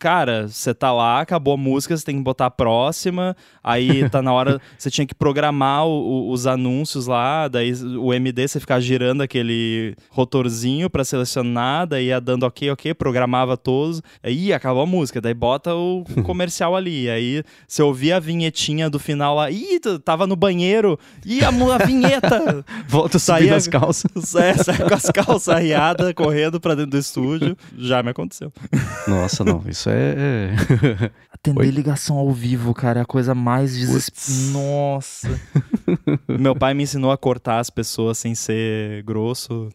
cara, 0.00 0.48
você 0.48 0.74
tá 0.74 0.92
lá, 0.92 1.20
acabou 1.20 1.54
a 1.54 1.56
música, 1.56 1.96
você 1.96 2.04
tem 2.04 2.16
que 2.16 2.24
botar 2.24 2.46
a 2.46 2.50
próxima. 2.50 3.36
Aí 3.62 4.06
tá 4.10 4.20
na 4.20 4.32
hora, 4.32 4.60
você 4.76 4.90
tinha 4.90 5.06
que 5.06 5.14
programar 5.14 5.86
o, 5.86 5.90
o, 5.90 6.32
os 6.32 6.44
anúncios 6.44 7.06
lá. 7.06 7.46
Daí 7.46 7.72
o 7.72 8.12
MD 8.12 8.48
você 8.48 8.58
ficava 8.58 8.80
girando 8.80 9.20
aquele 9.20 9.94
rotorzinho 10.10 10.90
para 10.90 11.04
selecionar. 11.04 11.86
Daí 11.86 12.06
ia 12.06 12.20
dando 12.20 12.42
ok, 12.42 12.68
ok, 12.72 12.94
programava 12.94 13.56
todos. 13.56 14.02
Aí 14.20 14.52
acabou 14.52 14.82
a 14.82 14.86
música, 14.86 15.20
daí 15.20 15.34
bota 15.34 15.72
o 15.72 16.04
comercial 16.26 16.74
ali. 16.74 17.08
Aí 17.08 17.44
você 17.68 17.80
ouvia 17.80 18.16
a 18.16 18.20
vinhetinha 18.20 18.90
do 18.90 18.98
final 18.98 19.36
lá. 19.36 19.52
Ih, 19.52 19.78
tava 20.04 20.26
no 20.26 20.34
banheiro. 20.34 20.98
Ih, 21.24 21.44
a, 21.44 21.48
a 21.48 21.86
vinheta. 21.86 22.64
Volta 22.88 23.18
a 23.18 23.20
subir 23.20 23.54
as 23.54 23.68
calças. 23.68 24.34
É, 24.34 24.54
sai 24.54 24.78
com 24.78 24.94
as 24.94 25.10
calças 25.12 25.48
arriadas, 25.48 26.12
correndo 26.12 26.55
empurrado 26.56 26.60
pra 26.60 26.74
dentro 26.74 26.90
do 26.92 26.98
estúdio. 26.98 27.56
Já 27.76 28.02
me 28.02 28.10
aconteceu. 28.10 28.52
Nossa, 29.06 29.44
não, 29.44 29.62
isso 29.68 29.88
é. 29.90 30.54
Atender 31.32 31.60
Oi? 31.60 31.70
ligação 31.70 32.16
ao 32.16 32.32
vivo, 32.32 32.72
cara, 32.74 33.00
é 33.00 33.02
a 33.02 33.06
coisa 33.06 33.34
mais 33.34 33.76
desesperadora. 33.76 34.52
Nossa. 34.52 35.40
Meu 36.28 36.54
pai 36.56 36.74
me 36.74 36.82
ensinou 36.82 37.10
a 37.12 37.18
cortar 37.18 37.58
as 37.60 37.70
pessoas 37.70 38.18
sem 38.18 38.34
ser 38.34 39.02
grosso. 39.04 39.68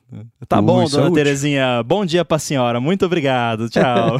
Tá 0.47 0.59
Uh, 0.59 0.63
bom, 0.63 0.81
é 0.83 0.89
dona 0.89 1.03
útil. 1.03 1.15
Terezinha. 1.15 1.83
Bom 1.83 2.05
dia 2.05 2.25
pra 2.25 2.37
senhora. 2.39 2.79
Muito 2.79 3.05
obrigado. 3.05 3.69
Tchau. 3.69 4.19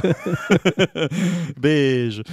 Beijo. 1.60 2.24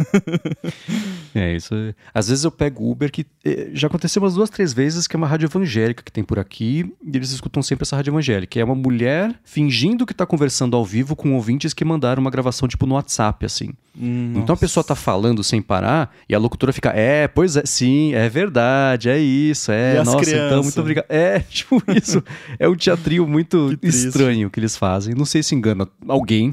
É, 1.34 1.54
isso. 1.54 1.74
é- 1.74 1.94
Às 2.12 2.28
vezes 2.28 2.42
eu 2.44 2.50
pego 2.50 2.90
Uber 2.90 3.10
que 3.10 3.24
eh, 3.44 3.70
já 3.72 3.86
aconteceu 3.86 4.20
umas 4.20 4.34
duas, 4.34 4.50
três 4.50 4.72
vezes 4.72 5.06
que 5.06 5.14
é 5.14 5.18
uma 5.18 5.26
rádio 5.28 5.46
evangélica 5.46 6.02
que 6.02 6.10
tem 6.10 6.24
por 6.24 6.38
aqui 6.40 6.92
e 7.04 7.16
eles 7.16 7.30
escutam 7.30 7.62
sempre 7.62 7.84
essa 7.84 7.94
rádio 7.94 8.10
evangélica. 8.10 8.58
É 8.58 8.64
uma 8.64 8.74
mulher 8.74 9.32
fingindo 9.44 10.04
que 10.04 10.12
tá 10.12 10.26
conversando 10.26 10.76
ao 10.76 10.84
vivo 10.84 11.14
com 11.14 11.32
ouvintes 11.34 11.72
que 11.72 11.84
mandaram 11.84 12.20
uma 12.20 12.30
gravação 12.30 12.66
tipo 12.66 12.84
no 12.86 12.94
WhatsApp, 12.96 13.46
assim. 13.46 13.70
Então 13.96 14.54
a 14.54 14.56
pessoa 14.56 14.82
tá 14.84 14.94
falando 14.94 15.42
sem 15.42 15.60
parar 15.60 16.14
e 16.28 16.34
a 16.34 16.38
locutora 16.38 16.72
fica, 16.72 16.90
é, 16.90 17.26
pois 17.28 17.56
é, 17.56 17.62
sim, 17.66 18.14
é 18.14 18.28
verdade, 18.28 19.08
é 19.10 19.18
isso, 19.18 19.70
é, 19.72 20.02
nossa, 20.02 20.30
então, 20.30 20.62
muito 20.62 20.80
obrigado. 20.80 21.06
É, 21.08 21.40
tipo 21.50 21.82
isso. 21.96 22.22
É 22.58 22.68
um 22.68 22.74
teatrinho 22.76 23.26
muito 23.26 23.76
Que 23.82 23.88
estranho 23.88 24.48
que 24.48 24.58
eles 24.60 24.76
fazem. 24.76 25.14
Não 25.14 25.24
sei 25.24 25.42
se 25.42 25.54
engana 25.54 25.86
alguém, 26.08 26.52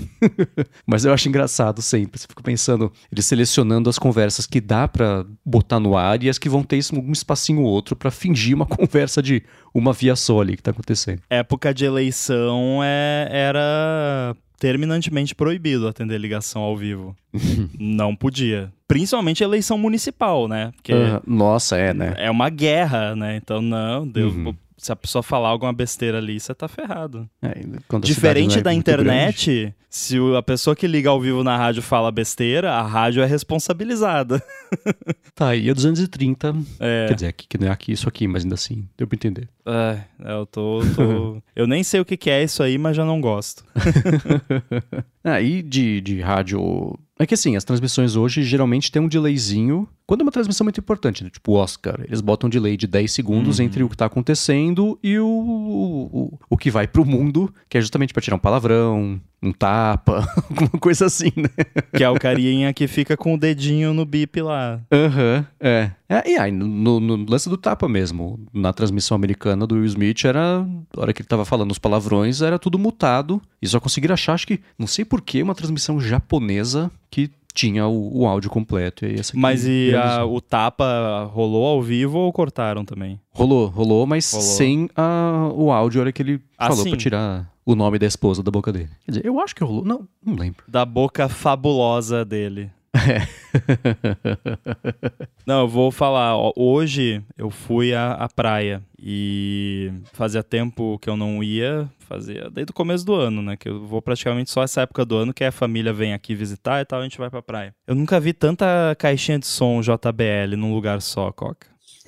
mas 0.86 1.06
eu 1.06 1.14
acho 1.14 1.30
engraçado 1.30 1.82
sempre. 1.82 2.19
Você 2.19 2.28
fica 2.28 2.41
pensando, 2.44 2.91
eles 3.11 3.26
selecionando 3.38 3.89
as 3.89 3.99
conversas 3.99 4.45
que 4.47 4.59
dá 4.59 4.88
pra 4.88 5.23
botar 5.45 5.80
no 5.80 5.95
ar 5.95 6.23
e 6.23 6.30
as 6.30 6.38
que 6.39 6.49
vão 6.49 6.64
ter 6.64 6.80
um 6.93 7.11
espacinho 7.11 7.61
ou 7.61 7.68
outro 7.68 7.95
pra 7.95 8.09
fingir 8.09 8.55
uma 8.55 8.65
conversa 8.68 9.22
de 9.22 9.43
uma 9.73 9.93
via 9.93 10.15
só 10.15 10.41
ali 10.41 10.55
que 10.57 10.64
tá 10.64 10.72
acontecendo. 10.72 11.22
Época 11.30 11.73
de 11.73 11.85
eleição 11.85 12.80
é, 12.84 13.27
era 13.31 14.35
terminantemente 14.59 15.35
proibido 15.35 15.88
atender 15.88 16.18
ligação 16.18 16.64
ao 16.64 16.76
vivo. 16.76 17.15
Não 17.80 18.15
podia. 18.15 18.72
Principalmente 18.88 19.43
eleição 19.43 19.77
municipal, 19.77 20.47
né? 20.47 20.72
Porque 20.76 20.93
Aham. 20.93 21.22
Nossa, 21.27 21.77
é, 21.77 21.93
né? 21.93 22.14
é 22.18 22.31
uma 22.31 22.49
guerra, 22.49 23.15
né? 23.15 23.35
Então, 23.35 23.61
não, 23.61 24.07
Deus, 24.07 24.34
Uhum. 24.34 24.55
Se 24.78 24.91
a 24.91 24.95
pessoa 24.95 25.24
falar 25.24 25.49
alguma 25.49 25.74
besteira 25.74 26.20
ali, 26.20 26.40
você 26.40 26.54
tá 26.54 26.68
ferrado. 26.68 27.28
É, 27.41 27.48
a 27.94 27.99
Diferente 27.99 28.60
é 28.60 28.62
da 28.62 28.70
muito 28.72 28.82
internet, 28.82 29.74
se 29.90 30.20
o- 30.20 30.36
a 30.36 30.44
pessoa 30.44 30.76
que 30.76 30.86
liga 30.86 31.10
ao 31.10 31.20
vivo 31.20 31.44
na 31.44 31.58
rádio 31.58 31.82
fala 31.82 32.12
besteira, 32.12 32.72
a 32.74 32.82
rádio 32.84 33.22
é 33.24 33.26
responsabilizada. 33.26 34.38
grande. 34.38 35.18
Tá 35.38 35.49
aí, 35.49 35.70
é 35.70 35.74
230. 35.74 36.56
É, 36.80 37.08
Quer 37.10 37.14
dizer, 37.14 37.28
aqui, 37.28 37.45
que 37.48 37.58
não 37.60 37.68
é 37.68 37.70
aqui 37.70 37.91
isso 37.91 38.08
aqui, 38.10 38.28
mas 38.28 38.41
ainda 38.44 38.56
assim, 38.56 38.88
deu 38.98 39.06
pra 39.08 39.16
entender. 39.16 39.48
é, 39.68 39.99
eu 40.32 40.45
tô, 40.48 40.80
tô- 40.95 41.41
Eu 41.56 41.68
nem 41.68 41.84
sei 41.84 41.99
o 41.99 42.06
que 42.06 42.18
que 42.18 42.30
é 42.30 42.44
isso 42.44 42.64
aí, 42.64 42.76
mas 42.78 42.95
já 42.98 43.06
não 43.06 43.22
gosto. 43.22 43.64
Ah, 45.24 45.41
e 45.41 45.62
de, 45.62 45.99
de 46.02 46.22
rádio. 46.22 46.98
É 47.20 47.26
que 47.26 47.34
assim, 47.34 47.56
as 47.58 47.64
transmissões 47.66 48.16
hoje 48.16 48.44
geralmente 48.44 48.90
tem 48.91 49.02
um 49.02 49.08
delayzinho. 49.10 49.88
Quando 50.07 50.21
é 50.21 50.23
uma 50.23 50.31
transmissão 50.31 50.63
muito 50.63 50.79
importante, 50.79 51.23
né? 51.23 51.29
tipo 51.29 51.51
o 51.51 51.55
Oscar, 51.55 51.99
eles 52.07 52.21
botam 52.21 52.47
um 52.47 52.49
delay 52.49 52.77
de 52.77 52.88
10 52.88 53.11
segundos 53.11 53.59
Uhum. 53.59 53.65
entre 53.65 53.84
o 53.84 53.89
que 53.89 53.97
tá 53.97 54.05
acontecendo 54.05 54.97
e 55.03 55.19
o, 55.19 55.27
o, 55.27 56.39
o 56.49 56.57
que 56.57 56.71
vai 56.71 56.88
pro 56.88 57.05
mundo, 57.05 57.53
que 57.69 57.77
é 57.77 57.81
justamente 57.81 58.13
pra 58.13 58.21
tirar 58.21 58.38
um 58.38 58.39
palavrão, 58.39 59.19
um 59.43 59.51
tapa, 59.51 60.25
alguma 60.49 60.69
coisa 60.79 61.05
assim, 61.05 61.31
né? 61.35 61.49
Que 61.95 62.03
é 62.03 62.09
o 62.09 62.15
carinha 62.19 62.73
que 62.73 62.88
fica 62.88 63.15
com 63.17 63.34
o 63.34 63.38
dedinho 63.38 63.93
no 63.93 64.05
bip 64.05 64.41
lá. 64.41 64.79
Aham, 64.91 65.45
é. 65.59 65.91
é. 66.09 66.31
E 66.31 66.38
aí, 66.38 66.51
no, 66.51 66.99
no 66.99 67.25
lance 67.29 67.47
do 67.49 67.57
tapa 67.57 67.88
mesmo, 67.88 68.39
na 68.53 68.73
transmissão 68.73 69.13
americana 69.15 69.67
do 69.67 69.75
Will 69.75 69.85
Smith, 69.85 70.23
era. 70.25 70.65
A 70.95 71.01
hora 71.01 71.13
que 71.13 71.21
ele 71.21 71.27
tava 71.29 71.45
falando 71.45 71.71
os 71.71 71.77
palavrões, 71.79 72.41
era 72.41 72.57
tudo 72.57 72.79
mutado. 72.79 73.41
E 73.61 73.67
só 73.67 73.79
conseguiram 73.79 74.13
achar, 74.13 74.34
acho 74.34 74.47
que. 74.47 74.59
Não 74.77 74.88
sei 74.88 75.05
porquê, 75.05 75.43
uma 75.43 75.53
transmissão 75.55 75.99
japonesa 75.99 76.89
que 77.11 77.29
tinha 77.57 77.88
o, 77.88 78.19
o 78.21 78.27
áudio 78.27 78.51
completo. 78.51 79.03
E 79.03 79.09
aí 79.09 79.19
essa 79.19 79.31
aqui 79.31 79.39
Mas 79.39 79.65
e 79.65 79.91
a- 79.95 80.01
realizou. 80.05 80.35
o 80.35 80.41
tapa 80.41 81.23
rolou 81.34 81.65
ao 81.65 81.81
vivo 81.81 82.19
ou 82.19 82.31
cortaram 82.31 82.85
também? 82.85 83.19
Rolou, 83.31 83.65
rolou, 83.67 84.05
mas 84.05 84.31
Rolou. 84.31 84.47
sem 84.47 84.89
a, 84.95 85.49
o 85.55 85.71
áudio 85.71 85.99
a 85.99 86.01
hora 86.03 86.11
que 86.11 86.21
ele 86.21 86.39
Ah, 86.57 86.67
falou 86.67 86.84
sim. 86.84 86.89
pra 86.91 86.99
tirar 86.99 87.51
o 87.65 87.73
nome 87.75 87.97
da 87.97 88.05
esposa 88.05 88.43
da 88.43 88.51
boca 88.51 88.71
dele. 88.71 88.89
Quer 89.05 89.11
dizer, 89.11 89.25
eu 89.25 89.39
acho 89.39 89.55
que 89.55 89.63
rolou. 89.63 89.84
Não, 89.84 90.07
não 90.23 90.35
lembro. 90.35 90.63
Da 90.67 90.85
boca 90.85 91.27
fabulosa 91.27 92.23
dele. 92.23 92.69
É. 92.93 93.27
Não, 95.45 95.61
eu 95.61 95.67
vou 95.67 95.91
falar. 95.91 96.35
ó, 96.35 96.51
Hoje 96.55 97.21
eu 97.38 97.49
fui 97.49 97.93
à, 97.93 98.13
à 98.13 98.27
praia 98.29 98.81
e 98.99 99.91
fazia 100.13 100.43
tempo 100.43 100.97
que 100.99 101.09
eu 101.09 101.15
não 101.15 101.43
ia, 101.43 101.89
fazia 102.07 102.49
desde 102.49 102.71
o 102.71 102.73
começo 102.73 103.05
do 103.05 103.13
ano, 103.13 103.41
né? 103.41 103.57
Que 103.57 103.69
eu 103.69 103.85
vou 103.85 104.01
praticamente 104.01 104.49
só 104.49 104.63
essa 104.63 104.81
época 104.81 105.05
do 105.05 105.15
ano 105.17 105.34
que 105.34 105.43
a 105.43 105.51
família 105.51 105.93
vem 105.93 106.13
aqui 106.13 106.34
visitar 106.34 106.81
e 106.81 106.85
tal, 106.85 107.01
a 107.01 107.03
gente 107.03 107.17
vai 107.17 107.29
pra 107.29 107.41
praia. 107.41 107.75
Eu 107.85 107.95
nunca 107.95 108.19
vi 108.19 108.34
tanta 108.34 108.95
caixinha 108.97 109.38
de 109.39 109.47
som 109.47 109.81
JBL 109.81 110.55
num 110.57 110.73
lugar 110.73 111.01
só, 111.01 111.31
Coca. 111.31 111.67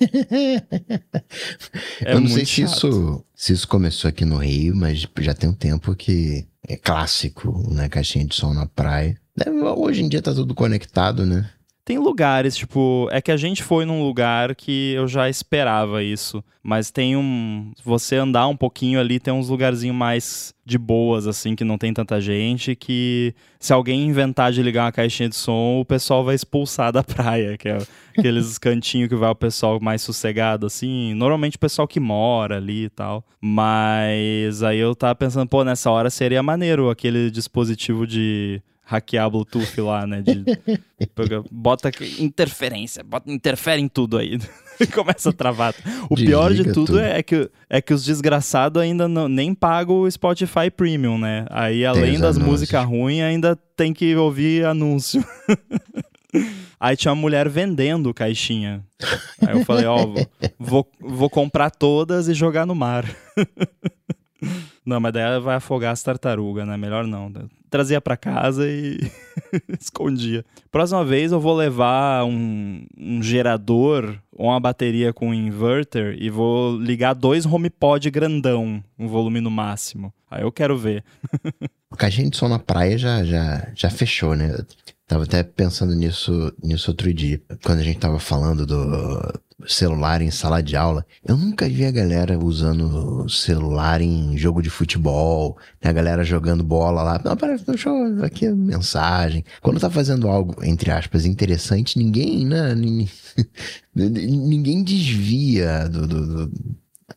É 2.02 2.14
eu 2.14 2.20
não 2.20 2.28
sei 2.28 2.46
se 2.46 2.66
chato. 2.66 2.72
isso, 2.72 3.24
se 3.34 3.52
isso 3.52 3.68
começou 3.68 4.08
aqui 4.08 4.24
no 4.24 4.38
Rio, 4.38 4.74
mas 4.74 5.06
já 5.18 5.34
tem 5.34 5.50
um 5.50 5.54
tempo 5.54 5.94
que 5.94 6.46
é 6.66 6.76
clássico, 6.76 7.70
né? 7.72 7.88
Caixinha 7.88 8.24
de 8.24 8.34
som 8.34 8.54
na 8.54 8.66
praia. 8.66 9.20
É, 9.38 9.50
Hoje 9.50 10.02
em 10.02 10.08
dia 10.08 10.22
tá 10.22 10.32
tudo 10.32 10.54
conectado, 10.54 11.26
né? 11.26 11.50
Tem 11.84 11.98
lugares, 11.98 12.56
tipo, 12.56 13.08
é 13.10 13.20
que 13.20 13.32
a 13.32 13.36
gente 13.36 13.62
foi 13.62 13.84
num 13.84 14.02
lugar 14.02 14.54
que 14.54 14.92
eu 14.92 15.08
já 15.08 15.28
esperava 15.28 16.02
isso, 16.02 16.44
mas 16.62 16.90
tem 16.90 17.16
um, 17.16 17.72
você 17.84 18.16
andar 18.16 18.46
um 18.46 18.56
pouquinho 18.56 19.00
ali, 19.00 19.18
tem 19.18 19.32
uns 19.32 19.48
lugarzinhos 19.48 19.96
mais 19.96 20.54
de 20.64 20.78
boas 20.78 21.26
assim, 21.26 21.56
que 21.56 21.64
não 21.64 21.78
tem 21.78 21.92
tanta 21.92 22.20
gente, 22.20 22.76
que 22.76 23.34
se 23.58 23.72
alguém 23.72 24.06
inventar 24.06 24.52
de 24.52 24.62
ligar 24.62 24.84
uma 24.84 24.92
caixinha 24.92 25.28
de 25.28 25.34
som, 25.34 25.80
o 25.80 25.84
pessoal 25.84 26.22
vai 26.22 26.34
expulsar 26.34 26.92
da 26.92 27.02
praia, 27.04 27.56
que 27.56 27.68
é 27.68 27.78
aqueles 28.16 28.58
cantinhos 28.58 29.08
que 29.08 29.16
vai 29.16 29.30
o 29.30 29.34
pessoal 29.34 29.80
mais 29.80 30.02
sossegado 30.02 30.66
assim, 30.66 31.14
normalmente 31.14 31.56
o 31.56 31.60
pessoal 31.60 31.88
que 31.88 31.98
mora 31.98 32.58
ali 32.58 32.84
e 32.84 32.90
tal. 32.90 33.24
Mas 33.40 34.62
aí 34.62 34.78
eu 34.78 34.94
tava 34.94 35.14
pensando, 35.14 35.48
pô, 35.48 35.64
nessa 35.64 35.90
hora 35.90 36.10
seria 36.10 36.42
maneiro 36.42 36.90
aquele 36.90 37.30
dispositivo 37.30 38.06
de 38.06 38.62
hackear 38.90 39.30
Bluetooth 39.30 39.80
lá, 39.80 40.04
né? 40.04 40.20
De, 40.20 40.44
bota 41.48 41.92
interferência, 42.18 43.04
bota, 43.04 43.30
interfere 43.30 43.80
em 43.80 43.86
tudo 43.86 44.18
aí. 44.18 44.36
Começa 44.92 45.30
a 45.30 45.32
travar. 45.32 45.74
O 46.08 46.16
pior 46.16 46.50
de 46.50 46.56
Desliga 46.56 46.72
tudo, 46.72 46.86
tudo. 46.86 47.00
É, 47.00 47.22
que, 47.22 47.48
é 47.68 47.80
que 47.80 47.94
os 47.94 48.04
desgraçados 48.04 48.82
ainda 48.82 49.06
não, 49.06 49.28
nem 49.28 49.54
pagam 49.54 50.00
o 50.00 50.10
Spotify 50.10 50.70
Premium, 50.74 51.18
né? 51.18 51.46
Aí, 51.50 51.84
além 51.86 52.18
das 52.18 52.36
músicas 52.36 52.84
ruins, 52.84 53.22
ainda 53.22 53.56
tem 53.76 53.92
que 53.92 54.16
ouvir 54.16 54.64
anúncio. 54.64 55.24
Aí 56.80 56.96
tinha 56.96 57.12
uma 57.12 57.20
mulher 57.20 57.48
vendendo 57.48 58.14
caixinha. 58.14 58.82
Aí 59.46 59.58
eu 59.58 59.64
falei, 59.64 59.84
ó, 59.84 60.06
vou, 60.06 60.26
vou, 60.58 60.90
vou 60.98 61.30
comprar 61.30 61.70
todas 61.70 62.26
e 62.26 62.34
jogar 62.34 62.66
no 62.66 62.74
mar. 62.74 63.04
Não, 64.84 64.98
mas 64.98 65.12
daí 65.12 65.40
vai 65.40 65.56
afogar 65.56 65.92
as 65.92 66.02
tartarugas, 66.02 66.66
né? 66.66 66.76
Melhor 66.76 67.06
não. 67.06 67.32
Trazia 67.68 68.00
pra 68.00 68.16
casa 68.16 68.66
e 68.68 68.98
escondia. 69.78 70.44
Próxima 70.70 71.04
vez 71.04 71.32
eu 71.32 71.40
vou 71.40 71.54
levar 71.54 72.24
um, 72.24 72.84
um 72.98 73.22
gerador 73.22 74.18
ou 74.32 74.48
uma 74.48 74.58
bateria 74.58 75.12
com 75.12 75.34
inverter 75.34 76.16
e 76.18 76.30
vou 76.30 76.76
ligar 76.76 77.14
dois 77.14 77.46
HomePod 77.46 78.10
grandão, 78.10 78.82
um 78.98 79.06
volume 79.06 79.40
no 79.40 79.50
máximo. 79.50 80.12
Aí 80.30 80.42
eu 80.42 80.50
quero 80.50 80.76
ver. 80.76 81.04
Caixinha 81.96 82.30
de 82.30 82.36
som 82.36 82.48
na 82.48 82.58
praia 82.58 82.96
já, 82.96 83.22
já, 83.24 83.68
já 83.74 83.90
fechou, 83.90 84.34
né? 84.34 84.56
Tava 85.10 85.24
até 85.24 85.42
pensando 85.42 85.92
nisso, 85.92 86.52
nisso 86.62 86.92
outro 86.92 87.12
dia, 87.12 87.42
quando 87.64 87.80
a 87.80 87.82
gente 87.82 87.98
tava 87.98 88.20
falando 88.20 88.64
do 88.64 89.40
celular 89.66 90.22
em 90.22 90.30
sala 90.30 90.62
de 90.62 90.76
aula. 90.76 91.04
Eu 91.26 91.36
nunca 91.36 91.68
vi 91.68 91.84
a 91.84 91.90
galera 91.90 92.38
usando 92.38 93.28
celular 93.28 94.00
em 94.00 94.38
jogo 94.38 94.62
de 94.62 94.70
futebol, 94.70 95.58
né? 95.82 95.90
a 95.90 95.92
galera 95.92 96.22
jogando 96.22 96.62
bola 96.62 97.02
lá. 97.02 97.20
Não, 97.24 97.36
pera, 97.36 97.58
deixa 97.58 97.88
eu 97.88 98.24
aqui 98.24 98.46
a 98.46 98.54
mensagem. 98.54 99.44
Quando 99.60 99.80
tá 99.80 99.90
fazendo 99.90 100.28
algo, 100.28 100.64
entre 100.64 100.92
aspas, 100.92 101.26
interessante, 101.26 101.98
ninguém, 101.98 102.46
né? 102.46 102.72
nin- 102.76 103.08
Ninguém 103.92 104.84
desvia 104.84 105.88
do, 105.88 106.06
do, 106.06 106.46
do 106.46 106.52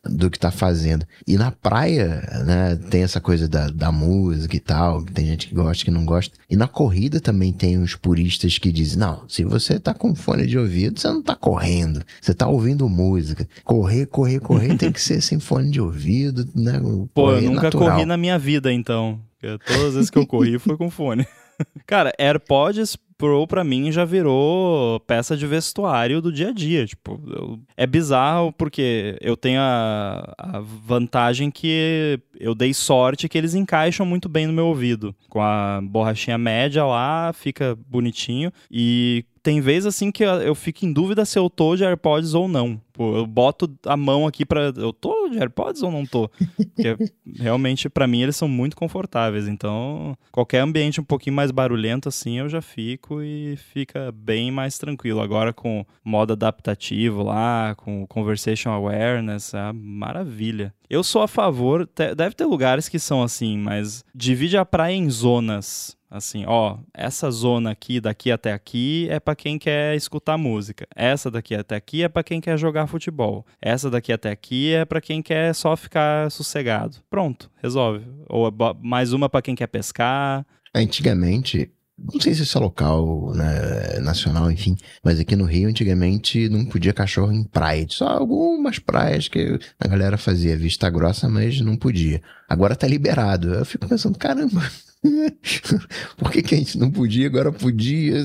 do 0.02 0.30
que 0.30 0.38
tá 0.38 0.50
fazendo. 0.50 1.06
E 1.26 1.36
na 1.36 1.50
praia, 1.50 2.20
né, 2.44 2.76
tem 2.90 3.02
essa 3.02 3.20
coisa 3.20 3.48
da, 3.48 3.68
da 3.68 3.92
música 3.92 4.56
e 4.56 4.60
tal, 4.60 5.02
que 5.02 5.12
tem 5.12 5.26
gente 5.26 5.48
que 5.48 5.54
gosta, 5.54 5.84
que 5.84 5.90
não 5.90 6.04
gosta. 6.04 6.36
E 6.48 6.56
na 6.56 6.66
corrida 6.66 7.20
também 7.20 7.52
tem 7.52 7.78
uns 7.78 7.94
puristas 7.94 8.58
que 8.58 8.72
dizem, 8.72 8.98
não, 8.98 9.28
se 9.28 9.44
você 9.44 9.78
tá 9.78 9.94
com 9.94 10.14
fone 10.14 10.46
de 10.46 10.58
ouvido, 10.58 10.98
você 10.98 11.08
não 11.08 11.22
tá 11.22 11.34
correndo, 11.34 12.02
você 12.20 12.34
tá 12.34 12.46
ouvindo 12.46 12.88
música. 12.88 13.48
Correr, 13.64 14.06
correr, 14.06 14.40
correr 14.40 14.76
tem 14.76 14.92
que 14.92 15.00
ser 15.00 15.20
sem 15.20 15.38
fone 15.38 15.70
de 15.70 15.80
ouvido, 15.80 16.48
né? 16.54 16.80
Pô, 17.12 17.32
eu 17.32 17.42
nunca 17.42 17.64
natural. 17.64 17.90
corri 17.90 18.04
na 18.04 18.16
minha 18.16 18.38
vida, 18.38 18.72
então. 18.72 19.20
Porque 19.40 19.64
Todas 19.64 19.88
as 19.88 19.94
vezes 19.94 20.10
que 20.10 20.18
eu 20.18 20.26
corri 20.26 20.58
foi 20.58 20.76
com 20.76 20.90
fone. 20.90 21.26
Cara, 21.86 22.12
AirPods 22.18 22.96
Pro, 23.16 23.46
pra 23.46 23.62
mim, 23.62 23.92
já 23.92 24.04
virou 24.04 24.98
peça 25.00 25.36
de 25.36 25.46
vestuário 25.46 26.20
do 26.20 26.32
dia 26.32 26.48
a 26.48 26.52
dia. 26.52 26.86
Tipo, 26.86 27.20
eu, 27.26 27.60
é 27.76 27.86
bizarro 27.86 28.52
porque 28.52 29.16
eu 29.20 29.36
tenho 29.36 29.60
a, 29.60 30.34
a 30.36 30.60
vantagem 30.60 31.50
que 31.50 32.18
eu 32.38 32.54
dei 32.54 32.74
sorte 32.74 33.28
que 33.28 33.38
eles 33.38 33.54
encaixam 33.54 34.04
muito 34.04 34.28
bem 34.28 34.46
no 34.46 34.52
meu 34.52 34.66
ouvido. 34.66 35.14
Com 35.28 35.40
a 35.40 35.80
borrachinha 35.82 36.36
média 36.36 36.84
lá, 36.84 37.32
fica 37.32 37.78
bonitinho. 37.88 38.52
E 38.70 39.24
tem 39.44 39.60
vezes 39.60 39.84
assim 39.84 40.10
que 40.10 40.24
eu 40.24 40.54
fico 40.54 40.86
em 40.86 40.92
dúvida 40.92 41.22
se 41.26 41.38
eu 41.38 41.50
tô 41.50 41.76
de 41.76 41.84
AirPods 41.84 42.32
ou 42.32 42.48
não. 42.48 42.80
Pô, 42.94 43.18
eu 43.18 43.26
boto 43.26 43.70
a 43.84 43.94
mão 43.94 44.26
aqui 44.26 44.46
para 44.46 44.72
eu 44.74 44.90
tô 44.90 45.28
de 45.28 45.38
AirPods 45.38 45.82
ou 45.82 45.92
não 45.92 46.06
tô? 46.06 46.30
Porque 46.56 46.96
realmente 47.38 47.90
para 47.90 48.06
mim 48.06 48.22
eles 48.22 48.36
são 48.36 48.48
muito 48.48 48.74
confortáveis, 48.74 49.46
então 49.46 50.16
qualquer 50.32 50.60
ambiente 50.60 50.98
um 50.98 51.04
pouquinho 51.04 51.36
mais 51.36 51.50
barulhento 51.50 52.08
assim, 52.08 52.38
eu 52.38 52.48
já 52.48 52.62
fico 52.62 53.20
e 53.20 53.56
fica 53.56 54.10
bem 54.12 54.50
mais 54.50 54.78
tranquilo. 54.78 55.20
Agora 55.20 55.52
com 55.52 55.84
modo 56.02 56.32
adaptativo 56.32 57.22
lá, 57.22 57.74
com 57.76 58.06
conversation 58.06 58.70
awareness, 58.70 59.52
é 59.52 59.72
maravilha. 59.74 60.72
Eu 60.88 61.04
sou 61.04 61.20
a 61.20 61.28
favor, 61.28 61.86
deve 62.16 62.34
ter 62.34 62.46
lugares 62.46 62.88
que 62.88 62.98
são 62.98 63.22
assim, 63.22 63.58
mas 63.58 64.02
divide 64.14 64.56
a 64.56 64.64
praia 64.64 64.94
em 64.94 65.10
zonas 65.10 65.98
Assim, 66.14 66.44
ó, 66.46 66.78
essa 66.94 67.28
zona 67.28 67.72
aqui, 67.72 68.00
daqui 68.00 68.30
até 68.30 68.52
aqui, 68.52 69.08
é 69.10 69.18
para 69.18 69.34
quem 69.34 69.58
quer 69.58 69.96
escutar 69.96 70.38
música. 70.38 70.86
Essa 70.94 71.28
daqui 71.28 71.56
até 71.56 71.74
aqui 71.74 72.04
é 72.04 72.08
para 72.08 72.22
quem 72.22 72.40
quer 72.40 72.56
jogar 72.56 72.86
futebol. 72.86 73.44
Essa 73.60 73.90
daqui 73.90 74.12
até 74.12 74.30
aqui 74.30 74.72
é 74.72 74.84
para 74.84 75.00
quem 75.00 75.20
quer 75.20 75.52
só 75.56 75.76
ficar 75.76 76.30
sossegado. 76.30 76.98
Pronto, 77.10 77.50
resolve. 77.60 78.06
Ou 78.28 78.46
é 78.46 78.52
mais 78.80 79.12
uma 79.12 79.28
para 79.28 79.42
quem 79.42 79.56
quer 79.56 79.66
pescar. 79.66 80.46
Antigamente, 80.72 81.72
não 81.98 82.20
sei 82.20 82.32
se 82.32 82.44
isso 82.44 82.58
é 82.58 82.60
local, 82.60 83.32
né, 83.34 83.98
nacional, 83.98 84.52
enfim, 84.52 84.76
mas 85.02 85.18
aqui 85.18 85.34
no 85.34 85.44
Rio, 85.44 85.68
antigamente, 85.68 86.48
não 86.48 86.64
podia 86.64 86.92
cachorro 86.92 87.32
em 87.32 87.42
praia. 87.42 87.86
Só 87.88 88.06
algumas 88.06 88.78
praias 88.78 89.26
que 89.26 89.58
a 89.80 89.88
galera 89.88 90.16
fazia 90.16 90.56
vista 90.56 90.88
grossa, 90.88 91.28
mas 91.28 91.60
não 91.60 91.76
podia. 91.76 92.22
Agora 92.48 92.76
tá 92.76 92.86
liberado. 92.86 93.52
Eu 93.52 93.64
fico 93.64 93.88
pensando, 93.88 94.16
caramba, 94.16 94.62
Por 96.16 96.30
que, 96.30 96.42
que 96.42 96.54
a 96.54 96.58
gente 96.58 96.78
não 96.78 96.90
podia, 96.90 97.26
agora 97.26 97.52
podia? 97.52 98.24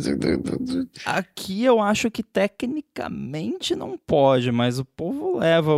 Aqui 1.05 1.63
eu 1.63 1.81
acho 1.81 2.09
que 2.09 2.23
tecnicamente 2.23 3.75
não 3.75 3.97
pode, 3.97 4.51
mas 4.51 4.79
o 4.79 4.85
povo 4.85 5.37
leva. 5.37 5.73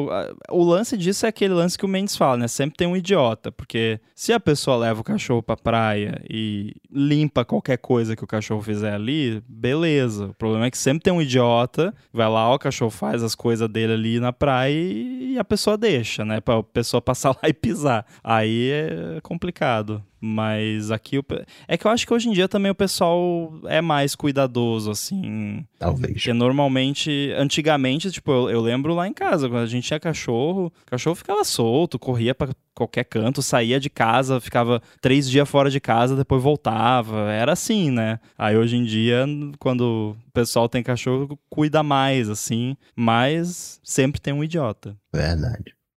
O 0.50 0.64
lance 0.64 0.96
disso 0.96 1.26
é 1.26 1.30
aquele 1.30 1.54
lance 1.54 1.78
que 1.78 1.86
o 1.86 1.88
Mendes 1.88 2.16
fala, 2.16 2.38
né? 2.38 2.48
Sempre 2.48 2.78
tem 2.78 2.88
um 2.88 2.96
idiota, 2.96 3.52
porque 3.52 4.00
se 4.16 4.32
a 4.32 4.40
pessoa 4.40 4.78
leva 4.78 5.02
o 5.02 5.04
cachorro 5.04 5.42
pra 5.42 5.58
praia 5.58 6.22
e 6.30 6.76
limpa 6.92 7.44
qualquer 7.44 7.78
coisa 7.78 8.16
que 8.16 8.24
o 8.24 8.28
cachorro 8.28 8.62
fizer 8.62 8.94
ali, 8.94 9.42
beleza. 9.48 10.28
O 10.28 10.34
problema 10.36 10.66
é 10.66 10.72
que 10.72 10.78
sempre 10.78 11.04
tem 11.04 11.14
um 11.14 11.22
idiota, 11.22 11.94
vai 12.14 12.30
lá, 12.30 12.54
o 12.54 12.60
cachorro 12.60 12.92
faz 12.92 13.24
as 13.24 13.34
coisas 13.34 13.68
dele 13.68 13.94
ali 13.94 14.20
na 14.20 14.32
praia 14.32 14.72
e 14.72 15.38
a 15.40 15.44
pessoa 15.44 15.78
deixa, 15.78 16.24
né? 16.24 16.40
Pra 16.40 16.62
pessoa 16.62 17.02
passar 17.02 17.30
lá 17.42 17.50
e 17.50 17.54
pisar. 17.54 18.06
Aí 18.24 18.70
é 18.70 19.20
complicado. 19.22 20.04
Mas 20.24 20.92
aqui 20.92 21.20
é 21.68 21.76
que 21.76 21.88
eu 21.88 21.92
acho 21.92 22.06
que 22.06 22.14
hoje 22.14 22.30
em 22.30 22.32
dia 22.32 22.48
também 22.48 22.72
o 22.72 22.76
pessoal 22.76 23.52
é 23.66 23.82
mais 23.82 24.14
cuidadoso, 24.14 24.92
assim. 24.92 25.66
Talvez. 25.80 26.14
Porque 26.14 26.32
normalmente, 26.32 27.34
antigamente, 27.36 28.12
tipo, 28.12 28.32
eu, 28.32 28.50
eu 28.52 28.62
lembro 28.62 28.94
lá 28.94 29.08
em 29.08 29.14
casa, 29.14 29.50
quando 29.50 29.64
a 29.64 29.68
gente 29.68 29.88
tinha 29.88 30.00
cachorro, 30.00 30.68
o 30.68 30.86
cachorro 30.86 31.16
ficava 31.16 31.44
solto, 31.44 31.98
corria 31.98 32.36
para 32.36 32.54
qualquer 32.76 33.04
canto, 33.04 33.42
saía 33.42 33.80
de 33.80 33.90
casa, 33.90 34.40
ficava 34.40 34.82
três 35.02 35.30
dias 35.30 35.50
fora 35.50 35.72
de 35.72 35.80
casa, 35.80 36.16
depois 36.16 36.42
voltava. 36.42 37.32
Era 37.32 37.54
assim, 37.54 37.90
né? 37.90 38.20
Aí 38.38 38.56
hoje 38.56 38.76
em 38.78 38.84
dia, 38.84 39.26
quando 39.58 40.16
o 40.28 40.32
pessoal 40.32 40.70
tem 40.70 40.84
cachorro, 40.84 41.38
cuida 41.50 41.82
mais, 41.82 42.30
assim, 42.30 42.78
mas 42.96 43.80
sempre 43.84 44.22
tem 44.22 44.34
um 44.34 44.44
idiota. 44.44 44.96
Verdade. 45.12 45.76